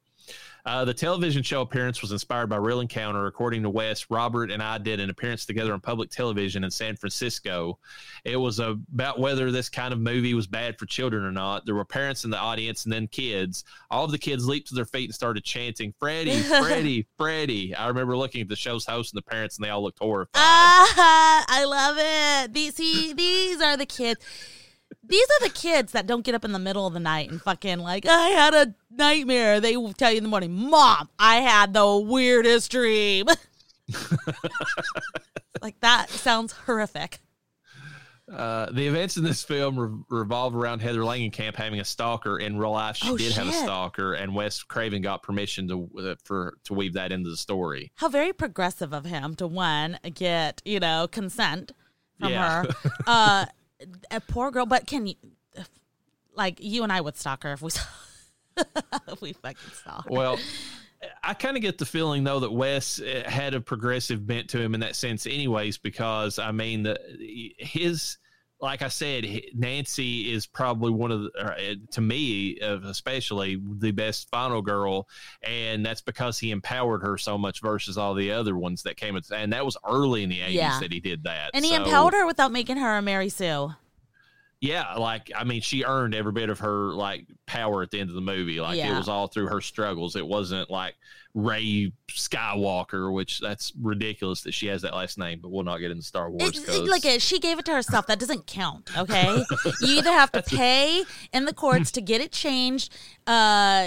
Uh, 0.67 0.83
the 0.83 0.93
television 0.93 1.41
show 1.41 1.61
appearance 1.61 2.01
was 2.01 2.11
inspired 2.11 2.47
by 2.47 2.57
real 2.57 2.81
encounter. 2.81 3.25
According 3.25 3.63
to 3.63 3.69
Wes, 3.69 4.07
Robert 4.09 4.51
and 4.51 4.61
I 4.61 4.77
did 4.77 4.99
an 4.99 5.09
appearance 5.09 5.45
together 5.45 5.71
on 5.71 5.79
public 5.79 6.09
television 6.09 6.65
in 6.65 6.71
San 6.71 6.97
Francisco. 6.97 7.79
It 8.25 8.35
was 8.35 8.59
about 8.59 9.17
whether 9.17 9.49
this 9.49 9.69
kind 9.69 9.93
of 9.93 9.99
movie 10.01 10.33
was 10.33 10.45
bad 10.45 10.77
for 10.77 10.85
children 10.85 11.23
or 11.23 11.31
not. 11.31 11.65
There 11.65 11.73
were 11.73 11.85
parents 11.85 12.25
in 12.25 12.31
the 12.31 12.37
audience 12.37 12.83
and 12.83 12.91
then 12.91 13.07
kids. 13.07 13.63
All 13.89 14.03
of 14.03 14.11
the 14.11 14.17
kids 14.17 14.45
leaped 14.45 14.67
to 14.67 14.75
their 14.75 14.83
feet 14.83 15.05
and 15.05 15.15
started 15.15 15.45
chanting, 15.45 15.93
Freddy, 16.01 16.37
Freddy, 16.41 17.07
Freddy. 17.17 17.73
I 17.73 17.87
remember 17.87 18.17
looking 18.17 18.41
at 18.41 18.49
the 18.49 18.57
show's 18.57 18.85
host 18.85 19.13
and 19.13 19.17
the 19.17 19.29
parents, 19.29 19.55
and 19.55 19.63
they 19.63 19.69
all 19.69 19.81
looked 19.81 19.99
horrified. 19.99 20.31
Ah, 20.35 21.45
I 21.47 21.63
love 21.63 21.95
it. 21.97 22.53
These 22.53 22.75
see, 22.75 23.13
these 23.13 23.61
are 23.61 23.77
the 23.77 23.85
kids. 23.85 24.19
These 25.07 25.25
are 25.41 25.47
the 25.47 25.53
kids 25.53 25.91
that 25.93 26.05
don't 26.07 26.23
get 26.25 26.35
up 26.35 26.43
in 26.45 26.51
the 26.51 26.59
middle 26.59 26.85
of 26.85 26.93
the 26.93 26.99
night 26.99 27.29
and 27.31 27.41
fucking 27.41 27.79
like, 27.79 28.05
I 28.05 28.27
had 28.29 28.53
a 28.53 28.75
nightmare. 28.91 29.59
They 29.61 29.77
will 29.77 29.93
tell 29.93 30.11
you 30.11 30.17
in 30.17 30.23
the 30.23 30.29
morning, 30.29 30.51
Mom, 30.53 31.09
I 31.17 31.37
had 31.37 31.73
the 31.73 31.97
weirdest 31.97 32.71
dream. 32.71 33.27
like 35.61 35.79
that 35.81 36.09
sounds 36.09 36.53
horrific. 36.65 37.19
Uh, 38.31 38.69
the 38.73 38.85
events 38.85 39.15
in 39.15 39.23
this 39.23 39.41
film 39.41 39.79
re- 39.79 40.03
revolve 40.19 40.53
around 40.53 40.81
Heather 40.81 40.99
Langenkamp 40.99 41.55
having 41.55 41.79
a 41.79 41.85
stalker. 41.85 42.37
In 42.39 42.57
real 42.57 42.71
life, 42.73 42.97
she 42.97 43.09
Oh, 43.09 43.15
did 43.17 43.31
have 43.33 43.47
a 43.47 43.53
stalker, 43.53 44.15
and 44.15 44.35
Wes 44.35 44.61
Craven 44.63 45.01
got 45.01 45.23
permission 45.23 45.65
to 45.69 45.89
uh, 45.97 46.15
for 46.25 46.57
to 46.65 46.73
weave 46.73 46.93
that 46.95 47.13
into 47.13 47.29
the 47.29 47.37
story. 47.37 47.89
How 47.95 48.09
very 48.09 48.33
progressive 48.33 48.91
of 48.93 49.05
him 49.05 49.35
to 49.35 49.47
one 49.47 49.97
get 50.13 50.61
you 50.65 50.81
know 50.81 51.07
consent 51.09 51.71
from 52.19 52.31
Yeah. 52.33 52.63
her. 52.65 52.69
Uh, 53.07 53.45
a 54.11 54.21
poor 54.21 54.51
girl, 54.51 54.65
but 54.65 54.87
can 54.87 55.07
you? 55.07 55.15
Like 56.33 56.59
you 56.59 56.83
and 56.83 56.91
I 56.91 57.01
would 57.01 57.17
stalk 57.17 57.43
her 57.43 57.53
if 57.53 57.61
we 57.61 57.69
saw. 57.71 57.81
if 59.07 59.21
we 59.21 59.33
fucking 59.33 59.71
saw 59.83 60.01
her. 60.01 60.09
Well, 60.09 60.39
I 61.23 61.33
kind 61.33 61.57
of 61.57 61.61
get 61.61 61.77
the 61.77 61.85
feeling 61.85 62.23
though 62.23 62.39
that 62.39 62.51
Wes 62.51 62.99
uh, 63.01 63.23
had 63.25 63.53
a 63.53 63.61
progressive 63.61 64.25
bent 64.25 64.49
to 64.49 64.61
him 64.61 64.73
in 64.73 64.79
that 64.81 64.95
sense, 64.95 65.25
anyways, 65.25 65.77
because 65.77 66.39
I 66.39 66.51
mean 66.51 66.83
the 66.83 66.99
his. 67.57 68.17
Like 68.59 68.81
I 68.81 68.87
said, 68.87 69.23
Nancy 69.53 70.33
is 70.33 70.47
probably 70.47 70.89
one 70.91 71.11
of 71.11 71.21
the, 71.21 71.31
uh, 71.39 71.75
to 71.91 72.01
me, 72.01 72.57
especially 72.59 73.61
the 73.77 73.91
best 73.91 74.29
final 74.31 74.63
girl, 74.63 75.07
and 75.43 75.85
that's 75.85 76.01
because 76.01 76.39
he 76.39 76.49
empowered 76.49 77.03
her 77.03 77.19
so 77.19 77.37
much 77.37 77.61
versus 77.61 77.99
all 77.99 78.15
the 78.15 78.31
other 78.31 78.57
ones 78.57 78.81
that 78.83 78.97
came. 78.97 79.19
And 79.31 79.53
that 79.53 79.63
was 79.63 79.77
early 79.87 80.23
in 80.23 80.29
the 80.29 80.41
eighties 80.41 80.55
Yeah. 80.55 80.79
that 80.79 80.91
he 80.91 80.99
did 80.99 81.23
that. 81.25 81.51
And 81.53 81.63
he 81.63 81.75
So- 81.75 81.83
empowered 81.83 82.13
her 82.15 82.25
without 82.25 82.51
making 82.51 82.77
her 82.77 82.97
a 82.97 83.01
Mary 83.01 83.29
Sue. 83.29 83.73
Yeah, 84.59 84.95
like 84.95 85.29
I 85.35 85.43
mean, 85.43 85.61
she 85.61 85.83
earned 85.83 86.15
every 86.15 86.31
bit 86.31 86.49
of 86.49 86.57
her 86.59 86.91
like 86.93 87.27
power 87.45 87.83
at 87.83 87.91
the 87.91 87.99
end 87.99 88.09
of 88.09 88.15
the 88.15 88.21
movie. 88.21 88.59
Like 88.59 88.79
it 88.79 88.91
was 88.91 89.07
all 89.07 89.27
through 89.27 89.49
her 89.49 89.61
struggles. 89.61 90.15
It 90.15 90.25
wasn't 90.25 90.71
like 90.71 90.95
Rey 91.37 91.91
Skywalker, 92.09 93.13
which 93.13 93.39
that's 93.39 93.71
ridiculous 93.79 94.41
that 94.41 94.53
she 94.55 94.65
has 94.67 94.81
that 94.81 94.95
last 94.95 95.19
name. 95.19 95.39
But 95.39 95.51
we'll 95.51 95.63
not 95.63 95.77
get 95.77 95.91
into 95.91 96.03
Star 96.03 96.31
Wars. 96.31 96.57
It, 96.57 96.67
it, 96.67 96.89
like 96.89 97.05
it, 97.05 97.21
she 97.21 97.39
gave 97.39 97.59
it 97.59 97.65
to 97.65 97.73
herself. 97.73 98.07
That 98.07 98.17
doesn't 98.17 98.47
count. 98.47 98.89
Okay, 98.97 99.43
you 99.81 99.97
either 99.97 100.11
have 100.11 100.31
to 100.31 100.41
pay 100.41 101.03
in 101.33 101.45
the 101.45 101.53
courts 101.53 101.91
to 101.91 102.01
get 102.01 102.21
it 102.21 102.31
changed 102.31 102.91
uh, 103.27 103.85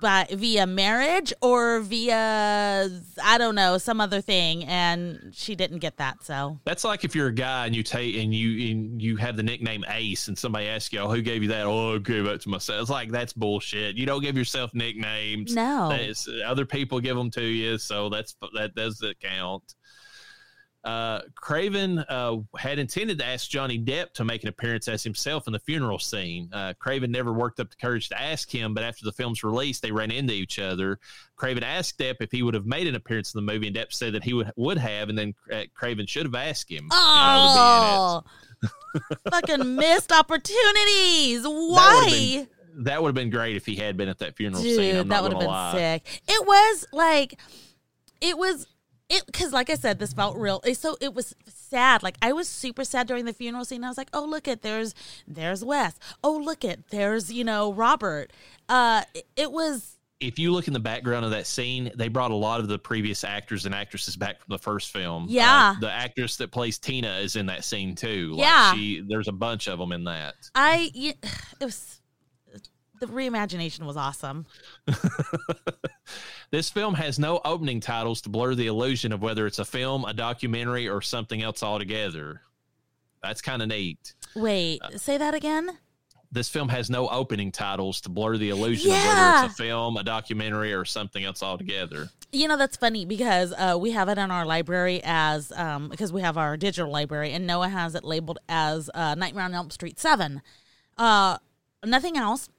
by 0.00 0.28
via 0.30 0.64
marriage 0.64 1.32
or 1.42 1.80
via 1.80 2.88
I 3.24 3.36
don't 3.36 3.56
know 3.56 3.78
some 3.78 4.00
other 4.00 4.20
thing, 4.20 4.64
and 4.64 5.32
she 5.34 5.56
didn't 5.56 5.80
get 5.80 5.96
that. 5.96 6.22
So 6.22 6.60
that's 6.64 6.84
like 6.84 7.02
if 7.04 7.16
you're 7.16 7.28
a 7.28 7.34
guy 7.34 7.66
and 7.66 7.74
you 7.74 7.82
take 7.82 8.14
and 8.14 8.32
you 8.32 8.70
and 8.70 9.02
you 9.02 9.16
have 9.16 9.36
the 9.36 9.42
nickname 9.42 9.84
Ace, 9.88 10.28
and 10.28 10.38
somebody 10.38 10.68
asks 10.68 10.92
you, 10.92 11.00
"Oh, 11.00 11.08
who 11.08 11.20
gave 11.20 11.42
you 11.42 11.48
that?" 11.48 11.66
Oh, 11.66 11.96
I 11.96 11.98
gave 11.98 12.24
that 12.26 12.42
to 12.42 12.48
myself. 12.48 12.80
It's 12.80 12.90
like 12.90 13.10
that's 13.10 13.32
bullshit. 13.32 13.96
You 13.96 14.06
don't 14.06 14.22
give 14.22 14.36
yourself 14.36 14.72
nicknames. 14.72 15.52
No. 15.52 15.88
That's- 15.88 16.28
other 16.46 16.64
people 16.66 16.91
give 17.00 17.16
them 17.16 17.30
to 17.32 17.42
you, 17.44 17.78
so 17.78 18.08
that's 18.08 18.36
that 18.54 18.74
doesn't 18.74 19.20
count. 19.20 19.74
Uh, 20.84 21.20
Craven 21.36 22.00
uh, 22.00 22.38
had 22.58 22.80
intended 22.80 23.18
to 23.18 23.24
ask 23.24 23.48
Johnny 23.48 23.78
Depp 23.78 24.12
to 24.14 24.24
make 24.24 24.42
an 24.42 24.48
appearance 24.48 24.88
as 24.88 25.04
himself 25.04 25.46
in 25.46 25.52
the 25.52 25.60
funeral 25.60 26.00
scene. 26.00 26.48
Uh, 26.52 26.74
Craven 26.80 27.12
never 27.12 27.32
worked 27.32 27.60
up 27.60 27.70
the 27.70 27.76
courage 27.76 28.08
to 28.08 28.20
ask 28.20 28.52
him, 28.52 28.74
but 28.74 28.82
after 28.82 29.04
the 29.04 29.12
film's 29.12 29.44
release, 29.44 29.78
they 29.78 29.92
ran 29.92 30.10
into 30.10 30.34
each 30.34 30.58
other. 30.58 30.98
Craven 31.36 31.62
asked 31.62 31.98
Depp 31.98 32.16
if 32.18 32.32
he 32.32 32.42
would 32.42 32.54
have 32.54 32.66
made 32.66 32.88
an 32.88 32.96
appearance 32.96 33.32
in 33.32 33.44
the 33.44 33.52
movie, 33.52 33.68
and 33.68 33.76
Depp 33.76 33.92
said 33.92 34.12
that 34.14 34.24
he 34.24 34.32
would 34.32 34.50
would 34.56 34.78
have, 34.78 35.08
and 35.08 35.16
then 35.16 35.34
uh, 35.52 35.62
Craven 35.72 36.06
should 36.06 36.26
have 36.26 36.34
asked 36.34 36.68
him. 36.68 36.84
you 36.84 36.88
know, 36.90 38.24
to 38.24 38.60
be 38.60 38.64
in 38.64 38.70
it. 38.72 38.72
oh, 39.24 39.30
fucking 39.30 39.76
missed 39.76 40.10
opportunities. 40.10 41.42
Why? 41.46 42.48
That 42.78 43.02
would 43.02 43.08
have 43.08 43.14
been 43.14 43.30
great 43.30 43.56
if 43.56 43.66
he 43.66 43.76
had 43.76 43.96
been 43.96 44.08
at 44.08 44.18
that 44.18 44.36
funeral 44.36 44.62
scene. 44.62 44.96
I'm 44.96 45.08
that 45.08 45.22
would 45.22 45.32
have 45.32 45.40
been 45.40 45.48
lie. 45.48 45.72
sick. 45.74 46.22
It 46.28 46.46
was 46.46 46.86
like, 46.92 47.38
it 48.20 48.36
was 48.38 48.66
it 49.08 49.24
because, 49.26 49.52
like 49.52 49.68
I 49.68 49.74
said, 49.74 49.98
this 49.98 50.12
felt 50.14 50.36
real. 50.36 50.60
It- 50.64 50.76
So 50.78 50.96
it 51.00 51.12
was 51.14 51.34
sad. 51.48 52.02
Like 52.02 52.16
I 52.22 52.32
was 52.32 52.48
super 52.48 52.84
sad 52.84 53.06
during 53.06 53.24
the 53.26 53.32
funeral 53.34 53.64
scene. 53.64 53.84
I 53.84 53.88
was 53.88 53.98
like, 53.98 54.08
oh 54.12 54.24
look 54.24 54.48
at 54.48 54.62
there's 54.62 54.94
there's 55.26 55.64
Wes. 55.64 55.98
Oh 56.24 56.36
look 56.36 56.64
at 56.64 56.88
there's 56.88 57.30
you 57.32 57.44
know 57.44 57.72
Robert. 57.72 58.32
Uh, 58.68 59.02
it, 59.14 59.26
it 59.36 59.52
was 59.52 59.98
If 60.20 60.38
you 60.38 60.52
look 60.52 60.66
in 60.66 60.72
the 60.72 60.80
background 60.80 61.24
of 61.26 61.30
that 61.32 61.46
scene, 61.46 61.90
they 61.94 62.08
brought 62.08 62.30
a 62.30 62.34
lot 62.36 62.60
of 62.60 62.68
the 62.68 62.78
previous 62.78 63.22
actors 63.24 63.66
and 63.66 63.74
actresses 63.74 64.16
back 64.16 64.40
from 64.40 64.50
the 64.52 64.58
first 64.58 64.90
film. 64.92 65.26
Yeah. 65.28 65.74
Uh, 65.76 65.80
the 65.80 65.90
actress 65.90 66.36
that 66.36 66.50
plays 66.52 66.78
Tina 66.78 67.18
is 67.18 67.36
in 67.36 67.46
that 67.46 67.64
scene 67.64 67.94
too. 67.94 68.30
Like, 68.32 68.40
Yeah. 68.46 68.74
she, 68.74 69.00
there's 69.06 69.28
a 69.28 69.32
bunch 69.32 69.68
of 69.68 69.78
them 69.78 69.92
in 69.92 70.04
that. 70.04 70.34
I 70.54 70.90
it 70.94 71.64
was 71.64 71.98
the 73.02 73.08
reimagination 73.08 73.80
was 73.84 73.96
awesome. 73.96 74.46
This 76.50 76.68
film 76.68 76.92
has 76.94 77.18
no 77.18 77.40
opening 77.46 77.80
titles 77.80 78.20
to 78.22 78.28
blur 78.28 78.54
the 78.54 78.66
illusion 78.66 79.10
of 79.12 79.22
whether 79.22 79.46
it's 79.46 79.58
a 79.58 79.64
film, 79.64 80.04
a 80.04 80.12
documentary, 80.12 80.86
or 80.86 81.00
something 81.00 81.40
else 81.42 81.62
altogether. 81.62 82.42
That's 83.22 83.40
kind 83.40 83.62
of 83.62 83.68
neat. 83.68 84.12
Wait, 84.36 84.82
say 84.96 85.16
that 85.16 85.32
again. 85.32 85.78
This 86.30 86.50
film 86.50 86.68
has 86.68 86.90
no 86.90 87.08
opening 87.08 87.52
titles 87.52 88.02
to 88.02 88.10
blur 88.10 88.36
the 88.36 88.50
illusion 88.50 88.90
of 88.90 88.96
Yeah. 88.98 89.06
whether 89.38 89.46
it's 89.46 89.54
a 89.54 89.62
film, 89.62 89.96
a 89.96 90.02
documentary, 90.04 90.74
or 90.74 90.84
something 90.84 91.24
else 91.24 91.42
altogether. 91.42 92.10
You 92.32 92.48
know 92.48 92.58
that's 92.58 92.76
funny 92.76 93.06
because 93.06 93.54
uh, 93.56 93.78
we 93.80 93.92
have 93.92 94.10
it 94.10 94.18
in 94.18 94.30
our 94.30 94.44
library 94.44 95.00
as 95.04 95.52
um, 95.52 95.88
because 95.88 96.12
we 96.12 96.20
have 96.20 96.36
our 96.36 96.58
digital 96.58 96.90
library, 96.90 97.32
and 97.32 97.46
Noah 97.46 97.70
has 97.70 97.94
it 97.94 98.04
labeled 98.04 98.40
as 98.50 98.90
uh, 98.92 99.14
Nightmare 99.14 99.44
on 99.44 99.54
Elm 99.54 99.70
Street 99.70 99.98
Seven. 99.98 100.42
Uh, 100.98 101.38
nothing 101.82 102.18
else. 102.18 102.50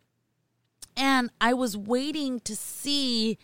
And 0.96 1.30
I 1.42 1.54
was 1.54 1.76
waiting 1.76 2.40
to 2.42 2.56
see 2.56 3.38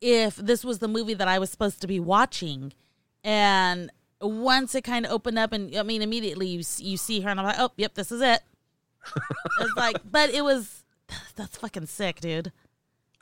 if 0.00 0.36
this 0.36 0.64
was 0.64 0.78
the 0.78 0.88
movie 0.88 1.14
that 1.14 1.28
I 1.28 1.38
was 1.38 1.50
supposed 1.50 1.80
to 1.80 1.86
be 1.86 2.00
watching, 2.00 2.72
and 3.24 3.90
once 4.20 4.74
it 4.74 4.82
kind 4.82 5.06
of 5.06 5.12
opened 5.12 5.38
up, 5.38 5.52
and 5.52 5.74
I 5.76 5.82
mean 5.82 6.02
immediately 6.02 6.48
you 6.48 6.62
you 6.78 6.96
see 6.96 7.20
her, 7.20 7.30
and 7.30 7.40
I'm 7.40 7.46
like, 7.46 7.58
oh, 7.58 7.70
yep, 7.76 7.94
this 7.94 8.12
is 8.12 8.20
it. 8.20 8.42
it's 9.60 9.76
like, 9.76 9.96
but 10.04 10.30
it 10.30 10.44
was 10.44 10.84
that's 11.36 11.56
fucking 11.58 11.86
sick, 11.86 12.20
dude. 12.20 12.52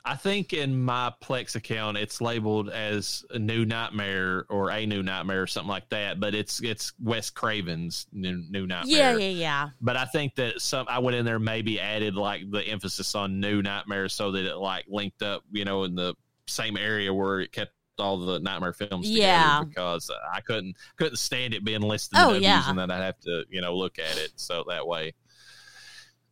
I 0.03 0.15
think 0.15 0.53
in 0.53 0.81
my 0.83 1.13
Plex 1.21 1.55
account, 1.55 1.97
it's 1.97 2.21
labeled 2.21 2.69
as 2.69 3.23
a 3.29 3.37
new 3.37 3.65
nightmare 3.65 4.45
or 4.49 4.71
a 4.71 4.85
new 4.85 5.03
nightmare 5.03 5.43
or 5.43 5.47
something 5.47 5.69
like 5.69 5.87
that. 5.89 6.19
But 6.19 6.33
it's 6.33 6.61
it's 6.63 6.93
Wes 6.99 7.29
Craven's 7.29 8.07
new 8.11 8.43
new 8.49 8.65
nightmare. 8.65 8.97
Yeah, 8.97 9.17
yeah, 9.17 9.29
yeah. 9.29 9.69
But 9.79 9.97
I 9.97 10.05
think 10.05 10.35
that 10.35 10.59
some 10.61 10.87
I 10.89 10.99
went 10.99 11.15
in 11.17 11.25
there 11.25 11.39
maybe 11.39 11.79
added 11.79 12.15
like 12.15 12.49
the 12.49 12.63
emphasis 12.63 13.13
on 13.13 13.39
new 13.39 13.61
nightmare 13.61 14.09
so 14.09 14.31
that 14.31 14.45
it 14.45 14.55
like 14.55 14.85
linked 14.87 15.21
up, 15.21 15.43
you 15.51 15.65
know, 15.65 15.83
in 15.83 15.93
the 15.95 16.15
same 16.47 16.77
area 16.77 17.13
where 17.13 17.39
it 17.41 17.51
kept 17.51 17.71
all 17.99 18.17
the 18.17 18.39
nightmare 18.39 18.73
films 18.73 19.07
together 19.07 19.21
Yeah. 19.27 19.63
because 19.63 20.09
I 20.33 20.41
couldn't 20.41 20.75
couldn't 20.97 21.17
stand 21.17 21.53
it 21.53 21.63
being 21.63 21.81
listed 21.81 22.17
Oh, 22.19 22.33
yeah. 22.33 22.63
and 22.67 22.79
then 22.79 22.89
I'd 22.89 23.03
have 23.03 23.19
to 23.19 23.43
you 23.49 23.61
know 23.61 23.75
look 23.75 23.99
at 23.99 24.17
it 24.17 24.31
so 24.37 24.63
that 24.69 24.87
way. 24.87 25.13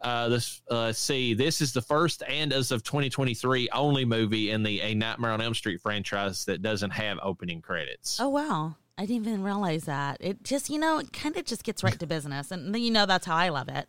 Uh, 0.01 0.29
this 0.29 0.61
uh, 0.71 0.83
let's 0.85 0.99
see. 0.99 1.33
This 1.33 1.61
is 1.61 1.73
the 1.73 1.81
first 1.81 2.23
and 2.27 2.53
as 2.53 2.71
of 2.71 2.83
2023 2.83 3.69
only 3.71 4.05
movie 4.05 4.51
in 4.51 4.63
the 4.63 4.81
A 4.81 4.95
Nightmare 4.95 5.31
on 5.31 5.41
Elm 5.41 5.53
Street 5.53 5.81
franchise 5.81 6.45
that 6.45 6.61
doesn't 6.61 6.91
have 6.91 7.19
opening 7.21 7.61
credits. 7.61 8.19
Oh 8.19 8.29
wow. 8.29 8.75
I 8.97 9.05
didn't 9.05 9.27
even 9.27 9.43
realize 9.43 9.85
that. 9.85 10.17
It 10.19 10.43
just, 10.43 10.69
you 10.69 10.77
know, 10.77 10.99
it 10.99 11.13
kind 11.13 11.37
of 11.37 11.45
just 11.45 11.63
gets 11.63 11.83
right 11.83 11.97
to 11.99 12.05
business. 12.05 12.51
And 12.51 12.75
you 12.77 12.91
know 12.91 13.05
that's 13.05 13.25
how 13.25 13.35
I 13.35 13.49
love 13.49 13.69
it. 13.69 13.87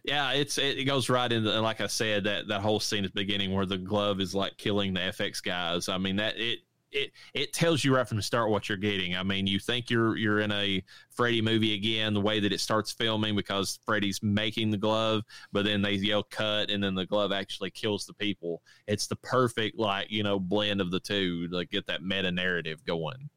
Yeah, 0.05 0.33
it's 0.33 0.59
it, 0.59 0.79
it 0.79 0.85
goes 0.85 1.09
right 1.09 1.31
into 1.31 1.61
like 1.61 1.81
I 1.81 1.87
said 1.87 2.25
that 2.25 2.49
that 2.49 2.61
whole 2.61 2.81
scene 2.81 3.05
at 3.05 3.15
the 3.15 3.21
beginning 3.21 3.53
where 3.53 3.67
the 3.67 3.79
glove 3.79 4.21
is 4.21 4.35
like 4.35 4.57
killing 4.57 4.95
the 4.95 5.01
FX 5.01 5.43
guys. 5.43 5.89
I 5.89 5.99
mean 5.99 6.17
that 6.17 6.37
it 6.37 6.61
it 6.93 7.11
it 7.35 7.53
tells 7.53 7.83
you 7.85 7.95
right 7.97 8.07
from 8.07 8.17
the 8.19 8.23
start 8.23 8.51
what 8.51 8.69
you're 8.69 8.79
getting. 8.79 9.17
I 9.17 9.23
mean, 9.23 9.47
you 9.47 9.59
think 9.59 9.91
you're 9.91 10.17
you're 10.17 10.41
in 10.41 10.53
a 10.53 10.83
Freddy 11.11 11.41
movie 11.43 11.75
again, 11.75 12.15
the 12.15 12.21
way 12.21 12.39
that 12.41 12.53
it 12.53 12.61
starts 12.61 12.93
filming 12.93 13.35
because 13.35 13.79
Freddy's 13.85 14.23
making 14.23 14.71
the 14.71 14.77
glove, 14.79 15.23
but 15.53 15.65
then 15.65 15.83
they 15.83 15.93
yell 15.95 16.23
cut 16.23 16.71
and 16.71 16.83
then 16.83 16.95
the 16.95 17.07
glove 17.07 17.33
actually 17.33 17.71
kills 17.71 18.07
the 18.07 18.15
people. 18.15 18.63
It's 18.87 19.07
the 19.07 19.17
perfect 19.17 19.79
like, 19.79 20.11
you 20.11 20.23
know, 20.23 20.39
blend 20.39 20.81
of 20.81 20.91
the 20.91 21.01
two 21.01 21.49
to 21.49 21.65
get 21.67 21.87
that 21.87 22.03
meta 22.03 22.31
narrative 22.31 22.85
going. 22.85 23.29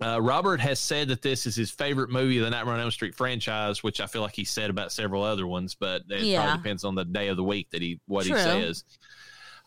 Uh, 0.00 0.20
Robert 0.22 0.60
has 0.60 0.78
said 0.78 1.08
that 1.08 1.22
this 1.22 1.44
is 1.44 1.56
his 1.56 1.72
favorite 1.72 2.08
movie 2.08 2.38
of 2.38 2.44
the 2.44 2.50
Nightmare 2.50 2.74
on 2.74 2.80
Elm 2.80 2.90
Street 2.92 3.16
franchise, 3.16 3.82
which 3.82 4.00
I 4.00 4.06
feel 4.06 4.22
like 4.22 4.36
he 4.36 4.44
said 4.44 4.70
about 4.70 4.92
several 4.92 5.24
other 5.24 5.48
ones, 5.48 5.74
but 5.74 6.02
it 6.08 6.22
Yeah. 6.22 6.40
probably 6.42 6.62
depends 6.62 6.84
on 6.84 6.94
the 6.94 7.04
day 7.04 7.26
of 7.28 7.36
the 7.36 7.42
week 7.42 7.68
that 7.70 7.82
he 7.82 8.00
what 8.06 8.24
True. 8.24 8.36
he 8.36 8.42
says. 8.42 8.84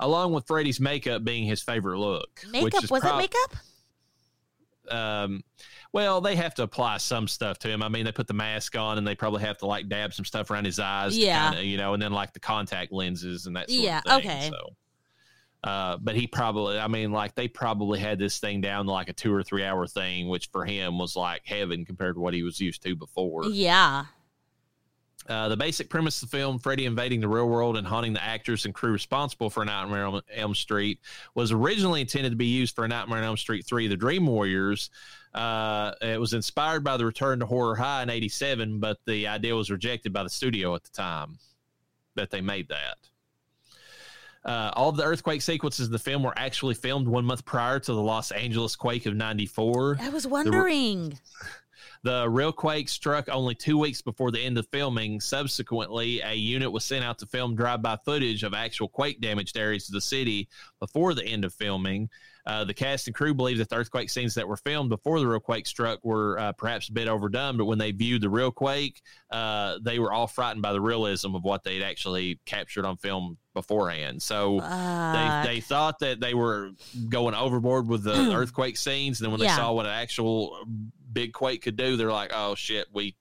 Along 0.01 0.33
with 0.33 0.45
Freddy's 0.47 0.79
makeup 0.79 1.23
being 1.23 1.45
his 1.45 1.61
favorite 1.61 1.99
look, 1.99 2.41
Makeup, 2.51 2.89
was 2.89 3.01
prob- 3.01 3.15
it 3.15 3.17
makeup? 3.17 3.55
um 4.89 5.43
well 5.93 6.19
they 6.21 6.35
have 6.35 6.55
to 6.55 6.63
apply 6.63 6.97
some 6.97 7.27
stuff 7.27 7.59
to 7.59 7.69
him 7.69 7.83
i 7.83 7.87
mean 7.87 8.03
they 8.03 8.11
put 8.11 8.27
the 8.27 8.33
mask 8.33 8.75
on 8.75 8.97
and 8.97 9.05
they 9.07 9.13
probably 9.15 9.41
have 9.41 9.57
to 9.57 9.65
like 9.67 9.87
dab 9.87 10.11
some 10.11 10.25
stuff 10.25 10.49
around 10.49 10.65
his 10.65 10.79
eyes 10.79 11.15
Yeah. 11.15 11.51
kinda, 11.51 11.63
you 11.63 11.77
know 11.77 11.93
and 11.93 12.01
then 12.01 12.11
like 12.11 12.33
the 12.33 12.39
contact 12.39 12.91
lenses 12.91 13.45
and 13.45 13.55
that 13.55 13.69
sort 13.69 13.79
Yeah, 13.83 14.01
thing 14.01 14.13
okay. 14.17 14.49
so 14.51 14.75
uh, 15.63 15.97
but 16.01 16.15
he 16.15 16.25
probably, 16.25 16.79
I 16.79 16.87
mean, 16.87 17.11
like 17.11 17.35
they 17.35 17.47
probably 17.47 17.99
had 17.99 18.17
this 18.17 18.39
thing 18.39 18.61
down 18.61 18.85
to 18.85 18.91
like 18.91 19.09
a 19.09 19.13
two 19.13 19.31
or 19.31 19.43
three 19.43 19.63
hour 19.63 19.85
thing, 19.85 20.27
which 20.27 20.49
for 20.51 20.65
him 20.65 20.97
was 20.97 21.15
like 21.15 21.43
heaven 21.45 21.85
compared 21.85 22.15
to 22.15 22.19
what 22.19 22.33
he 22.33 22.41
was 22.41 22.59
used 22.59 22.81
to 22.81 22.95
before. 22.95 23.45
Yeah. 23.45 24.05
Uh, 25.27 25.47
the 25.49 25.57
basic 25.57 25.89
premise 25.89 26.21
of 26.21 26.29
the 26.29 26.37
film, 26.37 26.57
Freddy 26.57 26.85
invading 26.85 27.21
the 27.21 27.27
real 27.27 27.47
world 27.47 27.77
and 27.77 27.85
haunting 27.85 28.13
the 28.13 28.23
actors 28.23 28.65
and 28.65 28.73
crew 28.73 28.91
responsible 28.91 29.49
for 29.49 29.63
Nightmare 29.63 30.05
on 30.07 30.21
Elm 30.33 30.55
Street, 30.55 30.99
was 31.35 31.51
originally 31.51 32.01
intended 32.01 32.31
to 32.31 32.35
be 32.35 32.47
used 32.47 32.75
for 32.75 32.87
Nightmare 32.87 33.19
on 33.19 33.23
Elm 33.23 33.37
Street 33.37 33.65
3, 33.65 33.87
The 33.87 33.97
Dream 33.97 34.25
Warriors. 34.25 34.89
Uh, 35.33 35.93
it 36.01 36.19
was 36.19 36.33
inspired 36.33 36.83
by 36.83 36.97
the 36.97 37.05
Return 37.05 37.39
to 37.39 37.45
Horror 37.45 37.75
High 37.75 38.03
in 38.03 38.09
87, 38.09 38.79
but 38.79 38.97
the 39.05 39.27
idea 39.27 39.55
was 39.55 39.69
rejected 39.69 40.11
by 40.11 40.23
the 40.23 40.29
studio 40.29 40.75
at 40.75 40.83
the 40.83 40.91
time 40.91 41.37
that 42.15 42.31
they 42.31 42.41
made 42.41 42.67
that. 42.69 42.97
Uh, 44.43 44.71
all 44.73 44.89
of 44.89 44.97
the 44.97 45.03
earthquake 45.03 45.41
sequences 45.41 45.85
in 45.85 45.91
the 45.91 45.99
film 45.99 46.23
were 46.23 46.33
actually 46.35 46.73
filmed 46.73 47.07
one 47.07 47.23
month 47.23 47.45
prior 47.45 47.79
to 47.79 47.93
the 47.93 48.01
Los 48.01 48.31
Angeles 48.31 48.75
quake 48.75 49.05
of 49.05 49.15
94. 49.15 49.97
I 50.01 50.09
was 50.09 50.25
wondering. 50.25 51.19
The 52.03 52.27
real 52.27 52.51
quake 52.51 52.89
struck 52.89 53.29
only 53.29 53.53
two 53.53 53.77
weeks 53.77 54.01
before 54.01 54.31
the 54.31 54.39
end 54.39 54.57
of 54.57 54.67
filming. 54.69 55.19
Subsequently, 55.21 56.19
a 56.21 56.33
unit 56.33 56.71
was 56.71 56.83
sent 56.83 57.05
out 57.05 57.19
to 57.19 57.27
film 57.27 57.55
drive-by 57.55 57.97
footage 58.03 58.41
of 58.43 58.53
actual 58.55 58.87
quake-damaged 58.87 59.55
areas 59.55 59.87
of 59.87 59.93
the 59.93 60.01
city 60.01 60.47
before 60.79 61.13
the 61.13 61.23
end 61.23 61.45
of 61.45 61.53
filming. 61.53 62.09
Uh, 62.47 62.63
the 62.63 62.73
cast 62.73 63.05
and 63.05 63.15
crew 63.15 63.35
believe 63.35 63.59
that 63.59 63.69
the 63.69 63.75
earthquake 63.75 64.09
scenes 64.09 64.33
that 64.33 64.47
were 64.47 64.57
filmed 64.57 64.89
before 64.89 65.19
the 65.19 65.27
real 65.27 65.39
quake 65.39 65.67
struck 65.67 65.99
were 66.03 66.39
uh, 66.39 66.51
perhaps 66.53 66.89
a 66.89 66.91
bit 66.91 67.07
overdone, 67.07 67.55
but 67.55 67.65
when 67.65 67.77
they 67.77 67.91
viewed 67.91 68.23
the 68.23 68.29
real 68.29 68.49
quake, 68.49 68.99
uh, 69.29 69.77
they 69.83 69.99
were 69.99 70.11
all 70.11 70.25
frightened 70.25 70.63
by 70.63 70.73
the 70.73 70.81
realism 70.81 71.35
of 71.35 71.43
what 71.43 71.63
they'd 71.63 71.83
actually 71.83 72.39
captured 72.47 72.83
on 72.83 72.97
film 72.97 73.37
beforehand. 73.53 74.23
So 74.23 74.59
they, 75.43 75.53
they 75.53 75.59
thought 75.61 75.99
that 75.99 76.19
they 76.19 76.33
were 76.33 76.71
going 77.09 77.35
overboard 77.35 77.87
with 77.87 78.03
the 78.03 78.33
earthquake 78.35 78.75
scenes. 78.77 79.19
And 79.21 79.25
then 79.25 79.31
when 79.33 79.41
Yeah. 79.41 79.55
they 79.55 79.61
saw 79.61 79.73
what 79.73 79.85
an 79.85 79.91
actual 79.91 80.65
big 81.11 81.33
quake 81.33 81.61
could 81.61 81.75
do, 81.75 81.97
they're 81.97 82.11
like, 82.11 82.31
oh 82.33 82.55
shit, 82.55 82.87
we 82.93 83.15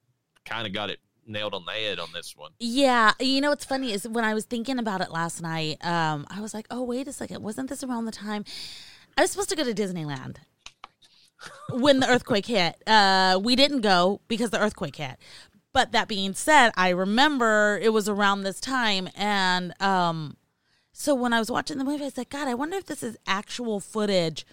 kind 0.45 0.67
of 0.67 0.73
got 0.73 0.91
it 0.91 1.01
nailed 1.27 1.55
on 1.55 1.65
the 1.65 1.73
head 1.73 1.99
on 1.99 2.09
this 2.13 2.37
one. 2.37 2.53
Yeah, 2.59 3.13
you 3.21 3.41
know 3.41 3.51
what's 3.51 3.65
funny 3.65 3.93
is 3.93 4.07
when 4.07 4.25
I 4.25 4.35
was 4.35 4.45
thinking 4.45 4.79
about 4.79 5.01
it 5.01 5.11
last 5.11 5.41
night, 5.41 5.85
um, 5.85 6.27
I 6.29 6.41
was 6.41 6.53
like, 6.53 6.67
"Oh, 6.71 6.83
wait 6.83 7.09
a 7.09 7.13
second, 7.13 7.43
wasn't 7.43 7.69
this 7.69 7.83
around 7.83 8.05
the 8.05 8.13
time 8.13 8.45
I 9.17 9.23
was 9.23 9.31
supposed 9.31 9.51
to 9.51 9.57
go 9.57 9.65
to 9.65 9.75
Disneyland 9.75 10.37
when 11.71 12.01
the 12.01 12.09
earthquake 12.09 12.47
hit?" 12.47 12.83
Uh, 12.87 13.39
we 13.43 13.57
didn't 13.57 13.81
go 13.81 14.21
because 14.29 14.51
the 14.51 14.61
earthquake 14.61 14.97
hit. 14.97 15.17
But 15.73 15.93
that 15.93 16.09
being 16.09 16.35
said, 16.35 16.73
I 16.77 16.89
remember 16.89 17.79
it 17.81 17.93
was 17.93 18.09
around 18.09 18.43
this 18.43 18.61
time, 18.61 19.09
and 19.15 19.81
um, 19.81 20.37
so 20.93 21.15
when 21.15 21.33
I 21.33 21.39
was 21.39 21.51
watching 21.51 21.79
the 21.79 21.85
movie, 21.85 22.05
I 22.05 22.11
like, 22.17 22.31
"God, 22.31 22.49
I 22.49 22.55
wonder 22.55 22.77
if 22.77 22.87
this 22.87 23.03
is 23.03 23.17
actual 23.27 23.81
footage." 23.81 24.45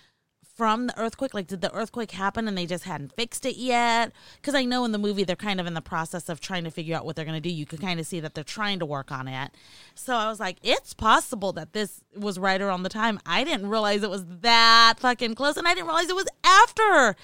From 0.58 0.88
the 0.88 1.00
earthquake, 1.00 1.36
like 1.36 1.46
did 1.46 1.62
the 1.62 1.72
earthquake 1.72 2.10
happen 2.10 2.48
and 2.48 2.58
they 2.58 2.66
just 2.66 2.86
hadn't 2.86 3.14
fixed 3.14 3.46
it 3.46 3.58
yet? 3.58 4.12
Because 4.42 4.56
I 4.56 4.66
know 4.66 4.86
in 4.86 4.92
the 4.92 4.98
movie 4.98 5.24
they're 5.24 5.36
kind 5.36 5.60
of 5.62 5.68
in 5.68 5.76
the 5.76 5.82
process 5.82 6.30
of 6.30 6.40
trying 6.40 6.64
to 6.64 6.72
figure 6.72 6.96
out 6.98 7.06
what 7.06 7.16
they're 7.16 7.26
going 7.26 7.40
to 7.40 7.50
do. 7.50 7.54
You 7.54 7.68
can 7.68 7.78
kind 7.78 8.00
of 8.00 8.08
see 8.08 8.20
that 8.22 8.34
they're 8.34 8.44
trying 8.44 8.80
to 8.80 8.86
work 8.86 9.12
on 9.12 9.28
it. 9.28 9.52
So 9.94 10.16
I 10.16 10.28
was 10.28 10.40
like, 10.40 10.58
it's 10.64 10.96
possible 10.96 11.54
that 11.54 11.74
this 11.74 12.02
was 12.16 12.40
right 12.40 12.60
around 12.60 12.82
the 12.82 12.90
time. 12.90 13.20
I 13.24 13.44
didn't 13.44 13.70
realize 13.70 14.02
it 14.02 14.10
was 14.10 14.26
that 14.42 14.96
fucking 14.98 15.36
close, 15.36 15.58
and 15.58 15.68
I 15.68 15.76
didn't 15.76 15.86
realize 15.86 16.10
it 16.10 16.16
was 16.16 16.28
after 16.44 17.16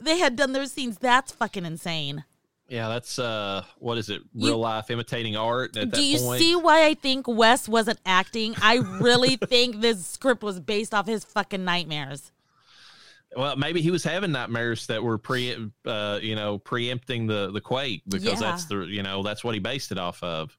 they 0.00 0.18
had 0.18 0.34
done 0.34 0.50
their 0.52 0.66
scenes. 0.66 0.98
That's 0.98 1.30
fucking 1.30 1.64
insane. 1.64 2.24
Yeah, 2.68 2.88
that's 2.88 3.18
uh, 3.20 3.64
what 3.78 3.98
is 3.98 4.10
it? 4.10 4.22
You- 4.34 4.48
Real 4.48 4.58
life 4.58 4.90
imitating 4.90 5.36
art. 5.36 5.76
At 5.76 5.92
Do 5.92 6.02
you 6.04 6.18
point. 6.18 6.40
see 6.40 6.56
why 6.56 6.86
I 6.86 6.94
think 6.94 7.28
Wes 7.28 7.68
wasn't 7.68 8.00
acting? 8.04 8.54
I 8.60 8.76
really 9.00 9.36
think 9.48 9.80
this 9.80 10.04
script 10.06 10.42
was 10.42 10.58
based 10.58 10.92
off 10.92 11.06
his 11.06 11.24
fucking 11.24 11.64
nightmares. 11.64 12.32
Well, 13.36 13.54
maybe 13.56 13.80
he 13.80 13.90
was 13.92 14.02
having 14.02 14.32
nightmares 14.32 14.86
that 14.88 15.02
were 15.02 15.16
pre, 15.18 15.56
uh, 15.86 16.18
you 16.22 16.34
know, 16.34 16.58
preempting 16.58 17.26
the 17.26 17.50
the 17.52 17.60
quake 17.60 18.02
because 18.08 18.24
Yeah. 18.24 18.50
that's 18.50 18.64
the, 18.64 18.80
you 18.80 19.02
know, 19.04 19.22
that's 19.22 19.44
what 19.44 19.54
he 19.54 19.60
based 19.60 19.92
it 19.92 19.98
off 19.98 20.22
of. 20.22 20.56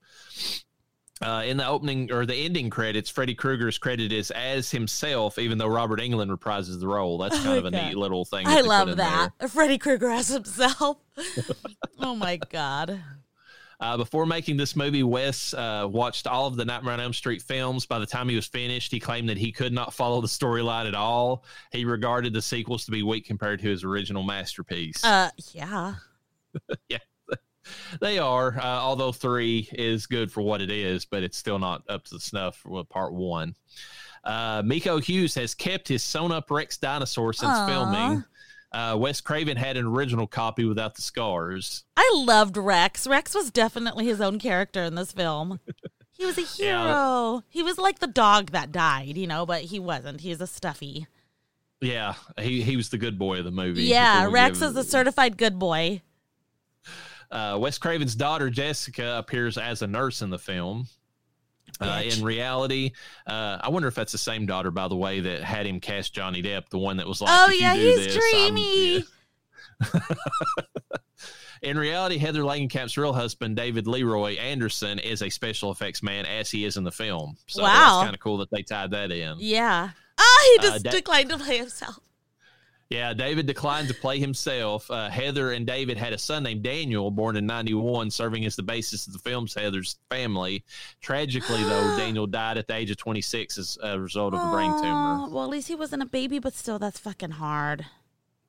Uh, 1.21 1.43
in 1.45 1.57
the 1.57 1.67
opening 1.67 2.11
or 2.11 2.25
the 2.25 2.33
ending 2.33 2.69
credits, 2.71 3.07
Freddy 3.07 3.35
Krueger 3.35 3.67
is 3.67 3.77
credited 3.77 4.31
as, 4.35 4.71
himself, 4.71 5.37
even 5.37 5.59
though 5.59 5.67
Robert 5.67 5.99
Englund 5.99 6.35
reprises 6.35 6.79
the 6.79 6.87
role. 6.87 7.19
That's 7.19 7.35
Oh 7.39 7.43
kind 7.43 7.57
of 7.59 7.65
a 7.65 7.71
God. 7.71 7.85
neat 7.85 7.95
little 7.95 8.25
thing. 8.25 8.47
I 8.47 8.61
love 8.61 8.97
that. 8.97 9.31
there. 9.39 9.47
Freddy 9.47 9.77
Krueger 9.77 10.09
as 10.09 10.29
himself. 10.29 10.97
oh 11.99 12.15
my 12.15 12.37
god. 12.49 13.03
Uh, 13.81 13.97
before 13.97 14.27
making 14.27 14.57
this 14.57 14.75
movie, 14.75 15.01
Wes 15.01 15.55
uh, 15.55 15.87
watched 15.89 16.27
all 16.27 16.45
of 16.45 16.55
the 16.55 16.63
Nightmare 16.63 16.93
on 16.93 16.99
Elm 16.99 17.13
Street 17.13 17.41
films. 17.41 17.87
By 17.87 17.97
the 17.97 18.05
time 18.05 18.29
he 18.29 18.35
was 18.35 18.45
finished, 18.45 18.91
he 18.91 18.99
claimed 18.99 19.27
that 19.29 19.37
he 19.37 19.51
could 19.51 19.73
not 19.73 19.91
follow 19.91 20.21
the 20.21 20.27
storyline 20.27 20.87
at 20.87 20.93
all. 20.93 21.43
He 21.71 21.83
regarded 21.83 22.31
the 22.31 22.43
sequels 22.43 22.85
to 22.85 22.91
be 22.91 23.01
weak 23.01 23.25
compared 23.25 23.59
to 23.61 23.67
his 23.67 23.83
original 23.83 24.21
masterpiece. 24.21 25.03
Uh 25.03 25.29
yeah. 25.53 25.95
Yeah. 26.89 26.97
They 28.01 28.17
are, 28.17 28.57
uh, 28.57 28.63
although 28.63 29.11
three 29.11 29.69
is 29.73 30.05
good 30.07 30.31
for 30.31 30.41
what 30.41 30.61
it 30.61 30.69
is, 30.71 31.05
but 31.05 31.23
it's 31.23 31.37
still 31.37 31.59
not 31.59 31.83
up 31.87 32.03
to 32.05 32.15
the 32.15 32.19
snuff 32.19 32.57
for 32.57 32.83
part 32.83 33.13
one. 33.13 33.55
Uh, 34.23 34.61
Miko 34.65 34.99
Hughes 34.99 35.35
has 35.35 35.53
kept 35.55 35.87
his 35.87 36.03
sewn 36.03 36.31
up 36.31 36.51
Rex 36.51 36.77
dinosaur 36.77 37.33
since 37.33 37.51
Aw. 37.51 37.67
filming. 37.67 38.23
Uh, 38.71 38.95
Wes 38.97 39.19
Craven 39.21 39.57
had 39.57 39.75
an 39.77 39.85
original 39.85 40.27
copy 40.27 40.63
without 40.65 40.95
the 40.95 41.01
scars. 41.01 41.83
I 41.97 42.09
loved 42.15 42.55
Rex. 42.55 43.05
Rex 43.05 43.35
was 43.35 43.51
definitely 43.51 44.05
his 44.05 44.21
own 44.21 44.39
character 44.39 44.81
in 44.83 44.95
this 44.95 45.11
film. 45.11 45.59
He 46.13 46.25
was 46.27 46.37
a 46.37 46.41
Yeah. 46.63 46.83
hero. 46.85 47.43
He 47.49 47.63
was 47.63 47.79
like 47.79 47.97
the 47.97 48.05
dog 48.05 48.51
that 48.51 48.71
died, 48.71 49.17
you 49.17 49.25
know, 49.25 49.43
but 49.43 49.61
he 49.63 49.79
wasn't. 49.79 50.21
He 50.21 50.29
was 50.29 50.39
a 50.39 50.45
stuffy. 50.45 51.07
Yeah, 51.79 52.13
he 52.39 52.61
he 52.61 52.77
was 52.77 52.89
the 52.89 52.99
good 52.99 53.17
boy 53.17 53.39
of 53.39 53.45
the 53.45 53.49
movie. 53.49 53.85
Yeah, 53.85 54.27
Rex 54.29 54.61
is 54.61 54.75
a 54.75 54.83
certified 54.83 55.35
good 55.35 55.57
boy. 55.57 56.03
Uh, 57.31 57.57
Wes 57.59 57.79
Craven's 57.79 58.13
daughter 58.13 58.51
Jessica 58.51 59.15
appears 59.17 59.57
as 59.57 59.81
a 59.81 59.87
nurse 59.87 60.21
in 60.21 60.29
the 60.29 60.37
film. 60.37 60.87
Uh, 61.79 62.01
in 62.03 62.23
reality, 62.23 62.91
uh, 63.27 63.57
I 63.61 63.69
wonder 63.69 63.87
if 63.87 63.95
that's 63.95 64.11
the 64.11 64.17
same 64.17 64.45
daughter, 64.45 64.69
by 64.71 64.87
the 64.87 64.95
way, 64.95 65.19
that 65.21 65.43
had 65.43 65.65
him 65.65 65.79
cast 65.79 66.13
Johnny 66.13 66.43
Depp, 66.43 66.69
the 66.69 66.77
one 66.77 66.97
that 66.97 67.07
was 67.07 67.21
like, 67.21 67.31
oh 67.31 67.51
yeah, 67.51 67.73
he's 67.75 68.13
this, 68.13 68.15
dreamy. 68.15 69.03
In 71.61 71.77
reality, 71.77 72.17
Heather 72.17 72.41
Langenkamp's 72.41 72.97
real 72.97 73.13
husband, 73.13 73.55
David 73.55 73.85
Leroy 73.85 74.33
Anderson, 74.37 74.97
is 74.97 75.21
a 75.21 75.29
special 75.29 75.69
effects 75.71 76.01
man, 76.01 76.25
as 76.25 76.49
he 76.49 76.65
is 76.65 76.75
in 76.75 76.83
the 76.83 76.91
film. 76.91 77.37
So 77.45 77.61
Wow. 77.61 77.69
that's 77.69 78.03
kind 78.05 78.15
of 78.15 78.19
cool 78.19 78.37
that 78.37 78.49
they 78.49 78.63
tied 78.63 78.89
that 78.91 79.11
in. 79.11 79.35
Yeah. 79.37 79.89
Ah, 80.17 80.43
he 80.53 80.59
Uh, 80.59 80.61
just 80.71 80.83
Da- 80.85 80.91
declined 80.91 81.29
to 81.29 81.37
play 81.37 81.57
himself. 81.59 81.99
Yeah, 82.91 83.13
David 83.13 83.45
declined 83.45 83.87
to 83.87 83.93
play 83.93 84.19
himself. 84.19 84.91
Uh, 84.91 85.09
Heather 85.09 85.53
and 85.53 85.65
David 85.65 85.97
had 85.97 86.11
a 86.11 86.17
son 86.17 86.43
named 86.43 86.61
Daniel, 86.61 87.09
born 87.09 87.37
in 87.37 87.45
91, 87.45 88.11
serving 88.11 88.45
as 88.45 88.57
the 88.57 88.63
basis 88.63 89.07
of 89.07 89.13
the 89.13 89.19
film's 89.19 89.53
Heather's 89.53 89.95
family. 90.09 90.65
Tragically, 90.99 91.63
though, 91.63 91.95
Daniel 91.97 92.27
died 92.27 92.57
at 92.57 92.67
the 92.67 92.75
age 92.75 92.91
of 92.91 92.97
26 92.97 93.57
as 93.57 93.77
a 93.81 93.97
result 93.97 94.33
of 94.33 94.45
a 94.45 94.51
brain 94.51 94.71
tumor. 94.73 95.29
Well, 95.29 95.45
at 95.45 95.49
least 95.49 95.69
he 95.69 95.75
wasn't 95.75 96.03
a 96.03 96.05
baby, 96.05 96.37
but 96.39 96.53
still, 96.53 96.79
that's 96.79 96.99
fucking 96.99 97.31
hard. 97.31 97.85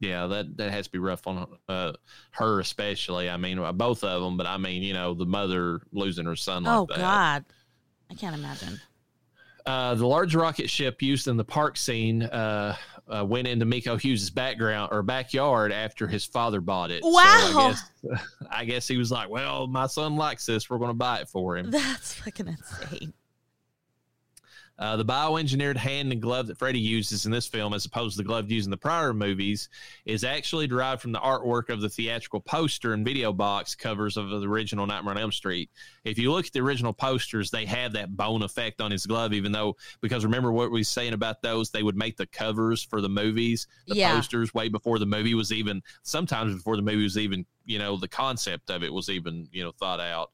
Yeah, 0.01 0.27
that, 0.27 0.57
that 0.57 0.73
has 0.73 0.87
to 0.87 0.91
be 0.91 0.99
rough 0.99 1.25
on 1.29 1.47
uh, 1.69 1.93
her, 2.33 2.59
especially. 2.59 3.31
I 3.31 3.37
mean, 3.37 3.61
uh, 3.61 3.71
both 3.71 4.03
of 4.03 4.23
them, 4.23 4.37
but 4.37 4.49
I 4.49 4.59
mean, 4.59 4.83
you 4.83 4.93
know, 4.93 5.15
the 5.15 5.25
mother 5.25 5.83
losing 5.93 6.27
her 6.27 6.35
son 6.35 6.65
like 6.65 6.77
oh 6.77 6.87
that. 6.87 6.99
God, 6.99 7.45
I 8.11 8.15
can't 8.15 8.35
imagine. 8.35 8.81
Uh, 9.65 9.95
the 9.95 10.07
large 10.07 10.35
rocket 10.35 10.69
ship 10.69 11.01
used 11.01 11.29
in 11.29 11.37
the 11.37 11.45
park 11.45 11.77
scene 11.77 12.25
uh, 12.25 12.75
uh, 13.09 13.25
went 13.25 13.49
into 13.49 13.65
Miko 13.65 13.97
Hughes' 13.97 14.31
background 14.31 14.91
or 14.93 15.03
backyard 15.03 15.73
after 15.73 16.07
his 16.07 16.25
father 16.25 16.61
bought 16.61 16.91
it. 16.91 17.03
So 17.03 17.11
Wow. 17.11 17.23
I, 17.25 17.69
guess, 17.71 18.23
I 18.51 18.65
guess 18.65 18.89
he 18.89 18.97
was 18.97 19.11
like, 19.11 19.29
"Well, 19.29 19.67
my 19.67 19.87
son 19.87 20.17
likes 20.17 20.47
this. 20.47 20.71
We're 20.71 20.79
going 20.79 20.91
to 20.91 20.95
buy 20.95 21.19
it 21.19 21.29
for 21.29 21.57
him." 21.57 21.71
That's 21.71 22.15
fucking 22.15 22.49
insane. 22.49 23.13
Uh, 24.79 24.97
the 24.97 25.05
bioengineered 25.05 25.77
hand 25.77 26.11
and 26.11 26.21
glove 26.21 26.47
that 26.47 26.59
Freddy 26.59 26.81
uses 26.81 27.27
in 27.27 27.31
this 27.31 27.47
film, 27.47 27.75
as 27.75 27.85
opposed 27.85 28.17
to 28.17 28.23
the 28.23 28.27
glove 28.27 28.51
used 28.51 28.67
in 28.67 28.71
the 28.71 28.77
prior 28.77 29.13
movies, 29.13 29.69
is 30.07 30.25
actually 30.25 30.67
derived 30.67 31.01
from 31.01 31.13
the 31.13 31.21
artwork 31.21 31.69
of 31.69 31.81
the 31.81 31.89
theatrical 31.89 32.41
poster 32.41 32.95
and 32.95 33.05
video 33.05 33.33
box 33.33 33.75
covers 33.75 34.17
of 34.17 34.31
the 34.31 34.41
original 34.49 34.87
Nightmare 34.87 35.13
on 35.13 35.19
Elm 35.19 35.31
Street. 35.31 35.71
If 36.05 36.19
you 36.19 36.33
look 36.33 36.47
at 36.47 36.53
the 36.53 36.61
original 36.61 36.93
posters, 36.93 37.51
they 37.51 37.67
have 37.67 37.93
that 37.93 38.17
bone 38.17 38.43
effect 38.43 38.81
on 38.81 38.91
his 38.91 39.07
glove, 39.07 39.33
even 39.35 39.53
though, 39.53 39.77
because 40.01 40.25
remember 40.25 40.51
what 40.51 40.71
we 40.73 40.81
were 40.81 40.85
saying 40.85 41.13
about 41.13 41.43
those, 41.43 41.71
they 41.71 41.83
would 41.83 41.97
make 41.97 42.17
the 42.17 42.27
covers 42.27 42.83
for 42.83 43.01
the 43.01 43.09
movies, 43.11 43.67
the 43.87 43.95
Yeah. 43.95 44.15
posters, 44.15 44.55
way 44.55 44.69
before 44.69 44.99
the 44.99 45.07
movie 45.07 45.35
was 45.35 45.53
even, 45.53 45.83
sometimes 46.03 46.55
before 46.55 46.77
the 46.77 46.83
movie 46.83 47.05
was 47.05 47.19
even, 47.19 47.47
you 47.67 47.79
know, 47.79 47.97
the 47.97 48.09
concept 48.09 48.71
of 48.71 48.83
it 48.83 48.93
was 48.93 49.09
even, 49.11 49.47
you 49.53 49.63
know, 49.63 49.71
thought 49.73 50.01
out. 50.01 50.33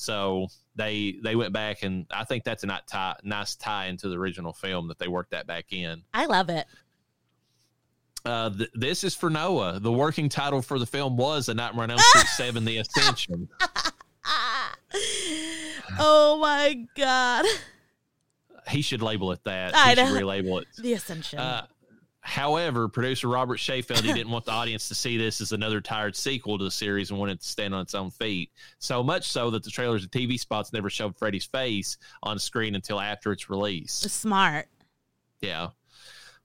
So 0.00 0.46
they 0.76 1.16
they 1.22 1.36
went 1.36 1.52
back 1.52 1.82
and 1.82 2.06
I 2.10 2.24
think 2.24 2.42
that's 2.44 2.62
a 2.64 2.66
nice 2.66 2.80
tie, 2.90 3.16
nice 3.22 3.54
tie 3.54 3.86
into 3.86 4.08
the 4.08 4.16
original 4.16 4.52
film 4.54 4.88
that 4.88 4.98
they 4.98 5.08
worked 5.08 5.32
that 5.32 5.46
back 5.46 5.72
in. 5.72 6.02
I 6.14 6.24
love 6.26 6.48
it. 6.48 6.66
Uh, 8.24 8.48
th- 8.50 8.70
this 8.74 9.04
is 9.04 9.14
for 9.14 9.28
Noah. 9.30 9.78
The 9.80 9.92
working 9.92 10.28
title 10.30 10.62
for 10.62 10.78
the 10.78 10.86
film 10.86 11.16
was 11.16 11.48
A 11.50 11.54
Nightmare 11.54 11.84
on 11.84 11.90
Elm 11.90 11.98
Street 12.00 12.26
Seven: 12.28 12.64
The 12.64 12.78
Ascension. 12.78 13.48
Oh 15.98 16.38
my 16.40 16.86
God, 16.96 17.44
He 18.68 18.80
should 18.82 19.02
label 19.02 19.32
it 19.32 19.42
that. 19.44 19.74
I 19.74 19.90
he 19.90 19.96
should 19.96 20.04
know. 20.14 20.20
relabel 20.20 20.62
it. 20.62 20.68
the 20.78 20.92
Ascension. 20.94 21.38
Uh, 21.38 21.66
however, 22.20 22.88
producer 22.88 23.28
Robert 23.28 23.58
Shaye 23.58 23.84
felt 23.84 24.00
he 24.00 24.12
didn't 24.14 24.30
want 24.30 24.44
the 24.44 24.52
audience 24.52 24.88
to 24.88 24.94
see 24.94 25.16
this 25.16 25.40
as 25.40 25.52
another 25.52 25.80
tired 25.80 26.14
sequel 26.14 26.58
to 26.58 26.64
the 26.64 26.70
series 26.70 27.10
and 27.10 27.18
wanted 27.18 27.32
it 27.32 27.40
to 27.42 27.48
stand 27.48 27.74
on 27.74 27.82
its 27.82 27.94
own 27.94 28.10
feet. 28.10 28.50
So 28.78 29.02
much 29.02 29.28
so 29.28 29.50
that 29.50 29.62
the 29.62 29.70
trailers 29.70 30.02
and 30.02 30.12
TV 30.12 30.38
spots 30.38 30.72
never 30.72 30.90
showed 30.90 31.16
Freddy's 31.16 31.46
face 31.46 31.96
on 32.22 32.38
screen 32.38 32.74
until 32.74 33.00
after 33.00 33.32
its 33.32 33.48
release. 33.50 33.92
Smart. 33.92 34.68
Yeah, 35.40 35.68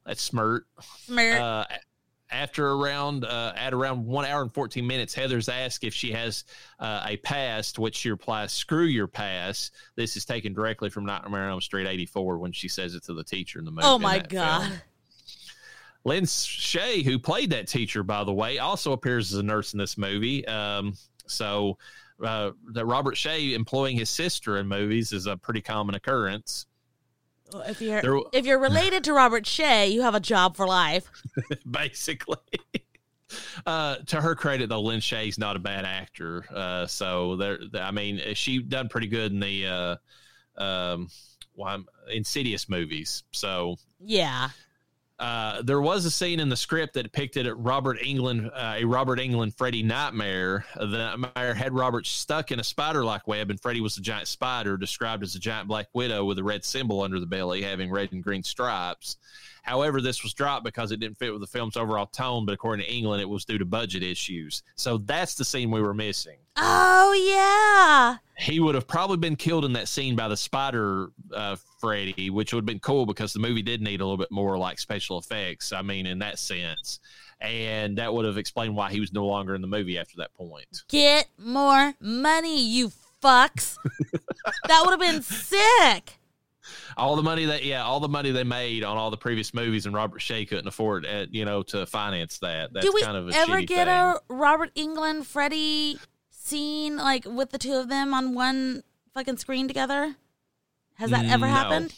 that's 0.05 0.21
smart. 0.21 0.65
Smart. 1.05 1.33
Uh, 1.33 1.65
after 2.31 2.71
around 2.71 3.23
uh, 3.23 3.53
at 3.55 3.73
around 3.73 4.05
one 4.05 4.25
hour 4.25 4.41
and 4.41 4.53
14 4.53 4.85
minutes 4.85 5.13
heather's 5.13 5.47
asked 5.47 5.83
if 5.83 5.93
she 5.93 6.11
has 6.11 6.43
uh, 6.79 7.03
a 7.07 7.17
past 7.17 7.77
which 7.77 7.95
she 7.95 8.09
replies 8.09 8.51
screw 8.51 8.85
your 8.85 9.07
past 9.07 9.73
this 9.95 10.17
is 10.17 10.25
taken 10.25 10.51
directly 10.51 10.89
from 10.89 11.05
nightmare 11.05 11.43
on 11.43 11.51
elm 11.51 11.61
street 11.61 11.87
84 11.87 12.39
when 12.39 12.51
she 12.51 12.67
says 12.67 12.95
it 12.95 13.03
to 13.03 13.13
the 13.13 13.23
teacher 13.23 13.59
in 13.59 13.65
the 13.65 13.71
movie 13.71 13.85
oh 13.85 13.99
my 13.99 14.19
God. 14.19 14.67
film. 14.67 14.81
Lynn 16.05 16.25
Shay, 16.25 17.01
who 17.03 17.17
played 17.19 17.49
that 17.49 17.67
teacher 17.67 18.03
by 18.03 18.23
the 18.23 18.33
way 18.33 18.59
also 18.59 18.93
appears 18.93 19.33
as 19.33 19.39
a 19.39 19.43
nurse 19.43 19.73
in 19.73 19.79
this 19.79 19.97
movie 19.97 20.47
um, 20.47 20.93
so 21.27 21.77
uh, 22.23 22.51
that 22.73 22.85
robert 22.85 23.15
Shaye 23.15 23.53
employing 23.53 23.97
his 23.97 24.09
sister 24.09 24.57
in 24.57 24.67
movies 24.67 25.11
is 25.11 25.25
a 25.25 25.35
pretty 25.35 25.61
common 25.61 25.95
occurrence 25.95 26.65
Well, 27.51 27.63
If 27.63 27.81
you're 27.81 28.01
There- 28.01 28.19
if 28.33 28.45
you're 28.45 28.59
related 28.69 29.03
to 29.05 29.13
Robert 29.13 29.43
Shaye, 29.45 29.91
you 29.91 30.01
have 30.03 30.15
a 30.15 30.19
job 30.19 30.55
for 30.55 30.65
life. 30.67 31.09
basically. 31.69 32.37
Uh, 33.65 33.95
to 34.05 34.21
her 34.21 34.35
credit, 34.35 34.69
though, 34.69 34.79
Lin 34.81 34.99
Shaye's 34.99 35.37
not 35.37 35.55
a 35.55 35.59
bad 35.59 35.83
actor. 35.83 36.45
Uh, 36.53 36.85
so 36.85 37.35
there, 37.35 37.59
I 37.73 37.89
mean, 37.91 38.21
she 38.35 38.59
done 38.59 38.87
pretty 38.87 39.07
good 39.07 39.31
in 39.33 39.39
the 39.39 39.67
uh, 40.57 40.61
um, 40.63 41.09
well, 41.55 41.83
Insidious 42.09 42.69
movies. 42.69 43.23
So 43.31 43.77
Yeah. 43.99 44.49
Uh, 45.17 45.61
there 45.61 45.79
was 45.79 46.03
a 46.05 46.11
scene 46.11 46.41
in 46.41 46.49
the 46.49 46.57
script 46.57 46.93
that 46.93 47.03
depicted 47.03 47.47
Robert 47.55 47.97
Englund, 47.99 48.51
uh, 48.53 48.75
a 48.77 48.83
Robert 48.83 49.17
Englund 49.17 49.57
Freddy 49.57 49.81
nightmare. 49.81 50.65
The 50.75 51.15
nightmare 51.15 51.53
had 51.53 51.73
Robert 51.73 52.05
stuck 52.05 52.51
in 52.51 52.59
a 52.59 52.63
spider-like 52.63 53.25
web, 53.25 53.49
and 53.49 53.59
Freddy 53.61 53.79
was 53.79 53.97
a 53.97 54.01
giant 54.01 54.27
spider, 54.27 54.75
described 54.75 55.23
as 55.23 55.33
a 55.35 55.39
giant 55.39 55.69
black 55.69 55.87
widow 55.93 56.25
with 56.25 56.37
a 56.37 56.43
red 56.43 56.65
symbol 56.65 57.01
under 57.01 57.21
the 57.21 57.25
belly, 57.25 57.61
having 57.61 57.91
red 57.91 58.11
and 58.11 58.23
green 58.23 58.43
stripes. 58.43 59.15
However, 59.65 59.99
this 59.99 60.21
was 60.21 60.33
dropped 60.33 60.63
because 60.63 60.91
it 60.91 60.99
didn't 60.99 61.17
fit 61.17 61.31
with 61.31 61.41
the 61.41 61.47
film's 61.47 61.75
overall 61.75 62.05
tone. 62.05 62.45
But 62.45 62.53
according 62.53 62.85
to 62.85 62.91
Englund, 62.91 63.19
it 63.19 63.27
was 63.27 63.45
due 63.45 63.57
to 63.57 63.65
budget 63.65 64.03
issues. 64.03 64.61
So 64.75 64.99
that's 64.99 65.33
the 65.33 65.43
scene 65.43 65.71
we 65.71 65.81
were 65.81 65.93
missing. 65.93 66.37
Oh 66.55 67.13
yeah. 67.13 68.17
He 68.37 68.59
would 68.59 68.75
have 68.75 68.87
probably 68.87 69.17
been 69.17 69.35
killed 69.35 69.65
in 69.65 69.73
that 69.73 69.87
scene 69.87 70.15
by 70.15 70.27
the 70.27 70.37
spider 70.37 71.09
uh, 71.33 71.55
Freddy, 71.79 72.29
which 72.29 72.53
would 72.53 72.59
have 72.59 72.65
been 72.67 72.79
cool 72.79 73.07
because 73.07 73.33
the 73.33 73.39
movie 73.39 73.63
did 73.63 73.81
need 73.81 74.01
a 74.01 74.05
little 74.05 74.17
bit 74.17 74.31
more 74.31 74.55
like 74.55 74.77
special 74.77 75.17
effects. 75.17 75.73
I 75.73 75.81
mean, 75.81 76.05
in 76.05 76.19
that 76.19 76.37
sense, 76.37 76.99
and 77.41 77.97
that 77.97 78.13
would 78.13 78.25
have 78.25 78.37
explained 78.37 78.75
why 78.75 78.91
he 78.91 78.99
was 78.99 79.13
no 79.13 79.25
longer 79.25 79.55
in 79.55 79.61
the 79.61 79.67
movie 79.67 79.97
after 79.97 80.17
that 80.17 80.33
point. 80.35 80.83
Get 80.89 81.27
more 81.39 81.95
money, 81.99 82.61
you 82.61 82.91
fucks. 83.23 83.77
that 84.67 84.83
would 84.85 84.91
have 84.91 84.99
been 84.99 85.23
sick. 85.23 86.19
All 86.97 87.15
the 87.15 87.23
money 87.23 87.45
that 87.45 87.63
yeah, 87.63 87.83
all 87.83 87.99
the 87.99 88.07
money 88.09 88.31
they 88.31 88.43
made 88.43 88.83
on 88.83 88.97
all 88.97 89.11
the 89.11 89.17
previous 89.17 89.53
movies, 89.53 89.85
and 89.85 89.93
Robert 89.95 90.19
Shaye 90.21 90.47
couldn't 90.47 90.67
afford 90.67 91.05
uh, 91.05 91.25
you 91.31 91.45
know 91.45 91.63
to 91.63 91.85
finance 91.85 92.39
that. 92.39 92.73
That's 92.73 92.85
Do 92.85 92.91
we 92.93 93.01
kind 93.01 93.17
of 93.17 93.29
a 93.29 93.35
ever 93.35 93.61
get 93.61 93.87
thing. 93.87 93.95
a 93.95 94.15
Robert 94.29 94.73
Englund 94.75 95.25
Freddy 95.25 95.97
scene 96.29 96.97
like 96.97 97.25
with 97.25 97.49
the 97.51 97.57
two 97.57 97.73
of 97.75 97.89
them 97.89 98.13
on 98.13 98.33
one 98.33 98.83
fucking 99.13 99.37
screen 99.37 99.67
together? 99.67 100.15
Has 100.95 101.09
that 101.11 101.25
ever 101.25 101.45
No. 101.45 101.51
happened? 101.53 101.93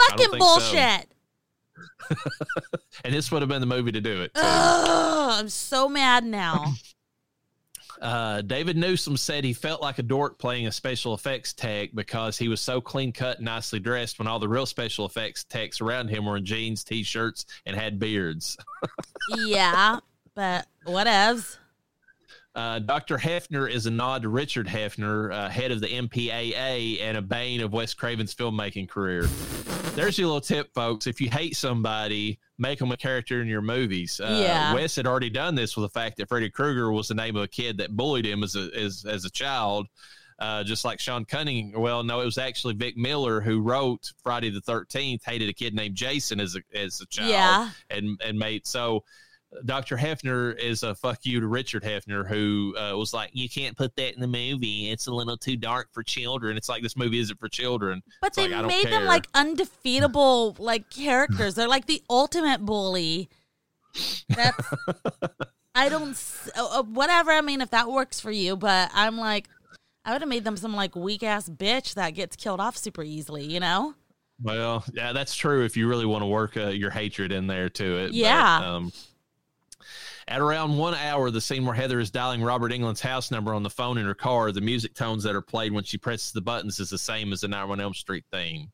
Fucking 0.00 0.18
think 0.30 0.32
so. 0.32 0.38
bullshit. 0.38 1.06
and 3.04 3.14
this 3.14 3.30
would 3.30 3.42
have 3.42 3.48
been 3.48 3.60
the 3.60 3.66
movie 3.66 3.92
to 3.92 4.00
do 4.00 4.22
it. 4.22 4.30
Ugh, 4.34 5.30
I'm 5.40 5.48
so 5.48 5.88
mad 5.88 6.24
now. 6.24 6.72
Uh, 8.00 8.40
David 8.42 8.76
Newsom 8.76 9.16
said 9.16 9.44
he 9.44 9.52
felt 9.52 9.82
like 9.82 9.98
a 9.98 10.02
dork 10.02 10.38
playing 10.38 10.66
a 10.66 10.72
special 10.72 11.12
effects 11.12 11.52
tech 11.52 11.90
because 11.94 12.38
he 12.38 12.48
was 12.48 12.60
so 12.60 12.80
clean 12.80 13.12
cut 13.12 13.36
and 13.36 13.44
nicely 13.44 13.78
dressed 13.78 14.18
when 14.18 14.26
all 14.26 14.38
the 14.38 14.48
real 14.48 14.66
special 14.66 15.04
effects 15.04 15.44
techs 15.44 15.80
around 15.80 16.08
him 16.08 16.24
were 16.24 16.38
in 16.38 16.44
jeans, 16.44 16.82
t 16.82 17.02
shirts, 17.02 17.44
and 17.66 17.76
had 17.76 17.98
beards. 17.98 18.56
yeah, 19.46 19.98
but 20.34 20.66
whatevs. 20.86 21.58
Uh, 22.54 22.80
Dr. 22.80 23.16
Heffner 23.16 23.70
is 23.70 23.86
a 23.86 23.90
nod 23.90 24.22
to 24.22 24.28
Richard 24.28 24.66
Heffner, 24.66 25.32
uh, 25.32 25.48
head 25.48 25.70
of 25.70 25.80
the 25.80 25.86
MPAA 25.86 27.00
and 27.00 27.16
a 27.16 27.22
bane 27.22 27.60
of 27.60 27.72
Wes 27.72 27.94
Craven's 27.94 28.34
filmmaking 28.34 28.88
career. 28.88 29.22
There's 29.94 30.18
your 30.18 30.26
little 30.28 30.40
tip, 30.40 30.72
folks. 30.74 31.06
If 31.06 31.20
you 31.20 31.30
hate 31.30 31.56
somebody, 31.56 32.40
make 32.58 32.78
them 32.80 32.90
a 32.90 32.96
character 32.96 33.40
in 33.40 33.46
your 33.48 33.62
movies. 33.62 34.20
Uh, 34.20 34.38
Yeah. 34.42 34.74
Wes 34.74 34.96
had 34.96 35.06
already 35.06 35.30
done 35.30 35.54
this 35.54 35.76
with 35.76 35.84
the 35.92 35.98
fact 36.00 36.16
that 36.16 36.28
Freddy 36.28 36.50
Krueger 36.50 36.90
was 36.90 37.06
the 37.08 37.14
name 37.14 37.36
of 37.36 37.42
a 37.42 37.48
kid 37.48 37.78
that 37.78 37.96
bullied 37.96 38.26
him 38.26 38.42
as 38.42 38.56
a, 38.56 38.68
as, 38.76 39.04
as 39.08 39.24
a 39.24 39.30
child. 39.30 39.86
Uh, 40.40 40.64
just 40.64 40.86
like 40.86 40.98
Sean 40.98 41.24
Cunning. 41.26 41.78
Well, 41.78 42.02
no, 42.02 42.20
it 42.22 42.24
was 42.24 42.38
actually 42.38 42.72
Vic 42.72 42.96
Miller 42.96 43.42
who 43.42 43.60
wrote 43.60 44.10
Friday 44.22 44.48
the 44.48 44.62
Thirteenth. 44.62 45.22
Hated 45.22 45.50
a 45.50 45.52
kid 45.52 45.74
named 45.74 45.94
Jason 45.96 46.40
as 46.40 46.56
a 46.56 46.62
as 46.74 46.98
a 47.02 47.06
child 47.06 47.28
Yeah. 47.28 47.70
and 47.90 48.18
and 48.24 48.38
made 48.38 48.66
so 48.66 49.04
Dr. 49.64 49.96
Heffner 49.96 50.56
is 50.58 50.82
a 50.84 50.94
fuck 50.94 51.18
you 51.24 51.40
to 51.40 51.46
Richard 51.48 51.82
Heffner, 51.82 52.26
who 52.26 52.74
uh, 52.78 52.96
was 52.96 53.12
like, 53.12 53.30
"You 53.32 53.48
can't 53.48 53.76
put 53.76 53.94
that 53.96 54.14
in 54.14 54.20
the 54.20 54.26
movie. 54.28 54.90
It's 54.90 55.08
a 55.08 55.12
little 55.12 55.36
too 55.36 55.56
dark 55.56 55.88
for 55.92 56.02
children." 56.02 56.56
It's 56.56 56.68
like 56.68 56.82
this 56.82 56.96
movie 56.96 57.18
isn't 57.18 57.38
for 57.40 57.48
children. 57.48 58.02
But 58.20 58.28
It's 58.28 58.36
they 58.36 58.48
like, 58.48 58.66
made 58.66 58.86
them 58.86 59.06
like 59.06 59.26
undefeatable 59.34 60.56
like 60.58 60.88
characters. 60.90 61.54
They're 61.56 61.68
like 61.68 61.86
the 61.86 62.02
ultimate 62.08 62.64
bully. 62.64 63.28
That's 64.28 64.68
I 65.74 65.88
don't 65.88 66.16
uh, 66.56 66.78
uh, 66.78 66.82
whatever. 66.84 67.32
I 67.32 67.40
mean, 67.40 67.60
if 67.60 67.70
that 67.70 67.90
works 67.90 68.20
for 68.20 68.30
you, 68.30 68.56
but 68.56 68.90
I'm 68.94 69.18
like, 69.18 69.48
I 70.04 70.12
would 70.12 70.22
have 70.22 70.28
made 70.28 70.44
them 70.44 70.56
some 70.56 70.74
like 70.74 70.94
weak 70.94 71.22
ass 71.22 71.48
bitch 71.48 71.94
that 71.94 72.10
gets 72.10 72.36
killed 72.36 72.60
off 72.60 72.76
super 72.76 73.02
easily. 73.02 73.44
You 73.44 73.60
know? 73.60 73.94
Well, 74.42 74.84
yeah, 74.94 75.12
that's 75.12 75.34
true. 75.34 75.64
If 75.64 75.76
you 75.76 75.86
really 75.88 76.06
want 76.06 76.22
to 76.22 76.26
work 76.26 76.56
uh, 76.56 76.68
your 76.68 76.90
hatred 76.90 77.30
in 77.30 77.46
there 77.46 77.68
to 77.68 77.98
it, 77.98 78.06
But, 78.06 78.14
Yeah. 78.14 78.74
um, 78.76 78.92
at 80.30 80.40
around 80.40 80.76
one 80.76 80.94
hour, 80.94 81.30
the 81.30 81.40
scene 81.40 81.66
where 81.66 81.74
Heather 81.74 81.98
is 81.98 82.10
dialing 82.10 82.42
Robert 82.42 82.70
Englund's 82.70 83.00
house 83.00 83.32
number 83.32 83.52
on 83.52 83.64
the 83.64 83.70
phone 83.70 83.98
in 83.98 84.06
her 84.06 84.14
car, 84.14 84.52
the 84.52 84.60
music 84.60 84.94
tones 84.94 85.24
that 85.24 85.34
are 85.34 85.42
played 85.42 85.72
when 85.72 85.82
she 85.82 85.98
presses 85.98 86.30
the 86.30 86.40
buttons 86.40 86.78
is 86.78 86.88
the 86.88 86.98
same 86.98 87.32
as 87.32 87.40
the 87.40 87.48
911 87.48 87.82
Elm 87.82 87.94
Street 87.94 88.24
theme. 88.32 88.70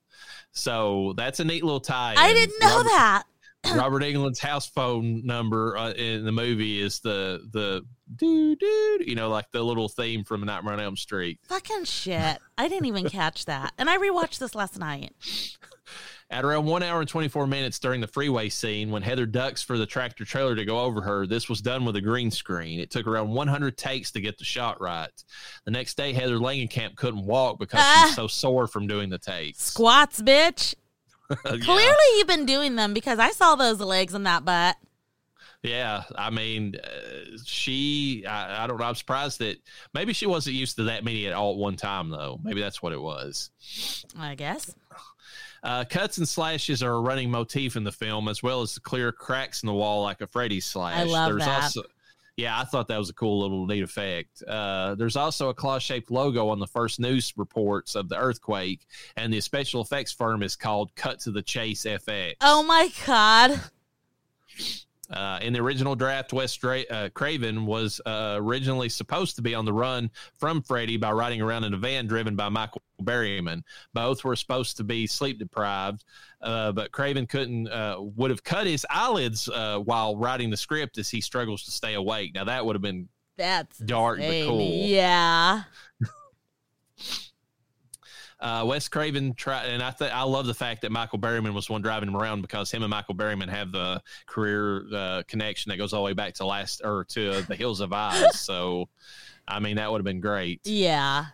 So 0.53 1.15
that's 1.17 1.41
a 1.41 1.45
neat 1.45 1.65
little 1.65 1.81
tie. 1.81 2.15
I 2.17 2.35
didn't 2.35 2.61
know 2.61 2.77
Robert, 2.77 2.89
that. 2.91 3.23
Robert 3.75 4.03
Englund's 4.03 4.39
house 4.39 4.69
phone 4.69 5.25
number 5.25 5.79
uh, 5.79 5.93
in 5.93 6.27
the 6.27 6.33
movie 6.33 6.81
is 6.81 7.01
the 7.01 7.49
the 7.53 7.83
doo 8.17 8.55
doo, 8.57 8.99
you 9.07 9.15
know, 9.15 9.31
like 9.31 9.51
the 9.53 9.63
little 9.63 9.89
theme 9.89 10.25
from 10.25 10.45
Nightmare 10.45 10.75
on 10.75 10.81
Elm 10.81 10.97
Street. 10.97 11.41
Fucking 11.49 11.85
shit. 11.85 12.39
I 12.59 12.69
didn't 12.69 12.87
even 12.87 13.09
catch 13.09 13.47
that. 13.47 13.73
And 13.79 13.89
I 13.89 13.97
rewatched 13.97 14.39
this 14.39 14.55
last 14.55 14.79
night. 14.79 15.15
At 16.29 16.45
around 16.45 16.67
one 16.67 16.83
hour 16.83 16.99
and 17.01 17.09
24 17.09 17.47
minutes 17.47 17.79
during 17.79 18.01
the 18.01 18.09
freeway 18.09 18.49
scene, 18.49 18.91
when 18.91 19.01
Heather 19.03 19.27
ducks 19.27 19.63
for 19.63 19.79
the 19.79 19.87
tractor 19.87 20.25
trailer 20.25 20.57
to 20.57 20.65
go 20.65 20.81
over 20.81 21.01
her, 21.01 21.25
this 21.25 21.49
was 21.49 21.61
done 21.61 21.85
with 21.85 21.95
a 21.95 22.01
green 22.01 22.33
screen. 22.33 22.81
It 22.81 22.91
took 22.91 23.07
around 23.07 23.29
100 23.31 23.79
takes 23.79 24.11
to 24.11 24.21
get 24.21 24.37
the 24.37 24.45
shot 24.45 24.81
right. 24.81 25.09
The 25.67 25.71
next 25.71 25.97
day, 25.97 26.13
Heather 26.13 26.39
Langenkamp 26.39 26.97
couldn't 26.97 27.25
walk 27.25 27.61
because 27.61 27.79
she 27.79 27.87
Ah. 27.87 28.03
was 28.07 28.15
so 28.17 28.27
sore 28.27 28.67
from 28.67 28.89
doing 28.89 29.09
the 29.09 29.19
takes. 29.19 29.63
Squats, 29.63 30.21
bitch. 30.21 30.75
Yeah. 31.29 31.57
Clearly, 31.59 31.97
you've 32.19 32.29
been 32.29 32.47
doing 32.47 32.77
them 32.77 32.95
because 32.95 33.19
I 33.19 33.33
saw 33.33 33.57
those 33.57 33.81
legs 33.81 34.15
in 34.15 34.23
that 34.25 34.45
butt. 34.45 34.77
Yeah, 35.61 36.05
I 36.17 36.31
mean, 36.31 36.77
uh, 36.77 37.37
she, 37.45 38.25
I, 38.29 38.63
I 38.63 38.67
don't 38.69 38.79
know. 38.79 38.85
I'm 38.85 38.95
surprised 38.95 39.41
that 39.41 39.57
maybe 39.93 40.13
she 40.13 40.27
wasn't 40.27 40.55
used 40.55 40.77
to 40.77 40.85
that 40.85 41.03
many 41.03 41.27
at 41.27 41.33
all 41.33 41.51
at 41.55 41.57
one 41.59 41.75
time, 41.75 42.11
though. 42.11 42.39
Maybe 42.45 42.61
that's 42.61 42.81
what 42.81 42.93
it 42.93 43.01
was. 43.01 43.51
I 44.17 44.37
guess. 44.37 44.73
Uh, 45.63 45.85
cuts 45.85 46.19
and 46.19 46.29
slashes 46.29 46.83
are 46.83 46.95
a 46.95 47.01
running 47.01 47.31
motif 47.31 47.77
in 47.77 47.85
the 47.85 47.93
film, 47.93 48.29
as 48.29 48.43
well 48.43 48.63
as 48.63 48.75
the 48.75 48.81
clear 48.81 49.13
cracks 49.13 49.63
in 49.63 49.67
the 49.67 49.75
wall 49.75 50.03
like 50.03 50.21
a 50.21 50.27
Freddy 50.27 50.61
slash. 50.61 50.99
I 50.99 51.05
love 51.05 51.39
that. 51.39 51.63
Also, 51.63 51.83
yeah, 52.37 52.61
I 52.61 52.65
thought 52.65 52.89
that 52.89 52.99
was 52.99 53.09
a 53.09 53.15
cool 53.15 53.41
little 53.41 53.67
neat 53.67 53.83
effect. 53.83 54.43
Uh, 54.43 54.95
there's 54.95 55.17
also 55.17 55.49
a 55.49 55.55
claw 55.55 55.79
shaped 55.79 56.11
logo 56.11 56.49
on 56.49 56.59
the 56.59 56.67
first 56.67 57.01
news 57.01 57.33
reports 57.37 57.95
of 57.95 58.09
the 58.09 58.17
earthquake, 58.17 58.87
and 59.17 59.33
the 59.33 59.41
special 59.41 59.81
effects 59.81 60.13
firm 60.13 60.43
is 60.43 60.55
called 60.55 60.95
Cut 60.97 61.19
to 61.21 61.31
the 61.31 61.43
Chase 61.43 61.85
FX. 61.85 62.35
Oh 62.43 62.63
my 62.63 62.91
god. 63.07 63.61
Uh, 65.11 65.39
in 65.41 65.53
the 65.53 65.61
original 65.61 65.95
draft, 65.95 66.33
Wes 66.33 66.55
Dra- 66.55 66.85
uh, 66.91 67.09
Craven 67.11 67.65
was 67.67 68.01
uh, 68.07 68.37
originally 68.39 68.89
supposed 68.89 69.37
to 69.37 69.43
be 69.43 69.55
on 69.55 69.65
the 69.65 69.73
run 69.73 70.11
from 70.39 70.63
Freddy 70.63 70.97
by 70.97 71.13
riding 71.13 71.41
around 71.41 71.65
in 71.65 71.75
a 71.75 71.77
van 71.77 72.07
driven 72.07 72.35
by 72.35 72.49
Michael 72.49 72.83
Berryman. 73.03 73.63
Both 73.95 74.25
were 74.25 74.37
supposed 74.37 74.77
to 74.79 74.85
be 74.85 75.07
sleep 75.07 75.39
deprived, 75.39 76.05
uh, 76.43 76.73
but 76.73 76.91
Craven 76.93 77.27
couldn't, 77.27 77.69
uh, 77.69 77.97
would 77.99 78.31
have 78.31 78.43
cut 78.43 78.67
his 78.67 78.85
eyelids 78.91 79.49
uh, 79.49 79.79
while 79.79 80.17
writing 80.17 80.51
the 80.51 80.57
script 80.57 80.99
as 80.99 81.09
he 81.09 81.21
struggles 81.21 81.65
to 81.65 81.71
stay 81.71 81.95
awake. 81.95 82.35
Now, 82.35 82.45
that 82.45 82.65
would 82.67 82.75
have 82.75 82.83
been 82.83 83.09
That's 83.37 83.79
dark 83.79 84.19
but 84.19 84.47
cool. 84.47 84.61
Yeah. 84.61 85.63
Uh, 88.47 88.65
Wes 88.65 88.87
Craven 88.87 89.35
tried, 89.35 89.67
and 89.67 89.83
I 89.83 89.91
th- 89.91 90.13
I 90.13 90.23
love 90.23 90.47
the 90.47 90.55
fact 90.55 90.83
that 90.83 90.93
Michael 90.93 91.19
Berryman 91.19 91.53
was 91.53 91.69
one 91.69 91.83
driving 91.83 92.09
him 92.09 92.17
around 92.17 92.43
because 92.43 92.71
him 92.71 92.85
and 92.85 92.91
Michael 92.91 93.17
Berryman 93.17 93.49
have 93.49 93.73
the 93.73 94.01
career 94.27 94.85
uh, 94.95 95.25
connection 95.27 95.71
that 95.71 95.79
goes 95.79 95.93
all 95.93 96.03
the 96.03 96.05
way 96.05 96.13
back 96.13 96.35
to 96.35 96.47
last 96.47 96.81
or 96.85 97.05
to 97.07 97.43
the 97.43 97.57
Hills 97.57 97.81
of 97.81 97.93
Eyes. 97.93 98.39
so, 98.39 98.89
I 99.49 99.59
mean, 99.59 99.75
that 99.77 99.91
would 99.91 99.99
have 99.99 100.05
been 100.05 100.21
great. 100.21 100.61
Yeah. 100.63 101.25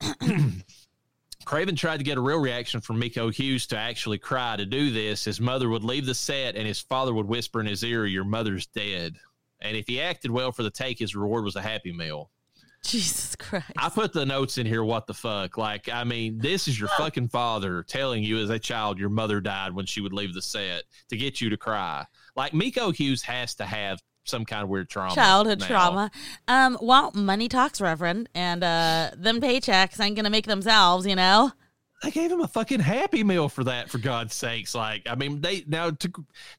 Craven 1.44 1.74
tried 1.74 1.96
to 1.96 2.04
get 2.04 2.18
a 2.18 2.20
real 2.20 2.38
reaction 2.38 2.80
from 2.80 3.00
Miko 3.00 3.30
Hughes 3.30 3.66
to 3.66 3.76
actually 3.76 4.18
cry. 4.18 4.54
To 4.54 4.64
do 4.64 4.92
this, 4.92 5.24
his 5.24 5.40
mother 5.40 5.68
would 5.68 5.82
leave 5.82 6.06
the 6.06 6.14
set, 6.14 6.54
and 6.54 6.68
his 6.68 6.78
father 6.78 7.12
would 7.12 7.26
whisper 7.26 7.58
in 7.58 7.66
his 7.66 7.82
ear, 7.82 8.06
"Your 8.06 8.24
mother's 8.24 8.66
dead." 8.66 9.16
And 9.60 9.76
if 9.76 9.88
he 9.88 10.00
acted 10.00 10.30
well 10.30 10.52
for 10.52 10.62
the 10.62 10.70
take, 10.70 11.00
his 11.00 11.16
reward 11.16 11.42
was 11.42 11.56
a 11.56 11.62
Happy 11.62 11.92
Meal. 11.92 12.30
Jesus 12.84 13.34
Christ. 13.36 13.72
I 13.78 13.88
put 13.88 14.12
the 14.12 14.26
notes 14.26 14.58
in 14.58 14.66
here. 14.66 14.84
What 14.84 15.06
the 15.06 15.14
fuck? 15.14 15.58
Like, 15.58 15.88
I 15.88 16.04
mean, 16.04 16.38
this 16.38 16.68
is 16.68 16.78
your 16.78 16.88
fucking 16.90 17.28
father 17.28 17.82
telling 17.82 18.22
you 18.22 18.38
as 18.38 18.50
a 18.50 18.58
child 18.58 18.98
your 18.98 19.08
mother 19.08 19.40
died 19.40 19.74
when 19.74 19.86
she 19.86 20.00
would 20.00 20.12
leave 20.12 20.34
the 20.34 20.42
set 20.42 20.84
to 21.08 21.16
get 21.16 21.40
you 21.40 21.50
to 21.50 21.56
cry. 21.56 22.04
Like, 22.36 22.54
Miko 22.54 22.92
Hughes 22.92 23.22
has 23.22 23.54
to 23.56 23.64
have 23.64 24.00
some 24.24 24.44
kind 24.44 24.62
of 24.62 24.68
weird 24.68 24.88
trauma. 24.88 25.14
Childhood 25.14 25.60
now. 25.60 25.66
trauma. 25.66 26.10
Um, 26.48 26.78
well, 26.80 27.10
money 27.14 27.48
talks, 27.48 27.80
Reverend, 27.80 28.28
and 28.34 28.64
uh 28.64 29.10
them 29.16 29.40
paychecks 29.40 30.00
ain't 30.00 30.16
gonna 30.16 30.30
make 30.30 30.46
themselves, 30.46 31.06
you 31.06 31.14
know? 31.14 31.52
They 32.04 32.10
gave 32.10 32.30
him 32.30 32.40
a 32.42 32.48
fucking 32.48 32.80
happy 32.80 33.24
meal 33.24 33.48
for 33.48 33.64
that, 33.64 33.88
for 33.88 33.96
God's 33.96 34.34
sakes. 34.34 34.74
Like, 34.74 35.02
I 35.08 35.14
mean, 35.14 35.40
they 35.40 35.64
now 35.66 35.90
to 35.90 36.12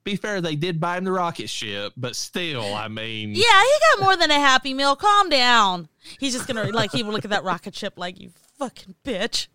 be 0.03 0.15
fair, 0.15 0.41
they 0.41 0.55
did 0.55 0.79
buy 0.79 0.97
him 0.97 1.03
the 1.03 1.11
rocket 1.11 1.49
ship, 1.49 1.93
but 1.95 2.15
still, 2.15 2.73
I 2.73 2.87
mean, 2.87 3.29
Yeah, 3.29 3.35
he 3.61 3.71
got 3.95 4.03
more 4.03 4.15
than 4.17 4.31
a 4.31 4.39
happy 4.39 4.73
meal. 4.73 4.95
Calm 4.95 5.29
down. 5.29 5.87
He's 6.19 6.33
just 6.33 6.47
gonna 6.47 6.63
like 6.69 6.91
he 6.91 7.03
will 7.03 7.11
look 7.13 7.25
at 7.25 7.31
that 7.31 7.43
rocket 7.43 7.75
ship 7.75 7.93
like 7.97 8.19
you 8.19 8.31
fucking 8.57 8.95
bitch. 9.05 9.47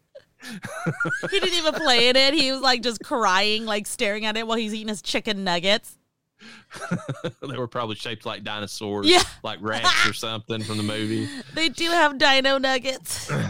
he 1.31 1.41
didn't 1.41 1.59
even 1.59 1.75
play 1.75 2.09
in 2.09 2.15
it. 2.17 2.35
He 2.35 2.53
was 2.53 2.61
like 2.61 2.83
just 2.83 3.03
crying, 3.03 3.67
like 3.67 3.87
staring 3.89 4.25
at 4.25 4.37
it 4.37 4.47
while 4.47 4.57
he's 4.59 4.73
eating 4.73 4.89
his 4.89 5.03
chicken 5.03 5.43
nuggets. 5.43 5.97
they 7.47 7.59
were 7.59 7.67
probably 7.67 7.97
shaped 7.97 8.25
like 8.25 8.45
dinosaurs, 8.45 9.07
Yeah. 9.09 9.23
like 9.43 9.59
rats 9.61 10.07
or 10.09 10.12
something 10.12 10.62
from 10.62 10.77
the 10.77 10.83
movie. 10.85 11.29
They 11.55 11.69
do 11.69 11.91
have 11.91 12.17
dino 12.17 12.59
nuggets. 12.59 13.31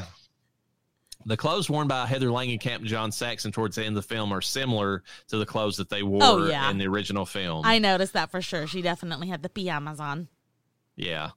The 1.31 1.37
clothes 1.37 1.71
worn 1.71 1.87
by 1.87 2.07
Heather 2.07 2.27
Langenkamp 2.27 2.77
and 2.79 2.87
John 2.87 3.13
Saxon 3.13 3.53
towards 3.53 3.77
the 3.77 3.85
end 3.85 3.97
of 3.97 4.03
the 4.03 4.09
film 4.15 4.33
are 4.33 4.41
similar 4.41 5.05
to 5.29 5.39
the 5.39 5.47
clothes 5.47 5.77
that 5.77 5.89
they 5.89 6.03
wore 6.03 6.23
Oh, 6.25 6.47
yeah. 6.47 6.69
in 6.71 6.77
the 6.79 6.87
original 6.89 7.25
film. 7.25 7.65
I 7.65 7.79
noticed 7.79 8.15
that 8.15 8.31
for 8.33 8.43
sure. 8.43 8.67
She 8.67 8.83
definitely 8.83 9.29
had 9.29 9.43
the 9.43 9.49
pajamas 9.49 10.01
on. 10.01 10.27
yeah. 10.97 11.31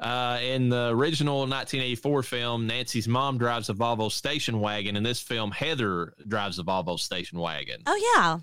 Uh, 0.00 0.38
in 0.42 0.68
the 0.68 0.88
original 0.90 1.38
1984 1.40 2.22
film, 2.22 2.66
Nancy's 2.66 3.08
mom 3.08 3.36
drives 3.38 3.68
a 3.68 3.74
Volvo 3.74 4.10
station 4.12 4.60
wagon. 4.60 4.96
In 4.96 5.02
this 5.02 5.20
film, 5.20 5.50
Heather 5.50 6.14
drives 6.28 6.58
a 6.58 6.62
Volvo 6.62 6.98
station 6.98 7.38
wagon. 7.40 7.82
Oh 7.86 8.14
yeah. 8.16 8.38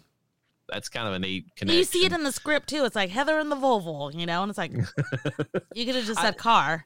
That's 0.67 0.89
kind 0.89 1.07
of 1.07 1.13
a 1.13 1.19
neat 1.19 1.45
connection. 1.55 1.77
You 1.77 1.83
see 1.85 2.05
it 2.05 2.11
in 2.11 2.23
the 2.23 2.31
script 2.31 2.67
too. 2.69 2.83
It's 2.85 2.95
like 2.95 3.09
Heather 3.09 3.37
and 3.39 3.51
the 3.51 3.55
Volvo, 3.55 4.13
you 4.13 4.25
know, 4.25 4.41
and 4.43 4.49
it's 4.49 4.57
like 4.57 4.71
you 5.75 5.85
could 5.85 5.95
have 5.95 6.05
just 6.05 6.19
said 6.21 6.37
car. 6.37 6.85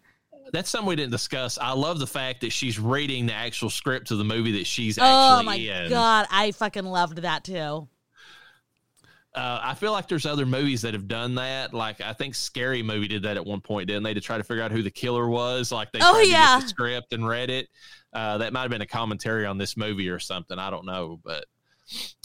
That's 0.54 0.70
something 0.70 0.88
we 0.88 0.96
didn't 0.96 1.12
discuss. 1.12 1.58
I 1.58 1.72
love 1.74 2.00
the 2.00 2.08
fact 2.08 2.42
that 2.42 2.52
she's 2.52 2.80
reading 2.80 3.26
the 3.28 3.34
actual 3.34 3.70
script 3.70 4.12
of 4.12 4.18
the 4.18 4.24
movie 4.24 4.52
that 4.54 4.68
she's 4.68 4.98
actually 4.98 5.12
Oh 5.12 5.44
my 5.44 5.56
in. 5.56 5.90
god, 5.90 6.26
I 6.32 6.52
fucking 6.52 6.86
loved 6.86 7.18
that 7.20 7.44
too. 7.44 7.88
Uh, 9.36 9.60
I 9.62 9.76
feel 9.76 9.92
like 9.92 10.08
there's 10.08 10.26
other 10.26 10.46
movies 10.48 10.82
that 10.82 10.94
have 10.96 11.08
done 11.08 11.36
that. 11.36 11.72
Like 11.74 12.02
I 12.02 12.14
think 12.14 12.34
Scary 12.34 12.82
Movie 12.82 13.08
did 13.08 13.24
that 13.24 13.38
at 13.38 13.46
one 13.46 13.62
point, 13.62 13.88
didn't 13.88 14.02
they? 14.04 14.16
To 14.16 14.22
try 14.22 14.38
to 14.38 14.44
figure 14.44 14.64
out 14.64 14.72
who 14.72 14.82
the 14.82 14.90
killer 14.90 15.30
was. 15.30 15.72
Like 15.72 15.92
they 15.92 16.00
Oh, 16.02 16.14
tried 16.14 16.24
to 16.24 16.30
yeah. 16.30 16.56
get 16.58 16.64
the 16.64 16.68
script 16.70 17.14
and 17.14 17.28
read 17.28 17.50
it. 17.52 17.68
Uh, 18.12 18.40
that 18.40 18.54
might 18.54 18.62
have 18.62 18.72
been 18.72 18.82
a 18.82 18.88
commentary 18.88 19.46
on 19.46 19.60
this 19.60 19.78
movie 19.78 20.10
or 20.10 20.18
something. 20.18 20.58
I 20.58 20.72
don't 20.72 20.86
know, 20.86 21.20
but 21.24 21.46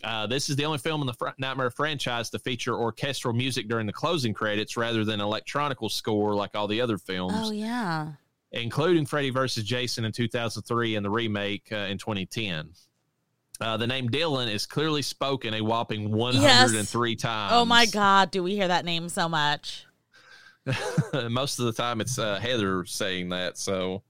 uh, 0.03 0.27
this 0.27 0.49
is 0.51 0.57
the 0.57 0.65
only 0.65 0.79
film 0.79 1.01
in 1.01 1.07
the 1.07 1.13
fr- 1.15 1.29
Nightmare 1.39 1.71
franchise 1.71 2.31
to 2.31 2.39
feature 2.39 2.75
orchestral 2.75 3.33
music 3.35 3.69
during 3.69 3.87
the 3.87 3.93
closing 3.93 4.35
credits 4.35 4.77
rather 4.77 5.05
than 5.05 5.21
electronical 5.21 5.89
score 5.89 6.35
like 6.35 6.55
all 6.55 6.67
the 6.67 6.81
other 6.81 6.99
films, 6.99 7.35
Oh 7.37 7.51
yeah. 7.51 8.13
including 8.53 9.07
Freddy 9.07 9.31
vs. 9.31 9.65
Jason 9.65 10.05
in 10.05 10.13
2003 10.13 10.97
and 10.97 11.05
the 11.05 11.11
remake 11.11 11.69
uh, 11.73 11.77
in 11.77 11.99
2010. 11.99 12.71
Uh, 13.61 13.77
the 13.77 13.87
name 13.87 14.09
Dylan 14.09 14.53
is 14.53 14.67
clearly 14.67 15.01
spoken 15.03 15.55
a 15.55 15.61
whopping 15.61 16.11
103 16.11 17.17
times. 17.17 17.53
Oh 17.55 17.65
my 17.65 17.87
god, 17.87 18.31
do 18.33 18.43
we 18.43 18.55
hear 18.57 18.67
that 18.69 18.85
name 18.85 19.09
so 19.09 19.29
much? 19.29 19.87
most 21.31 21.59
of 21.59 21.67
the 21.67 21.73
time 21.73 22.01
it's 22.01 22.19
uh, 22.19 22.39
Heather 22.41 22.85
saying 22.85 23.29
that. 23.31 23.59
So, 23.59 24.03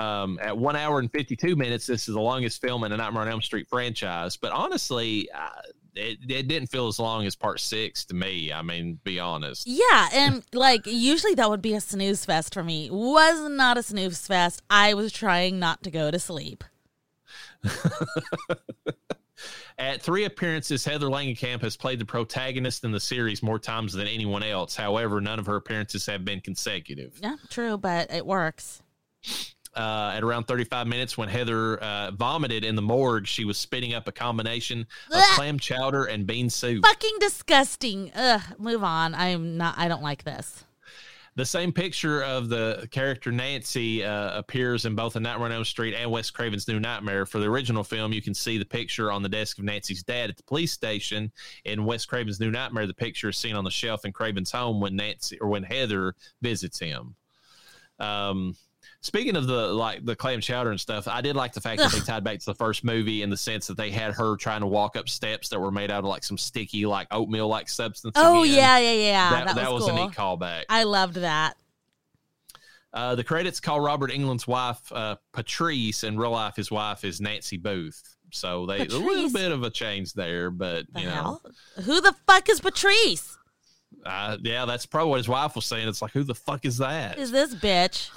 um, 0.00 0.38
at 0.40 0.56
one 0.56 0.76
hour 0.76 0.98
and 0.98 1.12
52 1.12 1.56
minutes, 1.56 1.86
this 1.86 2.08
is 2.08 2.14
the 2.14 2.20
longest 2.20 2.60
film 2.60 2.84
in 2.84 2.90
the 2.90 2.96
Nightmare 2.96 3.22
on 3.22 3.28
Elm 3.28 3.42
Street 3.42 3.68
franchise. 3.68 4.36
But 4.36 4.52
honestly, 4.52 5.28
uh, 5.30 5.48
it, 5.94 6.18
it 6.28 6.48
didn't 6.48 6.68
feel 6.68 6.88
as 6.88 6.98
long 6.98 7.26
as 7.26 7.36
part 7.36 7.60
six 7.60 8.06
to 8.06 8.14
me. 8.14 8.50
I 8.52 8.62
mean, 8.62 8.98
be 9.04 9.20
honest. 9.20 9.66
Yeah, 9.66 10.08
and 10.12 10.42
like 10.52 10.86
usually 10.86 11.34
that 11.34 11.50
would 11.50 11.60
be 11.62 11.74
a 11.74 11.80
snooze 11.80 12.24
fest 12.24 12.54
for 12.54 12.64
me. 12.64 12.88
Was 12.90 13.48
not 13.50 13.76
a 13.76 13.82
snooze 13.82 14.26
fest. 14.26 14.62
I 14.70 14.94
was 14.94 15.12
trying 15.12 15.58
not 15.58 15.82
to 15.82 15.90
go 15.90 16.10
to 16.10 16.18
sleep. 16.18 16.64
At 19.78 20.02
three 20.02 20.24
appearances, 20.24 20.84
Heather 20.84 21.06
Langenkamp 21.06 21.62
has 21.62 21.76
played 21.76 21.98
the 21.98 22.04
protagonist 22.04 22.84
in 22.84 22.92
the 22.92 23.00
series 23.00 23.42
more 23.42 23.58
times 23.58 23.94
than 23.94 24.06
anyone 24.06 24.42
else. 24.42 24.76
However, 24.76 25.22
none 25.22 25.38
of 25.38 25.46
her 25.46 25.56
appearances 25.56 26.04
have 26.06 26.22
been 26.24 26.40
consecutive. 26.40 27.18
Yeah, 27.22 27.36
true, 27.48 27.78
but 27.78 28.12
it 28.12 28.26
works. 28.26 28.82
Uh, 29.76 30.12
at 30.16 30.24
around 30.24 30.44
35 30.44 30.88
minutes, 30.88 31.16
when 31.16 31.28
Heather 31.28 31.78
uh, 31.78 32.10
vomited 32.10 32.64
in 32.64 32.74
the 32.74 32.82
morgue, 32.82 33.26
she 33.26 33.44
was 33.44 33.56
spitting 33.56 33.94
up 33.94 34.08
a 34.08 34.12
combination 34.12 34.80
of 34.80 35.18
Ugh. 35.18 35.24
clam 35.36 35.60
chowder 35.60 36.06
and 36.06 36.26
bean 36.26 36.50
soup. 36.50 36.84
Fucking 36.84 37.18
disgusting. 37.20 38.10
Ugh, 38.16 38.42
move 38.58 38.82
on. 38.82 39.14
I'm 39.14 39.56
not 39.56 39.78
I 39.78 39.86
don't 39.86 40.02
like 40.02 40.24
this. 40.24 40.64
The 41.36 41.46
same 41.46 41.72
picture 41.72 42.22
of 42.24 42.48
the 42.48 42.88
character 42.90 43.30
Nancy 43.30 44.04
uh, 44.04 44.36
appears 44.36 44.84
in 44.84 44.96
both 44.96 45.14
A 45.14 45.20
Nightmare 45.20 45.46
on 45.46 45.52
Elm 45.52 45.64
Street 45.64 45.94
and 45.94 46.10
Wes 46.10 46.28
Craven's 46.30 46.66
New 46.66 46.80
Nightmare. 46.80 47.24
For 47.24 47.38
the 47.38 47.46
original 47.46 47.84
film, 47.84 48.12
you 48.12 48.20
can 48.20 48.34
see 48.34 48.58
the 48.58 48.64
picture 48.64 49.12
on 49.12 49.22
the 49.22 49.28
desk 49.28 49.58
of 49.58 49.64
Nancy's 49.64 50.02
dad 50.02 50.28
at 50.28 50.36
the 50.36 50.42
police 50.42 50.72
station. 50.72 51.30
In 51.64 51.84
Wes 51.84 52.04
Craven's 52.04 52.40
New 52.40 52.50
Nightmare, 52.50 52.88
the 52.88 52.94
picture 52.94 53.28
is 53.28 53.38
seen 53.38 53.54
on 53.54 53.62
the 53.62 53.70
shelf 53.70 54.04
in 54.04 54.12
Craven's 54.12 54.50
home 54.50 54.80
when 54.80 54.96
Nancy 54.96 55.38
or 55.38 55.48
when 55.48 55.62
Heather 55.62 56.14
visits 56.42 56.80
him. 56.80 57.14
Um, 58.00 58.56
speaking 59.00 59.36
of 59.36 59.46
the 59.46 59.68
like 59.68 60.04
the 60.04 60.14
clam 60.16 60.40
chowder 60.40 60.70
and 60.70 60.80
stuff, 60.80 61.08
I 61.08 61.20
did 61.20 61.36
like 61.36 61.52
the 61.52 61.60
fact 61.60 61.80
that 61.80 61.92
they 61.92 62.00
tied 62.00 62.24
back 62.24 62.38
to 62.38 62.46
the 62.46 62.54
first 62.54 62.84
movie 62.84 63.22
in 63.22 63.30
the 63.30 63.36
sense 63.36 63.66
that 63.66 63.76
they 63.76 63.90
had 63.90 64.14
her 64.14 64.36
trying 64.36 64.60
to 64.60 64.66
walk 64.66 64.96
up 64.96 65.08
steps 65.08 65.48
that 65.50 65.60
were 65.60 65.70
made 65.70 65.90
out 65.90 66.00
of 66.00 66.04
like 66.06 66.24
some 66.24 66.38
sticky 66.38 66.86
like 66.86 67.06
oatmeal 67.10 67.48
like 67.48 67.68
substance. 67.68 68.14
Oh 68.16 68.42
again. 68.42 68.56
yeah, 68.56 68.78
yeah, 68.78 68.92
yeah. 68.92 69.30
that, 69.30 69.46
That, 69.46 69.56
that 69.56 69.72
was, 69.72 69.84
was, 69.84 69.90
a 69.90 69.94
neat 69.94 70.12
callback. 70.12 70.64
I 70.68 70.84
loved 70.84 71.16
that. 71.16 71.56
Uh, 72.92 73.14
the 73.14 73.22
credits 73.24 73.60
call 73.60 73.80
Robert 73.80 74.10
Englund's 74.10 74.48
wife 74.48 74.90
uh, 74.92 75.16
Patrice. 75.32 76.02
In 76.02 76.18
real 76.18 76.32
life, 76.32 76.56
his 76.56 76.70
wife 76.70 77.04
is 77.04 77.20
Nancy 77.20 77.56
Booth. 77.56 78.16
So 78.32 78.66
they 78.66 78.78
a 78.78 78.84
little 78.84 79.00
Patrice? 79.00 79.32
bit 79.32 79.52
of 79.52 79.62
a 79.62 79.70
change 79.70 80.12
there, 80.12 80.50
but 80.50 80.86
The 80.92 81.00
you 81.00 81.06
know, 81.06 81.12
hell? 81.12 81.42
Who 81.84 82.00
the 82.00 82.14
fuck 82.26 82.48
is 82.48 82.60
Patrice? 82.60 83.36
uh, 84.06 84.36
yeah, 84.42 84.64
that's 84.64 84.86
probably 84.86 85.10
what 85.10 85.16
his 85.18 85.28
wife 85.28 85.54
was 85.54 85.66
saying. 85.66 85.88
It's 85.88 86.00
like, 86.02 86.12
who 86.12 86.22
the 86.24 86.34
fuck 86.34 86.64
is 86.64 86.78
that? 86.78 87.18
Is 87.18 87.30
this 87.30 87.54
bitch? 87.54 88.10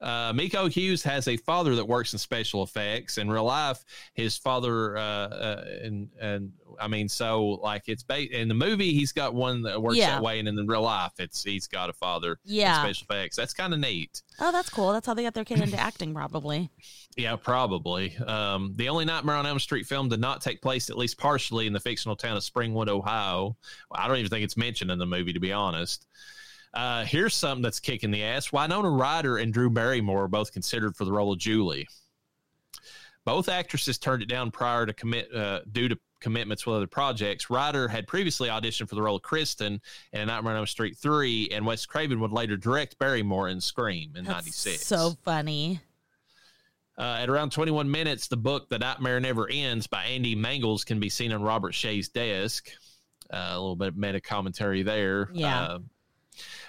Uh, 0.00 0.32
Miko 0.32 0.68
Hughes 0.68 1.02
has 1.02 1.26
a 1.26 1.36
father 1.36 1.74
that 1.74 1.84
works 1.84 2.12
in 2.12 2.18
special 2.20 2.62
effects. 2.62 3.18
In 3.18 3.28
real 3.28 3.44
life, 3.44 3.84
his 4.14 4.36
father, 4.36 4.96
uh, 4.96 5.00
uh, 5.00 5.64
and 5.82 6.08
and 6.20 6.52
I 6.80 6.86
mean, 6.86 7.08
so 7.08 7.58
like 7.62 7.82
it's 7.88 8.04
ba- 8.04 8.30
in 8.32 8.46
the 8.46 8.54
movie, 8.54 8.92
he's 8.92 9.10
got 9.12 9.34
one 9.34 9.62
that 9.62 9.82
works 9.82 9.96
Yeah. 9.96 10.10
that 10.12 10.22
way, 10.22 10.38
and 10.38 10.46
in 10.46 10.54
the 10.54 10.64
real 10.64 10.82
life, 10.82 11.12
it's 11.18 11.42
he's 11.42 11.66
got 11.66 11.90
a 11.90 11.92
father 11.92 12.38
Yeah. 12.44 12.76
in 12.86 12.94
special 12.94 13.06
effects. 13.10 13.34
That's 13.36 13.52
kind 13.52 13.74
of 13.74 13.80
neat. 13.80 14.22
Oh, 14.38 14.52
that's 14.52 14.70
cool. 14.70 14.92
That's 14.92 15.06
how 15.06 15.14
they 15.14 15.24
got 15.24 15.34
their 15.34 15.44
kid 15.44 15.60
into 15.60 15.76
acting, 15.78 16.14
probably. 16.14 16.70
Yeah, 17.16 17.34
probably. 17.34 18.16
Um, 18.18 18.74
the 18.76 18.88
only 18.90 19.04
Nightmare 19.04 19.34
on 19.34 19.46
Elm 19.46 19.58
Street 19.58 19.86
film 19.86 20.08
did 20.08 20.20
not 20.20 20.40
take 20.40 20.62
place, 20.62 20.90
at 20.90 20.96
least 20.96 21.18
partially, 21.18 21.66
in 21.66 21.72
the 21.72 21.80
fictional 21.80 22.14
town 22.14 22.36
of 22.36 22.44
Springwood, 22.44 22.88
Ohio. 22.88 23.56
Well, 23.90 24.00
I 24.00 24.06
don't 24.06 24.18
even 24.18 24.30
think 24.30 24.44
it's 24.44 24.56
mentioned 24.56 24.92
in 24.92 24.98
the 25.00 25.06
movie, 25.06 25.32
to 25.32 25.40
be 25.40 25.52
honest. 25.52 26.06
Uh, 26.74 27.04
here's 27.04 27.34
something 27.34 27.62
that's 27.62 27.80
kicking 27.80 28.10
the 28.10 28.22
ass. 28.22 28.52
Winona 28.52 28.90
Ryder 28.90 29.38
and 29.38 29.52
Drew 29.52 29.70
Barrymore 29.70 30.24
are 30.24 30.28
both 30.28 30.52
considered 30.52 30.96
for 30.96 31.04
the 31.04 31.12
role 31.12 31.32
of 31.32 31.38
Julie. 31.38 31.88
Both 33.24 33.48
actresses 33.48 33.98
turned 33.98 34.22
it 34.22 34.28
down 34.28 34.50
prior 34.50 34.86
to 34.86 34.92
commit 34.92 35.34
uh, 35.34 35.60
due 35.72 35.88
to 35.88 35.98
commitments 36.20 36.66
with 36.66 36.76
other 36.76 36.86
projects. 36.86 37.50
Ryder 37.50 37.88
had 37.88 38.06
previously 38.06 38.48
auditioned 38.48 38.88
for 38.88 38.94
the 38.94 39.02
role 39.02 39.16
of 39.16 39.22
Kristen 39.22 39.80
in 40.12 40.20
A 40.20 40.26
Nightmare 40.26 40.54
on 40.54 40.58
Elm 40.58 40.66
Street 40.66 40.96
3, 40.96 41.50
and 41.52 41.64
Wes 41.64 41.86
Craven 41.86 42.20
would 42.20 42.32
later 42.32 42.56
direct 42.56 42.98
Barrymore 42.98 43.48
in 43.48 43.60
Scream 43.60 44.14
in 44.16 44.24
That's 44.24 44.46
96. 44.46 44.86
so 44.86 45.16
funny. 45.24 45.80
Uh, 46.96 47.18
at 47.20 47.28
around 47.28 47.52
21 47.52 47.88
minutes, 47.88 48.26
the 48.26 48.36
book 48.36 48.68
The 48.68 48.78
Nightmare 48.78 49.20
Never 49.20 49.48
Ends 49.48 49.86
by 49.86 50.04
Andy 50.04 50.34
Mangels 50.34 50.84
can 50.84 50.98
be 50.98 51.08
seen 51.08 51.32
on 51.32 51.42
Robert 51.42 51.72
Shaye's 51.72 52.08
desk. 52.08 52.70
Uh, 53.32 53.50
a 53.50 53.60
little 53.60 53.76
bit 53.76 53.88
of 53.88 53.96
meta 53.96 54.20
commentary 54.20 54.82
there. 54.82 55.28
Yeah. 55.32 55.60
Uh, 55.62 55.78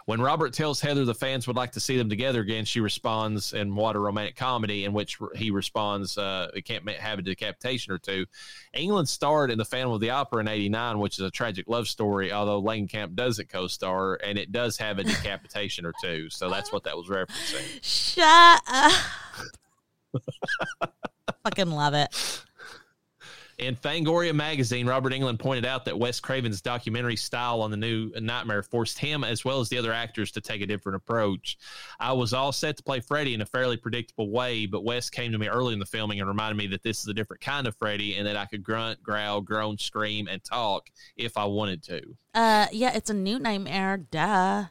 when 0.09 0.19
Robert 0.19 0.53
tells 0.53 0.81
Heather 0.81 1.05
the 1.05 1.13
fans 1.13 1.45
would 1.45 1.55
like 1.55 1.73
to 1.73 1.79
see 1.79 1.95
them 1.95 2.09
together 2.09 2.41
again, 2.41 2.65
she 2.65 2.79
responds 2.79 3.53
in 3.53 3.75
What 3.75 3.95
a 3.95 3.99
Romantic 3.99 4.35
Comedy, 4.35 4.85
in 4.85 4.91
which 4.91 5.19
he 5.35 5.51
responds, 5.51 6.17
uh, 6.17 6.49
It 6.55 6.65
can't 6.65 6.89
have 6.89 7.19
a 7.19 7.21
decapitation 7.21 7.93
or 7.93 7.99
two. 7.99 8.25
Englund 8.75 9.07
starred 9.07 9.51
in 9.51 9.59
The 9.59 9.65
Phantom 9.65 9.91
of 9.91 9.99
the 9.99 10.09
Opera 10.09 10.41
in 10.41 10.47
89, 10.47 10.97
which 10.97 11.19
is 11.19 11.25
a 11.25 11.29
tragic 11.29 11.67
love 11.67 11.87
story, 11.87 12.31
although 12.31 12.59
Langenkamp 12.59 13.13
doesn't 13.13 13.49
co 13.49 13.67
star, 13.67 14.15
and 14.15 14.39
it 14.39 14.51
does 14.51 14.77
have 14.77 14.97
a 14.97 15.03
decapitation 15.03 15.85
or 15.85 15.93
two. 16.01 16.27
So 16.31 16.49
that's 16.49 16.71
what 16.71 16.85
that 16.85 16.97
was 16.97 17.05
referencing. 17.05 17.79
Shut 17.83 18.61
up. 18.67 18.91
Fucking 21.43 21.69
love 21.69 21.93
it. 21.93 22.41
In 23.59 23.75
Fangoria 23.75 24.33
magazine, 24.33 24.87
Robert 24.87 25.11
Englund 25.11 25.37
pointed 25.37 25.65
out 25.65 25.83
that 25.83 25.99
Wes 25.99 26.21
Craven's 26.21 26.61
documentary 26.61 27.17
style 27.17 27.61
on 27.61 27.71
the 27.71 27.77
new 27.77 28.09
Nightmare 28.17 28.63
forced 28.63 28.97
him, 28.97 29.25
as 29.25 29.43
well 29.43 29.59
as 29.59 29.67
the 29.67 29.77
other 29.77 29.91
actors, 29.91 30.31
to 30.31 30.41
take 30.41 30.61
a 30.61 30.65
different 30.65 30.95
approach. 30.95 31.57
I 31.99 32.13
was 32.13 32.33
all 32.33 32.53
set 32.53 32.77
to 32.77 32.83
play 32.83 33.01
Freddy 33.01 33.33
in 33.33 33.41
a 33.41 33.45
fairly 33.45 33.75
predictable 33.75 34.31
way, 34.31 34.65
but 34.65 34.85
Wes 34.85 35.09
came 35.09 35.33
to 35.33 35.37
me 35.37 35.49
early 35.49 35.73
in 35.73 35.79
the 35.79 35.85
filming 35.85 36.21
and 36.21 36.29
reminded 36.29 36.55
me 36.55 36.67
that 36.67 36.83
this 36.83 37.01
is 37.01 37.07
a 37.07 37.13
different 37.13 37.41
kind 37.41 37.67
of 37.67 37.75
Freddy 37.75 38.15
and 38.15 38.25
that 38.25 38.37
I 38.37 38.45
could 38.45 38.63
grunt, 38.63 39.03
growl, 39.03 39.41
groan, 39.41 39.77
scream, 39.77 40.29
and 40.29 40.41
talk 40.41 40.89
if 41.17 41.35
I 41.35 41.43
wanted 41.43 41.83
to. 41.83 42.01
Uh, 42.33 42.67
yeah, 42.71 42.95
it's 42.95 43.09
a 43.09 43.13
new 43.13 43.39
nightmare. 43.39 43.97
Duh. 43.97 44.67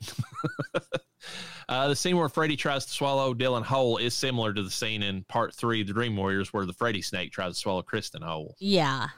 Uh, 1.68 1.88
the 1.88 1.96
scene 1.96 2.16
where 2.16 2.28
Freddy 2.28 2.56
tries 2.56 2.84
to 2.86 2.92
swallow 2.92 3.34
Dylan 3.34 3.62
whole 3.62 3.96
is 3.96 4.14
similar 4.14 4.52
to 4.52 4.62
the 4.62 4.70
scene 4.70 5.02
in 5.02 5.24
part 5.24 5.54
three 5.54 5.80
of 5.80 5.86
The 5.86 5.92
Dream 5.92 6.16
Warriors 6.16 6.52
where 6.52 6.66
the 6.66 6.72
Freddy 6.72 7.02
snake 7.02 7.32
tries 7.32 7.54
to 7.54 7.60
swallow 7.60 7.82
Kristen 7.82 8.22
whole. 8.22 8.54
Yeah. 8.58 9.08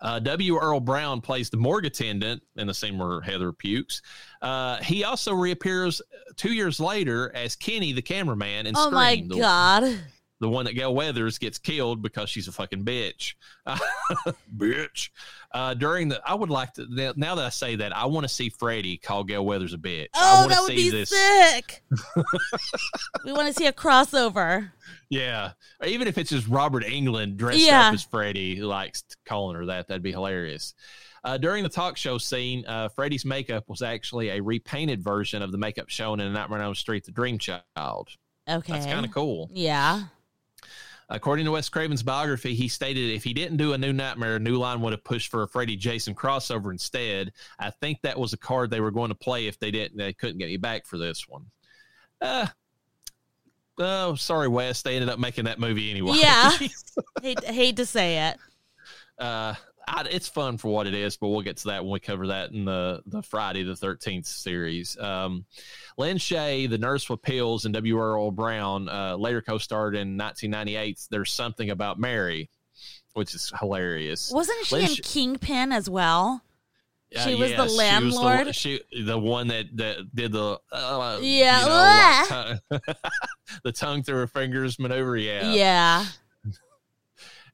Uh, 0.00 0.18
W. 0.18 0.58
Earl 0.58 0.80
Brown 0.80 1.20
plays 1.20 1.48
the 1.48 1.56
morgue 1.56 1.86
attendant 1.86 2.42
in 2.56 2.66
the 2.66 2.74
scene 2.74 2.98
where 2.98 3.20
Heather 3.22 3.52
pukes. 3.52 4.02
Uh, 4.42 4.76
he 4.82 5.04
also 5.04 5.32
reappears 5.32 6.02
two 6.36 6.52
years 6.52 6.78
later 6.78 7.34
as 7.34 7.56
Kenny, 7.56 7.92
the 7.92 8.02
cameraman, 8.02 8.66
in 8.66 8.74
Oh 8.76 8.90
my 8.90 9.16
god. 9.16 9.98
The 10.40 10.48
one 10.48 10.64
that 10.64 10.74
Gale 10.74 10.94
Weathers 10.94 11.38
gets 11.38 11.58
killed 11.58 12.02
because 12.02 12.28
she's 12.28 12.48
a 12.48 12.52
fucking 12.52 12.84
bitch. 12.84 13.34
bitch. 14.56 15.10
Uh, 15.52 15.74
during 15.74 16.08
the, 16.08 16.20
I 16.26 16.34
would 16.34 16.50
like 16.50 16.72
to 16.74 16.86
now- 17.16 17.34
that 17.36 17.44
I 17.44 17.48
say 17.50 17.76
that, 17.76 17.96
I 17.96 18.06
want 18.06 18.24
to 18.24 18.28
see 18.28 18.48
Freddy 18.48 18.96
call 18.96 19.22
Gale 19.24 19.44
Weathers 19.46 19.72
a 19.74 19.78
bitch. 19.78 20.08
Oh, 20.14 20.40
want 20.40 20.50
to 20.50 20.54
that 20.56 20.62
would 20.62 20.76
be 20.76 20.90
this. 20.90 21.10
sick. 21.10 21.82
we 23.24 23.32
want 23.32 23.46
to 23.48 23.54
see 23.54 23.66
a 23.66 23.72
crossover. 23.72 24.72
Yeah, 25.08 25.52
or 25.80 25.86
even 25.86 26.08
if 26.08 26.18
it's 26.18 26.30
just 26.30 26.48
Robert 26.48 26.82
Englund 26.84 27.36
dressed 27.36 27.60
Yeah. 27.60 27.88
up 27.88 27.94
as 27.94 28.02
Freddy, 28.02 28.60
likes 28.60 29.04
calling 29.24 29.56
her 29.56 29.66
that, 29.66 29.86
that'd 29.88 30.02
be 30.02 30.12
hilarious. 30.12 30.74
Uh, 31.22 31.38
during 31.38 31.62
the 31.62 31.70
talk 31.70 31.96
show 31.96 32.18
scene, 32.18 32.64
uh, 32.66 32.88
Freddy's 32.88 33.24
makeup 33.24 33.64
was 33.68 33.80
actually 33.80 34.30
a 34.30 34.40
repainted 34.42 35.02
version 35.02 35.40
of 35.42 35.52
the 35.52 35.58
makeup 35.58 35.88
shown 35.88 36.20
in 36.20 36.30
Nightmare 36.32 36.58
on 36.58 36.64
Elm 36.66 36.74
Street: 36.74 37.04
The 37.04 37.12
Dream 37.12 37.38
Child. 37.38 38.08
Okay. 38.46 38.72
That's 38.74 38.84
kind 38.86 39.06
of 39.06 39.12
cool. 39.12 39.48
Yeah. 39.54 40.02
According 41.10 41.44
to 41.44 41.52
Wes 41.52 41.68
Craven's 41.68 42.02
biography, 42.02 42.54
he 42.54 42.68
stated 42.68 43.10
if 43.10 43.24
he 43.24 43.34
didn't 43.34 43.58
do 43.58 43.72
a 43.72 43.78
new 43.78 43.92
Nightmare, 43.92 44.38
New 44.38 44.56
Line 44.56 44.80
would 44.80 44.92
have 44.92 45.04
pushed 45.04 45.30
for 45.30 45.42
a 45.42 45.48
Freddy 45.48 45.76
Jason 45.76 46.14
crossover 46.14 46.70
instead. 46.70 47.32
I 47.58 47.70
think 47.70 47.98
that 48.02 48.18
was 48.18 48.32
a 48.32 48.38
card 48.38 48.70
they 48.70 48.80
were 48.80 48.90
going 48.90 49.10
to 49.10 49.14
play 49.14 49.46
if 49.46 49.58
they 49.58 49.70
didn't. 49.70 49.98
They 49.98 50.12
couldn't 50.12 50.38
get 50.38 50.48
me 50.48 50.56
back 50.56 50.86
for 50.86 50.96
this 50.96 51.28
one. 51.28 51.46
Uh, 52.20 52.46
oh, 53.78 54.14
sorry, 54.14 54.48
Wes. 54.48 54.82
They 54.82 54.96
ended 54.96 55.10
up 55.10 55.18
making 55.18 55.44
that 55.44 55.58
movie 55.60 55.90
anyway. 55.90 56.16
Yeah. 56.16 56.50
hate, 57.22 57.44
hate 57.44 57.76
to 57.76 57.86
say 57.86 58.28
it. 58.28 58.38
uh, 59.18 59.54
I, 59.86 60.06
it's 60.10 60.28
fun 60.28 60.56
for 60.58 60.72
what 60.72 60.86
it 60.86 60.94
is, 60.94 61.16
but 61.16 61.28
we'll 61.28 61.42
get 61.42 61.58
to 61.58 61.68
that 61.68 61.84
when 61.84 61.92
we 61.92 62.00
cover 62.00 62.28
that 62.28 62.52
in 62.52 62.64
the 62.64 63.02
the 63.06 63.22
Friday 63.22 63.62
the 63.62 63.76
Thirteenth 63.76 64.26
series. 64.26 64.98
Um, 64.98 65.44
Lin 65.98 66.16
Shaye, 66.16 66.68
the 66.68 66.78
nurse 66.78 67.08
with 67.10 67.22
pills, 67.22 67.64
and 67.64 67.74
W. 67.74 67.98
Earl 67.98 68.30
Brown 68.30 68.88
uh, 68.88 69.16
later 69.16 69.40
co-starred 69.42 69.94
in 69.96 70.16
1998's 70.18 71.08
"There's 71.10 71.32
Something 71.32 71.70
About 71.70 71.98
Mary," 72.00 72.48
which 73.12 73.34
is 73.34 73.52
hilarious. 73.60 74.30
Wasn't 74.32 74.66
she 74.66 74.74
Lynn 74.76 74.84
in 74.86 74.94
Sh- 74.94 75.00
Kingpin 75.02 75.72
as 75.72 75.88
well? 75.90 76.42
Uh, 77.16 77.20
she 77.20 77.34
was 77.36 77.50
the 77.52 77.56
yes, 77.56 77.58
She 77.58 78.04
was 78.04 78.14
the, 78.14 78.20
landlord? 78.20 78.54
she, 78.56 78.80
the 79.06 79.16
one 79.16 79.46
that, 79.46 79.66
that 79.76 80.12
did 80.16 80.32
the 80.32 80.58
uh, 80.72 81.18
Yeah. 81.22 81.60
you 81.60 81.66
know, 81.68 81.74
like 81.74 82.80
tongue- 82.80 82.94
the 83.62 83.70
tongue 83.72 84.02
through 84.02 84.16
her 84.16 84.26
fingers 84.26 84.80
maneuver. 84.80 85.16
Yeah, 85.16 85.52
Yeah. 85.52 86.06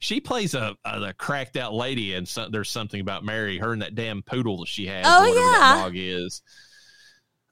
She 0.01 0.21
plays 0.21 0.55
a, 0.55 0.77
a, 0.85 1.03
a 1.03 1.13
cracked 1.13 1.57
out 1.57 1.73
lady, 1.73 2.15
and 2.15 2.27
so, 2.27 2.49
there's 2.51 2.69
something 2.71 3.01
about 3.01 3.25
Mary, 3.25 3.59
her 3.59 3.73
and 3.73 3.83
that 3.83 3.95
damn 3.95 4.23
poodle 4.23 4.59
that 4.61 4.69
she 4.69 4.87
has. 4.87 5.05
Oh, 5.09 5.25
yeah. 5.27 5.75
that 5.77 5.83
dog 5.85 5.93
is. 5.95 6.43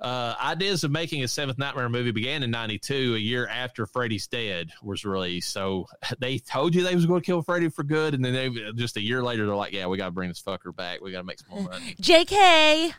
Uh, 0.00 0.32
ideas 0.40 0.84
of 0.84 0.92
making 0.92 1.24
a 1.24 1.28
seventh 1.28 1.58
Nightmare 1.58 1.88
movie 1.88 2.12
began 2.12 2.44
in 2.44 2.50
'92, 2.52 3.16
a 3.16 3.18
year 3.18 3.48
after 3.48 3.84
Freddy's 3.84 4.28
Dead 4.28 4.70
was 4.80 5.04
released. 5.04 5.52
So 5.52 5.86
they 6.20 6.38
told 6.38 6.74
you 6.74 6.84
they 6.84 6.94
was 6.94 7.04
going 7.06 7.20
to 7.20 7.26
kill 7.26 7.42
Freddy 7.42 7.68
for 7.68 7.82
good, 7.82 8.14
and 8.14 8.24
then 8.24 8.32
they 8.32 8.48
just 8.74 8.96
a 8.96 9.00
year 9.00 9.22
later 9.24 9.44
they're 9.46 9.56
like, 9.56 9.72
"Yeah, 9.72 9.86
we 9.88 9.96
got 9.96 10.04
to 10.06 10.10
bring 10.12 10.28
this 10.28 10.40
fucker 10.40 10.74
back. 10.74 11.00
We 11.00 11.10
got 11.10 11.18
to 11.18 11.24
make 11.24 11.40
some 11.40 11.50
more 11.50 11.68
money." 11.70 11.96
JK. 12.00 12.92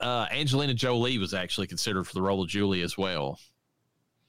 uh, 0.00 0.26
Angelina 0.30 0.74
Jolie 0.74 1.18
was 1.18 1.34
actually 1.34 1.66
considered 1.66 2.04
for 2.04 2.14
the 2.14 2.22
role 2.22 2.40
of 2.40 2.48
Julie 2.48 2.82
as 2.82 2.96
well. 2.96 3.40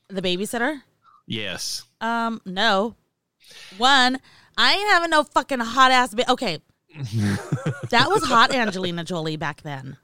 The 0.08 0.22
babysitter? 0.24 0.82
Yes, 1.28 1.84
Um, 2.02 2.42
no. 2.46 2.96
One, 3.78 4.20
I 4.58 4.74
ain't 4.74 4.90
having 4.90 5.10
no 5.10 5.24
fucking 5.24 5.60
hot 5.60 5.92
ass. 5.92 6.14
Ba- 6.14 6.32
okay, 6.32 6.60
that 7.90 8.08
was 8.10 8.24
hot 8.24 8.54
Angelina 8.54 9.04
Jolie 9.04 9.38
back 9.38 9.62
then. 9.62 9.98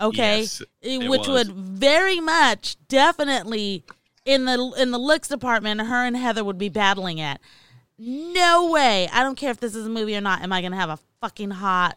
Okay, 0.00 0.40
Yes, 0.40 0.62
which 0.82 1.26
was. 1.26 1.48
would 1.48 1.52
very 1.56 2.20
much 2.20 2.76
definitely 2.88 3.84
in 4.24 4.44
the 4.44 4.74
in 4.78 4.90
the 4.90 4.98
looks 4.98 5.28
department, 5.28 5.80
her 5.80 6.04
and 6.04 6.16
Heather 6.16 6.44
would 6.44 6.58
be 6.58 6.68
battling 6.68 7.18
it. 7.18 7.38
No 7.98 8.70
way. 8.70 9.08
I 9.10 9.22
don't 9.22 9.36
care 9.36 9.50
if 9.50 9.58
this 9.60 9.74
is 9.74 9.86
a 9.86 9.90
movie 9.90 10.14
or 10.16 10.20
not. 10.20 10.42
Am 10.42 10.52
I 10.52 10.60
gonna 10.60 10.76
have 10.76 10.90
a 10.90 10.98
fucking 11.22 11.50
hot 11.52 11.96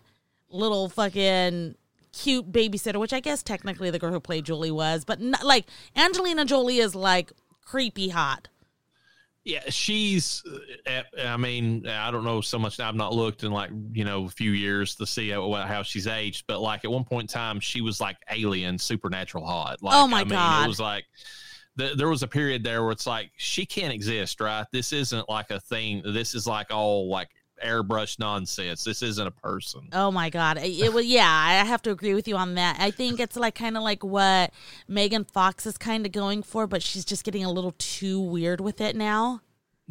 little 0.49 0.87
fucking 0.87 1.75
cute 2.13 2.51
babysitter? 2.51 2.99
Which 2.99 3.11
I 3.11 3.19
guess 3.19 3.43
technically 3.43 3.89
the 3.91 3.99
girl 3.99 4.11
who 4.13 4.21
played 4.21 4.45
Julie 4.45 4.71
was, 4.71 5.03
but 5.03 5.19
not, 5.19 5.43
like 5.45 5.65
Angelina 5.97 6.45
Jolie 6.45 6.77
is 6.77 6.95
like 6.95 7.33
creepy 7.65 8.09
hot. 8.09 8.47
Yeah, 9.49 9.63
she's. 9.69 10.43
uh, 10.85 11.01
I 11.19 11.35
mean, 11.37 11.87
I 11.87 12.11
don't 12.11 12.23
know 12.23 12.39
so 12.39 12.59
much. 12.59 12.79
I've 12.79 12.93
not 12.93 13.13
looked 13.13 13.43
in 13.43 13.51
like 13.51 13.71
you 13.93 14.05
know 14.05 14.25
a 14.25 14.29
few 14.29 14.51
years 14.51 14.95
to 14.95 15.07
see 15.07 15.29
how, 15.29 15.51
how 15.53 15.81
she's 15.81 16.05
aged, 16.05 16.45
but 16.47 16.61
like 16.61 16.85
at 16.85 16.91
one 16.91 17.03
point 17.03 17.23
in 17.23 17.33
time, 17.33 17.59
she 17.59 17.81
was 17.81 17.99
like 17.99 18.17
alien, 18.29 18.77
supernatural 18.77 19.45
hot. 19.45 19.81
Like, 19.81 19.95
Oh 19.95 20.07
my 20.07 20.21
I 20.21 20.23
mean, 20.23 20.33
God. 20.33 20.65
It 20.65 20.67
was 20.67 20.79
like 20.79 21.05
th- 21.79 21.97
there 21.97 22.09
was 22.09 22.21
a 22.21 22.27
period 22.27 22.63
there 22.63 22.83
where 22.83 22.91
it's 22.91 23.07
like 23.07 23.31
she 23.37 23.65
can't 23.65 23.93
exist, 23.93 24.39
right? 24.39 24.67
This 24.71 24.93
isn't 24.93 25.27
like 25.27 25.49
a 25.49 25.59
thing. 25.59 26.03
This 26.05 26.35
is 26.35 26.45
like 26.45 26.71
all 26.71 27.09
like 27.09 27.29
airbrush 27.63 28.19
nonsense. 28.19 28.83
This 28.83 29.01
isn't 29.01 29.25
a 29.25 29.31
person. 29.31 29.89
Oh 29.93 30.11
my 30.11 30.29
god, 30.29 30.57
it, 30.57 30.69
it 30.69 30.93
was 30.93 31.05
yeah. 31.05 31.29
I 31.29 31.65
have 31.65 31.81
to 31.83 31.91
agree 31.91 32.13
with 32.13 32.27
you 32.27 32.35
on 32.35 32.55
that. 32.55 32.77
I 32.79 32.91
think 32.91 33.19
it's 33.19 33.35
like 33.35 33.55
kind 33.55 33.77
of 33.77 33.83
like 33.83 34.03
what 34.03 34.51
Megan 34.87 35.25
Fox 35.25 35.65
is 35.65 35.77
kind 35.77 36.05
of 36.05 36.11
going 36.11 36.43
for, 36.43 36.67
but 36.67 36.83
she's 36.83 37.05
just 37.05 37.23
getting 37.23 37.43
a 37.43 37.51
little 37.51 37.73
too 37.77 38.19
weird 38.19 38.61
with 38.61 38.81
it 38.81 38.95
now. 38.95 39.41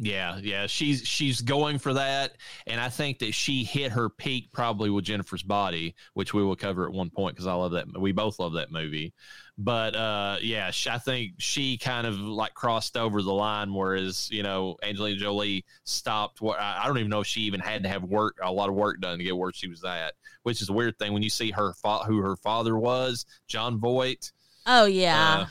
Yeah, 0.01 0.37
yeah, 0.41 0.65
she's 0.65 1.05
she's 1.05 1.41
going 1.41 1.77
for 1.77 1.93
that, 1.93 2.37
and 2.67 2.79
I 2.79 2.87
think 2.87 3.19
that 3.19 3.33
she 3.33 3.65
hit 3.65 3.91
her 3.91 4.07
peak 4.09 4.49
probably 4.53 4.89
with 4.89 5.03
Jennifer's 5.03 5.43
Body, 5.43 5.93
which 6.13 6.33
we 6.33 6.41
will 6.41 6.55
cover 6.55 6.87
at 6.87 6.93
one 6.93 7.09
point 7.09 7.35
because 7.35 7.47
I 7.47 7.53
love 7.53 7.71
that. 7.73 7.85
We 7.99 8.13
both 8.13 8.39
love 8.39 8.53
that 8.53 8.71
movie, 8.71 9.13
but 9.57 9.97
uh, 9.97 10.37
yeah, 10.41 10.71
sh- 10.71 10.87
I 10.87 10.99
think 10.99 11.33
she 11.39 11.77
kind 11.77 12.07
of 12.07 12.17
like 12.17 12.53
crossed 12.53 12.95
over 12.95 13.21
the 13.21 13.33
line, 13.33 13.73
whereas 13.73 14.29
you 14.31 14.41
know 14.41 14.77
Angelina 14.83 15.19
Jolie 15.19 15.65
stopped. 15.83 16.39
What 16.39 16.61
I 16.61 16.81
I 16.83 16.87
don't 16.87 16.97
even 16.97 17.09
know 17.09 17.19
if 17.19 17.27
she 17.27 17.41
even 17.41 17.59
had 17.59 17.83
to 17.83 17.89
have 17.89 18.03
work 18.05 18.37
a 18.41 18.49
lot 18.49 18.69
of 18.69 18.75
work 18.75 19.01
done 19.01 19.17
to 19.17 19.23
get 19.25 19.35
where 19.35 19.51
she 19.51 19.67
was 19.67 19.83
at, 19.83 20.13
which 20.43 20.61
is 20.61 20.69
a 20.69 20.73
weird 20.73 20.97
thing 20.97 21.11
when 21.11 21.23
you 21.23 21.29
see 21.29 21.51
her 21.51 21.73
fa- 21.73 22.05
who 22.05 22.19
her 22.19 22.37
father 22.37 22.77
was, 22.77 23.25
Jon 23.49 23.77
Voight. 23.81 24.31
Oh 24.65 24.85
yeah, 24.85 25.39
Uh, 25.41 25.47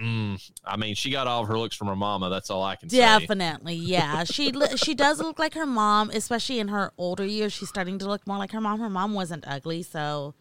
mm, 0.00 0.50
I 0.64 0.76
mean, 0.76 0.94
she 0.94 1.10
got 1.10 1.26
all 1.26 1.42
of 1.42 1.48
her 1.48 1.58
looks 1.58 1.76
from 1.76 1.88
her 1.88 1.96
mama. 1.96 2.30
That's 2.30 2.50
all 2.50 2.62
I 2.62 2.76
can 2.76 2.88
say. 2.88 2.98
definitely. 2.98 3.74
Yeah, 3.74 4.24
she 4.24 4.52
she 4.76 4.94
does 4.94 5.20
look 5.20 5.38
like 5.38 5.54
her 5.54 5.66
mom, 5.66 6.10
especially 6.10 6.58
in 6.58 6.68
her 6.68 6.92
older 6.98 7.24
years. 7.24 7.52
She's 7.52 7.68
starting 7.68 7.98
to 7.98 8.06
look 8.06 8.26
more 8.26 8.38
like 8.38 8.52
her 8.52 8.60
mom. 8.60 8.80
Her 8.80 8.90
mom 8.90 9.14
wasn't 9.14 9.44
ugly, 9.46 9.82
so 9.82 10.34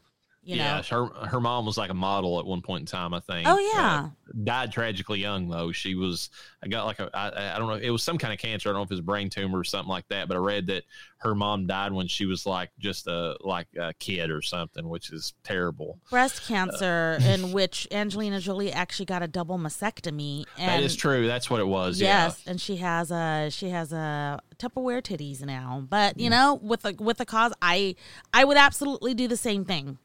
you 0.45 0.57
yeah, 0.57 0.81
know. 0.91 1.09
her 1.09 1.27
her 1.27 1.41
mom 1.41 1.65
was 1.65 1.75
like 1.75 1.89
a 1.89 1.95
model 1.95 2.39
at 2.39 2.45
one 2.45 2.61
point 2.61 2.81
in 2.81 2.85
time. 2.85 3.15
I 3.15 3.19
think. 3.19 3.47
Oh, 3.47 3.57
yeah. 3.57 4.09
Uh, 4.09 4.31
died 4.43 4.71
tragically 4.71 5.19
young 5.19 5.49
though. 5.49 5.71
She 5.71 5.95
was. 5.95 6.29
I 6.63 6.67
got 6.67 6.85
like 6.85 6.99
a. 6.99 7.09
I, 7.15 7.55
I 7.55 7.57
don't 7.57 7.67
know. 7.67 7.73
It 7.81 7.89
was 7.89 8.03
some 8.03 8.19
kind 8.19 8.31
of 8.31 8.37
cancer. 8.37 8.69
I 8.69 8.73
don't 8.73 8.79
know 8.79 8.83
if 8.83 8.91
it 8.91 8.93
was 8.93 9.01
brain 9.01 9.31
tumor 9.31 9.57
or 9.57 9.63
something 9.63 9.89
like 9.89 10.07
that. 10.09 10.27
But 10.27 10.37
I 10.37 10.39
read 10.39 10.67
that 10.67 10.83
her 11.17 11.33
mom 11.33 11.65
died 11.65 11.93
when 11.93 12.07
she 12.07 12.27
was 12.27 12.45
like 12.45 12.69
just 12.77 13.07
a 13.07 13.35
like 13.41 13.67
a 13.75 13.93
kid 13.95 14.29
or 14.29 14.43
something, 14.43 14.87
which 14.87 15.11
is 15.11 15.33
terrible. 15.43 15.99
Breast 16.11 16.47
cancer, 16.47 17.17
in 17.21 17.51
which 17.51 17.87
Angelina 17.89 18.39
Jolie 18.39 18.71
actually 18.71 19.07
got 19.07 19.23
a 19.23 19.27
double 19.27 19.57
mastectomy, 19.57 20.45
and 20.59 20.69
that 20.69 20.83
is 20.83 20.95
true. 20.95 21.25
That's 21.25 21.49
what 21.49 21.59
it 21.59 21.67
was. 21.67 21.99
Yes, 21.99 22.43
and 22.45 22.61
she 22.61 22.75
has 22.77 23.09
a 23.09 23.49
she 23.49 23.69
has 23.69 23.91
a 23.91 24.39
Tupperware 24.59 25.01
titties 25.01 25.43
now. 25.43 25.83
But 25.89 26.19
you 26.19 26.29
know, 26.29 26.59
with 26.61 26.83
the 26.83 26.95
with 26.99 27.17
the 27.17 27.25
cause, 27.25 27.53
I 27.63 27.95
I 28.31 28.45
would 28.45 28.57
absolutely 28.57 29.15
do 29.15 29.27
the 29.27 29.37
same 29.37 29.65
thing. 29.65 29.97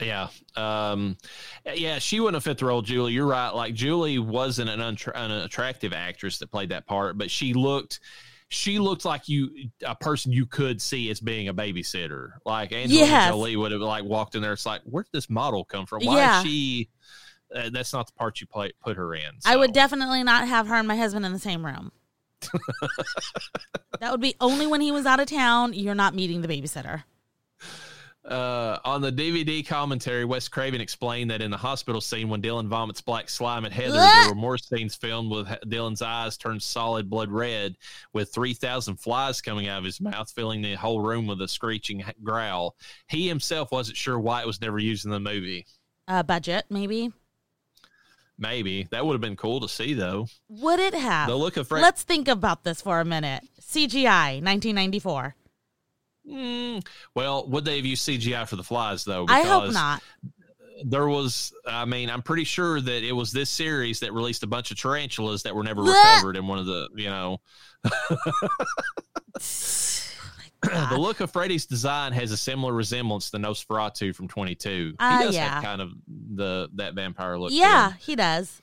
Yeah. 0.00 0.28
Um, 0.56 1.16
yeah, 1.74 1.98
she 1.98 2.18
wouldn't 2.20 2.34
have 2.34 2.44
fit 2.44 2.58
the 2.58 2.66
role, 2.66 2.82
Julie. 2.82 3.12
You're 3.12 3.26
right. 3.26 3.50
Like 3.50 3.74
Julie 3.74 4.18
wasn't 4.18 4.68
an, 4.70 4.80
untra- 4.80 5.12
an 5.14 5.30
attractive 5.30 5.92
actress 5.92 6.38
that 6.38 6.50
played 6.50 6.70
that 6.70 6.86
part, 6.86 7.16
but 7.16 7.30
she 7.30 7.54
looked, 7.54 8.00
she 8.48 8.78
looked 8.78 9.04
like 9.04 9.28
you, 9.28 9.50
a 9.86 9.94
person 9.94 10.32
you 10.32 10.46
could 10.46 10.82
see 10.82 11.10
as 11.10 11.20
being 11.20 11.48
a 11.48 11.54
babysitter. 11.54 12.30
Like 12.44 12.72
Angelina 12.72 13.06
Yes. 13.06 13.30
Jolie 13.30 13.56
would 13.56 13.72
have 13.72 13.80
like 13.80 14.04
walked 14.04 14.34
in 14.34 14.42
there. 14.42 14.52
It's 14.52 14.66
like, 14.66 14.82
where 14.84 15.04
did 15.04 15.12
this 15.12 15.30
model 15.30 15.64
come 15.64 15.86
from? 15.86 16.04
Why 16.04 16.16
Yeah. 16.16 16.40
is 16.40 16.46
she? 16.46 16.88
Uh, 17.54 17.70
that's 17.72 17.92
not 17.92 18.06
the 18.08 18.12
part 18.14 18.40
you 18.40 18.48
play, 18.48 18.72
put 18.82 18.96
her 18.96 19.14
in. 19.14 19.22
I 19.44 19.56
would 19.56 19.72
definitely 19.72 20.24
not 20.24 20.48
have 20.48 20.66
her 20.66 20.74
and 20.74 20.88
my 20.88 20.96
husband 20.96 21.24
in 21.24 21.32
the 21.32 21.38
same 21.38 21.64
room. 21.64 21.92
that 24.00 24.10
would 24.10 24.20
be 24.20 24.34
only 24.40 24.66
when 24.66 24.80
he 24.80 24.90
was 24.90 25.06
out 25.06 25.20
of 25.20 25.26
town. 25.26 25.72
You're 25.72 25.94
not 25.94 26.14
meeting 26.14 26.42
the 26.42 26.48
babysitter. 26.48 27.04
Uh, 28.24 28.78
on 28.86 29.02
the 29.02 29.12
DVD 29.12 29.66
commentary, 29.66 30.24
Wes 30.24 30.48
Craven 30.48 30.80
explained 30.80 31.30
that 31.30 31.42
in 31.42 31.50
the 31.50 31.58
hospital 31.58 32.00
scene, 32.00 32.30
when 32.30 32.40
Dylan 32.40 32.68
vomits 32.68 33.02
black 33.02 33.28
slime 33.28 33.66
at 33.66 33.72
Heather, 33.72 33.98
there 33.98 34.28
were 34.30 34.34
more 34.34 34.56
scenes 34.56 34.94
filmed 34.94 35.30
with 35.30 35.46
Dylan's 35.66 36.00
eyes 36.00 36.38
turned 36.38 36.62
solid 36.62 37.10
blood 37.10 37.30
red, 37.30 37.76
with 38.14 38.32
3,000 38.32 38.96
flies 38.96 39.42
coming 39.42 39.68
out 39.68 39.78
of 39.78 39.84
his 39.84 40.00
mouth, 40.00 40.30
filling 40.30 40.62
the 40.62 40.74
whole 40.74 41.00
room 41.00 41.26
with 41.26 41.42
a 41.42 41.48
screeching 41.48 42.02
growl. 42.22 42.76
He 43.08 43.28
himself 43.28 43.70
wasn't 43.70 43.98
sure 43.98 44.18
why 44.18 44.40
it 44.40 44.46
was 44.46 44.60
never 44.60 44.78
used 44.78 45.04
in 45.04 45.10
the 45.10 45.20
movie. 45.20 45.66
Uh, 46.08 46.22
budget 46.22 46.64
maybe. 46.70 47.12
Maybe. 48.38 48.88
That 48.90 49.04
would 49.06 49.12
have 49.12 49.20
been 49.20 49.36
cool 49.36 49.60
to 49.60 49.68
see, 49.68 49.94
though. 49.94 50.26
Would 50.48 50.80
it 50.80 50.94
have? 50.94 51.28
The 51.28 51.36
look 51.36 51.56
of 51.56 51.68
Fra- 51.68 51.80
Let's 51.80 52.02
think 52.02 52.26
about 52.26 52.64
this 52.64 52.80
for 52.80 53.00
a 53.00 53.04
minute. 53.04 53.44
CGI, 53.60 54.42
1994. 54.42 55.36
Mm, 56.28 56.86
well, 57.14 57.46
would 57.48 57.64
they 57.64 57.76
have 57.76 57.86
used 57.86 58.06
CGI 58.08 58.46
for 58.48 58.56
the 58.56 58.62
flies, 58.62 59.04
though? 59.04 59.26
I 59.28 59.42
hope 59.42 59.72
not. 59.72 60.02
there 60.84 61.06
was 61.06 61.52
i 61.66 61.84
mean 61.84 62.10
i'm 62.10 62.20
pretty 62.20 62.42
sure 62.42 62.80
that 62.80 63.04
it 63.04 63.12
was 63.12 63.30
this 63.30 63.48
series 63.48 64.00
that 64.00 64.12
released 64.12 64.42
a 64.42 64.46
bunch 64.46 64.72
of 64.72 64.76
tarantulas 64.76 65.44
that 65.44 65.54
were 65.54 65.62
never 65.62 65.82
recovered 65.82 66.36
in 66.36 66.48
one 66.48 66.58
of 66.58 66.66
the 66.66 66.88
you 66.96 67.08
know 67.08 67.38
the 70.62 70.96
look 70.98 71.20
of 71.20 71.30
freddy's 71.30 71.66
design 71.66 72.12
has 72.12 72.32
a 72.32 72.36
similar 72.36 72.72
resemblance 72.72 73.30
to 73.30 73.36
nosferatu 73.38 74.12
from 74.14 74.26
22 74.26 74.94
Uh, 74.98 75.18
he 75.18 75.24
does 75.24 75.34
yeah. 75.36 75.54
have 75.54 75.62
kind 75.62 75.80
of 75.80 75.92
the 76.08 76.68
that 76.74 76.94
vampire 76.94 77.38
look 77.38 77.52
yeah, 77.52 77.92
he 78.00 78.16
does. 78.16 78.60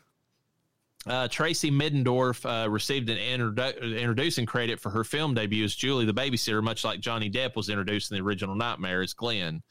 Uh, 1.08 1.28
tracy 1.28 1.72
middendorf 1.72 2.46
uh, 2.46 2.70
received 2.70 3.10
an 3.10 3.18
introdu- 3.18 3.98
introducing 3.98 4.46
credit 4.46 4.80
for 4.80 4.90
her 4.92 5.04
film 5.04 5.34
debut 5.34 5.64
as 5.64 5.74
julie 5.76 6.06
the 6.06 6.14
babysitter 6.14 6.62
much 6.64 6.84
like 6.84 7.00
johnny 7.00 7.30
depp 7.30 7.56
was 7.56 7.70
introduced 7.70 8.12
in 8.12 8.18
the 8.18 8.24
original 8.24 8.54
nightmare 8.56 9.02
as 9.02 9.14
glenn 9.14 9.62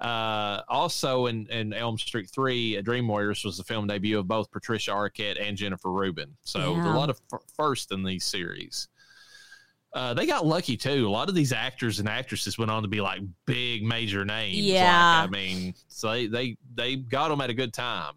uh, 0.00 0.62
also 0.68 1.26
in, 1.26 1.44
in 1.48 1.72
Elm 1.72 1.98
Street 1.98 2.30
3, 2.30 2.80
Dream 2.82 3.08
Warriors 3.08 3.42
was 3.44 3.56
the 3.58 3.64
film 3.64 3.88
debut 3.88 4.16
of 4.16 4.28
both 4.28 4.48
Patricia 4.52 4.92
Arquette 4.92 5.44
and 5.44 5.56
Jennifer 5.56 5.90
Rubin. 5.90 6.36
So 6.42 6.76
Yeah. 6.76 6.94
a 6.94 6.96
lot 6.96 7.10
of 7.10 7.18
f- 7.32 7.40
first 7.56 7.90
in 7.90 8.04
these 8.04 8.24
series. 8.24 8.86
Uh, 9.92 10.14
they 10.14 10.24
got 10.24 10.46
lucky 10.46 10.76
too. 10.76 11.08
A 11.08 11.10
lot 11.10 11.28
of 11.28 11.34
these 11.34 11.52
actors 11.52 11.98
and 11.98 12.08
actresses 12.08 12.58
went 12.58 12.70
on 12.70 12.82
to 12.82 12.88
be 12.88 13.00
like 13.00 13.22
big 13.44 13.82
major 13.82 14.24
names. 14.24 14.54
Like, 14.54 14.64
Yeah. 14.66 15.22
I 15.24 15.26
mean, 15.26 15.74
so 15.88 16.12
they, 16.12 16.28
they, 16.28 16.56
they 16.76 16.94
got 16.94 17.30
them 17.30 17.40
at 17.40 17.50
a 17.50 17.54
good 17.54 17.72
time. 17.74 18.14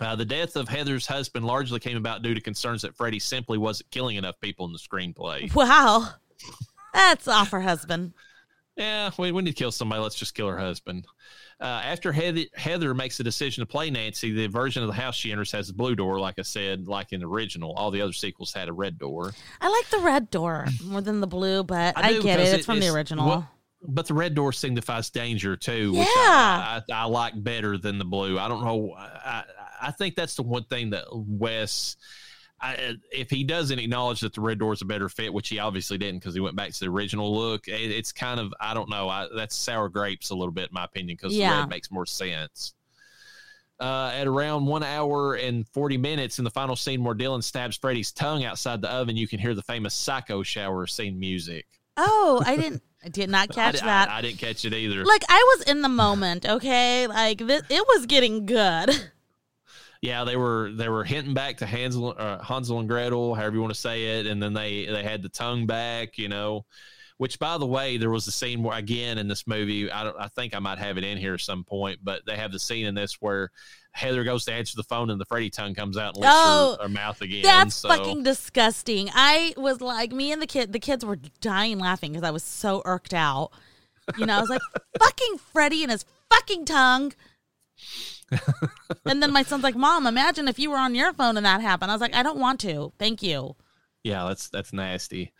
Uh, 0.00 0.14
the 0.16 0.24
death 0.24 0.56
of 0.56 0.68
Heather's 0.68 1.06
husband 1.06 1.44
largely 1.44 1.80
came 1.80 1.96
about 1.96 2.22
due 2.22 2.34
to 2.34 2.40
concerns 2.40 2.82
that 2.82 2.96
Freddy 2.96 3.18
simply 3.18 3.58
wasn't 3.58 3.90
killing 3.90 4.16
enough 4.16 4.38
people 4.40 4.66
in 4.66 4.72
the 4.72 4.78
screenplay. 4.78 5.52
Wow. 5.54 6.08
That's 6.94 7.28
off 7.28 7.50
her 7.50 7.60
husband. 7.60 8.12
Yeah, 8.76 9.10
we, 9.18 9.32
we 9.32 9.42
need 9.42 9.50
to 9.52 9.56
kill 9.56 9.72
somebody. 9.72 10.02
Let's 10.02 10.16
just 10.16 10.34
kill 10.34 10.48
her 10.48 10.58
husband. 10.58 11.06
Uh, 11.58 11.64
after 11.64 12.12
Heather, 12.12 12.42
Heather 12.54 12.92
makes 12.92 13.16
the 13.16 13.24
decision 13.24 13.62
to 13.62 13.66
play 13.66 13.88
Nancy, 13.88 14.30
the 14.32 14.46
version 14.46 14.82
of 14.82 14.88
the 14.88 14.94
house 14.94 15.14
she 15.14 15.32
enters 15.32 15.50
has 15.52 15.70
a 15.70 15.74
blue 15.74 15.94
door, 15.94 16.20
like 16.20 16.38
I 16.38 16.42
said, 16.42 16.86
like 16.86 17.12
in 17.14 17.20
the 17.20 17.26
original. 17.26 17.72
All 17.72 17.90
the 17.90 18.02
other 18.02 18.12
sequels 18.12 18.52
had 18.52 18.68
a 18.68 18.72
red 18.74 18.98
door. 18.98 19.32
I 19.62 19.68
like 19.70 19.88
the 19.88 20.00
red 20.00 20.30
door 20.30 20.66
more 20.84 21.00
than 21.00 21.20
the 21.22 21.26
blue, 21.26 21.64
but 21.64 21.96
I, 21.96 22.12
do, 22.12 22.22
get 22.22 22.38
it. 22.40 22.48
It's 22.48 22.66
from 22.66 22.80
the 22.80 22.88
original. 22.88 23.26
well, 23.26 23.50
but 23.88 24.06
the 24.06 24.12
red 24.12 24.34
door 24.34 24.52
signifies 24.52 25.08
danger 25.08 25.56
too, 25.56 25.92
which 25.92 26.00
Yeah. 26.00 26.12
I, 26.16 26.82
I, 26.92 26.94
I 26.94 27.04
like 27.04 27.42
better 27.42 27.78
than 27.78 27.96
the 27.98 28.04
blue. 28.04 28.38
I 28.38 28.48
don't 28.48 28.62
know. 28.62 28.92
I, 28.94 29.44
I, 29.80 29.88
I 29.88 29.90
think 29.90 30.14
that's 30.16 30.34
the 30.34 30.42
one 30.42 30.64
thing 30.64 30.90
that 30.90 31.04
Wes, 31.12 31.96
I, 32.60 32.94
if 33.12 33.30
he 33.30 33.44
doesn't 33.44 33.78
acknowledge 33.78 34.20
that 34.20 34.34
the 34.34 34.40
red 34.40 34.58
door 34.58 34.72
is 34.72 34.82
a 34.82 34.86
better 34.86 35.08
fit, 35.08 35.32
which 35.32 35.48
he 35.48 35.58
obviously 35.58 35.98
didn't 35.98 36.20
because 36.20 36.34
he 36.34 36.40
went 36.40 36.56
back 36.56 36.72
to 36.72 36.80
the 36.80 36.88
original 36.88 37.34
look, 37.34 37.68
it, 37.68 37.72
it's 37.90 38.12
kind 38.12 38.40
of 38.40 38.52
I 38.60 38.72
don't 38.74 38.88
know. 38.90 39.08
I, 39.08 39.26
that's 39.34 39.54
sour 39.56 39.88
grapes 39.88 40.30
a 40.30 40.34
little 40.34 40.52
bit 40.52 40.70
in 40.70 40.74
my 40.74 40.84
opinion 40.84 41.16
because 41.20 41.34
Yeah. 41.36 41.60
red 41.60 41.68
makes 41.68 41.90
more 41.90 42.06
sense. 42.06 42.72
Uh, 43.78 44.10
at 44.14 44.26
around 44.26 44.64
one 44.64 44.82
hour 44.82 45.34
and 45.34 45.68
40 45.68 45.98
minutes 45.98 46.38
in 46.38 46.44
the 46.44 46.50
final 46.50 46.74
scene 46.76 47.04
where 47.04 47.14
Dylan 47.14 47.44
stabs 47.44 47.76
Freddy's 47.76 48.10
tongue 48.10 48.42
outside 48.42 48.80
the 48.80 48.90
oven, 48.90 49.18
you 49.18 49.28
can 49.28 49.38
hear 49.38 49.52
the 49.54 49.62
famous 49.62 49.92
psycho 49.92 50.42
shower 50.42 50.86
scene 50.86 51.18
music. 51.20 51.66
oh, 51.98 52.42
I 52.46 52.56
didn't. 52.60 52.82
I 53.04 53.08
did 53.10 53.28
not 53.28 53.50
I 53.50 53.54
catch 53.54 53.80
di- 53.80 53.84
that. 53.86 54.08
I, 54.08 54.18
I 54.18 54.22
didn't 54.22 54.38
catch 54.38 54.64
it 54.64 54.72
either. 54.72 55.04
like 55.04 55.22
I 55.28 55.54
was 55.58 55.68
in 55.68 55.82
the 55.82 55.90
moment. 55.90 56.46
Okay, 56.48 57.06
like 57.06 57.36
this, 57.38 57.62
it 57.68 57.84
was 57.86 58.06
getting 58.06 58.46
good. 58.46 59.10
yeah, 60.06 60.22
they 60.22 60.36
were 60.36 60.70
they 60.72 60.88
were 60.88 61.02
hinting 61.02 61.34
back 61.34 61.56
to 61.56 61.66
Hansel, 61.66 62.14
uh, 62.16 62.40
Hansel 62.40 62.78
and 62.78 62.88
Gretel, 62.88 63.34
however 63.34 63.56
you 63.56 63.60
want 63.60 63.74
to 63.74 63.80
say 63.80 64.20
it, 64.20 64.26
and 64.26 64.40
then 64.40 64.52
they 64.52 64.86
they 64.86 65.02
had 65.02 65.20
the 65.20 65.28
tongue 65.28 65.66
back, 65.66 66.16
you 66.16 66.28
know. 66.28 66.64
Which, 67.18 67.38
by 67.38 67.58
the 67.58 67.66
way, 67.66 67.96
there 67.96 68.10
was 68.10 68.28
a 68.28 68.30
scene 68.30 68.62
where 68.62 68.78
again 68.78 69.18
in 69.18 69.26
this 69.26 69.48
movie, 69.48 69.90
I 69.90 70.04
don't, 70.04 70.16
I 70.16 70.28
think 70.28 70.54
I 70.54 70.60
might 70.60 70.78
have 70.78 70.96
it 70.96 71.02
in 71.02 71.18
here 71.18 71.34
at 71.34 71.40
some 71.40 71.64
point, 71.64 71.98
but 72.04 72.22
they 72.24 72.36
have 72.36 72.52
the 72.52 72.60
scene 72.60 72.86
in 72.86 72.94
this 72.94 73.16
where 73.20 73.50
Heather 73.92 74.22
goes 74.22 74.44
to 74.44 74.52
answer 74.52 74.76
the 74.76 74.84
phone 74.84 75.10
and 75.10 75.20
the 75.20 75.24
Freddy 75.24 75.50
tongue 75.50 75.74
comes 75.74 75.96
out 75.96 76.14
and 76.14 76.22
licks 76.22 76.34
Oh, 76.36 76.76
her, 76.78 76.84
her 76.84 76.88
mouth 76.88 77.20
again. 77.20 77.42
That's 77.42 77.74
so, 77.74 77.88
fucking 77.88 78.22
disgusting. 78.22 79.08
I 79.12 79.54
was 79.56 79.80
like, 79.80 80.12
me 80.12 80.30
and 80.30 80.40
the 80.40 80.46
kid, 80.46 80.72
the 80.72 80.78
kids 80.78 81.04
were 81.04 81.18
dying 81.40 81.78
laughing 81.80 82.12
because 82.12 82.22
I 82.22 82.30
was 82.30 82.44
so 82.44 82.82
irked 82.84 83.14
out. 83.14 83.50
You 84.18 84.26
know, 84.26 84.36
I 84.36 84.40
was 84.40 84.50
like, 84.50 84.60
fucking 85.00 85.38
Freddy 85.38 85.82
and 85.82 85.90
his 85.90 86.04
fucking 86.30 86.66
tongue. 86.66 87.12
and 89.06 89.22
then 89.22 89.32
my 89.32 89.42
son's 89.42 89.62
like, 89.62 89.76
Mom, 89.76 90.06
imagine 90.06 90.48
if 90.48 90.58
you 90.58 90.70
were 90.70 90.76
on 90.76 90.94
your 90.94 91.12
phone 91.12 91.36
and 91.36 91.46
that 91.46 91.60
happened. 91.60 91.90
I 91.90 91.94
was 91.94 92.00
like, 92.00 92.14
I 92.14 92.22
don't 92.22 92.38
want 92.38 92.60
to. 92.60 92.92
Thank 92.98 93.22
you. 93.22 93.56
Yeah, 94.02 94.26
that's 94.26 94.48
that's 94.48 94.72
nasty. 94.72 95.32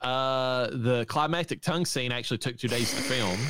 Uh, 0.00 0.68
the 0.72 1.04
climactic 1.08 1.60
tongue 1.60 1.84
scene 1.84 2.12
actually 2.12 2.38
took 2.38 2.56
two 2.56 2.68
days 2.68 2.90
to 2.94 3.02
film. 3.02 3.38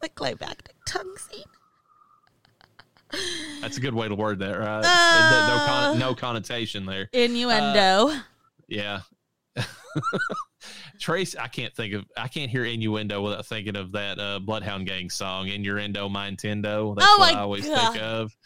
The 0.00 0.08
climactic 0.08 0.74
tongue 0.86 1.14
scene. 1.18 1.44
That's 3.60 3.76
a 3.76 3.80
good 3.80 3.92
way 3.92 4.08
to 4.08 4.14
word 4.14 4.38
that, 4.38 4.58
right? 4.58 4.82
Uh. 4.82 5.48
no, 5.48 5.66
con- 5.66 5.98
no 5.98 6.14
connotation 6.14 6.86
there. 6.86 7.10
Innuendo. 7.12 8.10
Yeah. 8.66 9.00
Trace, 11.00 11.34
I 11.36 11.48
can't 11.48 11.74
think 11.74 11.94
of, 11.94 12.04
I 12.16 12.28
can't 12.28 12.50
hear 12.50 12.64
innuendo 12.64 13.22
without 13.22 13.46
thinking 13.46 13.76
of 13.76 13.92
that 13.92 14.18
uh, 14.18 14.38
Bloodhound 14.38 14.86
Gang 14.86 15.08
song, 15.10 15.48
Innuendo, 15.48 16.08
My 16.08 16.30
Nintendo. 16.30 16.94
That's 16.94 17.08
Oh 17.10 17.16
what 17.18 17.34
I 17.34 17.40
always 17.40 17.66
God. 17.66 17.92
think 17.92 18.02
of. 18.04 18.36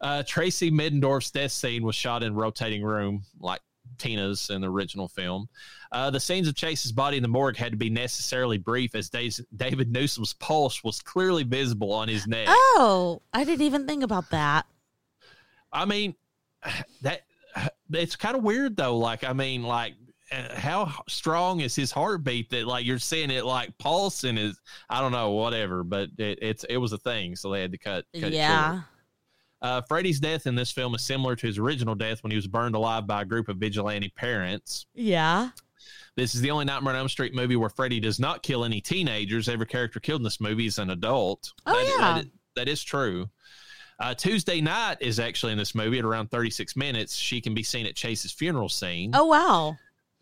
Uh, 0.00 0.22
Tracy 0.26 0.70
Middendorf's 0.70 1.30
death 1.30 1.52
scene 1.52 1.82
was 1.84 1.94
shot 1.94 2.22
in 2.22 2.34
rotating 2.34 2.82
room, 2.82 3.22
like 3.38 3.60
Tina's 3.98 4.48
in 4.48 4.62
the 4.62 4.70
original 4.70 5.08
film. 5.08 5.48
Uh, 5.92 6.08
the 6.08 6.20
scenes 6.20 6.48
of 6.48 6.54
Chase's 6.54 6.92
body 6.92 7.18
in 7.18 7.22
the 7.22 7.28
morgue 7.28 7.56
had 7.56 7.72
to 7.72 7.76
be 7.78 7.90
necessarily 7.90 8.56
brief, 8.56 8.94
as 8.94 9.10
David 9.10 9.92
Newsom's 9.92 10.32
pulse 10.34 10.82
was 10.82 11.02
clearly 11.02 11.42
visible 11.42 11.92
on 11.92 12.08
his 12.08 12.26
neck. 12.26 12.46
oh, 12.48 13.20
I 13.34 13.44
didn't 13.44 13.66
even 13.66 13.86
think 13.86 14.02
about 14.02 14.30
that. 14.30 14.64
I 15.72 15.84
mean, 15.84 16.14
that 17.02 17.22
it's 17.92 18.16
kind 18.16 18.36
of 18.36 18.42
weird 18.42 18.76
though. 18.76 18.96
Like, 18.96 19.22
I 19.24 19.34
mean, 19.34 19.64
like, 19.64 19.94
how 20.32 20.92
strong 21.08 21.60
is 21.60 21.74
his 21.74 21.90
heartbeat 21.90 22.50
that 22.50 22.66
like 22.66 22.84
you're 22.86 22.98
seeing 22.98 23.30
it 23.30 23.44
like 23.44 23.76
pulse 23.78 24.22
is 24.24 24.60
I 24.88 25.00
don't 25.00 25.12
know 25.12 25.32
whatever, 25.32 25.82
but 25.84 26.08
it, 26.18 26.38
it's 26.42 26.64
it 26.64 26.76
was 26.76 26.92
a 26.92 26.98
thing, 26.98 27.36
so 27.36 27.50
they 27.50 27.60
had 27.62 27.72
to 27.72 27.78
cut. 27.78 28.04
cut 28.18 28.32
yeah. 28.32 28.82
Uh, 29.62 29.82
Freddy's 29.82 30.20
death 30.20 30.46
in 30.46 30.54
this 30.54 30.70
film 30.72 30.94
is 30.94 31.02
similar 31.02 31.36
to 31.36 31.46
his 31.46 31.58
original 31.58 31.94
death 31.94 32.22
when 32.22 32.30
he 32.30 32.36
was 32.36 32.46
burned 32.46 32.74
alive 32.74 33.06
by 33.06 33.22
a 33.22 33.24
group 33.26 33.48
of 33.48 33.58
vigilante 33.58 34.08
parents. 34.16 34.86
Yeah. 34.94 35.50
This 36.16 36.34
is 36.34 36.40
the 36.40 36.50
only 36.50 36.64
Nightmare 36.64 36.94
on 36.94 37.00
Elm 37.00 37.08
Street 37.10 37.34
movie 37.34 37.56
where 37.56 37.68
Freddy 37.68 38.00
does 38.00 38.18
not 38.18 38.42
kill 38.42 38.64
any 38.64 38.80
teenagers. 38.80 39.48
Every 39.50 39.66
character 39.66 40.00
killed 40.00 40.20
in 40.20 40.24
this 40.24 40.40
movie 40.40 40.64
is 40.66 40.78
an 40.78 40.90
adult. 40.90 41.52
Oh, 41.66 41.74
That- 41.74 41.86
yeah. 41.86 42.14
that 42.14 42.24
is- 42.24 42.30
that 42.56 42.68
is 42.68 42.82
true. 42.82 43.28
Uh, 44.00 44.14
Tuesday 44.14 44.60
Knight 44.62 44.96
is 45.00 45.20
actually 45.20 45.52
in 45.52 45.58
this 45.58 45.74
movie 45.74 45.98
at 45.98 46.04
around 46.06 46.30
36 46.30 46.74
minutes. 46.74 47.14
She 47.14 47.40
can 47.40 47.52
be 47.54 47.62
seen 47.62 47.84
at 47.86 47.94
Chase's 47.94 48.32
funeral 48.32 48.68
scene, 48.70 49.10
Oh, 49.14 49.26
wow. 49.26 49.76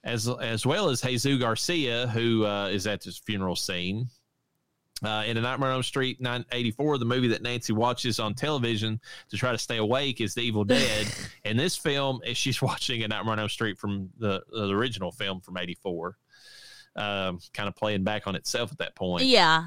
As 0.09 0.29
as 0.29 0.67
well 0.67 0.89
as 0.89 1.01
Jesus 1.03 1.39
Garcia, 1.39 2.09
who 2.09 2.47
uh, 2.47 2.69
is 2.69 2.87
at 2.87 3.03
this 3.03 3.19
funeral 3.19 3.57
scene. 3.57 4.09
Uh, 5.05 5.23
in 5.27 5.37
A 5.37 5.41
Nightmare 5.41 5.69
on 5.69 5.77
Elm 5.77 5.83
Street 5.85 6.21
984, 6.21 6.99
the 6.99 7.05
movie 7.05 7.29
that 7.29 7.41
Nancy 7.41 7.73
watches 7.73 8.19
on 8.19 8.35
television 8.35 9.01
to 9.31 9.37
try 9.37 9.53
to 9.53 9.59
stay 9.59 9.77
awake 9.77 10.21
is 10.21 10.35
The 10.35 10.41
Evil 10.41 10.65
Dead. 10.65 11.07
in 11.45 11.57
this 11.57 11.77
film, 11.77 12.21
she's 12.33 12.61
watching 12.61 13.05
A 13.05 13.09
Nightmare 13.09 13.35
on 13.35 13.39
Elm 13.39 13.49
Street 13.49 13.79
from 13.79 14.11
the, 14.19 14.43
the 14.51 14.71
original 14.71 15.13
film 15.13 15.41
from 15.41 15.57
84. 15.57 16.17
Um, 16.97 17.39
kind 17.55 17.69
of 17.69 17.77
playing 17.77 18.03
back 18.03 18.27
on 18.27 18.35
itself 18.35 18.73
at 18.73 18.79
that 18.79 18.97
point. 18.97 19.25
Yeah. 19.25 19.67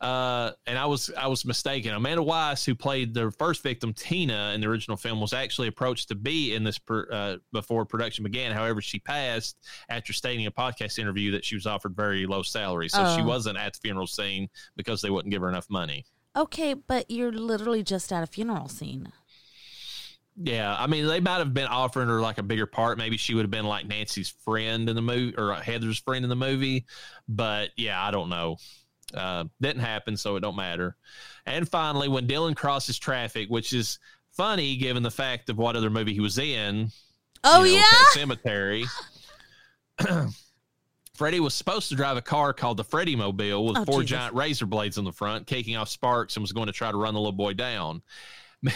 Uh, 0.00 0.52
and 0.66 0.78
I 0.78 0.86
was 0.86 1.10
I 1.16 1.26
was 1.26 1.44
mistaken. 1.44 1.92
Amanda 1.92 2.22
Wyss, 2.22 2.64
who 2.64 2.74
played 2.74 3.12
the 3.12 3.30
first 3.32 3.62
victim, 3.62 3.92
Tina, 3.92 4.52
in 4.54 4.62
the 4.62 4.66
original 4.66 4.96
film, 4.96 5.20
was 5.20 5.34
actually 5.34 5.68
approached 5.68 6.08
to 6.08 6.14
be 6.14 6.54
in 6.54 6.64
this 6.64 6.78
per, 6.78 7.06
uh, 7.12 7.36
before 7.52 7.84
production 7.84 8.24
began. 8.24 8.52
However, 8.52 8.80
she 8.80 8.98
passed 8.98 9.58
after 9.90 10.14
stating 10.14 10.40
in 10.42 10.46
a 10.46 10.50
podcast 10.50 10.98
interview 10.98 11.32
that 11.32 11.44
she 11.44 11.54
was 11.54 11.66
offered 11.66 11.94
very 11.94 12.24
low 12.26 12.42
salary, 12.42 12.88
so 12.88 13.14
she 13.14 13.20
Oh. 13.20 13.26
wasn't 13.26 13.58
at 13.58 13.74
the 13.74 13.80
funeral 13.80 14.06
scene 14.06 14.48
because 14.74 15.02
they 15.02 15.10
wouldn't 15.10 15.30
give 15.32 15.42
her 15.42 15.50
enough 15.50 15.68
money. 15.68 16.06
Okay, 16.34 16.72
but 16.72 17.10
you're 17.10 17.32
literally 17.32 17.82
just 17.82 18.10
at 18.10 18.22
a 18.22 18.26
funeral 18.26 18.68
scene. 18.68 19.12
Yeah, 20.42 20.74
I 20.78 20.86
mean, 20.86 21.06
they 21.06 21.20
might 21.20 21.38
have 21.38 21.52
been 21.52 21.66
offering 21.66 22.08
her 22.08 22.20
like 22.20 22.38
a 22.38 22.42
bigger 22.42 22.64
part. 22.64 22.96
Maybe 22.96 23.18
she 23.18 23.34
would 23.34 23.42
have 23.42 23.50
been 23.50 23.66
like 23.66 23.86
Nancy's 23.86 24.30
friend 24.30 24.88
in 24.88 24.96
the 24.96 25.02
movie 25.02 25.34
or 25.36 25.52
Heather's 25.56 25.98
friend 25.98 26.24
in 26.24 26.30
the 26.30 26.36
movie. 26.36 26.86
But 27.28 27.70
yeah, 27.76 28.02
I 28.02 28.10
don't 28.10 28.30
know. 28.30 28.56
Uh, 29.14 29.44
didn't 29.60 29.80
happen, 29.82 30.16
so 30.16 30.36
it 30.36 30.40
don't 30.40 30.56
matter. 30.56 30.96
And 31.46 31.68
finally, 31.68 32.08
when 32.08 32.26
Dylan 32.26 32.54
crosses 32.54 32.98
traffic, 32.98 33.48
which 33.48 33.72
is 33.72 33.98
funny 34.32 34.76
given 34.76 35.02
the 35.02 35.10
fact 35.10 35.48
of 35.50 35.58
what 35.58 35.76
other 35.76 35.90
movie 35.90 36.14
he 36.14 36.20
was 36.20 36.38
in. 36.38 36.90
Oh, 37.42 37.64
you 37.64 37.72
know, 37.72 37.78
yeah. 37.78 37.84
Pet 38.14 38.28
Sematary. 38.44 38.84
Freddy 41.14 41.40
was 41.40 41.54
supposed 41.54 41.88
to 41.90 41.94
drive 41.96 42.16
a 42.16 42.22
car 42.22 42.52
called 42.52 42.76
the 42.78 42.84
Freddy 42.84 43.14
Mobile 43.14 43.66
with 43.66 43.76
Oh, 43.78 43.84
four 43.84 44.00
Jesus. 44.00 44.10
giant 44.18 44.34
razor 44.34 44.66
blades 44.66 44.96
on 44.96 45.04
the 45.04 45.12
front, 45.12 45.46
kicking 45.46 45.76
off 45.76 45.88
sparks, 45.88 46.36
and 46.36 46.42
was 46.42 46.52
going 46.52 46.66
to 46.68 46.72
try 46.72 46.90
to 46.90 46.96
run 46.96 47.12
the 47.14 47.20
little 47.20 47.32
boy 47.32 47.52
down. 47.52 48.02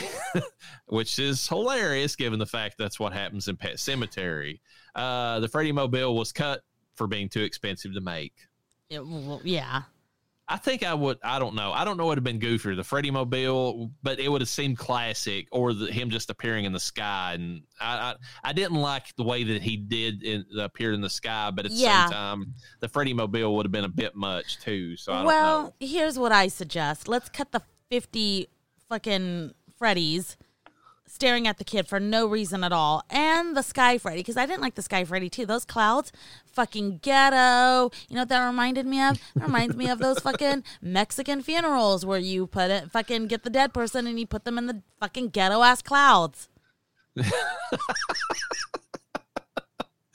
Which 0.87 1.19
is 1.19 1.47
hilarious 1.49 2.17
given 2.17 2.39
the 2.39 2.47
fact 2.47 2.77
that's 2.79 2.99
what 3.01 3.13
happens 3.13 3.49
in 3.49 3.57
Pet 3.57 3.77
Sematary. 3.77 4.61
Uh, 4.95 5.41
the 5.41 5.49
Freddy 5.49 5.73
Mobile 5.73 6.17
was 6.17 6.33
cut 6.33 6.61
for 6.97 7.07
being 7.07 7.29
too 7.29 7.43
expensive 7.43 7.95
to 7.95 8.01
make. 8.01 8.35
Yeah, 8.91 9.01
well, 9.01 9.41
yeah. 9.45 9.83
I 10.47 10.59
think 10.59 10.83
I 10.83 10.93
would. 10.93 11.19
I 11.25 11.39
don't 11.39 11.55
know. 11.55 11.73
I 11.73 11.87
don't 11.87 11.97
know. 11.97 12.05
It 12.05 12.07
would 12.09 12.19
have 12.19 12.25
been 12.25 12.39
goofier, 12.39 12.77
the 12.77 12.85
Freddy 12.85 13.11
Mobile, 13.11 13.91
but 14.03 14.21
it 14.21 14.29
would 14.29 14.43
have 14.43 14.49
seemed 14.49 14.77
classic, 14.77 15.49
or 15.51 15.73
the, 15.73 15.87
him 15.91 16.11
just 16.11 16.29
appearing 16.29 16.67
in 16.67 16.73
the 16.73 16.81
sky. 16.81 17.33
And 17.35 17.63
I, 17.81 17.97
I, 17.97 18.15
I 18.51 18.53
didn't 18.53 18.77
like 18.77 19.17
the 19.17 19.23
way 19.25 19.43
that 19.45 19.63
he 19.63 19.79
did 19.79 20.23
in, 20.23 20.45
appeared 20.61 20.95
in 20.95 21.01
the 21.01 21.09
sky, 21.09 21.51
but 21.51 21.65
at 21.65 21.71
the 21.71 21.77
Yeah. 21.79 22.05
same 22.07 22.13
time, 22.13 22.55
the 22.81 22.89
Freddy 22.89 23.15
Mobile 23.15 23.57
would 23.57 23.65
have 23.65 23.73
been 23.73 23.85
a 23.87 23.89
bit 23.89 24.15
much 24.15 24.61
too. 24.61 24.97
So 24.99 25.13
I 25.13 25.17
don't 25.17 25.27
well, 25.27 25.75
here's 25.81 26.19
what 26.19 26.31
I 26.33 26.49
suggest. 26.49 27.09
Let's 27.09 27.31
cut 27.31 27.51
the 27.53 27.63
50 27.91 28.49
fucking 28.91 29.53
Freddies 29.81 30.37
staring 31.15 31.47
at 31.47 31.59
the 31.59 31.65
kid 31.65 31.87
for 31.87 32.01
no 32.01 32.27
reason 32.27 32.65
at 32.65 32.73
all. 32.73 33.05
And 33.09 33.57
the 33.57 33.63
Sky 33.63 33.99
Freddy, 33.99 34.19
because 34.19 34.37
I 34.37 34.47
didn't 34.47 34.63
like 34.63 34.75
the 34.75 34.83
Sky 34.83 35.05
Freddy 35.05 35.31
too. 35.31 35.47
Those 35.47 35.65
clouds, 35.65 36.11
fucking 36.45 36.99
ghetto. 37.03 37.95
You 38.09 38.17
know 38.17 38.23
what 38.23 38.29
that 38.31 38.45
reminded 38.45 38.85
me 38.85 39.01
of? 39.01 39.15
It 39.37 39.43
reminds 39.43 39.77
me 39.77 39.89
of 39.89 40.01
those 40.01 40.19
fucking 40.19 40.65
Mexican 40.83 41.41
funerals 41.41 42.05
where 42.05 42.19
you 42.19 42.49
put 42.49 42.73
it, 42.73 42.91
fucking 42.91 43.29
get 43.29 43.45
the 43.45 43.51
dead 43.51 43.73
person 43.73 44.09
and 44.09 44.19
you 44.19 44.27
put 44.27 44.45
them 44.45 44.59
in 44.59 44.67
the 44.67 44.83
fucking 44.99 45.29
ghetto 45.29 45.63
ass 45.63 45.83
clouds. 45.83 46.49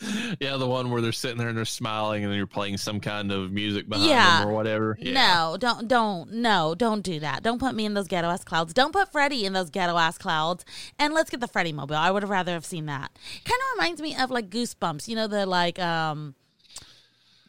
Yeah, 0.40 0.56
the 0.58 0.68
one 0.68 0.90
where 0.92 1.02
they're 1.02 1.12
sitting 1.12 1.38
there 1.38 1.50
and 1.50 1.58
they're 1.58 1.66
smiling, 1.66 2.24
and 2.24 2.34
you're 2.34 2.48
playing 2.48 2.78
some 2.78 3.00
kind 3.00 3.32
of 3.32 3.52
music 3.52 3.90
behind 3.90 4.10
Yeah. 4.10 4.40
them 4.40 4.50
or 4.50 4.54
whatever. 4.54 4.98
Yeah. 5.00 5.14
No, 5.14 5.58
don't, 5.58 5.88
don't, 5.88 6.32
no, 6.32 6.76
don't 6.76 7.02
do 7.02 7.20
that. 7.20 7.44
Don't 7.44 7.60
put 7.60 7.76
me 7.76 7.86
in 7.86 7.94
those 7.94 8.08
ghetto 8.08 8.28
ass 8.30 8.44
clouds. 8.44 8.74
Don't 8.74 8.94
put 8.94 9.12
Freddy 9.12 9.46
in 9.46 9.54
those 9.54 9.70
ghetto 9.70 9.98
ass 9.98 10.18
clouds. 10.18 10.64
And 10.98 11.14
let's 11.14 11.30
get 11.30 11.42
the 11.42 11.48
Freddy 11.48 11.74
mobile. 11.74 11.96
I 11.98 12.12
would 12.12 12.24
have 12.24 12.30
rather 12.30 12.54
have 12.54 12.66
seen 12.66 12.86
that. 12.86 13.12
Kind 13.44 13.60
of 13.62 13.78
reminds 13.78 14.02
me 14.02 14.16
of 14.16 14.32
like 14.32 14.50
Goosebumps. 14.50 15.08
You 15.08 15.16
know 15.16 15.28
the 15.28 15.46
like, 15.46 15.80
um, 15.80 16.36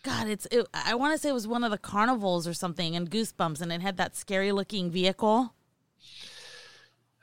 God, 0.03 0.29
it's. 0.29 0.47
It, 0.51 0.67
I 0.73 0.95
want 0.95 1.13
to 1.15 1.19
say 1.19 1.29
it 1.29 1.35
was 1.35 1.47
one 1.47 1.63
of 1.63 1.71
the 1.71 1.79
carnivals 1.79 2.49
or 2.49 2.55
something 2.55 2.95
in 2.95 3.07
Goosebumps, 3.07 3.61
and 3.61 3.71
it 3.71 3.83
had 3.83 3.99
that 3.99 4.17
scary 4.17 4.51
looking 4.51 4.91
vehicle. 4.91 5.53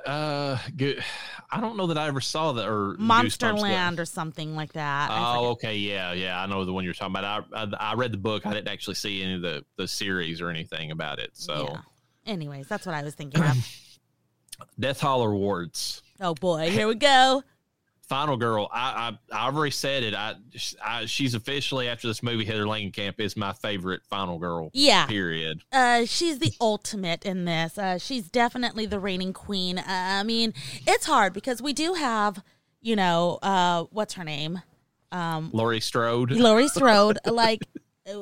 Uh, 0.08 0.58
good. 0.76 1.04
I 1.52 1.60
don't 1.62 1.76
know 1.78 1.88
that 1.88 1.98
I 1.98 2.08
ever 2.08 2.22
saw 2.22 2.54
that 2.54 2.68
or 2.68 2.96
Monsterland 2.98 4.00
or 4.00 4.06
something 4.06 4.56
like 4.56 4.74
that. 4.74 5.10
Oh, 5.12 5.50
okay, 5.52 5.76
yeah, 5.78 6.14
yeah, 6.14 6.42
I 6.42 6.46
know 6.46 6.66
the 6.66 6.74
one 6.74 6.84
you're 6.84 6.94
talking 6.94 7.16
about. 7.16 7.46
I, 7.54 7.64
I 7.64 7.92
I 7.92 7.94
read 7.96 8.12
the 8.14 8.18
book. 8.18 8.46
I 8.46 8.54
didn't 8.54 8.70
actually 8.70 8.96
see 8.96 9.22
any 9.22 9.36
of 9.36 9.42
the 9.42 9.64
the 9.76 9.88
series 9.88 10.42
or 10.42 10.50
anything 10.50 10.92
about 10.92 11.20
it. 11.20 11.32
So, 11.34 11.70
Yeah. 11.70 11.82
Anyways, 12.26 12.68
that's 12.68 12.86
what 12.86 12.96
I 12.96 13.04
was 13.04 13.16
thinking 13.16 13.42
of. 13.42 13.56
Death 14.80 15.00
Hall 15.00 15.22
Awards, 15.24 16.02
oh 16.20 16.34
boy, 16.34 16.72
here 16.72 16.88
we 16.88 16.96
go. 16.96 17.44
Final 18.08 18.38
Girl. 18.38 18.70
I 18.72 19.18
I 19.32 19.38
I 19.38 19.46
already 19.48 19.72
said 19.72 20.04
it. 20.04 20.14
I, 20.14 20.36
I 20.84 21.06
she's 21.06 21.34
officially 21.34 21.88
after 21.90 22.08
this 22.08 22.24
movie, 22.24 22.46
Heather 22.46 22.64
Langenkamp 22.64 23.20
is 23.20 23.36
my 23.36 23.54
favorite 23.54 24.02
Final 24.10 24.40
Girl. 24.40 24.70
Yeah. 24.74 25.06
Period. 25.08 25.62
uh, 25.72 26.06
she's 26.06 26.40
the 26.40 26.54
ultimate 26.62 27.26
in 27.26 27.46
this. 27.46 27.78
Uh, 27.78 27.98
she's 27.98 28.30
definitely 28.30 28.86
the 28.86 29.00
reigning 29.00 29.34
queen. 29.34 29.78
Uh, 29.78 29.84
I 29.88 30.24
mean, 30.24 30.54
it's 30.86 31.06
hard 31.06 31.34
because 31.34 31.62
we 31.62 31.74
do 31.74 31.94
have, 31.96 32.42
you 32.82 32.96
know, 32.96 33.40
uh, 33.42 33.84
what's 33.92 34.14
her 34.14 34.24
name, 34.24 34.62
Laurie 35.12 35.82
Strode. 35.82 36.32
Laurie 36.32 36.68
Strode. 36.68 37.20
like, 37.26 37.62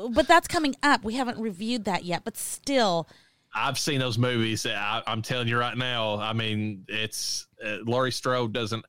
but 0.09 0.27
that's 0.27 0.47
coming 0.47 0.75
up. 0.83 1.03
We 1.03 1.13
haven't 1.15 1.39
reviewed 1.39 1.85
that 1.85 2.05
yet. 2.05 2.23
But 2.23 2.37
still, 2.37 3.07
I've 3.53 3.79
seen 3.79 3.99
those 3.99 4.17
movies. 4.17 4.65
I, 4.65 5.03
I'm 5.05 5.21
telling 5.21 5.47
you 5.47 5.57
right 5.57 5.77
now. 5.77 6.17
I 6.17 6.33
mean, 6.33 6.85
it's 6.87 7.47
uh, 7.63 7.77
Laurie 7.83 8.11
Strode 8.11 8.53
doesn't. 8.53 8.83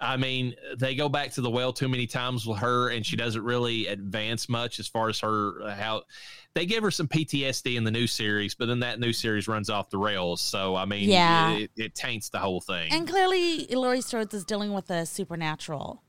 I 0.00 0.16
mean, 0.16 0.54
they 0.78 0.94
go 0.94 1.08
back 1.08 1.32
to 1.32 1.40
the 1.40 1.50
well 1.50 1.72
too 1.72 1.88
many 1.88 2.06
times 2.06 2.46
with 2.46 2.58
her, 2.58 2.90
and 2.90 3.04
she 3.04 3.16
doesn't 3.16 3.42
really 3.42 3.88
advance 3.88 4.48
much 4.48 4.78
as 4.78 4.86
far 4.86 5.08
as 5.08 5.18
her 5.20 5.60
uh, 5.62 5.74
how 5.74 6.02
they 6.54 6.66
give 6.66 6.82
her 6.84 6.90
some 6.90 7.08
PTSD 7.08 7.76
in 7.76 7.82
the 7.84 7.90
new 7.90 8.06
series, 8.06 8.54
but 8.54 8.66
then 8.66 8.80
that 8.80 9.00
new 9.00 9.12
series 9.12 9.48
runs 9.48 9.68
off 9.70 9.90
the 9.90 9.98
rails. 9.98 10.40
So 10.40 10.76
I 10.76 10.84
mean, 10.84 11.08
Yeah. 11.10 11.50
it, 11.50 11.70
it 11.76 11.94
taints 11.96 12.28
the 12.28 12.38
whole 12.38 12.60
thing. 12.60 12.92
And 12.92 13.08
clearly, 13.08 13.66
Laurie 13.74 14.00
Strode 14.00 14.32
is 14.34 14.44
dealing 14.44 14.72
with 14.72 14.88
a 14.90 15.04
supernatural. 15.04 16.02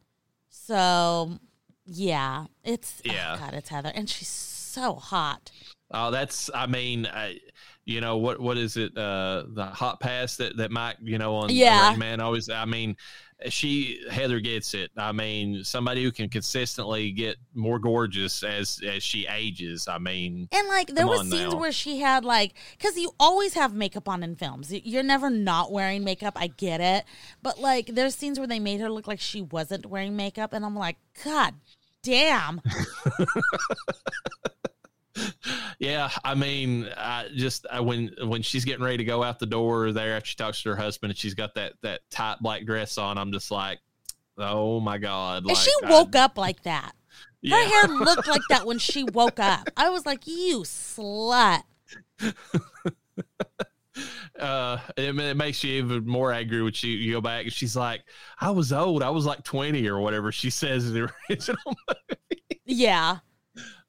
So, 0.49 1.39
yeah, 1.85 2.45
it's 2.63 3.01
Yeah. 3.03 3.35
Oh 3.37 3.39
God, 3.39 3.53
it's 3.53 3.69
Heather, 3.69 3.91
and 3.95 4.09
she's 4.09 4.27
so 4.27 4.95
hot. 4.95 5.51
Oh, 5.91 6.11
that's. 6.11 6.51
I 6.53 6.67
mean, 6.67 7.07
I, 7.07 7.39
you 7.85 8.01
know 8.01 8.17
what? 8.17 8.39
What 8.39 8.57
is 8.59 8.77
it? 8.77 8.95
Uh, 8.95 9.45
the 9.47 9.65
hot 9.65 9.99
pass 9.99 10.37
that 10.37 10.57
that 10.57 10.69
Mike, 10.69 10.97
you 11.01 11.17
know, 11.17 11.35
on 11.37 11.49
Yeah. 11.49 11.95
Man 11.97 12.21
always. 12.21 12.49
I 12.49 12.65
mean, 12.65 12.95
she 13.47 14.01
Heather 14.11 14.39
gets 14.41 14.73
it. 14.73 14.91
I 14.97 15.13
mean, 15.13 15.63
somebody 15.63 16.03
who 16.03 16.11
can 16.11 16.27
consistently 16.29 17.11
get 17.11 17.37
more 17.53 17.79
gorgeous 17.79 18.43
as 18.43 18.81
as 18.85 19.01
she 19.01 19.25
ages. 19.27 19.87
I 19.87 19.97
mean, 19.97 20.49
And 20.51 20.67
like 20.67 20.87
there 20.87 21.07
was 21.07 21.21
scenes 21.29 21.53
now. 21.53 21.59
where 21.59 21.71
she 21.71 21.99
had 21.99 22.25
like 22.25 22.53
because 22.77 22.97
you 22.97 23.11
always 23.19 23.53
have 23.53 23.73
makeup 23.73 24.09
on 24.09 24.23
in 24.23 24.35
films. 24.35 24.73
You're 24.73 25.03
never 25.03 25.29
not 25.29 25.71
wearing 25.71 26.03
makeup. 26.03 26.33
I 26.35 26.47
get 26.47 26.81
it, 26.81 27.05
but 27.41 27.59
like 27.59 27.87
there's 27.87 28.13
scenes 28.15 28.39
where 28.39 28.47
they 28.47 28.59
made 28.59 28.81
her 28.81 28.89
look 28.89 29.07
like 29.07 29.21
she 29.21 29.41
wasn't 29.41 29.85
wearing 29.85 30.15
makeup, 30.17 30.51
and 30.51 30.65
I'm 30.65 30.75
like, 30.75 30.97
God 31.23 31.53
damn. 32.03 32.61
yeah. 35.79 36.09
I 36.23 36.35
mean, 36.35 36.87
I 36.97 37.27
just 37.35 37.65
I, 37.71 37.79
when 37.79 38.11
when 38.25 38.41
she's 38.41 38.65
getting 38.65 38.83
ready 38.83 38.97
to 38.97 39.03
go 39.03 39.23
out 39.23 39.39
the 39.39 39.45
door 39.45 39.91
there 39.91 40.15
after 40.15 40.27
she 40.29 40.35
talks 40.35 40.61
to 40.63 40.69
her 40.69 40.75
husband 40.75 41.11
and 41.11 41.17
she's 41.17 41.33
got 41.33 41.55
that 41.55 41.73
that 41.81 42.01
tight 42.09 42.37
black 42.41 42.65
dress 42.65 42.97
on, 42.97 43.17
I'm 43.17 43.31
just 43.31 43.51
like, 43.51 43.79
oh 44.37 44.79
my 44.79 44.97
god! 44.97 45.45
and 45.45 45.57
she 45.57 45.71
I- 45.83 45.89
woke 45.89 46.15
up 46.15 46.37
like 46.37 46.63
that. 46.63 46.93
Her 47.47 47.55
hair 47.55 47.87
looked 47.99 48.27
like 48.27 48.41
that 48.49 48.65
when 48.65 48.79
she 48.79 49.03
woke 49.05 49.39
up. 49.39 49.69
I 49.77 49.89
was 49.89 50.05
like, 50.05 50.27
you 50.27 50.63
slut. 50.63 51.63
uh 54.39 54.77
it, 54.95 55.17
it 55.17 55.35
makes 55.37 55.63
you 55.63 55.73
even 55.73 56.05
more 56.05 56.31
angry 56.31 56.61
when 56.63 56.71
she 56.71 56.89
you 56.89 57.11
go 57.13 57.19
back 57.21 57.43
and 57.43 57.51
she's 57.51 57.75
like 57.75 58.01
i 58.39 58.49
was 58.49 58.71
old 58.71 59.03
i 59.03 59.09
was 59.09 59.25
like 59.25 59.43
20 59.43 59.85
or 59.89 59.99
whatever 59.99 60.31
she 60.31 60.49
says 60.49 60.87
in 60.87 60.93
the 60.93 61.11
original 61.29 61.75
Yeah. 62.65 63.17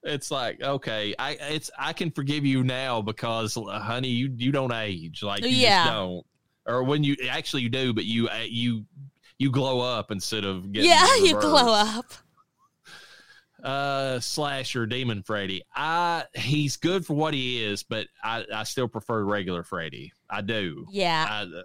It's 0.03 0.31
like 0.31 0.63
okay 0.63 1.15
i 1.19 1.33
it's 1.33 1.71
i 1.79 1.93
can 1.93 2.11
forgive 2.11 2.47
you 2.47 2.65
now 2.65 3.03
because 3.03 3.55
honey 3.69 4.09
you 4.09 4.33
you 4.37 4.51
don't 4.51 4.73
age 4.73 5.23
like 5.23 5.43
you 5.43 5.49
Yeah. 5.49 5.85
just 5.85 5.93
don't 5.95 6.27
or 6.67 6.85
when 6.85 7.05
you 7.05 7.17
actually 7.29 7.63
you 7.63 7.69
do 7.69 7.93
but 7.93 8.05
you 8.07 8.29
uh, 8.29 8.45
you 8.49 8.87
you 9.39 9.51
glow 9.51 9.81
up 9.81 10.11
instead 10.11 10.45
of 10.47 10.73
getting 10.73 10.89
yeah, 10.91 11.17
you 11.23 11.39
glow 11.39 11.73
up. 11.75 12.07
uh 13.63 14.19
slasher 14.21 14.87
demon 14.87 15.23
freddy 15.23 15.61
i 15.75 16.25
he's 16.35 16.79
good 16.79 17.05
for 17.05 17.15
what 17.15 17.35
he 17.35 17.63
is 17.63 17.83
but 17.83 18.07
i 18.25 18.43
i 18.55 18.63
still 18.63 18.89
prefer 18.89 19.23
regular 19.23 19.63
freddy 19.63 20.13
i 20.31 20.41
do 20.41 20.87
Yeah. 20.91 21.27
I, 21.29 21.43
uh, 21.43 21.63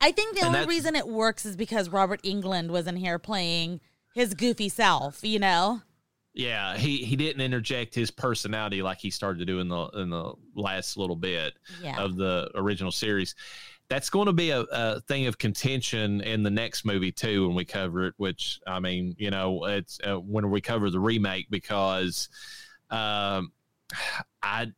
I 0.00 0.10
think 0.12 0.38
the 0.38 0.44
only 0.46 0.66
reason 0.66 0.96
it 0.96 1.06
works 1.08 1.46
is 1.46 1.56
because 1.56 1.88
Robert 1.88 2.20
Englund 2.24 2.68
was 2.68 2.86
in 2.86 2.96
here 2.96 3.18
playing 3.18 3.80
his 4.14 4.34
goofy 4.34 4.68
self, 4.68 5.24
you 5.24 5.38
know? 5.38 5.80
Yeah, 6.34 6.76
he 6.76 7.04
he 7.04 7.14
didn't 7.14 7.42
interject 7.42 7.94
his 7.94 8.10
personality 8.10 8.82
like 8.82 8.98
he 8.98 9.10
started 9.10 9.38
to 9.38 9.44
do 9.44 9.60
in 9.60 9.68
the 9.68 9.86
in 9.94 10.10
the 10.10 10.32
last 10.56 10.96
little 10.96 11.14
bit 11.16 11.54
Yeah. 11.80 12.00
of 12.00 12.16
the 12.16 12.50
original 12.56 12.90
series. 12.90 13.34
That's 13.88 14.10
going 14.10 14.26
to 14.26 14.32
be 14.32 14.50
a, 14.50 14.62
a 14.72 15.00
thing 15.02 15.26
of 15.26 15.38
contention 15.38 16.22
in 16.22 16.42
the 16.42 16.50
next 16.50 16.84
movie 16.84 17.12
too 17.12 17.46
when 17.46 17.54
we 17.54 17.64
cover 17.64 18.06
it. 18.06 18.14
Which 18.16 18.58
I 18.66 18.80
mean, 18.80 19.14
you 19.16 19.30
know, 19.30 19.64
it's 19.66 20.00
uh, 20.02 20.18
when 20.18 20.50
we 20.50 20.60
cover 20.60 20.90
the 20.90 20.98
remake 20.98 21.46
because 21.50 22.28
um, 22.90 23.52
I 24.42 24.72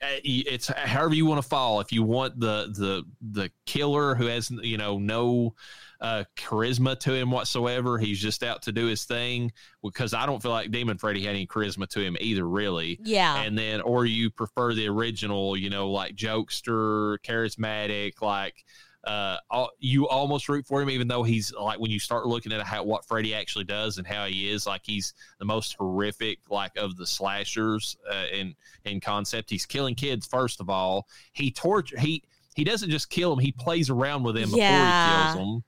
it's 0.00 0.68
however 0.68 1.14
you 1.14 1.26
want 1.26 1.42
to 1.42 1.48
fall. 1.48 1.80
If 1.80 1.90
you 1.90 2.02
want 2.02 2.38
the 2.38 2.72
the 2.76 3.04
the 3.32 3.50
killer 3.66 4.14
who 4.14 4.26
has 4.26 4.50
you 4.50 4.76
know 4.76 4.98
no 4.98 5.54
uh, 6.00 6.24
charisma 6.36 6.98
to 7.00 7.12
him 7.14 7.30
whatsoever, 7.30 7.98
he's 7.98 8.20
just 8.20 8.42
out 8.42 8.62
to 8.62 8.72
do 8.72 8.86
his 8.86 9.04
thing. 9.04 9.52
Because 9.82 10.12
I 10.14 10.26
don't 10.26 10.42
feel 10.42 10.50
like 10.50 10.70
Demon 10.70 10.98
Freddy 10.98 11.22
had 11.24 11.30
any 11.30 11.46
charisma 11.46 11.88
to 11.90 12.00
him 12.00 12.16
either, 12.20 12.48
really 12.48 12.98
Yeah. 13.02 13.36
and 13.42 13.56
then 13.56 13.80
or 13.80 14.04
you 14.06 14.30
prefer 14.30 14.74
the 14.74 14.86
original 14.88 15.56
you 15.56 15.70
know 15.70 15.90
like 15.90 16.16
jokester 16.16 17.18
charismatic 17.24 18.20
like 18.22 18.64
uh 19.04 19.36
all, 19.50 19.70
you 19.78 20.08
almost 20.08 20.48
root 20.48 20.66
for 20.66 20.80
him 20.80 20.88
even 20.88 21.06
though 21.06 21.22
he's 21.22 21.52
like 21.52 21.78
when 21.78 21.90
you 21.90 21.98
start 21.98 22.26
looking 22.26 22.52
at 22.52 22.62
how 22.62 22.82
what 22.82 23.04
freddy 23.04 23.34
actually 23.34 23.64
does 23.64 23.98
and 23.98 24.06
how 24.06 24.24
he 24.24 24.50
is 24.50 24.66
like 24.66 24.80
he's 24.84 25.12
the 25.38 25.44
most 25.44 25.76
horrific 25.78 26.38
like 26.50 26.74
of 26.76 26.96
the 26.96 27.06
slashers 27.06 27.96
uh, 28.10 28.24
in 28.32 28.54
in 28.86 29.00
concept 29.00 29.50
he's 29.50 29.66
killing 29.66 29.94
kids 29.94 30.26
first 30.26 30.60
of 30.60 30.70
all 30.70 31.06
he 31.32 31.50
torture 31.50 31.98
he 31.98 32.22
he 32.56 32.64
doesn't 32.64 32.90
just 32.90 33.10
kill 33.10 33.30
them 33.34 33.44
he 33.44 33.52
plays 33.52 33.90
around 33.90 34.22
with 34.22 34.34
them 34.36 34.48
Yeah. 34.54 34.70
before 34.70 34.86
he 34.86 35.34
kills 35.34 35.46
them 35.46 35.64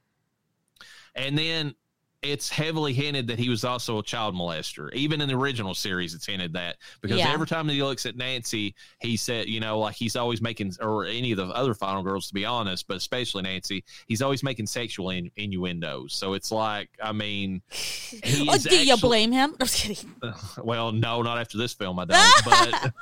and 1.16 1.36
then 1.36 1.74
it's 2.22 2.48
heavily 2.48 2.93
hinted 2.93 3.28
that 3.28 3.38
he 3.38 3.48
was 3.48 3.62
also 3.62 3.98
a 3.98 4.02
child 4.02 4.34
molester. 4.34 4.93
Even 4.94 5.20
in 5.20 5.28
the 5.28 5.34
original 5.34 5.74
series, 5.74 6.12
it's 6.12 6.26
hinted 6.26 6.52
that 6.55 6.76
because 7.01 7.18
Yeah. 7.18 7.30
every 7.30 7.47
time 7.47 7.66
that 7.68 7.74
he 7.74 7.82
looks 7.82 8.05
at 8.05 8.16
Nancy, 8.16 8.74
he 9.01 9.16
said, 9.16 9.48
you 9.48 9.60
know, 9.60 9.78
like 9.78 9.94
he's 9.94 10.16
always 10.16 10.40
making, 10.40 10.72
or 10.80 11.05
any 11.05 11.30
of 11.32 11.36
the 11.38 11.44
other 11.48 11.72
final 11.74 12.02
girls, 12.02 12.26
to 12.28 12.34
be 12.34 12.44
honest, 12.44 12.88
but 12.88 12.97
especially 12.97 13.43
Nancy, 13.43 13.84
he's 14.09 14.22
always 14.22 14.43
making 14.43 14.66
sexual 14.66 15.10
in, 15.10 15.30
innuendos. 15.36 16.14
So 16.14 16.32
it's 16.32 16.51
like, 16.51 16.88
I 17.01 17.12
mean, 17.12 17.62
he's 17.70 18.48
Oh, 18.48 18.59
do 18.70 18.84
you 18.84 18.97
blame 18.97 19.30
him? 19.30 19.55
I'm 19.60 19.66
just 19.66 19.82
kidding. 19.82 20.12
well, 20.64 20.90
no, 20.90 21.22
not 21.22 21.38
after 21.38 21.59
this 21.59 21.74
film, 21.74 21.98
I 22.01 22.06
don't. 22.06 22.44
but, 22.44 22.93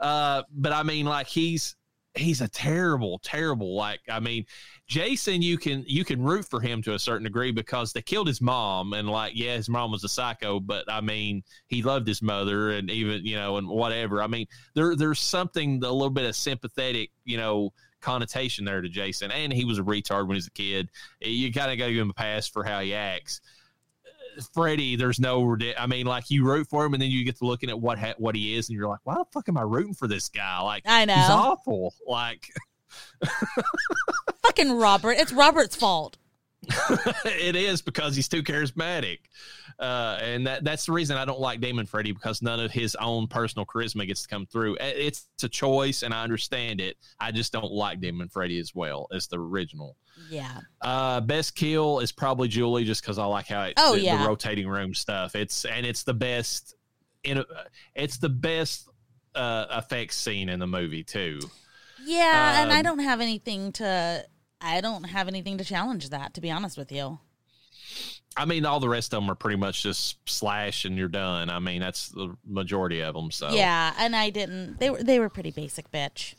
uh, 0.00 0.42
but 0.50 0.72
I 0.72 0.82
mean, 0.82 1.06
like 1.06 1.28
he's 1.28 1.76
he's 2.14 2.40
a 2.40 2.48
terrible, 2.48 3.18
terrible. 3.22 3.74
Like, 3.74 4.00
I 4.10 4.20
mean, 4.20 4.46
Jason, 4.86 5.42
you 5.42 5.58
can 5.58 5.84
you 5.86 6.04
can 6.04 6.22
root 6.22 6.44
for 6.44 6.60
him 6.60 6.82
to 6.82 6.94
a 6.94 6.98
certain 6.98 7.24
degree 7.24 7.52
because 7.52 7.92
they 7.92 8.02
killed 8.02 8.26
his 8.26 8.40
mom, 8.40 8.92
and 8.92 9.08
like, 9.08 9.32
yeah, 9.34 9.56
his 9.56 9.68
mom 9.68 9.90
was 9.90 10.04
a 10.04 10.08
psycho, 10.08 10.60
but 10.60 10.84
I 10.90 11.00
mean, 11.00 11.42
he 11.68 11.82
loved 11.82 12.06
his 12.06 12.22
mother, 12.22 12.70
and 12.70 12.90
even 12.90 13.24
you 13.24 13.36
know, 13.36 13.56
and 13.56 13.68
whatever. 13.68 14.22
I 14.22 14.26
mean, 14.26 14.46
there 14.74 14.96
there's 14.96 15.20
something 15.20 15.82
a 15.82 15.90
little 15.90 16.10
bit 16.10 16.26
of 16.26 16.36
sympathetic, 16.36 17.10
you 17.24 17.36
know. 17.36 17.72
Connotation 18.00 18.66
there 18.66 18.82
to 18.82 18.88
Jason, 18.90 19.30
and 19.30 19.50
he 19.50 19.64
was 19.64 19.78
a 19.78 19.82
retard 19.82 20.26
when 20.26 20.34
he 20.34 20.36
was 20.36 20.46
a 20.46 20.50
kid. 20.50 20.90
You 21.22 21.50
kind 21.50 21.72
of 21.72 21.78
got 21.78 21.86
to 21.86 21.92
give 21.94 22.02
him 22.02 22.10
a 22.10 22.12
pass 22.12 22.46
for 22.46 22.62
how 22.62 22.80
he 22.80 22.92
acts. 22.92 23.40
Freddy, 24.52 24.96
there's 24.96 25.20
no. 25.20 25.56
I 25.78 25.86
mean, 25.86 26.06
like 26.06 26.30
you 26.30 26.44
root 26.44 26.68
for 26.68 26.84
him, 26.84 26.94
and 26.94 27.02
then 27.02 27.10
you 27.10 27.24
get 27.24 27.36
to 27.38 27.46
looking 27.46 27.70
at 27.70 27.80
what 27.80 27.98
ha- 27.98 28.14
what 28.18 28.34
he 28.34 28.56
is, 28.56 28.68
and 28.68 28.76
you're 28.76 28.88
like, 28.88 29.00
why 29.04 29.14
the 29.14 29.24
fuck 29.32 29.48
am 29.48 29.56
I 29.56 29.62
rooting 29.62 29.94
for 29.94 30.08
this 30.08 30.28
guy? 30.28 30.60
Like, 30.60 30.82
I 30.86 31.04
know. 31.04 31.14
he's 31.14 31.30
awful. 31.30 31.94
Like, 32.06 32.48
Fucking 34.42 34.72
Robert. 34.72 35.12
It's 35.12 35.32
Robert's 35.32 35.76
fault. 35.76 36.18
it 37.24 37.56
is 37.56 37.82
because 37.82 38.14
he's 38.16 38.28
too 38.28 38.42
charismatic, 38.42 39.18
uh, 39.78 40.18
and 40.22 40.46
that 40.46 40.64
that's 40.64 40.86
the 40.86 40.92
reason 40.92 41.16
I 41.16 41.24
don't 41.24 41.40
like 41.40 41.60
Damon 41.60 41.86
Freddy 41.86 42.12
because 42.12 42.42
none 42.42 42.60
of 42.60 42.70
his 42.70 42.94
own 42.96 43.26
personal 43.26 43.66
charisma 43.66 44.06
gets 44.06 44.22
to 44.22 44.28
come 44.28 44.46
through. 44.46 44.76
It's 44.80 45.26
a 45.42 45.48
choice, 45.48 46.02
and 46.02 46.12
I 46.14 46.22
understand 46.22 46.80
it. 46.80 46.96
I 47.20 47.32
just 47.32 47.52
don't 47.52 47.72
like 47.72 48.00
Damon 48.00 48.28
Freddy 48.28 48.58
as 48.58 48.74
well 48.74 49.06
as 49.12 49.26
the 49.26 49.38
original. 49.38 49.96
Yeah. 50.30 50.60
Uh, 50.80 51.20
best 51.20 51.56
kill 51.56 51.98
is 52.00 52.12
probably 52.12 52.48
Julie, 52.48 52.84
just 52.84 53.02
because 53.02 53.18
I 53.18 53.24
like 53.24 53.46
how 53.48 53.62
it, 53.64 53.74
Oh, 53.76 53.94
the, 53.94 54.02
yeah. 54.02 54.22
the 54.22 54.28
rotating 54.28 54.68
room 54.68 54.94
stuff. 54.94 55.34
It's 55.34 55.64
and 55.64 55.84
it's 55.84 56.04
the 56.04 56.14
best. 56.14 56.74
In 57.24 57.42
it's 57.94 58.18
the 58.18 58.28
best 58.28 58.88
uh, 59.34 59.66
effects 59.70 60.16
scene 60.16 60.48
in 60.48 60.60
the 60.60 60.66
movie 60.66 61.02
too. 61.02 61.40
Yeah, 62.04 62.62
and 62.62 62.70
I 62.70 62.78
Um, 62.78 62.82
don't 62.84 62.98
have 62.98 63.20
anything 63.22 63.72
to 63.72 64.24
I 64.60 64.80
don't 64.80 65.04
have 65.04 65.28
anything 65.28 65.58
to 65.58 65.64
challenge 65.64 66.10
that, 66.10 66.34
to 66.34 66.40
be 66.40 66.50
honest 66.50 66.76
with 66.78 66.90
you. 66.90 67.18
I 68.36 68.44
mean, 68.46 68.66
all 68.66 68.80
the 68.80 68.88
rest 68.88 69.14
of 69.14 69.22
them 69.22 69.30
are 69.30 69.34
pretty 69.36 69.56
much 69.58 69.82
just 69.82 70.18
slash 70.28 70.84
and 70.84 70.96
you're 70.96 71.08
done. 71.08 71.50
I 71.50 71.58
mean, 71.60 71.80
that's 71.80 72.08
the 72.08 72.34
majority 72.44 73.00
of 73.00 73.14
them. 73.14 73.30
So 73.30 73.50
Yeah, 73.50 73.94
and 73.98 74.16
I 74.16 74.30
didn't 74.30 74.78
they 74.80 74.90
were 74.90 75.02
they 75.02 75.18
were 75.20 75.28
pretty 75.28 75.52
basic, 75.52 75.90
bitch. 75.92 76.34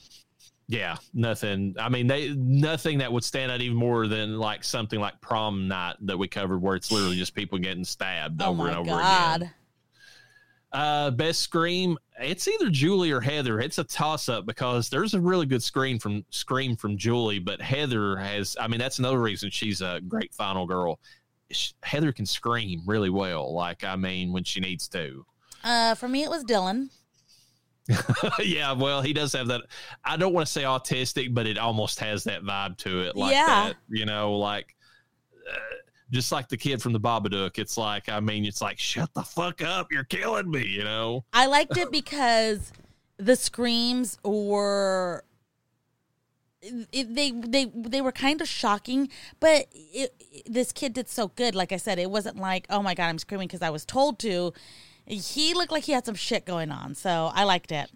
yeah, 0.67 0.97
nothing. 1.13 1.75
I 1.79 1.87
mean, 1.89 2.07
they 2.07 2.29
nothing 2.33 2.97
that 2.97 3.13
would 3.13 3.23
stand 3.23 3.51
out 3.51 3.61
even 3.61 3.77
more 3.77 4.07
than 4.07 4.37
like 4.37 4.63
something 4.65 4.99
like 4.99 5.21
prom 5.21 5.67
night 5.69 5.95
that 6.01 6.17
we 6.17 6.27
covered, 6.27 6.61
where 6.61 6.75
it's 6.75 6.91
literally 6.91 7.15
just 7.15 7.33
people 7.33 7.59
getting 7.59 7.85
stabbed 7.85 8.41
oh 8.41 8.47
over 8.49 8.63
my 8.63 8.69
and 8.69 8.77
over 8.79 8.89
god. 8.89 9.41
again. 9.43 9.53
Uh, 10.75 11.09
best 11.11 11.39
scream. 11.41 11.97
It's 12.19 12.47
either 12.49 12.69
Julie 12.69 13.11
or 13.11 13.21
Heather. 13.21 13.61
It's 13.61 13.77
a 13.77 13.83
toss 13.85 14.27
up 14.27 14.45
because 14.45 14.89
there's 14.89 15.13
a 15.13 15.19
really 15.21 15.45
good 15.45 15.63
scream 15.63 15.99
from 15.99 16.25
scream 16.31 16.75
from 16.75 16.97
Julie, 16.97 17.39
but 17.39 17.61
Heather 17.61 18.17
has. 18.17 18.57
I 18.59 18.67
mean, 18.67 18.79
that's 18.79 18.99
another 18.99 19.21
reason 19.21 19.49
she's 19.49 19.79
a 19.81 20.01
great 20.07 20.33
final 20.33 20.65
girl. 20.65 20.99
Sh- 21.51 21.71
Heather 21.81 22.11
can 22.11 22.25
scream 22.25 22.81
really 22.85 23.09
well. 23.09 23.53
Like, 23.53 23.83
I 23.85 23.95
mean, 23.95 24.33
when 24.33 24.43
she 24.43 24.59
needs 24.59 24.87
to. 24.89 25.25
Uh 25.63 25.95
for 25.95 26.07
me 26.09 26.23
it 26.23 26.29
was 26.29 26.43
Dylan. 26.43 26.89
yeah, 28.43 28.71
well, 28.71 29.01
he 29.01 29.13
does 29.13 29.31
have 29.33 29.47
that. 29.47 29.61
I 30.03 30.17
don't 30.17 30.33
want 30.33 30.45
to 30.47 30.51
say 30.51 30.63
autistic, 30.63 31.33
but 31.33 31.45
it 31.47 31.57
almost 31.57 31.99
has 31.99 32.23
that 32.25 32.41
vibe 32.43 32.77
to 32.79 33.01
it. 33.01 33.15
Like 33.15 33.31
Yeah. 33.33 33.45
that, 33.45 33.75
you 33.89 34.05
know, 34.05 34.33
like 34.37 34.75
uh, 35.49 35.57
just 36.15 36.31
like 36.31 36.47
the 36.47 36.57
kid 36.57 36.81
from 36.81 36.93
the 36.93 36.99
Babadook. 36.99 37.59
It's 37.59 37.77
like, 37.77 38.09
I 38.09 38.19
mean, 38.19 38.45
it's 38.45 38.61
like, 38.61 38.79
shut 38.79 39.13
the 39.13 39.21
fuck 39.21 39.61
up, 39.61 39.91
you're 39.91 40.05
killing 40.05 40.49
me, 40.49 40.65
you 40.65 40.83
know. 40.83 41.25
I 41.33 41.45
liked 41.45 41.77
it 41.77 41.91
because 41.91 42.71
the 43.17 43.35
screams 43.35 44.17
were 44.23 45.23
it, 46.61 47.13
they 47.13 47.31
they 47.31 47.65
they 47.75 48.01
were 48.01 48.11
kind 48.11 48.41
of 48.41 48.47
shocking, 48.47 49.09
but 49.39 49.67
it, 49.73 50.43
this 50.47 50.71
kid 50.71 50.93
did 50.93 51.07
so 51.07 51.27
good. 51.27 51.53
Like 51.53 51.71
I 51.71 51.77
said, 51.77 51.99
it 51.99 52.09
wasn't 52.09 52.37
like 52.37 52.65
oh 52.69 52.81
my 52.81 52.95
god, 52.95 53.09
I'm 53.09 53.19
screaming 53.19 53.47
because 53.47 53.61
I 53.61 53.69
was 53.69 53.85
told 53.85 54.17
to. 54.19 54.53
He 55.05 55.53
looked 55.53 55.71
like 55.71 55.83
he 55.83 55.91
had 55.91 56.05
some 56.05 56.15
shit 56.15 56.45
going 56.45 56.71
on, 56.71 56.95
so 56.95 57.29
I 57.33 57.43
liked 57.43 57.71
it. 57.71 57.91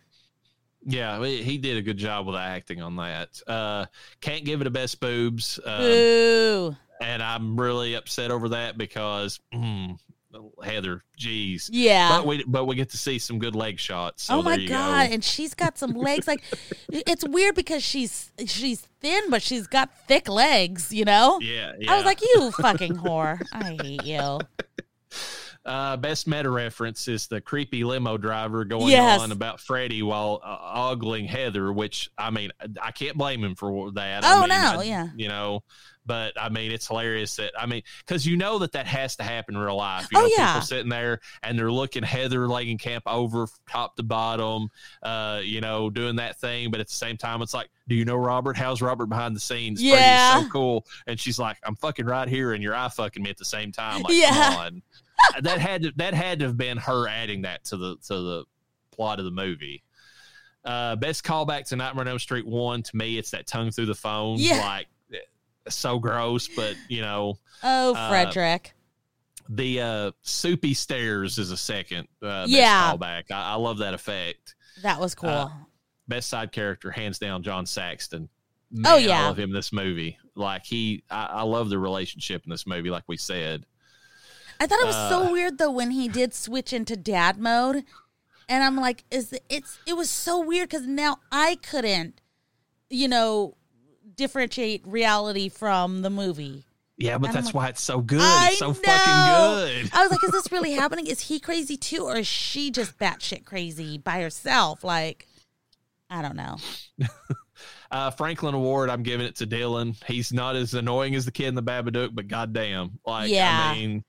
Yeah, 0.85 1.23
he 1.23 1.41
he 1.41 1.57
did 1.57 1.77
a 1.77 1.81
good 1.81 1.97
job 1.97 2.27
with 2.27 2.35
the 2.35 2.41
acting 2.41 2.81
on 2.81 2.95
that. 2.97 3.41
Uh, 3.47 3.85
can't 4.21 4.45
give 4.45 4.61
it 4.61 4.67
a 4.67 4.69
best 4.69 4.99
boobs, 4.99 5.59
um, 5.65 5.81
Boo! 5.81 6.75
And 7.01 7.23
I'm 7.23 7.59
really 7.59 7.93
upset 7.95 8.29
over 8.31 8.49
that 8.49 8.77
because 8.77 9.39
mm, 9.53 9.97
Heather, 10.63 11.03
geez. 11.17 11.69
Yeah. 11.71 12.09
But 12.09 12.27
we 12.27 12.43
but 12.43 12.65
we 12.65 12.75
get 12.75 12.89
to 12.91 12.97
see 12.97 13.19
some 13.19 13.39
good 13.39 13.55
leg 13.55 13.79
shots. 13.79 14.23
So 14.23 14.39
oh 14.39 14.41
my 14.43 14.57
god! 14.65 15.07
Go. 15.07 15.13
And 15.13 15.23
she's 15.23 15.53
got 15.53 15.77
some 15.77 15.91
legs. 15.91 16.27
Like 16.27 16.43
it's 16.91 17.27
weird 17.27 17.55
because 17.55 17.83
she's 17.83 18.31
she's 18.45 18.81
thin, 19.01 19.29
but 19.29 19.41
she's 19.41 19.65
got 19.67 19.89
thick 20.07 20.27
legs. 20.27 20.93
You 20.93 21.05
know. 21.05 21.39
Yeah, 21.41 21.73
yeah. 21.79 21.91
I 21.93 21.95
was 21.95 22.05
like, 22.05 22.21
you 22.21 22.51
fucking 22.51 22.97
whore! 22.97 23.41
I 23.53 23.77
hate 23.81 24.03
you. 24.05 24.39
Uh, 25.65 25.97
best 25.97 26.25
meta 26.25 26.49
reference 26.49 27.07
is 27.07 27.27
the 27.27 27.41
creepy 27.41 27.83
limo 27.83 28.17
driver 28.17 28.63
going 28.63 28.87
Yes. 28.87 29.19
on 29.19 29.31
about 29.31 29.59
Freddy 29.59 30.01
while 30.01 30.39
uh, 30.43 30.57
ogling 30.91 31.25
Heather, 31.25 31.71
which 31.71 32.09
I 32.17 32.29
mean, 32.31 32.49
I 32.81 32.91
can't 32.91 33.17
blame 33.17 33.43
him 33.43 33.55
for 33.55 33.91
that. 33.91 34.23
Oh, 34.23 34.37
I 34.37 34.39
mean, 34.39 34.49
no, 34.49 34.79
I- 34.79 34.83
yeah. 34.83 35.07
you 35.15 35.27
know, 35.27 35.61
but 36.09 36.33
I 36.41 36.49
mean, 36.49 36.71
it's 36.71 36.87
hilarious 36.87 37.35
that 37.37 37.53
I 37.57 37.65
mean, 37.67 37.83
because 37.99 38.25
you 38.25 38.35
know 38.35 38.57
that 38.59 38.71
that 38.73 38.87
has 38.87 39.15
to 39.17 39.23
happen 39.23 39.55
in 39.55 39.61
real 39.61 39.77
life. 39.77 40.07
You 40.11 40.17
Oh, 40.19 40.21
know, 40.23 40.29
yeah. 40.35 40.53
people 40.55 40.65
sitting 40.67 40.89
there 40.89 41.21
and 41.43 41.57
they're 41.57 41.71
looking 41.71 42.03
Heather 42.03 42.39
Langenkamp 42.47 43.03
over 43.05 43.47
top 43.69 43.95
to 43.95 44.03
bottom, 44.03 44.69
uh, 45.03 45.39
you 45.43 45.61
know, 45.61 45.89
doing 45.89 46.17
that 46.17 46.39
thing, 46.39 46.71
but 46.71 46.79
at 46.81 46.87
the 46.87 46.93
same 46.95 47.15
time, 47.15 47.41
it's 47.41 47.53
like, 47.53 47.69
do 47.87 47.95
you 47.95 48.03
know 48.03 48.15
Robert? 48.17 48.57
How's 48.57 48.81
Robert 48.81 49.05
behind 49.05 49.35
the 49.35 49.39
scenes? 49.39 49.81
Yeah. 49.81 50.41
so 50.41 50.49
cool, 50.49 50.85
and 51.07 51.17
she's 51.19 51.39
like, 51.39 51.57
I'm 51.63 51.75
fucking 51.75 52.05
right 52.05 52.27
here, 52.27 52.51
and 52.53 52.61
you're 52.61 52.75
eye 52.75 52.89
fucking 52.89 53.23
me 53.23 53.29
at 53.29 53.37
the 53.37 53.45
same 53.45 53.71
time. 53.71 54.01
Like, 54.01 54.13
Yeah. 54.15 54.31
come 54.31 54.55
on 54.57 54.81
that 55.43 55.59
had 55.59 55.83
to 55.83 55.91
that 55.97 56.13
had 56.13 56.39
to 56.39 56.45
have 56.45 56.57
been 56.57 56.77
her 56.77 57.07
adding 57.07 57.43
that 57.43 57.63
to 57.65 57.77
the 57.77 57.95
to 58.07 58.13
the 58.15 58.43
plot 58.91 59.19
of 59.19 59.25
the 59.25 59.31
movie. 59.31 59.83
Uh, 60.65 60.95
best 60.97 61.23
callback 61.23 61.65
to 61.69 61.75
Nightmare 61.75 62.01
on 62.01 62.07
Elm 62.09 62.19
Street 62.19 62.45
one 62.45 62.83
to 62.83 62.95
me, 62.95 63.17
it's 63.17 63.31
that 63.31 63.47
tongue 63.47 63.71
through 63.71 63.85
the 63.85 63.95
phone. 63.95 64.37
Yeah. 64.39 64.59
like 64.65 64.87
so 65.75 65.99
gross, 65.99 66.47
but 66.47 66.75
you 66.87 67.01
know 67.01 67.37
Oh, 67.63 67.93
Uh, 67.93 68.09
Frederick. 68.09 68.73
the 69.49 69.81
uh, 69.81 70.11
soupy 70.21 70.73
stairs 70.73 71.37
is 71.37 71.51
a 71.51 71.57
second. 71.57 72.07
Uh, 72.21 72.43
best 72.43 72.49
Yeah. 72.49 72.91
callback. 72.95 73.31
I, 73.31 73.51
I 73.51 73.55
love 73.55 73.79
that 73.79 73.93
effect. 73.93 74.55
that 74.83 74.99
was 74.99 75.15
cool. 75.15 75.29
uh, 75.29 75.49
Best 76.07 76.29
side 76.29 76.51
character, 76.51 76.89
hands 76.89 77.19
down, 77.19 77.43
John 77.43 77.65
Saxon. 77.67 78.29
Oh, 78.85 78.97
yeah. 78.97 79.21
I 79.21 79.27
love 79.27 79.37
him 79.37 79.49
in 79.49 79.55
this 79.55 79.71
movie. 79.73 80.17
Like 80.35 80.65
he, 80.65 81.03
I, 81.09 81.25
I 81.25 81.41
love 81.43 81.69
the 81.69 81.77
relationship 81.79 82.43
in 82.45 82.49
this 82.49 82.65
movie. 82.65 82.89
Like 82.89 83.03
we 83.07 83.17
said, 83.17 83.65
I 84.59 84.65
thought 84.67 84.79
it 84.79 84.87
was 84.87 84.95
uh, 84.95 85.09
so 85.09 85.31
weird 85.31 85.57
though 85.57 85.71
when 85.71 85.91
he 85.91 86.07
did 86.07 86.33
switch 86.33 86.71
into 86.73 86.95
dad 86.97 87.37
mode, 87.37 87.83
and 88.47 88.63
I'm 88.63 88.75
like, 88.75 89.03
is 89.11 89.33
it- 89.33 89.43
it's 89.49 89.77
it 89.85 89.93
was 89.97 90.09
so 90.09 90.39
weird 90.43 90.69
because 90.69 90.87
now 90.87 91.17
I 91.31 91.55
couldn't, 91.61 92.21
you 92.89 93.07
know, 93.07 93.55
differentiate 94.19 94.85
reality 94.85 95.49
from 95.49 96.01
the 96.03 96.09
movie. 96.11 96.63
yeah, 96.97 97.17
but 97.17 97.27
And 97.29 97.35
that's 97.37 97.47
like, 97.47 97.55
why 97.55 97.67
it's 97.69 97.81
so 97.81 98.01
good. 98.01 98.21
I 98.21 98.49
It's 98.49 98.59
so 98.59 98.67
know. 98.67 98.73
fucking 98.73 99.83
good. 99.83 99.89
I 99.93 100.01
was 100.03 100.11
like, 100.11 100.23
is 100.23 100.31
this 100.31 100.51
really 100.51 100.73
happening? 100.73 101.07
Is 101.07 101.21
he 101.21 101.39
crazy 101.39 101.77
too, 101.77 102.03
or 102.03 102.17
is 102.17 102.27
she 102.27 102.69
just 102.71 102.97
batshit 102.99 103.45
crazy 103.45 103.97
by 103.97 104.21
herself? 104.21 104.83
Like, 104.83 105.27
I 106.09 106.21
don't 106.21 106.35
know. 106.35 106.57
Uh, 107.91 108.11
Franklin 108.11 108.53
Award, 108.53 108.91
I'm 108.91 109.01
giving 109.01 109.25
it 109.25 109.37
to 109.37 109.47
Dylan. 109.47 109.95
He's 110.05 110.31
not 110.31 110.55
as 110.55 110.75
annoying 110.75 111.15
as 111.15 111.25
the 111.25 111.31
kid 111.31 111.47
in 111.47 111.55
the 111.55 111.63
Babadook, 111.63 112.11
but 112.13 112.27
goddamn, 112.27 112.99
like 113.03 113.31
Yeah. 113.31 113.71
I 113.71 113.73
mean, 113.73 114.03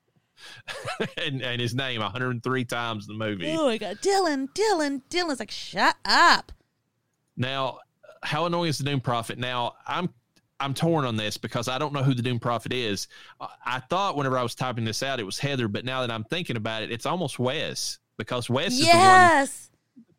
and, 1.17 1.41
and 1.41 1.59
his 1.59 1.73
name 1.73 1.99
103 1.99 2.65
times 2.65 3.09
in 3.09 3.17
the 3.17 3.25
movie. 3.25 3.49
Oh 3.49 3.65
my 3.65 3.79
god, 3.79 3.97
Dylan, 3.97 4.49
Dylan, 4.53 5.01
Dylan's 5.09 5.39
like, 5.39 5.49
shut 5.49 5.95
up. 6.05 6.51
Now, 7.35 7.79
how 8.23 8.45
annoying 8.45 8.69
is 8.69 8.77
the 8.77 8.83
Doom 8.83 9.01
Prophet? 9.01 9.37
Now, 9.37 9.75
I'm 9.87 10.09
I'm 10.59 10.73
torn 10.75 11.05
on 11.05 11.15
this 11.17 11.37
because 11.37 11.67
I 11.67 11.79
don't 11.79 11.91
know 11.91 12.03
who 12.03 12.13
the 12.13 12.21
Doom 12.21 12.39
Prophet 12.39 12.71
is. 12.71 13.07
I- 13.65 13.79
thought 13.89 14.15
whenever 14.15 14.37
I 14.37 14.43
was 14.43 14.53
typing 14.53 14.85
this 14.85 15.01
out, 15.01 15.19
it 15.19 15.23
was 15.23 15.39
Heather, 15.39 15.67
but 15.67 15.85
now 15.85 16.01
that 16.01 16.11
I'm 16.11 16.23
thinking 16.25 16.55
about 16.55 16.83
it, 16.83 16.91
it's 16.91 17.07
almost 17.07 17.39
Wes 17.39 17.97
because 18.17 18.47
Wes 18.47 18.73
is 18.73 18.81
the 18.81 18.85
one 18.85 18.99
Yes. 18.99 19.70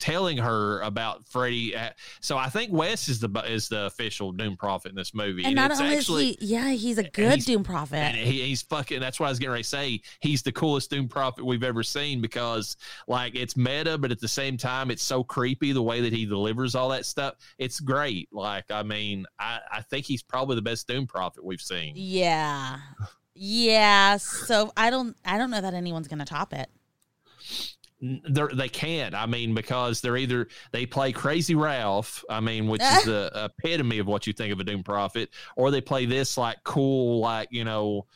Telling 0.03 0.37
her 0.37 0.81
about 0.81 1.25
Freddy. 1.29 1.77
uh, 1.77 1.91
So 2.21 2.37
I 2.37 2.49
think 2.49 2.73
Wes 2.73 3.09
is 3.09 3.21
the 3.21 3.29
is 3.47 3.69
the 3.69 3.87
official 3.87 4.33
Doom 4.33 4.57
Prophet 4.57 4.89
in 4.91 4.97
this 4.97 5.15
movie, 5.15 5.45
And 5.45 5.55
not 5.55 5.71
it's 5.71 5.81
only 5.81 5.97
actually. 5.97 6.31
is 6.31 6.37
he, 6.41 6.47
yeah, 6.55 6.71
he's 6.71 6.99
a 6.99 7.05
good 7.05 7.35
he's- 7.35 7.45
Doom 7.45 7.63
Prophet. 7.63 7.97
and 7.99 8.17
he, 8.17 8.43
he's 8.43 8.63
fucking. 8.63 8.99
That's 8.99 9.21
what 9.21 9.27
I 9.27 9.29
was 9.31 9.39
getting 9.39 9.53
ready 9.53 9.63
to 9.63 9.69
say. 9.69 10.01
He's 10.21 10.43
the 10.43 10.51
coolest 10.51 10.91
Doom 10.91 11.07
Prophet 11.09 11.45
we've 11.47 11.63
ever 11.63 11.85
seen 11.85 12.21
because, 12.21 12.77
like, 13.07 13.37
it's 13.37 13.57
meta, 13.57 13.97
but 13.97 14.11
at 14.11 14.19
the 14.19 14.27
same 14.29 14.57
time, 14.57 14.91
it's 14.91 15.05
so 15.05 15.23
creepy 15.23 15.71
the 15.73 15.83
way 15.83 16.01
that 16.01 16.13
he 16.13 16.27
delivers 16.27 16.75
all 16.75 16.89
that 16.89 17.07
stuff. 17.07 17.35
It's 17.59 17.79
great. 17.79 18.29
Like, 18.33 18.71
I 18.73 18.83
mean, 18.83 19.25
I, 19.39 19.61
I 19.71 19.83
think 19.83 20.05
he's 20.05 20.23
probably 20.25 20.57
the 20.57 20.63
best 20.63 20.89
Doom 20.89 21.07
Prophet 21.07 21.45
we've 21.45 21.61
seen. 21.61 21.93
Yeah. 21.97 22.79
Yeah. 23.35 24.17
So 24.19 24.73
I 24.77 24.91
don't 24.91 25.17
I 25.25 25.39
don't 25.39 25.51
know 25.51 25.61
that 25.61 25.75
anyone's 25.75 26.09
gonna 26.09 26.25
top 26.25 26.53
it. 26.53 26.69
They're, 28.03 28.49
they 28.49 28.69
can't. 28.69 29.15
I 29.15 29.27
mean, 29.27 29.55
because 29.55 30.01
they're 30.01 30.17
either 30.17 30.49
they 30.73 30.87
play 30.87 31.13
Crazy 31.13 31.55
Ralph. 31.55 32.25
I 32.29 32.41
mean, 32.41 32.67
which 32.67 32.83
is 32.83 33.05
the 33.05 33.31
epitome 33.61 33.99
of 33.99 34.09
what 34.09 34.27
you 34.27 34.33
think 34.33 34.53
of 34.53 34.59
a 34.59 34.65
Doom 34.65 34.83
Prophet, 34.83 35.31
or 35.57 35.71
they 35.71 35.81
play 35.81 36.07
this 36.07 36.37
like 36.37 36.59
cool, 36.65 37.21
like 37.21 37.49
you 37.53 37.65
know. 37.65 38.07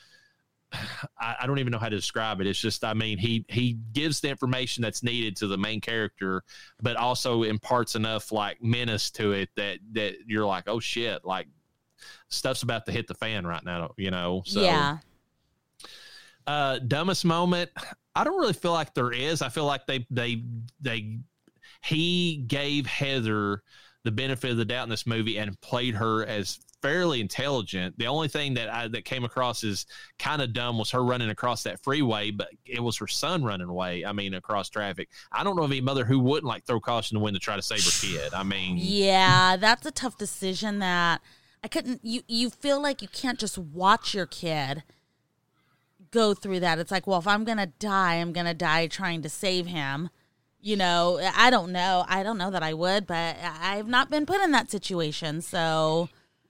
I, 1.20 1.36
I 1.40 1.46
don't 1.46 1.60
even 1.60 1.70
know 1.70 1.78
how 1.78 1.88
to 1.88 1.96
describe 1.96 2.40
it. 2.40 2.48
It's 2.48 2.58
just, 2.58 2.82
I 2.82 2.92
mean, 2.94 3.18
he 3.18 3.44
he 3.48 3.78
gives 3.92 4.20
the 4.20 4.28
information 4.28 4.82
that's 4.82 5.04
needed 5.04 5.36
to 5.36 5.46
the 5.46 5.56
main 5.56 5.80
character, 5.80 6.42
but 6.82 6.96
also 6.96 7.44
imparts 7.44 7.94
enough 7.94 8.32
like 8.32 8.60
menace 8.60 9.10
to 9.12 9.32
it 9.32 9.50
that 9.56 9.78
that 9.92 10.16
you're 10.26 10.46
like, 10.46 10.64
oh 10.66 10.80
shit, 10.80 11.24
like 11.24 11.46
stuff's 12.28 12.64
about 12.64 12.86
to 12.86 12.92
hit 12.92 13.06
the 13.06 13.14
fan 13.14 13.46
right 13.46 13.64
now, 13.64 13.92
you 13.96 14.10
know. 14.10 14.42
So 14.44 14.60
yeah. 14.62 14.98
Uh 16.46 16.78
dumbest 16.78 17.24
moment 17.24 17.70
i 18.16 18.24
don't 18.24 18.40
really 18.40 18.52
feel 18.52 18.72
like 18.72 18.94
there 18.94 19.12
is. 19.12 19.42
I 19.42 19.50
feel 19.50 19.66
like 19.66 19.86
they 19.86 20.06
they 20.10 20.42
they 20.80 21.18
he 21.84 22.44
gave 22.48 22.86
heather 22.86 23.62
the 24.02 24.10
benefit 24.10 24.50
of 24.50 24.56
the 24.56 24.64
doubt 24.64 24.84
in 24.84 24.88
this 24.88 25.06
movie 25.06 25.36
and 25.36 25.60
played 25.60 25.94
her 25.94 26.24
as 26.24 26.58
fairly 26.80 27.20
intelligent. 27.20 27.98
The 27.98 28.06
only 28.06 28.28
thing 28.28 28.54
that 28.54 28.70
i 28.70 28.88
that 28.88 29.04
came 29.04 29.24
across 29.24 29.62
as 29.64 29.86
kind 30.18 30.40
of 30.40 30.52
dumb 30.52 30.78
was 30.78 30.90
her 30.92 31.04
running 31.04 31.30
across 31.30 31.62
that 31.64 31.82
freeway 31.82 32.30
but 32.30 32.48
it 32.64 32.80
was 32.80 32.96
her 32.98 33.06
son 33.06 33.44
running 33.44 33.68
away 33.68 34.04
i 34.04 34.12
mean 34.12 34.34
across 34.34 34.70
traffic. 34.70 35.10
I 35.30 35.44
don't 35.44 35.56
know 35.56 35.64
of 35.64 35.70
any 35.70 35.80
mother 35.82 36.04
who 36.04 36.18
wouldn't 36.18 36.46
like 36.46 36.64
throw 36.64 36.80
caution 36.80 37.16
to 37.16 37.20
the 37.20 37.24
wind 37.24 37.36
to 37.36 37.40
try 37.40 37.56
to 37.56 37.62
save 37.62 37.84
her 37.84 38.06
kid. 38.06 38.34
I 38.34 38.42
mean 38.42 38.76
Yeah, 38.78 39.56
that's 39.56 39.84
a 39.84 39.90
tough 39.90 40.16
decision 40.16 40.78
that 40.78 41.20
I 41.62 41.68
couldn't 41.68 42.00
you 42.02 42.22
you 42.28 42.48
feel 42.48 42.80
like 42.80 43.02
you 43.02 43.08
can't 43.08 43.38
just 43.38 43.58
watch 43.58 44.14
your 44.14 44.26
kid 44.26 44.84
go 46.16 46.32
through 46.32 46.60
that. 46.60 46.78
It's 46.78 46.90
like, 46.90 47.06
well, 47.06 47.18
if 47.18 47.28
I'm 47.28 47.44
going 47.44 47.58
to 47.58 47.66
die, 47.66 48.14
I'm 48.14 48.32
going 48.32 48.46
to 48.46 48.54
die 48.54 48.86
trying 48.86 49.20
to 49.22 49.28
save 49.28 49.66
him. 49.66 50.08
You 50.60 50.76
know, 50.76 51.20
I 51.36 51.50
don't 51.50 51.70
know. 51.70 52.04
I 52.08 52.22
don't 52.22 52.38
know 52.38 52.50
that 52.50 52.62
I 52.62 52.72
would, 52.72 53.06
but 53.06 53.36
I've 53.60 53.86
not 53.86 54.10
been 54.10 54.24
put 54.24 54.40
in 54.40 54.50
that 54.52 54.70
situation. 54.70 55.42
So, 55.42 56.08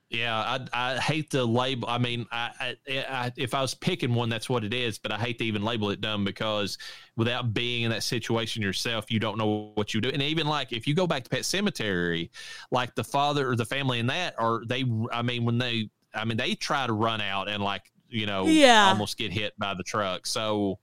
Yeah, 0.09 0.36
I, 0.72 0.94
I 0.94 0.98
hate 0.98 1.30
the 1.30 1.44
label. 1.44 1.88
I 1.88 1.98
mean, 1.98 2.26
I, 2.30 2.51
I, 2.60 2.76
I, 3.09 3.32
if 3.36 3.55
I 3.55 3.60
was 3.60 3.74
picking 3.74 4.14
one, 4.14 4.28
that's 4.28 4.48
what 4.48 4.62
it 4.62 4.72
is. 4.72 4.98
But 4.98 5.10
I 5.10 5.18
hate 5.18 5.38
to 5.40 5.44
even 5.44 5.64
label 5.64 5.90
it 5.90 6.01
dumb 6.01 6.24
because 6.24 6.78
without 7.16 7.52
being 7.52 7.82
in 7.82 7.90
that 7.90 8.05
situation 8.05 8.62
yourself, 8.62 9.10
you 9.10 9.18
don't 9.18 9.36
know 9.36 9.72
what 9.74 9.93
you 9.93 10.01
do. 10.01 10.09
And 10.10 10.22
even 10.22 10.47
like 10.47 10.72
if 10.72 10.86
you 10.86 10.94
go 10.94 11.09
back 11.09 11.24
to 11.24 11.30
Pet 11.30 11.43
Sematary, 11.43 12.30
like 12.70 12.94
the 12.94 13.05
father 13.05 13.51
or 13.51 13.56
the 13.56 13.66
family 13.66 13.98
in 13.98 14.06
that, 14.06 14.36
or 14.38 14.62
they, 14.64 14.84
I 15.12 15.22
mean, 15.22 15.44
when 15.44 15.59
they, 15.59 15.90
I 16.14 16.24
mean, 16.24 16.36
they 16.36 16.55
try 16.55 16.86
to 16.86 16.93
run 16.93 17.20
out 17.20 17.48
and 17.48 17.62
like 17.62 17.90
you 18.08 18.26
know, 18.26 18.46
Yeah. 18.46 18.88
almost 18.88 19.16
get 19.18 19.32
hit 19.32 19.52
by 19.58 19.74
the 19.74 19.82
truck. 19.82 20.26
So, 20.26 20.78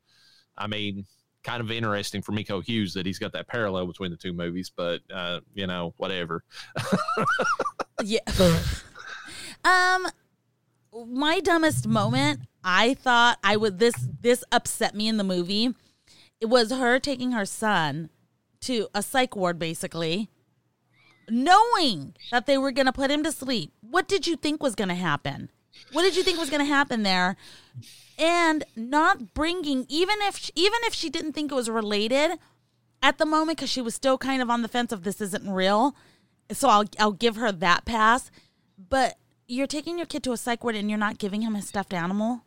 I 0.57 0.67
mean. 0.67 1.05
Kind 1.43 1.59
of 1.59 1.69
interesting 1.71 2.21
for 2.21 2.31
Miko 2.31 2.61
Hughes 2.61 2.93
that 2.93 3.05
he's 3.05 3.19
got 3.19 3.33
that 3.33 3.49
parallel 3.49 3.85
between 3.85 4.11
the 4.11 4.15
two 4.15 4.31
movies, 4.31 4.71
but 4.73 5.01
uh, 5.13 5.41
you 5.53 5.67
know, 5.67 5.93
whatever. 5.97 6.41
yeah. 8.01 8.19
um 9.65 10.07
my 11.05 11.41
dumbest 11.41 11.85
moment, 11.85 12.39
I 12.63 12.93
thought 12.93 13.39
I 13.43 13.57
would 13.57 13.77
this 13.77 14.07
this 14.21 14.45
upset 14.53 14.95
me 14.95 15.09
in 15.09 15.17
the 15.17 15.23
movie. 15.25 15.73
It 16.39 16.45
was 16.45 16.71
her 16.71 16.97
taking 16.97 17.33
her 17.33 17.45
son 17.45 18.09
to 18.61 18.87
a 18.95 19.01
psych 19.03 19.35
ward 19.35 19.59
basically, 19.59 20.29
knowing 21.29 22.15
that 22.31 22.45
they 22.45 22.57
were 22.57 22.71
going 22.71 22.85
to 22.85 22.93
put 22.93 23.11
him 23.11 23.21
to 23.23 23.33
sleep. 23.33 23.73
What 23.81 24.07
did 24.07 24.27
you 24.27 24.37
think 24.37 24.63
was 24.63 24.75
going 24.75 24.87
to 24.89 24.95
happen? 24.95 25.49
What 25.91 26.03
did 26.03 26.15
you 26.15 26.23
think 26.23 26.39
was 26.39 26.49
going 26.49 26.65
to 26.65 26.65
happen 26.65 27.03
there? 27.03 27.35
And 28.17 28.63
not 28.75 29.33
bringing 29.33 29.85
even 29.89 30.15
if 30.21 30.49
even 30.55 30.79
if 30.83 30.93
she 30.93 31.09
didn't 31.09 31.33
think 31.33 31.51
it 31.51 31.55
was 31.55 31.69
related 31.69 32.37
at 33.01 33.17
the 33.17 33.25
moment 33.25 33.57
cuz 33.57 33.69
she 33.69 33.81
was 33.81 33.95
still 33.95 34.17
kind 34.17 34.41
of 34.41 34.49
on 34.49 34.61
the 34.61 34.67
fence 34.67 34.91
of 34.91 35.03
this 35.03 35.19
isn't 35.19 35.49
real. 35.49 35.95
So 36.51 36.69
I'll 36.69 36.85
I'll 36.99 37.11
give 37.11 37.37
her 37.37 37.51
that 37.51 37.85
pass. 37.85 38.29
But 38.77 39.17
you're 39.47 39.67
taking 39.67 39.97
your 39.97 40.05
kid 40.05 40.23
to 40.23 40.31
a 40.31 40.37
psych 40.37 40.63
ward 40.63 40.75
and 40.75 40.89
you're 40.89 40.99
not 40.99 41.17
giving 41.17 41.41
him 41.41 41.55
a 41.55 41.61
stuffed 41.61 41.93
animal 41.93 42.43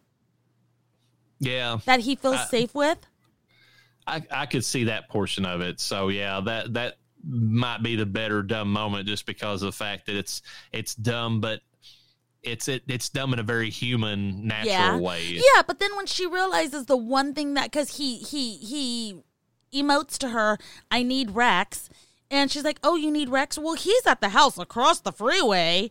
Yeah, 1.38 1.78
that 1.84 2.00
he 2.00 2.16
feels 2.16 2.48
safe 2.48 2.74
with? 2.74 2.98
I, 4.06 4.22
I 4.30 4.46
could 4.46 4.64
see 4.64 4.84
that 4.84 5.08
portion 5.08 5.44
of 5.44 5.60
it. 5.60 5.80
So 5.80 6.08
yeah, 6.08 6.40
that 6.40 6.74
that 6.74 6.98
might 7.28 7.82
be 7.82 7.96
the 7.96 8.06
better 8.06 8.42
dumb 8.42 8.72
moment 8.72 9.08
just 9.08 9.26
because 9.26 9.62
of 9.62 9.66
the 9.66 9.76
fact 9.76 10.06
that 10.06 10.16
it's 10.16 10.42
it's 10.72 10.94
dumb, 10.94 11.40
but 11.40 11.60
it's 12.46 12.68
it 12.68 12.82
it's 12.88 13.08
dumb 13.08 13.32
in 13.32 13.38
a 13.38 13.42
very 13.42 13.70
human, 13.70 14.46
natural 14.46 14.72
yeah. 14.72 14.96
way. 14.96 15.24
Yeah, 15.24 15.62
but 15.66 15.78
then 15.78 15.94
when 15.96 16.06
she 16.06 16.26
realizes 16.26 16.86
the 16.86 16.96
one 16.96 17.34
thing 17.34 17.54
that 17.54 17.70
because 17.70 17.96
he 17.96 18.18
he 18.18 18.56
he 18.56 19.22
emotes 19.74 20.16
to 20.18 20.28
her, 20.30 20.58
I 20.90 21.02
need 21.02 21.32
Rex, 21.32 21.90
and 22.30 22.50
she's 22.50 22.64
like, 22.64 22.78
Oh, 22.82 22.96
you 22.96 23.10
need 23.10 23.28
Rex? 23.28 23.58
Well, 23.58 23.74
he's 23.74 24.06
at 24.06 24.20
the 24.20 24.30
house 24.30 24.58
across 24.58 25.00
the 25.00 25.12
freeway. 25.12 25.90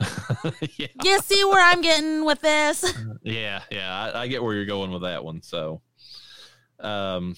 yeah, 0.76 0.86
You 1.04 1.20
see 1.20 1.44
where 1.44 1.62
I'm 1.62 1.82
getting 1.82 2.24
with 2.24 2.40
this? 2.40 2.94
yeah, 3.22 3.60
yeah. 3.70 4.12
I, 4.14 4.22
I 4.22 4.26
get 4.28 4.42
where 4.42 4.54
you're 4.54 4.64
going 4.64 4.90
with 4.90 5.02
that 5.02 5.22
one. 5.22 5.42
So, 5.42 5.82
um, 6.78 7.36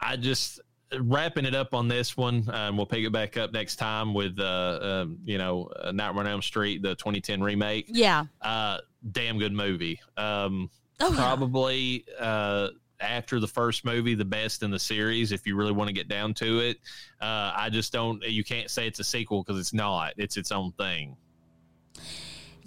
I 0.00 0.16
just 0.16 0.60
wrapping 1.00 1.44
it 1.44 1.54
up 1.54 1.74
on 1.74 1.88
this 1.88 2.16
one. 2.16 2.48
Um, 2.52 2.76
we'll 2.76 2.86
pick 2.86 3.04
it 3.04 3.12
back 3.12 3.36
up 3.36 3.52
next 3.52 3.76
time 3.76 4.14
with 4.14 4.38
uh, 4.38 4.78
um, 5.04 5.18
you 5.24 5.38
know, 5.38 5.70
uh, 5.80 5.92
Nightmare 5.92 6.24
on 6.24 6.30
Elm 6.30 6.42
Street, 6.42 6.82
the 6.82 6.94
2010 6.96 7.42
remake. 7.42 7.86
Yeah. 7.88 8.24
Uh, 8.40 8.78
damn 9.10 9.38
good 9.38 9.52
movie. 9.52 10.00
Um, 10.16 10.70
Oh, 11.00 11.08
yeah. 11.10 11.16
probably 11.16 12.04
uh, 12.20 12.68
after 13.00 13.40
the 13.40 13.48
first 13.48 13.84
movie, 13.84 14.14
the 14.14 14.24
best 14.24 14.62
in 14.62 14.70
the 14.70 14.78
series. 14.78 15.32
If 15.32 15.46
you 15.48 15.56
really 15.56 15.72
want 15.72 15.88
to 15.88 15.92
get 15.94 16.06
down 16.06 16.32
to 16.34 16.60
it, 16.60 16.76
uh, 17.20 17.52
I 17.56 17.70
just 17.72 17.92
don't. 17.92 18.22
You 18.22 18.44
can't 18.44 18.70
say 18.70 18.86
it's 18.86 19.00
a 19.00 19.04
sequel 19.04 19.42
because 19.42 19.58
it's 19.58 19.72
not. 19.72 20.12
It's 20.16 20.36
its 20.36 20.52
own 20.52 20.70
thing. 20.72 21.16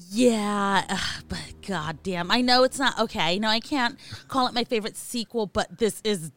Yeah, 0.09 0.83
ugh, 0.89 1.23
but 1.29 1.53
goddamn, 1.65 2.29
I 2.29 2.41
know 2.41 2.63
it's 2.63 2.77
not 2.79 2.99
okay. 2.99 3.39
No, 3.39 3.47
I 3.47 3.59
can't 3.61 3.97
call 4.27 4.47
it 4.47 4.53
my 4.53 4.63
favorite 4.65 4.97
sequel, 4.97 5.47
but 5.47 5.77
this 5.77 6.01
is 6.03 6.31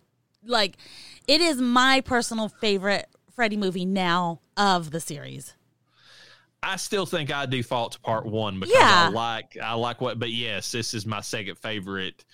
like, 0.44 0.76
it 1.28 1.40
is 1.40 1.60
my 1.60 2.00
personal 2.00 2.48
favorite 2.48 3.06
Freddy 3.34 3.56
movie 3.56 3.84
now 3.86 4.40
of 4.56 4.90
the 4.90 4.98
series. 5.00 5.54
I 6.62 6.74
still 6.74 7.06
think 7.06 7.30
I 7.32 7.46
default 7.46 7.92
to 7.92 8.00
part 8.00 8.26
one 8.26 8.58
because 8.58 8.74
Yeah. 8.74 9.06
I 9.06 9.08
like 9.10 9.56
I 9.62 9.74
like 9.74 10.00
what. 10.00 10.18
But 10.18 10.30
yes, 10.32 10.72
this 10.72 10.92
is 10.94 11.06
my 11.06 11.20
second 11.20 11.56
favorite. 11.56 12.24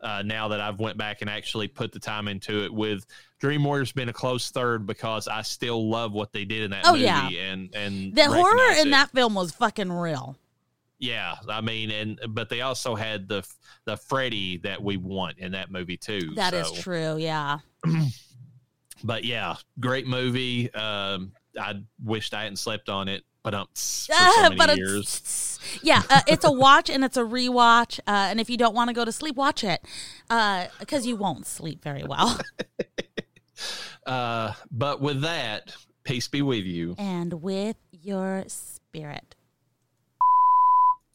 Uh, 0.00 0.20
now 0.24 0.48
that 0.48 0.60
I've 0.60 0.80
went 0.80 0.98
back 0.98 1.20
and 1.20 1.30
actually 1.30 1.68
put 1.68 1.92
the 1.92 1.98
time 2.00 2.26
into 2.26 2.64
it, 2.64 2.72
with 2.74 3.06
Dream 3.38 3.62
Warriors 3.62 3.92
being 3.92 4.08
a 4.08 4.12
close 4.12 4.50
third 4.50 4.84
because 4.84 5.28
I 5.28 5.42
still 5.42 5.88
love 5.88 6.12
what 6.12 6.32
they 6.32 6.44
did 6.44 6.62
in 6.64 6.70
that 6.72 6.84
Oh, 6.86 6.92
movie 6.92 7.04
yeah. 7.04 7.28
and 7.28 7.72
and 7.74 8.14
The 8.14 8.26
horror 8.26 8.72
in 8.80 8.88
it. 8.88 8.90
that 8.90 9.10
film 9.10 9.34
was 9.34 9.52
fucking 9.52 9.90
real. 9.92 10.36
Yeah, 10.98 11.34
I 11.48 11.60
mean, 11.60 11.90
and 11.90 12.20
but 12.28 12.48
they 12.48 12.60
also 12.62 12.94
had 12.94 13.26
the 13.28 13.44
the 13.84 13.96
Freddy 13.96 14.58
that 14.58 14.80
we 14.82 14.96
want 14.96 15.38
in 15.38 15.52
that 15.52 15.70
movie 15.72 15.96
too. 15.96 16.32
That 16.36 16.54
is 16.54 16.68
so- 16.68 16.74
true. 16.76 17.16
Yeah. 17.18 17.58
But 19.04 19.24
yeah, 19.24 19.56
great 19.80 20.06
movie. 20.06 20.72
Um, 20.74 21.32
I 21.58 21.82
wished 22.02 22.34
I 22.34 22.42
hadn't 22.44 22.56
slept 22.56 22.88
on 22.88 23.08
it, 23.08 23.22
but 23.42 23.54
um, 23.54 23.66
so 23.74 24.12
Ah, 24.16 24.50
but 24.56 24.76
years. 24.76 25.58
yeah, 25.82 26.02
uh, 26.08 26.20
it's 26.26 26.44
a 26.44 26.52
watch 26.52 26.88
and 26.90 27.04
it's 27.04 27.16
a 27.16 27.22
rewatch. 27.22 27.98
Uh, 28.00 28.28
and 28.30 28.40
if 28.40 28.48
you 28.48 28.56
don't 28.56 28.74
want 28.74 28.88
to 28.88 28.94
go 28.94 29.04
to 29.04 29.12
sleep, 29.12 29.36
watch 29.36 29.64
it 29.64 29.84
because 30.80 31.06
you 31.06 31.16
won't 31.16 31.46
sleep 31.46 31.82
very 31.82 32.04
well. 32.04 32.38
Uh, 34.04 34.52
but 34.72 35.00
with 35.00 35.20
that, 35.20 35.72
peace 36.02 36.26
be 36.26 36.42
with 36.42 36.64
you. 36.64 36.96
and 36.98 37.34
with 37.40 37.76
your 37.92 38.42
spirit. 38.48 39.36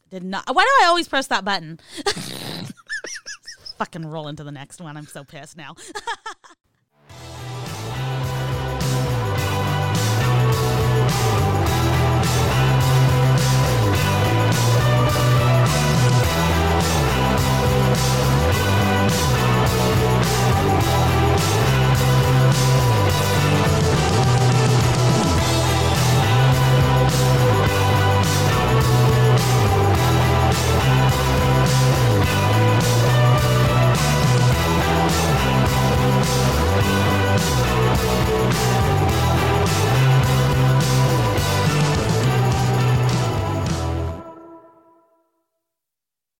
Did 0.08 0.22
not. 0.24 0.44
Why 0.54 0.62
do 0.64 0.70
I 0.82 0.86
always 0.88 1.06
press 1.06 1.26
that 1.26 1.44
button? 1.44 1.78
Fucking 3.76 4.06
roll 4.06 4.28
into 4.28 4.42
the 4.42 4.52
next 4.52 4.80
one. 4.80 4.96
I'm 4.96 5.06
so 5.06 5.22
pissed 5.22 5.54
now. 5.58 5.74